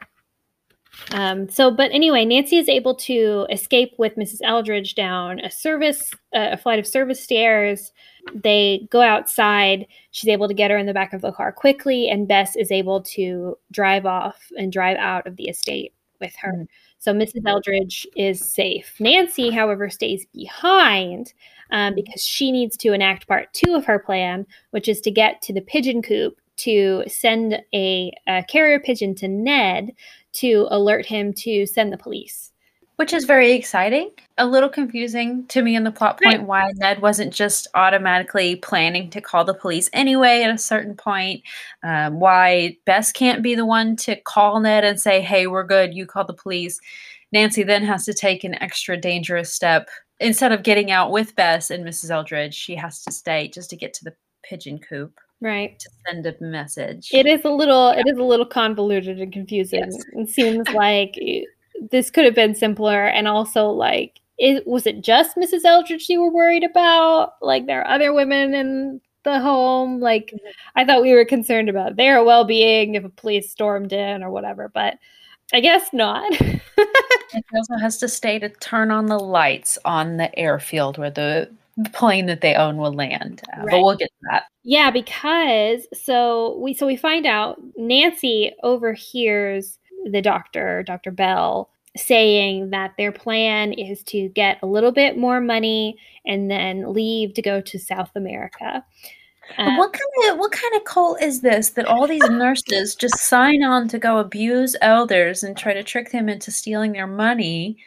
Um, 1.11 1.49
so 1.49 1.71
but 1.71 1.91
anyway 1.91 2.23
nancy 2.23 2.57
is 2.57 2.69
able 2.69 2.95
to 2.95 3.45
escape 3.51 3.93
with 3.97 4.15
mrs 4.15 4.39
eldridge 4.43 4.95
down 4.95 5.39
a 5.41 5.51
service 5.51 6.09
uh, 6.33 6.49
a 6.53 6.57
flight 6.57 6.79
of 6.79 6.87
service 6.87 7.21
stairs. 7.21 7.91
They 8.33 8.87
go 8.91 9.01
outside. 9.01 9.87
She's 10.11 10.29
able 10.29 10.47
to 10.47 10.53
get 10.53 10.71
her 10.71 10.77
in 10.77 10.85
the 10.85 10.93
back 10.93 11.13
of 11.13 11.21
the 11.21 11.31
car 11.33 11.51
quickly 11.51 12.07
and 12.09 12.27
bess 12.27 12.55
is 12.55 12.71
able 12.71 13.01
to 13.03 13.57
drive 13.71 14.05
off 14.05 14.39
and 14.57 14.71
drive 14.71 14.97
out 14.97 15.27
of 15.27 15.35
the 15.35 15.49
estate 15.49 15.93
with 16.21 16.33
her. 16.37 16.53
Mhm. 16.53 16.67
So 17.05 17.13
mrs 17.13 17.43
eldridge 17.45 18.07
is 18.15 18.43
safe. 18.43 18.95
Nancy 18.99 19.51
however 19.51 19.91
stays 19.91 20.25
behind 20.33 21.33
um, 21.69 21.93
because 21.93 22.23
she 22.23 22.51
needs 22.51 22.75
to 22.77 22.93
enact 22.93 23.27
part 23.27 23.53
two 23.53 23.75
of 23.75 23.85
her 23.85 23.99
plan 23.99 24.47
which 24.71 24.87
is 24.87 24.99
to 25.01 25.11
get 25.11 25.39
to 25.43 25.53
the 25.53 25.61
pigeon 25.61 26.01
coop 26.01 26.41
to 26.57 27.03
send 27.07 27.61
a, 27.75 28.11
a 28.27 28.43
carrier 28.49 28.79
pigeon 28.79 29.13
to 29.15 29.27
ned 29.27 29.91
to 30.31 30.67
alert 30.71 31.05
him 31.05 31.31
to 31.33 31.67
send 31.67 31.93
the 31.93 31.97
police 31.97 32.51
which 32.97 33.13
is 33.13 33.25
very 33.25 33.51
exciting. 33.51 34.11
A 34.37 34.45
little 34.45 34.69
confusing 34.69 35.45
to 35.47 35.61
me 35.61 35.75
in 35.75 35.83
the 35.83 35.91
plot 35.91 36.21
point 36.21 36.39
Right. 36.39 36.47
why 36.47 36.71
Ned 36.75 37.01
wasn't 37.01 37.33
just 37.33 37.67
automatically 37.73 38.55
planning 38.57 39.09
to 39.11 39.21
call 39.21 39.43
the 39.45 39.53
police 39.53 39.89
anyway 39.93 40.41
at 40.43 40.53
a 40.53 40.57
certain 40.57 40.95
point. 40.95 41.41
Um, 41.83 42.19
why 42.19 42.77
Bess 42.85 43.11
can't 43.11 43.43
be 43.43 43.55
the 43.55 43.65
one 43.65 43.95
to 43.97 44.15
call 44.21 44.59
Ned 44.59 44.83
and 44.83 44.99
say, 44.99 45.21
hey, 45.21 45.47
we're 45.47 45.63
good, 45.63 45.93
you 45.93 46.05
call 46.05 46.25
the 46.25 46.33
police. 46.33 46.79
Nancy 47.31 47.63
then 47.63 47.83
has 47.83 48.05
to 48.05 48.13
take 48.13 48.43
an 48.43 48.55
extra 48.61 48.97
dangerous 48.97 49.53
step. 49.53 49.89
Instead 50.19 50.51
of 50.53 50.63
getting 50.63 50.91
out 50.91 51.11
with 51.11 51.35
Bess 51.35 51.69
and 51.69 51.85
Mrs. 51.85 52.09
Eldridge, 52.11 52.53
she 52.53 52.75
has 52.75 53.03
to 53.03 53.11
stay 53.11 53.49
just 53.49 53.69
to 53.71 53.75
get 53.75 53.93
to 53.95 54.03
the 54.05 54.13
pigeon 54.43 54.79
coop 54.79 55.19
right 55.41 55.77
to 55.79 55.89
send 56.07 56.25
a 56.25 56.35
message. 56.39 57.09
It 57.11 57.25
is 57.25 57.43
a 57.45 57.49
little 57.49 57.89
it 57.89 58.05
is 58.07 58.17
a 58.17 58.23
little 58.23 58.45
convoluted 58.45 59.19
and 59.19 59.33
confusing. 59.33 59.83
Yes. 59.91 60.03
It 60.13 60.29
seems 60.29 60.69
like 60.73 61.15
eh, 61.21 61.41
this 61.91 62.09
could 62.11 62.25
have 62.25 62.35
been 62.35 62.55
simpler 62.55 63.05
and 63.05 63.27
also 63.27 63.67
like 63.67 64.19
it 64.37 64.65
was 64.67 64.85
it 64.85 65.01
just 65.01 65.37
Mrs. 65.37 65.63
Eldridge 65.65 66.09
you 66.09 66.21
were 66.21 66.31
worried 66.31 66.63
about? 66.63 67.33
Like 67.41 67.65
there 67.67 67.81
are 67.81 67.93
other 67.93 68.13
women 68.13 68.53
in 68.53 69.01
the 69.23 69.39
home. 69.39 69.99
Like 69.99 70.31
Mhm. 70.33 70.51
I 70.75 70.85
thought 70.85 71.01
we 71.01 71.13
were 71.13 71.25
concerned 71.25 71.69
about 71.69 71.95
their 71.95 72.23
well 72.23 72.43
being 72.45 72.95
if 72.95 73.03
a 73.05 73.09
police 73.09 73.49
stormed 73.51 73.93
in 73.93 74.23
or 74.23 74.29
whatever, 74.29 74.69
but 74.73 74.97
I 75.53 75.59
guess 75.61 75.91
not. 75.93 76.31
He 77.31 77.41
also 77.57 77.75
has 77.81 77.97
to 77.97 78.07
stay 78.07 78.39
to 78.39 78.47
turn 78.49 78.91
on 78.91 79.07
the 79.07 79.19
lights 79.19 79.77
on 79.83 80.15
the 80.17 80.33
airfield 80.39 80.97
where 80.97 81.09
the 81.11 81.49
the 81.77 81.89
plane 81.89 82.25
that 82.27 82.39
they 82.39 82.55
own 82.55 82.77
will 82.77 82.93
land. 82.93 83.41
Uh, 83.53 83.65
But 83.69 83.81
we'll 83.81 83.97
get 83.97 84.07
to 84.07 84.27
that. 84.31 84.43
Yeah, 84.63 84.89
because 84.91 85.85
so 85.93 86.57
we 86.59 86.73
so 86.73 86.87
we 86.87 86.95
find 86.95 87.25
out 87.25 87.59
Nancy 87.77 88.53
overhears 88.63 89.77
the 90.05 90.21
doctor, 90.21 90.83
Dr. 90.83 91.11
Bell, 91.11 91.69
saying 91.97 92.69
that 92.69 92.93
their 92.97 93.11
plan 93.11 93.73
is 93.73 94.03
to 94.03 94.29
get 94.29 94.59
a 94.61 94.67
little 94.67 94.91
bit 94.91 95.17
more 95.17 95.41
money 95.41 95.97
and 96.25 96.49
then 96.49 96.93
leave 96.93 97.33
to 97.33 97.41
go 97.41 97.61
to 97.61 97.79
South 97.79 98.11
America. 98.15 98.83
Uh, 99.57 99.75
what 99.75 99.93
kind 99.93 100.31
of 100.31 100.39
what 100.39 100.51
kind 100.51 100.75
of 100.75 100.83
cult 100.85 101.21
is 101.21 101.41
this 101.41 101.69
that 101.71 101.85
all 101.85 102.07
these 102.07 102.27
nurses 102.29 102.95
just 102.95 103.19
sign 103.19 103.63
on 103.63 103.87
to 103.87 103.99
go 103.99 104.17
abuse 104.17 104.75
elders 104.81 105.43
and 105.43 105.55
try 105.55 105.71
to 105.71 105.83
trick 105.83 106.11
them 106.11 106.27
into 106.27 106.51
stealing 106.51 106.93
their 106.93 107.05
money 107.05 107.77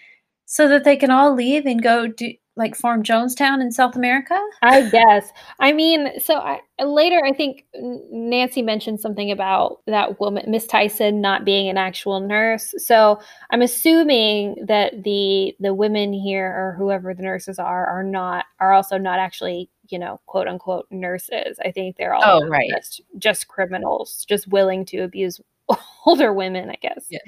so 0.47 0.69
that 0.69 0.85
they 0.85 0.97
can 0.97 1.11
all 1.11 1.35
leave 1.35 1.67
and 1.67 1.83
go 1.83 2.07
do 2.07 2.33
like 2.59 2.75
form 2.75 3.03
Jonestown 3.05 3.63
in 3.63 3.71
South 3.71 3.95
America? 3.95 4.39
I 4.63 4.91
guess. 4.91 5.33
I 5.61 5.73
mean, 5.73 6.21
so 6.21 6.35
I, 6.35 6.61
later 6.85 7.23
I 7.25 7.33
think 7.33 7.65
Nancy 8.11 8.63
mentioned 8.63 9.01
something 9.01 9.31
about 9.31 9.81
that 9.87 10.21
woman, 10.21 10.45
Miss 10.51 10.67
Tyson, 10.67 11.21
not 11.21 11.45
being 11.45 11.69
an 11.69 11.79
actual 11.79 12.21
nurse. 12.21 12.75
So 12.77 13.21
I'm 13.51 13.63
assuming 13.63 14.57
that 14.67 15.05
the 15.05 15.55
the 15.61 15.73
women 15.73 16.13
here 16.13 16.49
or 16.49 16.75
whoever 16.77 17.15
the 17.15 17.23
nurses 17.23 17.59
are 17.61 17.87
are 17.87 18.05
not 18.05 18.45
are 18.59 18.73
also 18.73 18.99
not 18.99 19.21
actually 19.21 19.71
you 19.89 19.99
know 19.99 20.21
quote 20.27 20.49
unquote 20.49 20.87
nurses. 20.91 21.59
I 21.65 21.71
think 21.71 21.97
they're 21.97 22.15
all 22.15 22.43
oh, 22.43 22.49
right. 22.49 22.69
just 22.69 23.01
just 23.19 23.47
criminals, 23.47 24.27
just 24.29 24.49
willing 24.49 24.85
to 24.87 24.99
abuse 24.99 25.41
older 26.05 26.33
women. 26.33 26.71
I 26.71 26.77
guess. 26.83 27.07
Yeah. 27.09 27.21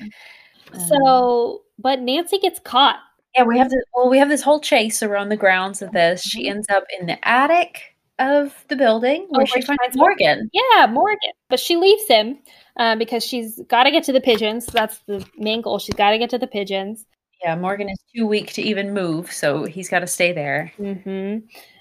So, 0.89 1.63
but 1.79 2.01
Nancy 2.01 2.39
gets 2.39 2.61
caught 2.61 2.97
yeah, 3.37 3.45
we 3.45 3.59
have 3.59 3.71
the 3.71 3.85
well, 3.95 4.09
we 4.09 4.19
have 4.19 4.29
this 4.29 4.43
whole 4.43 4.61
chase 4.61 5.03
around 5.03 5.29
the 5.29 5.37
grounds 5.37 5.83
of 5.83 5.93
this. 5.93 6.23
She 6.23 6.47
Mhm. 6.47 6.51
ends 6.51 6.69
up 6.71 6.85
in 6.99 7.07
the 7.07 7.29
attic 7.29 7.97
of 8.19 8.65
the 8.69 8.77
building 8.77 9.23
where 9.31 9.39
where 9.39 9.47
she 9.47 9.61
she 9.61 9.67
finds 9.67 9.81
finds 9.83 9.97
Morgan. 9.97 10.51
Yeah, 10.53 10.87
Morgan. 10.87 11.33
But 11.49 11.61
she 11.61 11.77
leaves 11.77 12.07
him 12.07 12.39
uh, 12.77 12.97
because 12.97 13.25
she's 13.25 13.61
got 13.69 13.85
to 13.85 13.91
get 13.91 14.05
to 14.05 14.13
the 14.13 14.21
pigeons. 14.21 14.67
That's 14.67 14.99
the 15.07 15.25
main 15.39 15.63
goal. 15.63 15.79
She's 15.79 15.95
got 15.95 16.11
to 16.11 16.19
get 16.19 16.31
to 16.31 16.39
the 16.39 16.47
pigeons. 16.47 17.07
Yeah, 17.43 17.57
Morgan 17.57 17.89
is 17.89 17.99
too 18.15 18.27
weak 18.27 18.53
to 18.55 18.63
even 18.63 18.93
move, 18.93 19.33
so 19.33 19.65
he's 19.65 19.89
got 19.89 20.01
to 20.01 20.07
stay 20.07 20.33
there. 20.33 20.73
hmm 20.77 21.39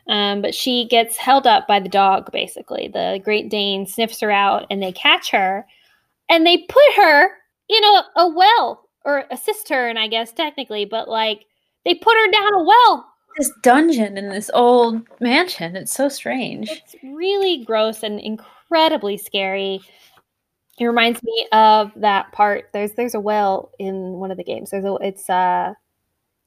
Um, 0.08 0.42
but 0.42 0.56
she 0.56 0.88
gets 0.88 1.18
held 1.18 1.46
up 1.46 1.68
by 1.68 1.80
the 1.80 1.90
dog, 1.90 2.32
basically. 2.32 2.88
The 2.88 3.20
Great 3.24 3.50
Dane 3.50 3.86
sniffs 3.86 4.22
her 4.22 4.32
out 4.32 4.66
and 4.72 4.82
they 4.82 4.92
catch 4.94 5.32
her 5.32 5.68
and 6.30 6.46
they 6.48 6.60
put 6.60 6.94
her 6.96 7.26
in 7.70 7.84
a, 7.84 8.06
a 8.16 8.28
well 8.30 8.89
or 9.06 9.26
assist 9.32 9.70
her, 9.70 9.88
and 9.88 9.98
I 9.98 10.08
guess, 10.08 10.32
technically, 10.32 10.86
but 10.86 11.08
like 11.10 11.46
they 11.86 11.94
put 11.94 12.16
her 12.16 12.32
down 12.32 12.54
a 12.54 12.64
well. 12.64 13.06
This 13.38 13.52
dungeon 13.64 14.18
in 14.18 14.30
this 14.30 14.50
old 14.54 15.02
mansion. 15.20 15.76
It's 15.76 15.94
so 15.94 16.10
strange. 16.10 16.70
It's 16.70 16.96
really 17.04 17.64
gross 17.64 18.04
and 18.04 18.20
incredibly 18.20 19.18
scary. 19.18 19.82
It 20.78 20.86
reminds 20.86 21.22
me 21.24 21.48
of 21.52 21.92
that 21.98 22.32
part. 22.32 22.70
There's 22.74 22.94
there's 22.94 23.16
a 23.16 23.20
well 23.20 23.72
in 23.80 24.14
one 24.14 24.32
of 24.32 24.38
the 24.38 24.44
games. 24.44 24.72
There's 24.72 24.86
a 24.86 24.96
it's 25.02 25.30
uh 25.30 25.74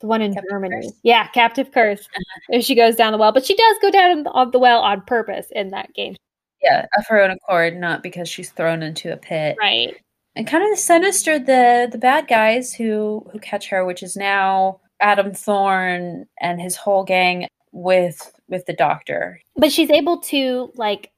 the 0.00 0.06
one 0.06 0.20
in 0.20 0.34
Captive 0.34 0.50
Germany. 0.50 0.82
Curse? 0.82 0.92
Yeah, 1.02 1.28
Captive 1.28 1.70
Curse. 1.70 2.06
And 2.48 2.64
she 2.64 2.74
goes 2.74 2.96
down 2.96 3.12
the 3.12 3.18
well, 3.18 3.32
but 3.32 3.46
she 3.46 3.54
does 3.54 3.76
go 3.80 3.90
down 3.90 4.24
the, 4.24 4.48
the 4.52 4.58
well 4.58 4.80
on 4.80 5.02
purpose 5.02 5.46
in 5.52 5.70
that 5.70 5.94
game. 5.94 6.16
Yeah, 6.62 6.86
of 6.96 7.06
her 7.08 7.20
own 7.22 7.30
accord, 7.30 7.76
not 7.76 8.02
because 8.02 8.28
she's 8.28 8.50
thrown 8.50 8.82
into 8.82 9.12
a 9.12 9.16
pit. 9.16 9.56
Right. 9.58 9.96
And 10.34 10.46
kind 10.46 10.70
of 10.72 10.78
sinister 10.78 11.38
the 11.38 11.88
the 11.90 11.98
bad 11.98 12.26
guys 12.28 12.72
who 12.74 13.26
who 13.32 13.38
catch 13.38 13.68
her, 13.68 13.84
which 13.84 14.02
is 14.02 14.16
now 14.16 14.80
Adam 15.00 15.32
Thorne 15.34 16.26
and 16.40 16.60
his 16.60 16.76
whole 16.76 17.04
gang 17.04 17.46
with 17.72 18.32
with 18.48 18.64
the 18.66 18.72
doctor. 18.72 19.40
But 19.56 19.72
she's 19.72 19.90
able 19.90 20.20
to 20.22 20.72
like 20.76 21.10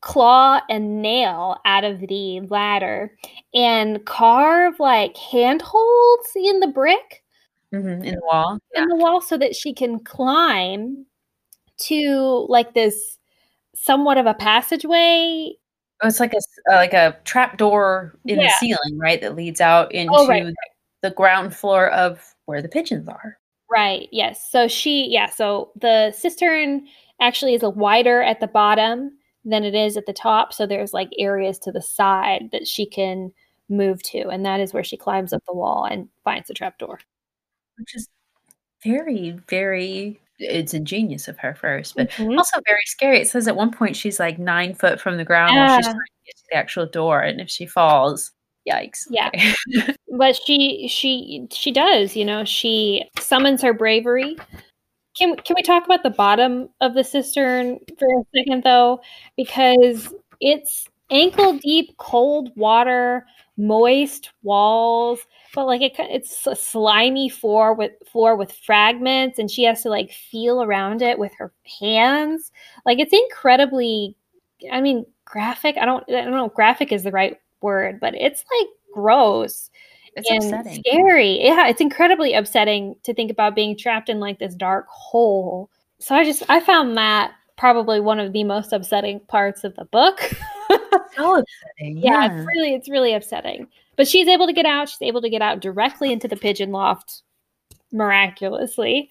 claw 0.00 0.60
and 0.68 1.00
nail 1.02 1.58
out 1.64 1.84
of 1.84 2.00
the 2.00 2.40
ladder 2.42 3.10
and 3.54 4.04
carve 4.04 4.78
like 4.78 5.16
handholds 5.16 6.28
in 6.36 6.60
the 6.60 6.66
brick 6.66 7.22
Mhm, 7.72 8.04
in 8.04 8.14
the 8.14 8.20
wall. 8.22 8.58
in 8.74 8.86
the 8.88 8.96
wall 8.96 9.20
so 9.20 9.36
that 9.38 9.56
she 9.56 9.72
can 9.74 9.98
climb 10.00 11.06
to 11.78 12.46
like 12.48 12.72
this 12.74 13.18
somewhat 13.74 14.16
of 14.18 14.26
a 14.26 14.34
passageway. 14.34 15.52
Oh, 16.02 16.08
it's 16.08 16.20
like 16.20 16.34
a 16.34 16.72
uh, 16.72 16.76
like 16.76 16.92
a 16.92 17.16
trap 17.24 17.56
door 17.56 18.18
in 18.26 18.38
the 18.38 18.50
ceiling, 18.58 18.98
right? 18.98 19.20
That 19.20 19.36
leads 19.36 19.60
out 19.60 19.92
into 19.92 20.12
Oh, 20.14 20.26
right, 20.26 20.52
the 21.02 21.10
ground 21.10 21.54
floor 21.54 21.90
of 21.90 22.34
where 22.46 22.62
the 22.62 22.68
pigeons 22.68 23.08
are. 23.08 23.38
Right. 23.70 24.08
Yes. 24.12 24.50
So 24.50 24.68
she, 24.68 25.08
yeah. 25.08 25.26
So 25.26 25.70
the 25.80 26.12
cistern 26.12 26.86
actually 27.20 27.54
is 27.54 27.62
a 27.62 27.70
wider 27.70 28.22
at 28.22 28.40
the 28.40 28.46
bottom 28.46 29.12
than 29.44 29.64
it 29.64 29.74
is 29.74 29.96
at 29.96 30.06
the 30.06 30.12
top. 30.12 30.52
So 30.52 30.66
there's 30.66 30.92
like 30.92 31.10
areas 31.18 31.58
to 31.60 31.72
the 31.72 31.82
side 31.82 32.50
that 32.52 32.66
she 32.66 32.86
can 32.86 33.32
move 33.68 34.02
to, 34.04 34.28
and 34.28 34.44
that 34.44 34.60
is 34.60 34.72
where 34.72 34.84
she 34.84 34.96
climbs 34.96 35.32
up 35.32 35.42
the 35.46 35.54
wall 35.54 35.84
and 35.84 36.08
finds 36.22 36.48
the 36.48 36.54
trapdoor. 36.54 37.00
Which 37.78 37.94
is 37.94 38.08
very, 38.82 39.38
very 39.48 40.20
it's 40.38 40.74
ingenious 40.74 41.28
of 41.28 41.38
her 41.38 41.54
first, 41.54 41.94
but 41.96 42.10
Mhm. 42.10 42.36
also 42.36 42.60
very 42.66 42.82
scary. 42.86 43.20
It 43.20 43.28
says 43.28 43.46
at 43.48 43.56
one 43.56 43.70
point 43.70 43.96
she's 43.96 44.18
like 44.18 44.38
nine 44.38 44.74
foot 44.74 45.00
from 45.00 45.16
the 45.16 45.24
ground 45.24 45.54
while 45.56 45.76
she's 45.76 45.86
trying 45.86 45.96
to 45.98 46.26
get 46.26 46.36
to 46.36 46.42
the 46.50 46.56
actual 46.56 46.86
door, 46.86 47.20
and 47.20 47.40
if 47.40 47.48
she 47.50 47.66
falls, 47.66 48.32
yikes. 48.68 49.06
Yeah. 49.10 49.30
But 50.16 50.36
she, 50.36 50.86
she, 50.86 51.48
she 51.50 51.72
does. 51.72 52.14
You 52.14 52.24
know, 52.24 52.44
she 52.44 53.04
summons 53.18 53.62
her 53.62 53.72
bravery. 53.74 54.36
Can 55.18 55.34
can 55.36 55.54
we 55.56 55.62
talk 55.62 55.84
about 55.84 56.02
the 56.04 56.10
bottom 56.10 56.68
of 56.80 56.94
the 56.94 57.02
cistern 57.02 57.78
for 57.98 58.06
a 58.08 58.22
second, 58.36 58.62
though, 58.62 59.00
because 59.36 60.12
it's 60.40 60.88
ankle 61.14 61.58
deep, 61.58 61.96
cold 61.96 62.50
water, 62.56 63.26
moist 63.56 64.30
walls, 64.42 65.20
but 65.54 65.66
like 65.66 65.80
it, 65.80 65.92
it's 65.98 66.46
a 66.46 66.56
slimy 66.56 67.28
floor 67.28 67.72
with 67.72 67.92
floor 68.10 68.36
with 68.36 68.52
fragments, 68.52 69.38
and 69.38 69.50
she 69.50 69.64
has 69.64 69.82
to 69.82 69.88
like 69.88 70.10
feel 70.10 70.62
around 70.62 71.00
it 71.00 71.18
with 71.18 71.32
her 71.38 71.52
hands. 71.80 72.52
Like 72.84 72.98
it's 72.98 73.14
incredibly, 73.14 74.16
I 74.70 74.80
mean, 74.80 75.06
graphic. 75.24 75.76
I 75.78 75.84
don't, 75.84 76.04
I 76.08 76.22
don't 76.22 76.32
know, 76.32 76.48
graphic 76.48 76.92
is 76.92 77.04
the 77.04 77.12
right 77.12 77.38
word, 77.60 78.00
but 78.00 78.14
it's 78.14 78.44
like 78.60 78.68
gross 78.92 79.70
it's 80.16 80.30
and 80.30 80.54
upsetting. 80.54 80.82
scary. 80.84 81.44
Yeah, 81.44 81.68
it's 81.68 81.80
incredibly 81.80 82.34
upsetting 82.34 82.96
to 83.02 83.14
think 83.14 83.30
about 83.30 83.54
being 83.54 83.76
trapped 83.76 84.08
in 84.08 84.20
like 84.20 84.38
this 84.38 84.54
dark 84.54 84.86
hole. 84.88 85.70
So 85.98 86.14
I 86.14 86.24
just 86.24 86.42
I 86.48 86.60
found 86.60 86.96
that 86.96 87.32
probably 87.56 88.00
one 88.00 88.20
of 88.20 88.32
the 88.32 88.44
most 88.44 88.72
upsetting 88.72 89.20
parts 89.20 89.64
of 89.64 89.74
the 89.76 89.84
book. 89.86 90.20
So 91.16 91.38
upsetting. 91.38 91.98
yeah, 91.98 92.26
Yeah. 92.26 92.38
it's 92.38 92.46
really 92.46 92.74
it's 92.74 92.88
really 92.88 93.14
upsetting. 93.14 93.68
But 93.96 94.08
she's 94.08 94.28
able 94.28 94.46
to 94.46 94.52
get 94.52 94.66
out. 94.66 94.88
She's 94.88 95.02
able 95.02 95.22
to 95.22 95.30
get 95.30 95.42
out 95.42 95.60
directly 95.60 96.12
into 96.12 96.26
the 96.28 96.36
pigeon 96.36 96.72
loft 96.72 97.22
miraculously. 97.92 99.10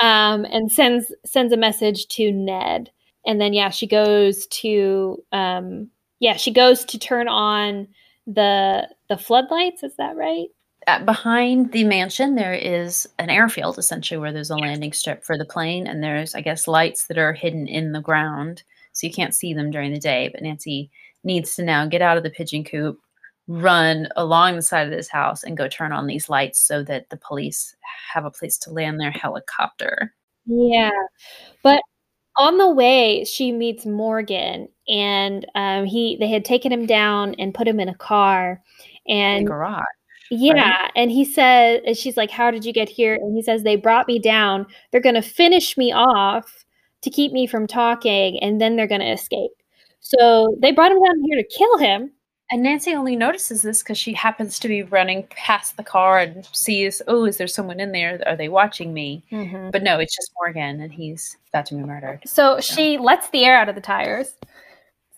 Um, 0.00 0.44
and 0.46 0.70
sends 0.72 1.12
sends 1.24 1.52
a 1.52 1.56
message 1.56 2.06
to 2.08 2.32
Ned. 2.32 2.90
And 3.26 3.40
then 3.40 3.52
yeah, 3.52 3.70
she 3.70 3.86
goes 3.86 4.46
to 4.48 5.22
um 5.32 5.90
yeah, 6.20 6.36
she 6.36 6.52
goes 6.52 6.84
to 6.86 6.98
turn 6.98 7.28
on 7.28 7.88
the 8.26 8.88
the 9.08 9.16
floodlights, 9.16 9.82
is 9.82 9.94
that 9.96 10.16
right? 10.16 10.48
Uh, 10.86 11.02
behind 11.04 11.72
the 11.72 11.84
mansion, 11.84 12.34
there 12.34 12.52
is 12.52 13.08
an 13.18 13.30
airfield, 13.30 13.78
essentially, 13.78 14.18
where 14.18 14.32
there's 14.32 14.50
a 14.50 14.56
landing 14.56 14.92
strip 14.92 15.24
for 15.24 15.38
the 15.38 15.44
plane, 15.46 15.86
and 15.86 16.02
there's, 16.02 16.34
I 16.34 16.42
guess, 16.42 16.68
lights 16.68 17.06
that 17.06 17.16
are 17.16 17.32
hidden 17.32 17.66
in 17.66 17.92
the 17.92 18.02
ground, 18.02 18.62
so 18.92 19.06
you 19.06 19.12
can't 19.12 19.34
see 19.34 19.54
them 19.54 19.70
during 19.70 19.94
the 19.94 19.98
day. 19.98 20.28
But 20.30 20.42
Nancy 20.42 20.90
needs 21.24 21.54
to 21.56 21.64
now 21.64 21.86
get 21.86 22.02
out 22.02 22.16
of 22.16 22.22
the 22.22 22.30
pigeon 22.30 22.64
coop, 22.64 22.98
run 23.46 24.08
along 24.16 24.56
the 24.56 24.62
side 24.62 24.86
of 24.86 24.92
this 24.92 25.08
house, 25.08 25.42
and 25.42 25.56
go 25.56 25.68
turn 25.68 25.92
on 25.92 26.06
these 26.06 26.28
lights 26.28 26.60
so 26.60 26.82
that 26.84 27.08
the 27.10 27.16
police 27.16 27.74
have 28.12 28.24
a 28.24 28.30
place 28.30 28.58
to 28.58 28.70
land 28.70 29.00
their 29.00 29.10
helicopter. 29.10 30.14
Yeah. 30.46 30.90
But 31.62 31.80
on 32.36 32.58
the 32.58 32.70
way, 32.70 33.24
she 33.24 33.52
meets 33.52 33.86
Morgan 33.86 34.68
and 34.88 35.46
um, 35.54 35.84
he 35.84 36.16
they 36.18 36.28
had 36.28 36.44
taken 36.44 36.72
him 36.72 36.86
down 36.86 37.34
and 37.38 37.54
put 37.54 37.68
him 37.68 37.80
in 37.80 37.88
a 37.88 37.94
car. 37.94 38.62
And 39.06 39.46
garage. 39.46 39.84
yeah, 40.30 40.88
and 40.96 41.10
he 41.10 41.24
said 41.24 41.82
and 41.86 41.96
she's 41.96 42.16
like, 42.16 42.30
How 42.30 42.50
did 42.50 42.64
you 42.64 42.72
get 42.72 42.88
here? 42.88 43.14
And 43.14 43.34
he 43.34 43.42
says, 43.42 43.62
They 43.62 43.76
brought 43.76 44.08
me 44.08 44.18
down. 44.18 44.66
They're 44.90 45.00
gonna 45.00 45.22
finish 45.22 45.76
me 45.76 45.92
off 45.92 46.64
to 47.02 47.10
keep 47.10 47.32
me 47.32 47.46
from 47.46 47.66
talking, 47.66 48.42
and 48.42 48.60
then 48.60 48.76
they're 48.76 48.86
gonna 48.86 49.12
escape. 49.12 49.52
So 50.06 50.54
they 50.60 50.70
brought 50.70 50.92
him 50.92 51.02
down 51.02 51.24
here 51.24 51.36
to 51.42 51.44
kill 51.48 51.78
him. 51.78 52.12
And 52.50 52.62
Nancy 52.62 52.94
only 52.94 53.16
notices 53.16 53.62
this 53.62 53.82
because 53.82 53.96
she 53.96 54.12
happens 54.12 54.58
to 54.58 54.68
be 54.68 54.82
running 54.82 55.26
past 55.30 55.78
the 55.78 55.82
car 55.82 56.18
and 56.18 56.46
sees, 56.52 57.00
oh, 57.08 57.24
is 57.24 57.38
there 57.38 57.46
someone 57.46 57.80
in 57.80 57.90
there? 57.92 58.22
Are 58.26 58.36
they 58.36 58.50
watching 58.50 58.92
me? 58.92 59.24
But 59.72 59.82
no, 59.82 59.98
it's 59.98 60.14
just 60.14 60.30
Morgan, 60.38 60.82
and 60.82 60.92
he's 60.92 61.38
about 61.48 61.64
to 61.66 61.74
be 61.74 61.82
murdered. 61.82 62.20
So 62.26 62.60
she 62.60 62.98
lets 62.98 63.30
the 63.30 63.44
air 63.46 63.56
out 63.58 63.70
of 63.70 63.74
the 63.76 63.80
tires. 63.80 64.34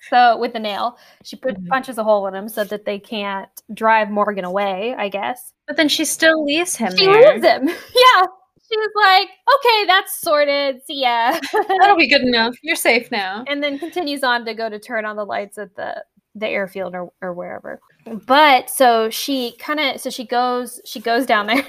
So 0.08 0.38
with 0.38 0.52
the 0.52 0.60
nail, 0.60 0.98
she 1.24 1.34
put, 1.34 1.56
Mhm. 1.56 1.66
punches 1.68 1.98
a 1.98 2.04
hole 2.04 2.28
in 2.28 2.34
him 2.34 2.48
so 2.48 2.62
that 2.62 2.84
they 2.84 3.00
can't 3.00 3.50
drive 3.74 4.08
Morgan 4.08 4.44
away. 4.44 4.94
I 4.96 5.08
guess 5.08 5.52
But 5.66 5.76
then 5.76 5.88
she 5.88 6.04
still 6.04 6.44
leaves 6.44 6.76
him 6.76 6.96
she 6.96 7.06
there. 7.06 7.32
leaves 7.34 7.44
him. 7.44 7.66
yeah, 7.94 8.26
she 8.68 8.76
was 8.78 8.90
like, 8.96 9.28
"Okay, 9.56 9.86
that's 9.86 10.20
sorted. 10.20 10.82
See 10.86 11.02
ya," 11.02 11.38
That'll 11.80 11.96
be 11.96 12.08
good 12.08 12.22
enough. 12.22 12.56
You're 12.62 12.76
safe 12.76 13.10
now. 13.10 13.44
and 13.46 13.62
then 13.62 13.78
continues 13.78 14.22
on 14.24 14.44
to 14.46 14.54
go 14.54 14.68
to 14.68 14.78
turn 14.78 15.04
on 15.04 15.16
the 15.16 15.24
lights 15.24 15.58
at 15.58 15.74
the 15.76 16.04
the 16.34 16.48
airfield 16.48 16.94
or, 16.94 17.10
or 17.22 17.32
wherever. 17.32 17.80
But 18.26 18.68
so 18.70 19.10
she 19.10 19.56
kind 19.58 19.80
of 19.80 20.00
so 20.00 20.10
she 20.10 20.24
goes 20.26 20.80
she 20.84 21.00
goes 21.00 21.26
down 21.26 21.46
there. 21.46 21.64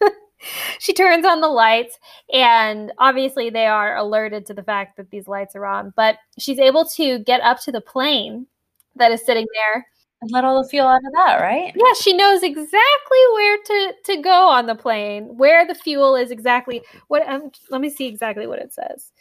she 0.78 0.92
turns 0.92 1.24
on 1.24 1.40
the 1.40 1.48
lights 1.48 1.98
and 2.32 2.92
obviously 2.98 3.50
they 3.50 3.66
are 3.66 3.96
alerted 3.96 4.46
to 4.46 4.54
the 4.54 4.62
fact 4.62 4.96
that 4.96 5.10
these 5.10 5.26
lights 5.26 5.56
are 5.56 5.66
on, 5.66 5.92
but 5.96 6.16
she's 6.38 6.58
able 6.58 6.84
to 6.84 7.18
get 7.20 7.40
up 7.40 7.60
to 7.62 7.72
the 7.72 7.80
plane 7.80 8.46
that 8.96 9.10
is 9.12 9.24
sitting 9.24 9.46
there 9.54 9.86
And 10.22 10.30
let 10.30 10.44
all 10.44 10.62
the 10.62 10.68
fuel 10.68 10.86
out 10.86 11.04
of 11.04 11.12
that, 11.14 11.40
right? 11.40 11.72
Yeah, 11.74 11.92
she 11.98 12.12
knows 12.12 12.42
exactly 12.42 13.18
where 13.32 13.56
to 13.64 13.92
to 14.04 14.16
go 14.20 14.48
on 14.48 14.66
the 14.66 14.74
plane, 14.74 15.36
where 15.36 15.66
the 15.66 15.74
fuel 15.74 16.14
is 16.14 16.30
exactly. 16.30 16.82
What? 17.08 17.26
Um, 17.26 17.50
let 17.70 17.80
me 17.80 17.88
see 17.88 18.06
exactly 18.06 18.46
what 18.46 18.58
it 18.58 18.72
says. 18.74 19.12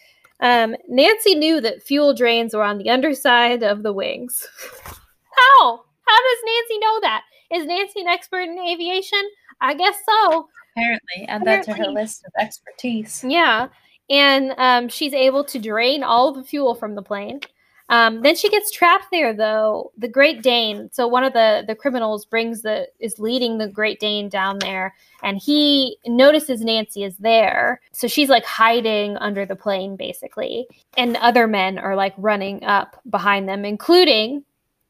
Um, 0.42 0.76
Nancy 0.88 1.36
knew 1.36 1.62
that 1.62 1.84
fuel 1.84 2.14
drains 2.14 2.54
were 2.54 2.64
on 2.64 2.78
the 2.78 2.90
underside 2.90 3.64
of 3.64 3.84
the 3.84 3.94
wings. 3.94 4.48
How? 4.84 5.84
How 6.06 6.18
does 6.18 6.40
Nancy 6.46 6.80
know 6.80 7.00
that? 7.02 7.22
Is 7.52 7.66
Nancy 7.66 8.02
an 8.02 8.08
expert 8.08 8.42
in 8.42 8.60
aviation? 8.60 9.22
I 9.62 9.74
guess 9.74 9.96
so. 10.06 10.48
Apparently, 10.76 11.28
add 11.28 11.46
that 11.46 11.64
to 11.66 11.74
her 11.74 11.88
list 11.88 12.24
of 12.26 12.32
expertise. 12.40 13.24
Yeah. 13.28 13.70
And 14.10 14.54
um, 14.58 14.90
she's 14.90 15.14
able 15.14 15.44
to 15.46 15.60
drain 15.60 16.04
all 16.04 16.32
the 16.32 16.44
fuel 16.44 16.74
from 16.76 16.96
the 16.96 17.02
plane. 17.02 17.42
Um, 17.90 18.22
then 18.22 18.36
she 18.36 18.50
gets 18.50 18.72
trapped 18.72 19.08
there, 19.12 19.34
though. 19.34 19.92
The 19.98 20.08
Great 20.08 20.44
Dane. 20.44 20.90
So 20.92 21.08
one 21.08 21.24
of 21.24 21.34
the 21.34 21.64
the 21.68 21.76
criminals 21.76 22.24
brings 22.24 22.62
the 22.62 22.88
is 23.00 23.20
leading 23.20 23.58
the 23.58 23.68
Great 23.68 24.00
Dane 24.00 24.30
down 24.30 24.60
there, 24.60 24.96
and 25.24 25.38
he 25.38 25.98
notices 26.06 26.62
Nancy 26.62 27.04
is 27.04 27.18
there. 27.18 27.82
So 27.92 28.08
she's 28.08 28.30
like 28.30 28.46
hiding 28.46 29.18
under 29.18 29.46
the 29.46 29.56
plane, 29.56 29.96
basically. 29.96 30.68
And 30.98 31.18
other 31.18 31.48
men 31.48 31.80
are 31.80 31.96
like 31.96 32.14
running 32.18 32.64
up 32.64 33.02
behind 33.10 33.50
them, 33.50 33.66
including 33.66 34.44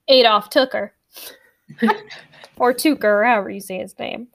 Adolf 0.10 0.50
Tooker. 0.50 0.94
or 2.58 2.74
Tuker, 2.74 3.22
or 3.22 3.24
however 3.24 3.50
you 3.50 3.62
say 3.62 3.80
his 3.80 3.98
name. 3.98 4.28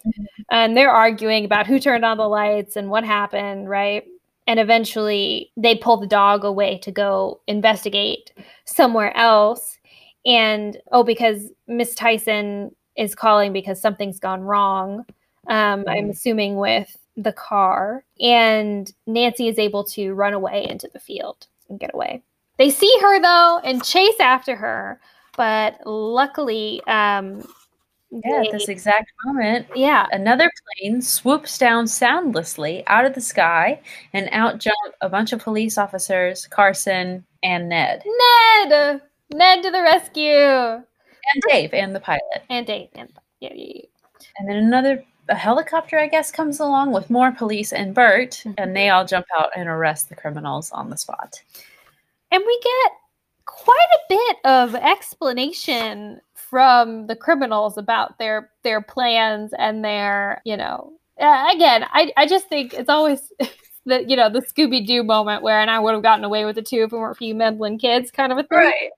And 0.51 0.77
they're 0.77 0.91
arguing 0.91 1.45
about 1.45 1.66
who 1.66 1.78
turned 1.78 2.05
on 2.05 2.16
the 2.16 2.28
lights 2.28 2.77
and 2.77 2.91
what 2.91 3.05
happened, 3.05 3.69
right? 3.69 4.05
And 4.47 4.61
eventually 4.61 5.51
they 5.57 5.75
pull 5.75 5.97
the 5.97 6.07
dog 6.07 6.45
away 6.45 6.79
to 6.79 6.93
go 6.93 7.41
investigate 7.47 8.33
somewhere 8.66 9.16
else. 9.16 9.79
And 10.27 10.77
oh, 10.93 11.03
because 11.03 11.51
Miss 11.66 11.95
Tyson 11.95 12.75
is 12.97 13.15
calling 13.15 13.53
because 13.53 13.81
something's 13.81 14.21
gone 14.21 14.43
wrong. 14.43 15.05
Um, 15.49 15.85
I'm 15.89 16.11
assuming 16.11 16.57
with 16.57 16.97
the 17.16 17.33
car. 17.33 18.05
And 18.21 18.93
Nancy 19.07 19.49
is 19.49 19.59
able 19.59 19.85
to 19.85 20.12
run 20.15 20.35
away 20.35 20.66
into 20.69 20.89
the 20.93 21.01
field 21.01 21.47
and 21.69 21.81
get 21.81 21.95
away. 21.95 22.23
They 22.57 22.71
see 22.71 22.93
her 23.01 23.21
though 23.21 23.61
and 23.65 23.83
chase 23.83 24.21
after 24.21 24.55
her, 24.55 25.01
but 25.37 25.79
luckily, 25.85 26.81
um, 26.87 27.43
Yeah, 28.24 28.43
at 28.43 28.53
this 28.53 28.69
exact 28.69 29.11
moment, 29.24 29.66
yeah, 29.74 30.07
another 30.12 30.51
plane 30.78 31.03
swoops 31.03 31.59
down 31.59 31.86
soundlessly 31.89 32.85
out 32.86 33.05
of 33.07 33.15
the 33.15 33.20
sky 33.20 33.81
and 34.12 34.28
out 34.31 34.59
jump 34.59 34.77
a 35.01 35.09
bunch 35.09 35.32
of 35.32 35.41
police 35.43 35.78
officers, 35.78 36.47
Carson 36.47 37.24
and 37.43 37.69
Ned. 37.69 38.03
Ned, 38.66 39.01
Ned 39.32 39.62
to 39.65 39.70
the 39.70 39.82
rescue, 39.82 40.32
And 40.32 41.43
Dave 41.49 41.74
and 41.74 41.95
the 41.95 42.01
pilot. 42.01 42.45
and 42.51 42.66
Dave, 42.66 42.89
and 42.95 43.11
yeah, 43.41 43.51
yeah, 43.55 43.73
yeah. 43.77 43.82
And 44.39 44.49
then 44.49 44.57
another 44.57 45.05
a 45.31 45.35
helicopter, 45.35 45.99
I 45.99 46.07
guess, 46.07 46.31
comes 46.31 46.61
along 46.61 46.93
with 46.93 47.09
more 47.09 47.32
police 47.32 47.73
and 47.73 47.95
Bert, 47.95 48.43
Mhm. 48.45 48.55
and 48.59 48.77
they 48.77 48.91
all 48.91 49.07
jump 49.07 49.24
out 49.39 49.51
and 49.57 49.69
arrest 49.69 50.11
the 50.11 50.15
criminals 50.15 50.70
on 50.73 50.91
the 50.91 50.97
spot. 50.97 51.43
and 52.31 52.43
we 52.45 52.61
get 52.62 52.93
quite 53.45 53.86
a 53.95 53.99
bit 54.09 54.36
of 54.45 54.74
explanation 54.74 56.20
from 56.55 57.09
the 57.09 57.16
criminals 57.16 57.76
about 57.76 58.16
their 58.20 58.48
their 58.62 58.81
plans 58.81 59.52
and 59.59 59.85
their 59.85 60.40
you 60.44 60.56
know 60.56 60.93
uh, 61.20 61.48
again 61.52 61.85
I, 61.93 62.12
I 62.16 62.26
just 62.26 62.48
think 62.48 62.72
it's 62.74 62.89
always 62.89 63.32
the 63.86 64.05
you 64.09 64.14
know 64.16 64.31
the 64.31 64.39
scooby-doo 64.40 65.02
moment 65.02 65.43
where 65.43 65.60
and 65.60 65.68
i 65.68 65.81
would 65.81 65.94
have 65.94 66.02
gotten 66.05 66.24
away 66.24 66.44
with 66.44 66.56
it 66.56 66.64
too 66.66 66.85
if 66.85 66.93
it 66.93 66.97
weren't 66.97 67.16
for 67.16 67.24
you 67.24 67.35
meddling 67.35 67.76
kids 67.76 68.12
kind 68.12 68.31
of 68.31 68.39
a 68.39 68.44
thing 68.44 68.59
Right. 68.59 68.90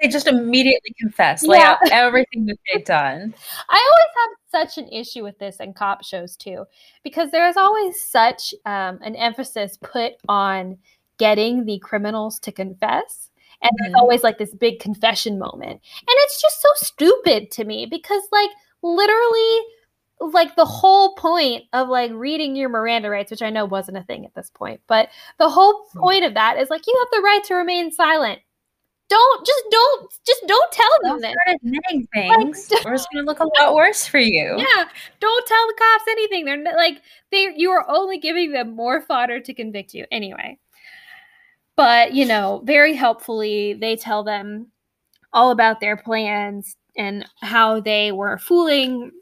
They 0.00 0.06
just 0.08 0.28
immediately 0.28 0.94
confess, 1.00 1.42
lay 1.42 1.58
Yeah. 1.58 1.72
out 1.72 1.78
everything 1.90 2.46
that 2.46 2.56
they've 2.72 2.84
done. 2.84 3.34
I 3.68 3.90
always 3.90 4.14
have 4.62 4.68
such 4.68 4.78
an 4.82 4.88
issue 4.92 5.24
with 5.24 5.38
this 5.40 5.56
in 5.56 5.74
cop 5.74 6.04
shows 6.04 6.36
too, 6.36 6.64
because 7.02 7.30
there 7.32 7.48
is 7.48 7.56
always 7.56 8.00
such 8.00 8.54
um, 8.66 9.00
an 9.02 9.16
emphasis 9.16 9.78
put 9.82 10.12
on 10.28 10.78
getting 11.18 11.64
the 11.66 11.78
criminals 11.80 12.38
to 12.40 12.52
confess. 12.52 13.29
And 13.62 13.70
there's 13.78 13.92
Mhm. 13.92 13.98
always 13.98 14.22
like 14.24 14.38
this 14.38 14.54
big 14.54 14.80
confession 14.80 15.38
moment. 15.38 15.72
And 15.72 16.08
it's 16.08 16.40
just 16.40 16.62
so 16.62 16.68
stupid 16.76 17.50
to 17.52 17.64
me 17.64 17.86
because, 17.86 18.22
like, 18.32 18.50
literally, 18.82 19.60
like 20.20 20.54
the 20.56 20.64
whole 20.66 21.14
point 21.14 21.64
of 21.72 21.88
like 21.88 22.10
reading 22.12 22.54
your 22.56 22.68
Miranda 22.68 23.08
rights, 23.10 23.30
which 23.30 23.42
I 23.42 23.50
know 23.50 23.64
wasn't 23.64 23.96
a 23.98 24.02
thing 24.02 24.26
at 24.26 24.34
this 24.34 24.50
point, 24.50 24.80
but 24.86 25.08
the 25.38 25.48
whole 25.50 25.84
Hmm. 25.92 25.98
point 26.00 26.24
of 26.24 26.34
that 26.34 26.58
is 26.58 26.68
like 26.70 26.86
you 26.86 26.94
have 26.98 27.08
the 27.12 27.22
right 27.24 27.42
to 27.44 27.54
remain 27.54 27.90
silent. 27.90 28.40
Don't 29.08 29.44
just 29.46 29.64
don't 29.70 30.12
just 30.26 30.46
don't 30.46 30.72
tell 30.72 30.88
them 31.02 31.20
Don't 31.20 31.32
start 31.32 31.56
admitting 31.62 32.06
things, 32.14 32.70
or 32.86 32.94
it's 32.94 33.06
going 33.12 33.24
to 33.24 33.28
look 33.28 33.40
a 33.40 33.48
lot 33.60 33.74
worse 33.74 34.06
for 34.06 34.18
you. 34.18 34.56
Yeah, 34.56 34.84
don't 35.20 35.46
tell 35.46 35.66
the 35.66 35.74
cops 35.74 36.04
anything. 36.10 36.44
They're 36.44 36.62
like 36.76 37.02
they 37.32 37.52
you 37.56 37.70
are 37.72 37.84
only 37.90 38.18
giving 38.18 38.52
them 38.52 38.76
more 38.76 39.00
fodder 39.00 39.40
to 39.40 39.54
convict 39.54 39.94
you 39.94 40.06
anyway. 40.12 40.58
But, 41.76 42.12
you 42.14 42.26
know, 42.26 42.62
very 42.64 42.94
helpfully 42.94 43.74
they 43.74 43.96
tell 43.96 44.22
them 44.22 44.68
all 45.32 45.50
about 45.50 45.80
their 45.80 45.96
plans 45.96 46.76
and 46.96 47.26
how 47.40 47.80
they 47.80 48.12
were 48.12 48.38
fooling 48.38 49.12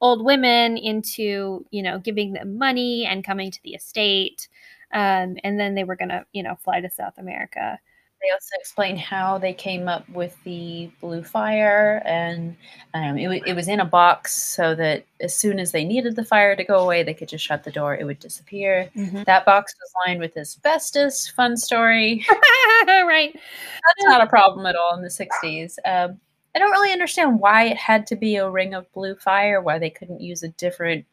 old 0.00 0.24
women 0.24 0.76
into, 0.76 1.64
you 1.70 1.82
know, 1.82 1.98
giving 1.98 2.32
them 2.32 2.58
money 2.58 3.06
and 3.06 3.24
coming 3.24 3.50
to 3.50 3.60
the 3.64 3.74
estate. 3.74 4.48
Um, 4.92 5.36
and 5.44 5.58
then 5.58 5.74
they 5.74 5.84
were 5.84 5.96
going 5.96 6.10
to, 6.10 6.24
you 6.32 6.42
know, 6.42 6.56
fly 6.62 6.80
to 6.80 6.90
South 6.90 7.18
America. 7.18 7.78
They 8.22 8.30
also 8.30 8.56
explain 8.58 8.96
how 8.96 9.38
they 9.38 9.52
came 9.52 9.88
up 9.88 10.08
with 10.08 10.36
the 10.44 10.90
blue 11.00 11.22
fire, 11.22 12.02
and 12.04 12.56
um, 12.94 13.18
it, 13.18 13.42
it 13.46 13.54
was 13.54 13.68
in 13.68 13.80
a 13.80 13.84
box 13.84 14.34
so 14.34 14.74
that 14.74 15.04
as 15.20 15.34
soon 15.34 15.58
as 15.58 15.70
they 15.70 15.84
needed 15.84 16.16
the 16.16 16.24
fire 16.24 16.56
to 16.56 16.64
go 16.64 16.78
away, 16.78 17.02
they 17.02 17.14
could 17.14 17.28
just 17.28 17.44
shut 17.44 17.62
the 17.62 17.70
door; 17.70 17.94
it 17.94 18.04
would 18.04 18.18
disappear. 18.18 18.90
That 19.26 19.44
box 19.44 19.74
was 19.80 19.92
lined 20.06 20.20
with 20.20 20.36
asbestos. 20.36 21.28
Fun 21.28 21.56
story. 21.56 22.24
right. 22.86 23.32
That's 23.34 24.08
not 24.08 24.22
a 24.22 24.26
problem 24.26 24.66
at 24.66 24.76
all 24.76 24.96
in 24.96 25.02
the 25.02 25.08
'60s. 25.08 25.76
Um, 25.84 26.18
I 26.54 26.58
don't 26.58 26.70
really 26.70 26.92
understand 26.92 27.38
why 27.38 27.64
it 27.64 27.76
had 27.76 28.06
to 28.08 28.16
be 28.16 28.36
a 28.36 28.48
ring 28.48 28.72
of 28.72 28.90
blue 28.92 29.14
fire. 29.14 29.60
Why 29.60 29.78
they 29.78 29.90
couldn't 29.90 30.22
use 30.22 30.42
a 30.42 30.48
different 30.48 31.04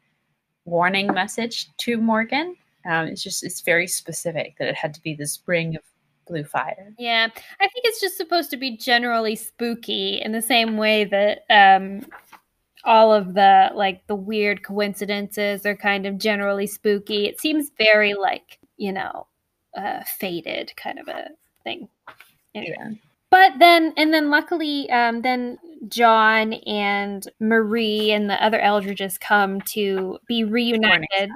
warning 0.65 1.07
message 1.07 1.67
to 1.79 1.97
Morgan. 1.97 2.55
Um, 2.85 3.07
it's 3.07 3.23
just 3.23 3.43
it's 3.43 3.61
very 3.61 3.87
specific 3.87 4.55
that 4.57 4.67
it 4.67 4.75
had 4.75 4.93
to 4.93 5.01
be 5.01 5.15
this 5.15 5.39
ring 5.45 5.75
of 5.75 5.83
blue 6.25 6.43
fire. 6.43 6.93
Yeah, 6.97 7.27
I 7.59 7.67
think 7.67 7.85
it's 7.85 8.01
just 8.01 8.17
supposed 8.17 8.49
to 8.51 8.57
be 8.57 8.77
generally 8.77 9.35
spooky 9.35 10.21
in 10.21 10.31
the 10.31 10.41
same 10.41 10.77
way 10.77 11.05
that 11.05 11.45
um, 11.49 12.05
all 12.83 13.13
of 13.13 13.33
the 13.33 13.71
like 13.73 14.05
the 14.07 14.15
weird 14.15 14.63
coincidences 14.63 15.65
are 15.65 15.75
kind 15.75 16.05
of 16.05 16.17
generally 16.17 16.67
spooky. 16.67 17.25
It 17.25 17.39
seems 17.39 17.71
very 17.77 18.13
like 18.13 18.59
you 18.77 18.91
know 18.91 19.27
uh, 19.75 20.03
faded 20.03 20.73
kind 20.75 20.99
of 20.99 21.07
a 21.07 21.29
thing. 21.63 21.87
Anyway. 22.55 22.75
Yeah. 22.79 22.91
But 23.33 23.53
then, 23.57 23.93
and 23.97 24.13
then 24.13 24.29
luckily, 24.29 24.87
um, 24.91 25.23
then 25.23 25.57
John 25.87 26.53
and 26.53 27.27
Marie 27.39 28.11
and 28.11 28.29
the 28.29 28.41
other 28.43 28.59
Eldridges 28.59 29.17
come 29.17 29.59
to 29.61 30.19
be 30.27 30.43
reunited. 30.43 31.31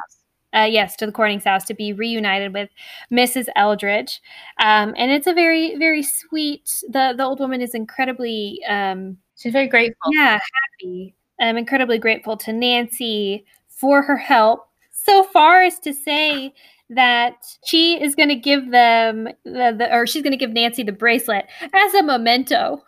Uh, 0.53 0.68
yes, 0.69 0.95
to 0.98 1.06
the 1.06 1.11
Corning's 1.11 1.44
house 1.44 1.65
to 1.65 1.74
be 1.74 1.94
reunited 1.94 2.53
with 2.53 2.69
Mrs. 3.11 3.48
Eldridge, 3.56 4.22
um, 4.60 4.94
and 4.98 5.11
it's 5.11 5.28
a 5.28 5.34
very, 5.34 5.76
very 5.78 6.03
sweet. 6.03 6.69
the 6.90 7.14
The 7.18 7.24
old 7.24 7.40
woman 7.40 7.61
is 7.61 7.74
incredibly, 7.76 8.60
um, 8.68 9.18
She's 9.38 9.53
very 9.53 9.68
grateful. 9.68 10.11
yeah, 10.14 10.40
happy. 10.82 11.15
I'm 11.40 11.57
incredibly 11.57 11.99
grateful 11.99 12.38
to 12.38 12.53
Nancy 12.53 13.45
for 13.68 14.02
her 14.02 14.18
help. 14.18 14.68
So 14.91 15.24
far 15.24 15.61
as 15.61 15.80
to 15.80 15.94
say 15.94 16.53
that 16.90 17.36
she 17.65 18.02
is 18.02 18.15
going 18.15 18.30
to 18.30 18.36
give 18.36 18.72
them 18.72 19.26
the, 19.44 19.76
the 19.78 19.90
or 19.94 20.07
she's 20.07 20.24
going 20.24 20.32
to 20.32 20.38
give 20.38 20.52
Nancy 20.52 20.84
the 20.84 20.91
bracelet 20.91 21.45
as 21.74 21.94
a 21.94 22.02
memento 22.02 22.82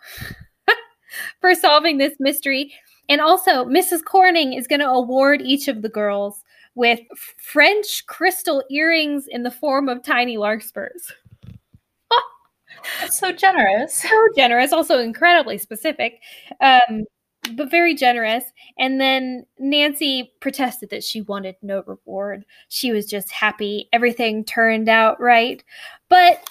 for 1.40 1.54
solving 1.54 1.98
this 1.98 2.14
mystery. 2.18 2.72
And 3.08 3.20
also, 3.20 3.64
Mrs. 3.64 4.04
Corning 4.04 4.52
is 4.52 4.66
going 4.66 4.80
to 4.80 4.88
award 4.88 5.42
each 5.42 5.68
of 5.68 5.82
the 5.82 5.88
girls 5.88 6.42
with 6.74 7.00
French 7.38 8.06
crystal 8.06 8.62
earrings 8.70 9.26
in 9.28 9.42
the 9.42 9.50
form 9.50 9.88
of 9.88 10.02
tiny 10.02 10.36
larkspurs. 10.36 11.12
That's 13.00 13.18
so 13.18 13.32
generous. 13.32 13.94
So 13.94 14.28
generous, 14.36 14.72
also 14.72 14.98
incredibly 14.98 15.58
specific, 15.58 16.20
um, 16.60 17.04
but 17.54 17.70
very 17.70 17.94
generous. 17.94 18.44
And 18.78 19.00
then 19.00 19.46
Nancy 19.58 20.32
protested 20.40 20.90
that 20.90 21.04
she 21.04 21.22
wanted 21.22 21.56
no 21.62 21.82
reward. 21.86 22.44
She 22.68 22.92
was 22.92 23.06
just 23.06 23.30
happy 23.30 23.88
everything 23.92 24.44
turned 24.44 24.88
out 24.88 25.20
right. 25.20 25.62
But 26.08 26.42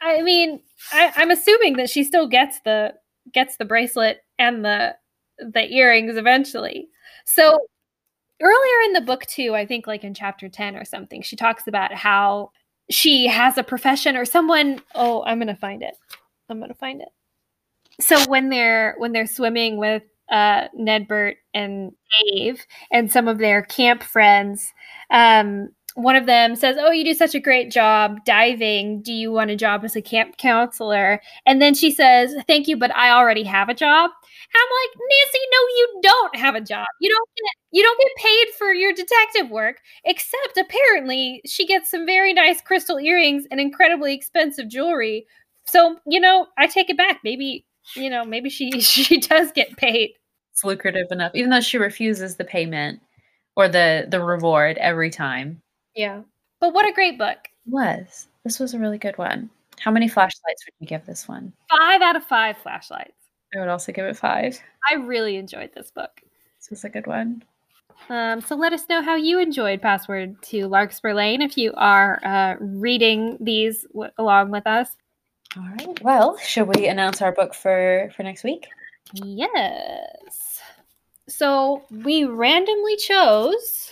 I 0.00 0.22
mean, 0.22 0.60
I, 0.92 1.12
I'm 1.16 1.30
assuming 1.30 1.76
that 1.76 1.90
she 1.90 2.04
still 2.04 2.28
gets 2.28 2.60
the 2.60 2.94
gets 3.32 3.56
the 3.56 3.64
bracelet 3.64 4.22
and 4.38 4.64
the 4.64 4.96
the 5.38 5.72
earrings 5.72 6.16
eventually. 6.16 6.88
So 7.24 7.58
earlier 8.40 8.80
in 8.86 8.92
the 8.92 9.00
book 9.00 9.26
too, 9.26 9.54
I 9.54 9.66
think 9.66 9.86
like 9.86 10.04
in 10.04 10.14
chapter 10.14 10.48
10 10.48 10.76
or 10.76 10.84
something, 10.84 11.22
she 11.22 11.36
talks 11.36 11.66
about 11.66 11.92
how 11.92 12.50
she 12.90 13.26
has 13.26 13.58
a 13.58 13.62
profession 13.62 14.16
or 14.16 14.24
someone 14.24 14.80
oh, 14.94 15.24
I'm 15.24 15.38
to 15.48 15.54
find 15.54 15.82
it. 15.82 15.94
I'm 16.48 16.60
to 16.68 16.74
find 16.74 17.02
it. 17.02 17.08
so 18.00 18.22
when 18.28 18.48
they're 18.50 18.94
when 18.98 19.12
they're 19.12 19.26
swimming 19.26 19.78
with 19.78 20.02
uh, 20.30 20.68
Ned, 20.74 21.08
Bert 21.08 21.36
and 21.54 21.92
Dave 22.32 22.64
and 22.90 23.10
some 23.10 23.28
of 23.28 23.38
their 23.38 23.62
camp 23.62 24.02
friends, 24.02 24.72
um, 25.10 25.70
one 25.96 26.14
of 26.14 26.26
them 26.26 26.54
says, 26.56 26.76
"Oh, 26.78 26.90
you 26.90 27.04
do 27.04 27.14
such 27.14 27.34
a 27.34 27.40
great 27.40 27.70
job 27.70 28.22
diving. 28.24 29.00
Do 29.02 29.12
you 29.14 29.32
want 29.32 29.50
a 29.50 29.56
job 29.56 29.82
as 29.82 29.96
a 29.96 30.02
camp 30.02 30.36
counselor?" 30.36 31.22
And 31.46 31.60
then 31.60 31.74
she 31.74 31.90
says, 31.90 32.34
"Thank 32.46 32.68
you, 32.68 32.76
but 32.76 32.94
I 32.94 33.10
already 33.10 33.44
have 33.44 33.70
a 33.70 33.74
job." 33.74 34.10
And 34.10 34.60
I'm 34.60 34.68
like, 34.82 35.08
"Nancy, 35.10 35.38
no, 35.52 35.58
you 35.58 36.00
don't 36.02 36.36
have 36.36 36.54
a 36.54 36.60
job. 36.60 36.86
You 37.00 37.08
don't 37.10 37.28
get 37.36 37.44
you 37.72 37.82
don't 37.82 37.98
get 37.98 38.10
paid 38.18 38.48
for 38.58 38.74
your 38.74 38.92
detective 38.92 39.50
work, 39.50 39.78
except 40.04 40.58
apparently 40.58 41.40
she 41.46 41.66
gets 41.66 41.90
some 41.90 42.04
very 42.06 42.32
nice 42.34 42.60
crystal 42.60 42.98
earrings 43.00 43.46
and 43.50 43.58
incredibly 43.58 44.14
expensive 44.14 44.68
jewelry. 44.68 45.26
So, 45.64 45.96
you 46.06 46.20
know, 46.20 46.46
I 46.58 46.66
take 46.66 46.90
it 46.90 46.96
back. 46.98 47.20
Maybe, 47.24 47.66
you 47.94 48.10
know, 48.10 48.24
maybe 48.24 48.50
she 48.50 48.80
she 48.80 49.18
does 49.18 49.50
get 49.52 49.76
paid. 49.78 50.10
It's 50.52 50.62
lucrative 50.64 51.06
enough, 51.10 51.32
even 51.34 51.50
though 51.50 51.60
she 51.60 51.78
refuses 51.78 52.36
the 52.36 52.44
payment 52.44 53.00
or 53.56 53.68
the 53.68 54.06
the 54.10 54.22
reward 54.22 54.76
every 54.78 55.10
time. 55.10 55.62
Yeah. 55.96 56.22
But 56.60 56.72
what 56.72 56.88
a 56.88 56.92
great 56.92 57.18
book. 57.18 57.38
It 57.42 57.72
was. 57.72 58.28
This 58.44 58.60
was 58.60 58.74
a 58.74 58.78
really 58.78 58.98
good 58.98 59.18
one. 59.18 59.50
How 59.80 59.90
many 59.90 60.08
flashlights 60.08 60.64
would 60.64 60.74
you 60.78 60.86
give 60.86 61.04
this 61.04 61.26
one? 61.26 61.52
Five 61.68 62.02
out 62.02 62.16
of 62.16 62.24
five 62.24 62.56
flashlights. 62.58 63.12
I 63.54 63.60
would 63.60 63.68
also 63.68 63.92
give 63.92 64.04
it 64.04 64.16
five. 64.16 64.58
I 64.90 64.94
really 64.94 65.36
enjoyed 65.36 65.70
this 65.74 65.90
book. 65.90 66.20
This 66.60 66.70
was 66.70 66.84
a 66.84 66.88
good 66.88 67.06
one. 67.06 67.42
Um, 68.08 68.40
so 68.40 68.54
let 68.54 68.72
us 68.72 68.88
know 68.88 69.02
how 69.02 69.16
you 69.16 69.38
enjoyed 69.40 69.82
Password 69.82 70.40
to 70.42 70.68
Larkspur 70.68 71.14
Lane 71.14 71.42
if 71.42 71.56
you 71.56 71.72
are 71.76 72.20
uh, 72.24 72.54
reading 72.60 73.36
these 73.40 73.82
w- 73.92 74.12
along 74.18 74.50
with 74.50 74.66
us. 74.66 74.90
All 75.56 75.68
right. 75.68 76.02
Well, 76.02 76.36
should 76.38 76.68
we 76.68 76.86
announce 76.86 77.22
our 77.22 77.32
book 77.32 77.54
for 77.54 78.10
for 78.14 78.22
next 78.22 78.44
week? 78.44 78.68
Yes. 79.14 80.60
So 81.28 81.82
we 81.90 82.24
randomly 82.24 82.96
chose 82.96 83.90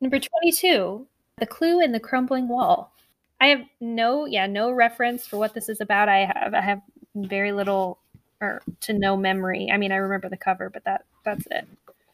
number 0.00 0.18
22, 0.18 1.06
The 1.38 1.46
Clue 1.46 1.80
in 1.80 1.92
the 1.92 2.00
Crumbling 2.00 2.48
Wall. 2.48 2.92
I 3.40 3.48
have 3.48 3.62
no, 3.80 4.24
yeah, 4.24 4.46
no 4.46 4.70
reference 4.70 5.26
for 5.26 5.36
what 5.36 5.54
this 5.54 5.68
is 5.68 5.80
about. 5.80 6.08
I 6.08 6.24
have, 6.24 6.54
I 6.54 6.60
have 6.60 6.80
very 7.14 7.52
little 7.52 7.98
or 8.40 8.62
to 8.80 8.92
no 8.92 9.16
memory. 9.16 9.70
I 9.72 9.76
mean, 9.76 9.92
I 9.92 9.96
remember 9.96 10.28
the 10.28 10.36
cover, 10.36 10.70
but 10.70 10.84
that 10.84 11.04
that's 11.24 11.46
it. 11.50 11.66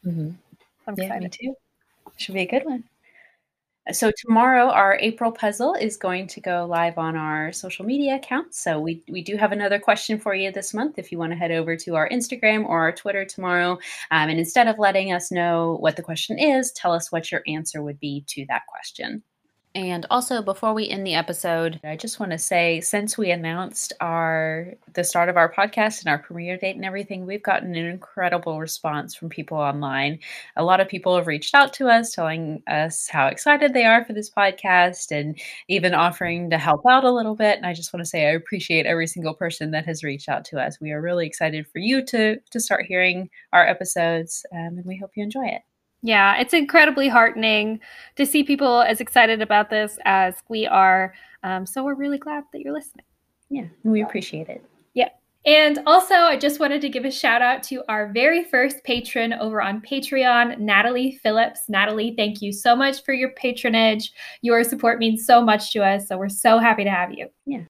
Mm-hmm. 0.05 0.31
I'm 0.87 0.93
excited. 0.93 1.23
me 1.23 1.29
too. 1.29 1.55
Should 2.17 2.35
be 2.35 2.41
a 2.41 2.47
good 2.47 2.65
one. 2.65 2.83
So 3.91 4.11
tomorrow, 4.15 4.69
our 4.69 4.95
April 4.99 5.31
puzzle 5.31 5.73
is 5.73 5.97
going 5.97 6.27
to 6.27 6.39
go 6.39 6.67
live 6.69 6.99
on 6.99 7.15
our 7.15 7.51
social 7.51 7.83
media 7.83 8.15
accounts. 8.15 8.61
So 8.61 8.79
we 8.79 9.03
we 9.09 9.23
do 9.23 9.37
have 9.37 9.51
another 9.51 9.79
question 9.79 10.19
for 10.19 10.35
you 10.35 10.51
this 10.51 10.71
month. 10.73 10.99
If 10.99 11.11
you 11.11 11.17
want 11.17 11.31
to 11.31 11.37
head 11.37 11.51
over 11.51 11.75
to 11.77 11.95
our 11.95 12.07
Instagram 12.09 12.63
or 12.65 12.79
our 12.81 12.91
Twitter 12.91 13.25
tomorrow, 13.25 13.71
um, 14.11 14.29
and 14.29 14.39
instead 14.39 14.67
of 14.67 14.77
letting 14.77 15.11
us 15.11 15.31
know 15.31 15.77
what 15.79 15.95
the 15.95 16.03
question 16.03 16.37
is, 16.37 16.71
tell 16.73 16.93
us 16.93 17.11
what 17.11 17.31
your 17.31 17.41
answer 17.47 17.81
would 17.81 17.99
be 17.99 18.23
to 18.27 18.45
that 18.49 18.67
question. 18.67 19.23
And 19.73 20.05
also, 20.09 20.41
before 20.41 20.73
we 20.73 20.89
end 20.89 21.07
the 21.07 21.13
episode, 21.13 21.79
I 21.85 21.95
just 21.95 22.19
want 22.19 22.33
to 22.33 22.37
say, 22.37 22.81
since 22.81 23.17
we 23.17 23.31
announced 23.31 23.93
our 24.01 24.73
the 24.93 25.03
start 25.05 25.29
of 25.29 25.37
our 25.37 25.49
podcast 25.49 26.01
and 26.01 26.09
our 26.09 26.17
premiere 26.19 26.57
date 26.57 26.75
and 26.75 26.83
everything, 26.83 27.25
we've 27.25 27.41
gotten 27.41 27.73
an 27.75 27.85
incredible 27.85 28.59
response 28.59 29.15
from 29.15 29.29
people 29.29 29.57
online. 29.57 30.19
A 30.57 30.63
lot 30.65 30.81
of 30.81 30.89
people 30.89 31.15
have 31.15 31.25
reached 31.25 31.55
out 31.55 31.71
to 31.73 31.87
us, 31.87 32.11
telling 32.11 32.61
us 32.67 33.07
how 33.07 33.27
excited 33.27 33.73
they 33.73 33.85
are 33.85 34.03
for 34.03 34.11
this 34.11 34.29
podcast, 34.29 35.09
and 35.09 35.39
even 35.69 35.93
offering 35.93 36.49
to 36.49 36.57
help 36.57 36.81
out 36.89 37.05
a 37.05 37.11
little 37.11 37.35
bit. 37.35 37.55
And 37.55 37.65
I 37.65 37.73
just 37.73 37.93
want 37.93 38.03
to 38.03 38.09
say, 38.09 38.27
I 38.27 38.31
appreciate 38.31 38.85
every 38.85 39.07
single 39.07 39.33
person 39.33 39.71
that 39.71 39.85
has 39.85 40.03
reached 40.03 40.27
out 40.27 40.43
to 40.45 40.59
us. 40.59 40.81
We 40.81 40.91
are 40.91 41.01
really 41.01 41.25
excited 41.27 41.65
for 41.65 41.79
you 41.79 42.03
to 42.07 42.37
to 42.39 42.59
start 42.59 42.85
hearing 42.87 43.29
our 43.53 43.65
episodes, 43.65 44.45
um, 44.51 44.77
and 44.77 44.85
we 44.85 44.97
hope 44.97 45.11
you 45.15 45.23
enjoy 45.23 45.45
it. 45.47 45.61
Yeah, 46.03 46.39
it's 46.39 46.53
incredibly 46.53 47.07
heartening 47.07 47.79
to 48.15 48.25
see 48.25 48.43
people 48.43 48.81
as 48.81 49.01
excited 49.01 49.41
about 49.41 49.69
this 49.69 49.99
as 50.05 50.35
we 50.49 50.65
are. 50.65 51.13
Um, 51.43 51.65
so 51.65 51.83
we're 51.83 51.95
really 51.95 52.17
glad 52.17 52.43
that 52.53 52.61
you're 52.61 52.73
listening. 52.73 53.05
Yeah, 53.49 53.65
we 53.83 54.01
appreciate 54.01 54.49
it. 54.49 54.63
Yeah. 54.93 55.09
And 55.45 55.79
also, 55.85 56.13
I 56.13 56.37
just 56.37 56.59
wanted 56.59 56.81
to 56.81 56.89
give 56.89 57.03
a 57.03 57.11
shout 57.11 57.41
out 57.41 57.63
to 57.63 57.83
our 57.89 58.11
very 58.13 58.43
first 58.43 58.83
patron 58.83 59.33
over 59.33 59.61
on 59.61 59.81
Patreon, 59.81 60.59
Natalie 60.59 61.19
Phillips. 61.23 61.61
Natalie, 61.67 62.13
thank 62.15 62.41
you 62.41 62.51
so 62.51 62.75
much 62.75 63.03
for 63.03 63.13
your 63.13 63.31
patronage. 63.31 64.11
Your 64.41 64.63
support 64.63 64.99
means 64.99 65.25
so 65.25 65.43
much 65.43 65.71
to 65.73 65.83
us. 65.83 66.07
So 66.07 66.17
we're 66.17 66.29
so 66.29 66.59
happy 66.59 66.83
to 66.83 66.91
have 66.91 67.11
you. 67.11 67.27
Yeah. 67.45 67.63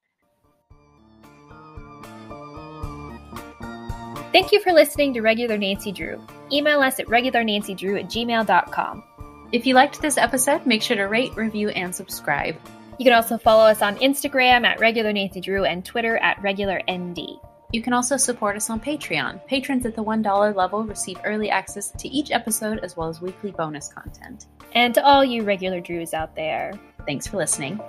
Thank 4.32 4.52
you 4.52 4.62
for 4.62 4.72
listening 4.72 5.14
to 5.14 5.22
Regular 5.22 5.58
Nancy 5.58 5.92
Drew. 5.92 6.22
Email 6.52 6.80
us 6.80 7.00
at 7.00 7.08
regularnancydrew 7.08 8.00
at 8.00 8.10
gmail.com. 8.10 9.04
If 9.52 9.66
you 9.66 9.76
liked 9.76 10.02
this 10.02 10.18
episode, 10.18 10.66
make 10.66 10.82
sure 10.82 10.96
to 10.96 11.04
rate, 11.04 11.36
review, 11.36 11.70
and 11.70 11.94
subscribe. 11.94 12.56
You 12.98 13.06
can 13.06 13.14
also 13.14 13.38
follow 13.38 13.66
us 13.66 13.82
on 13.82 13.98
Instagram 13.98 14.66
at 14.66 14.80
Regular 14.80 15.12
Nancy 15.12 15.42
Drew 15.42 15.66
and 15.66 15.84
Twitter 15.84 16.18
at 16.18 16.42
Regular 16.42 16.82
ND. 16.90 17.20
You 17.74 17.82
can 17.82 17.94
also 17.94 18.18
support 18.18 18.56
us 18.56 18.70
on 18.70 18.80
Patreon. 18.80 19.46
Patrons 19.48 19.86
at 19.86 19.96
the 19.96 20.04
$1 20.04 20.56
level 20.56 20.84
receive 20.84 21.18
early 21.26 21.50
access 21.50 21.92
to 21.92 22.08
each 22.08 22.32
episode 22.32 22.80
as 22.80 22.96
well 22.96 23.10
as 23.10 23.22
weekly 23.22 23.52
bonus 23.52 23.88
content. 23.88 24.48
And 24.74 24.94
to 24.94 25.06
all 25.06 25.24
you 25.24 25.44
regular 25.44 25.80
Drews 25.80 26.14
out 26.14 26.36
there, 26.36 26.74
Thanks 27.06 27.28
for 27.28 27.38
listening. 27.38 27.80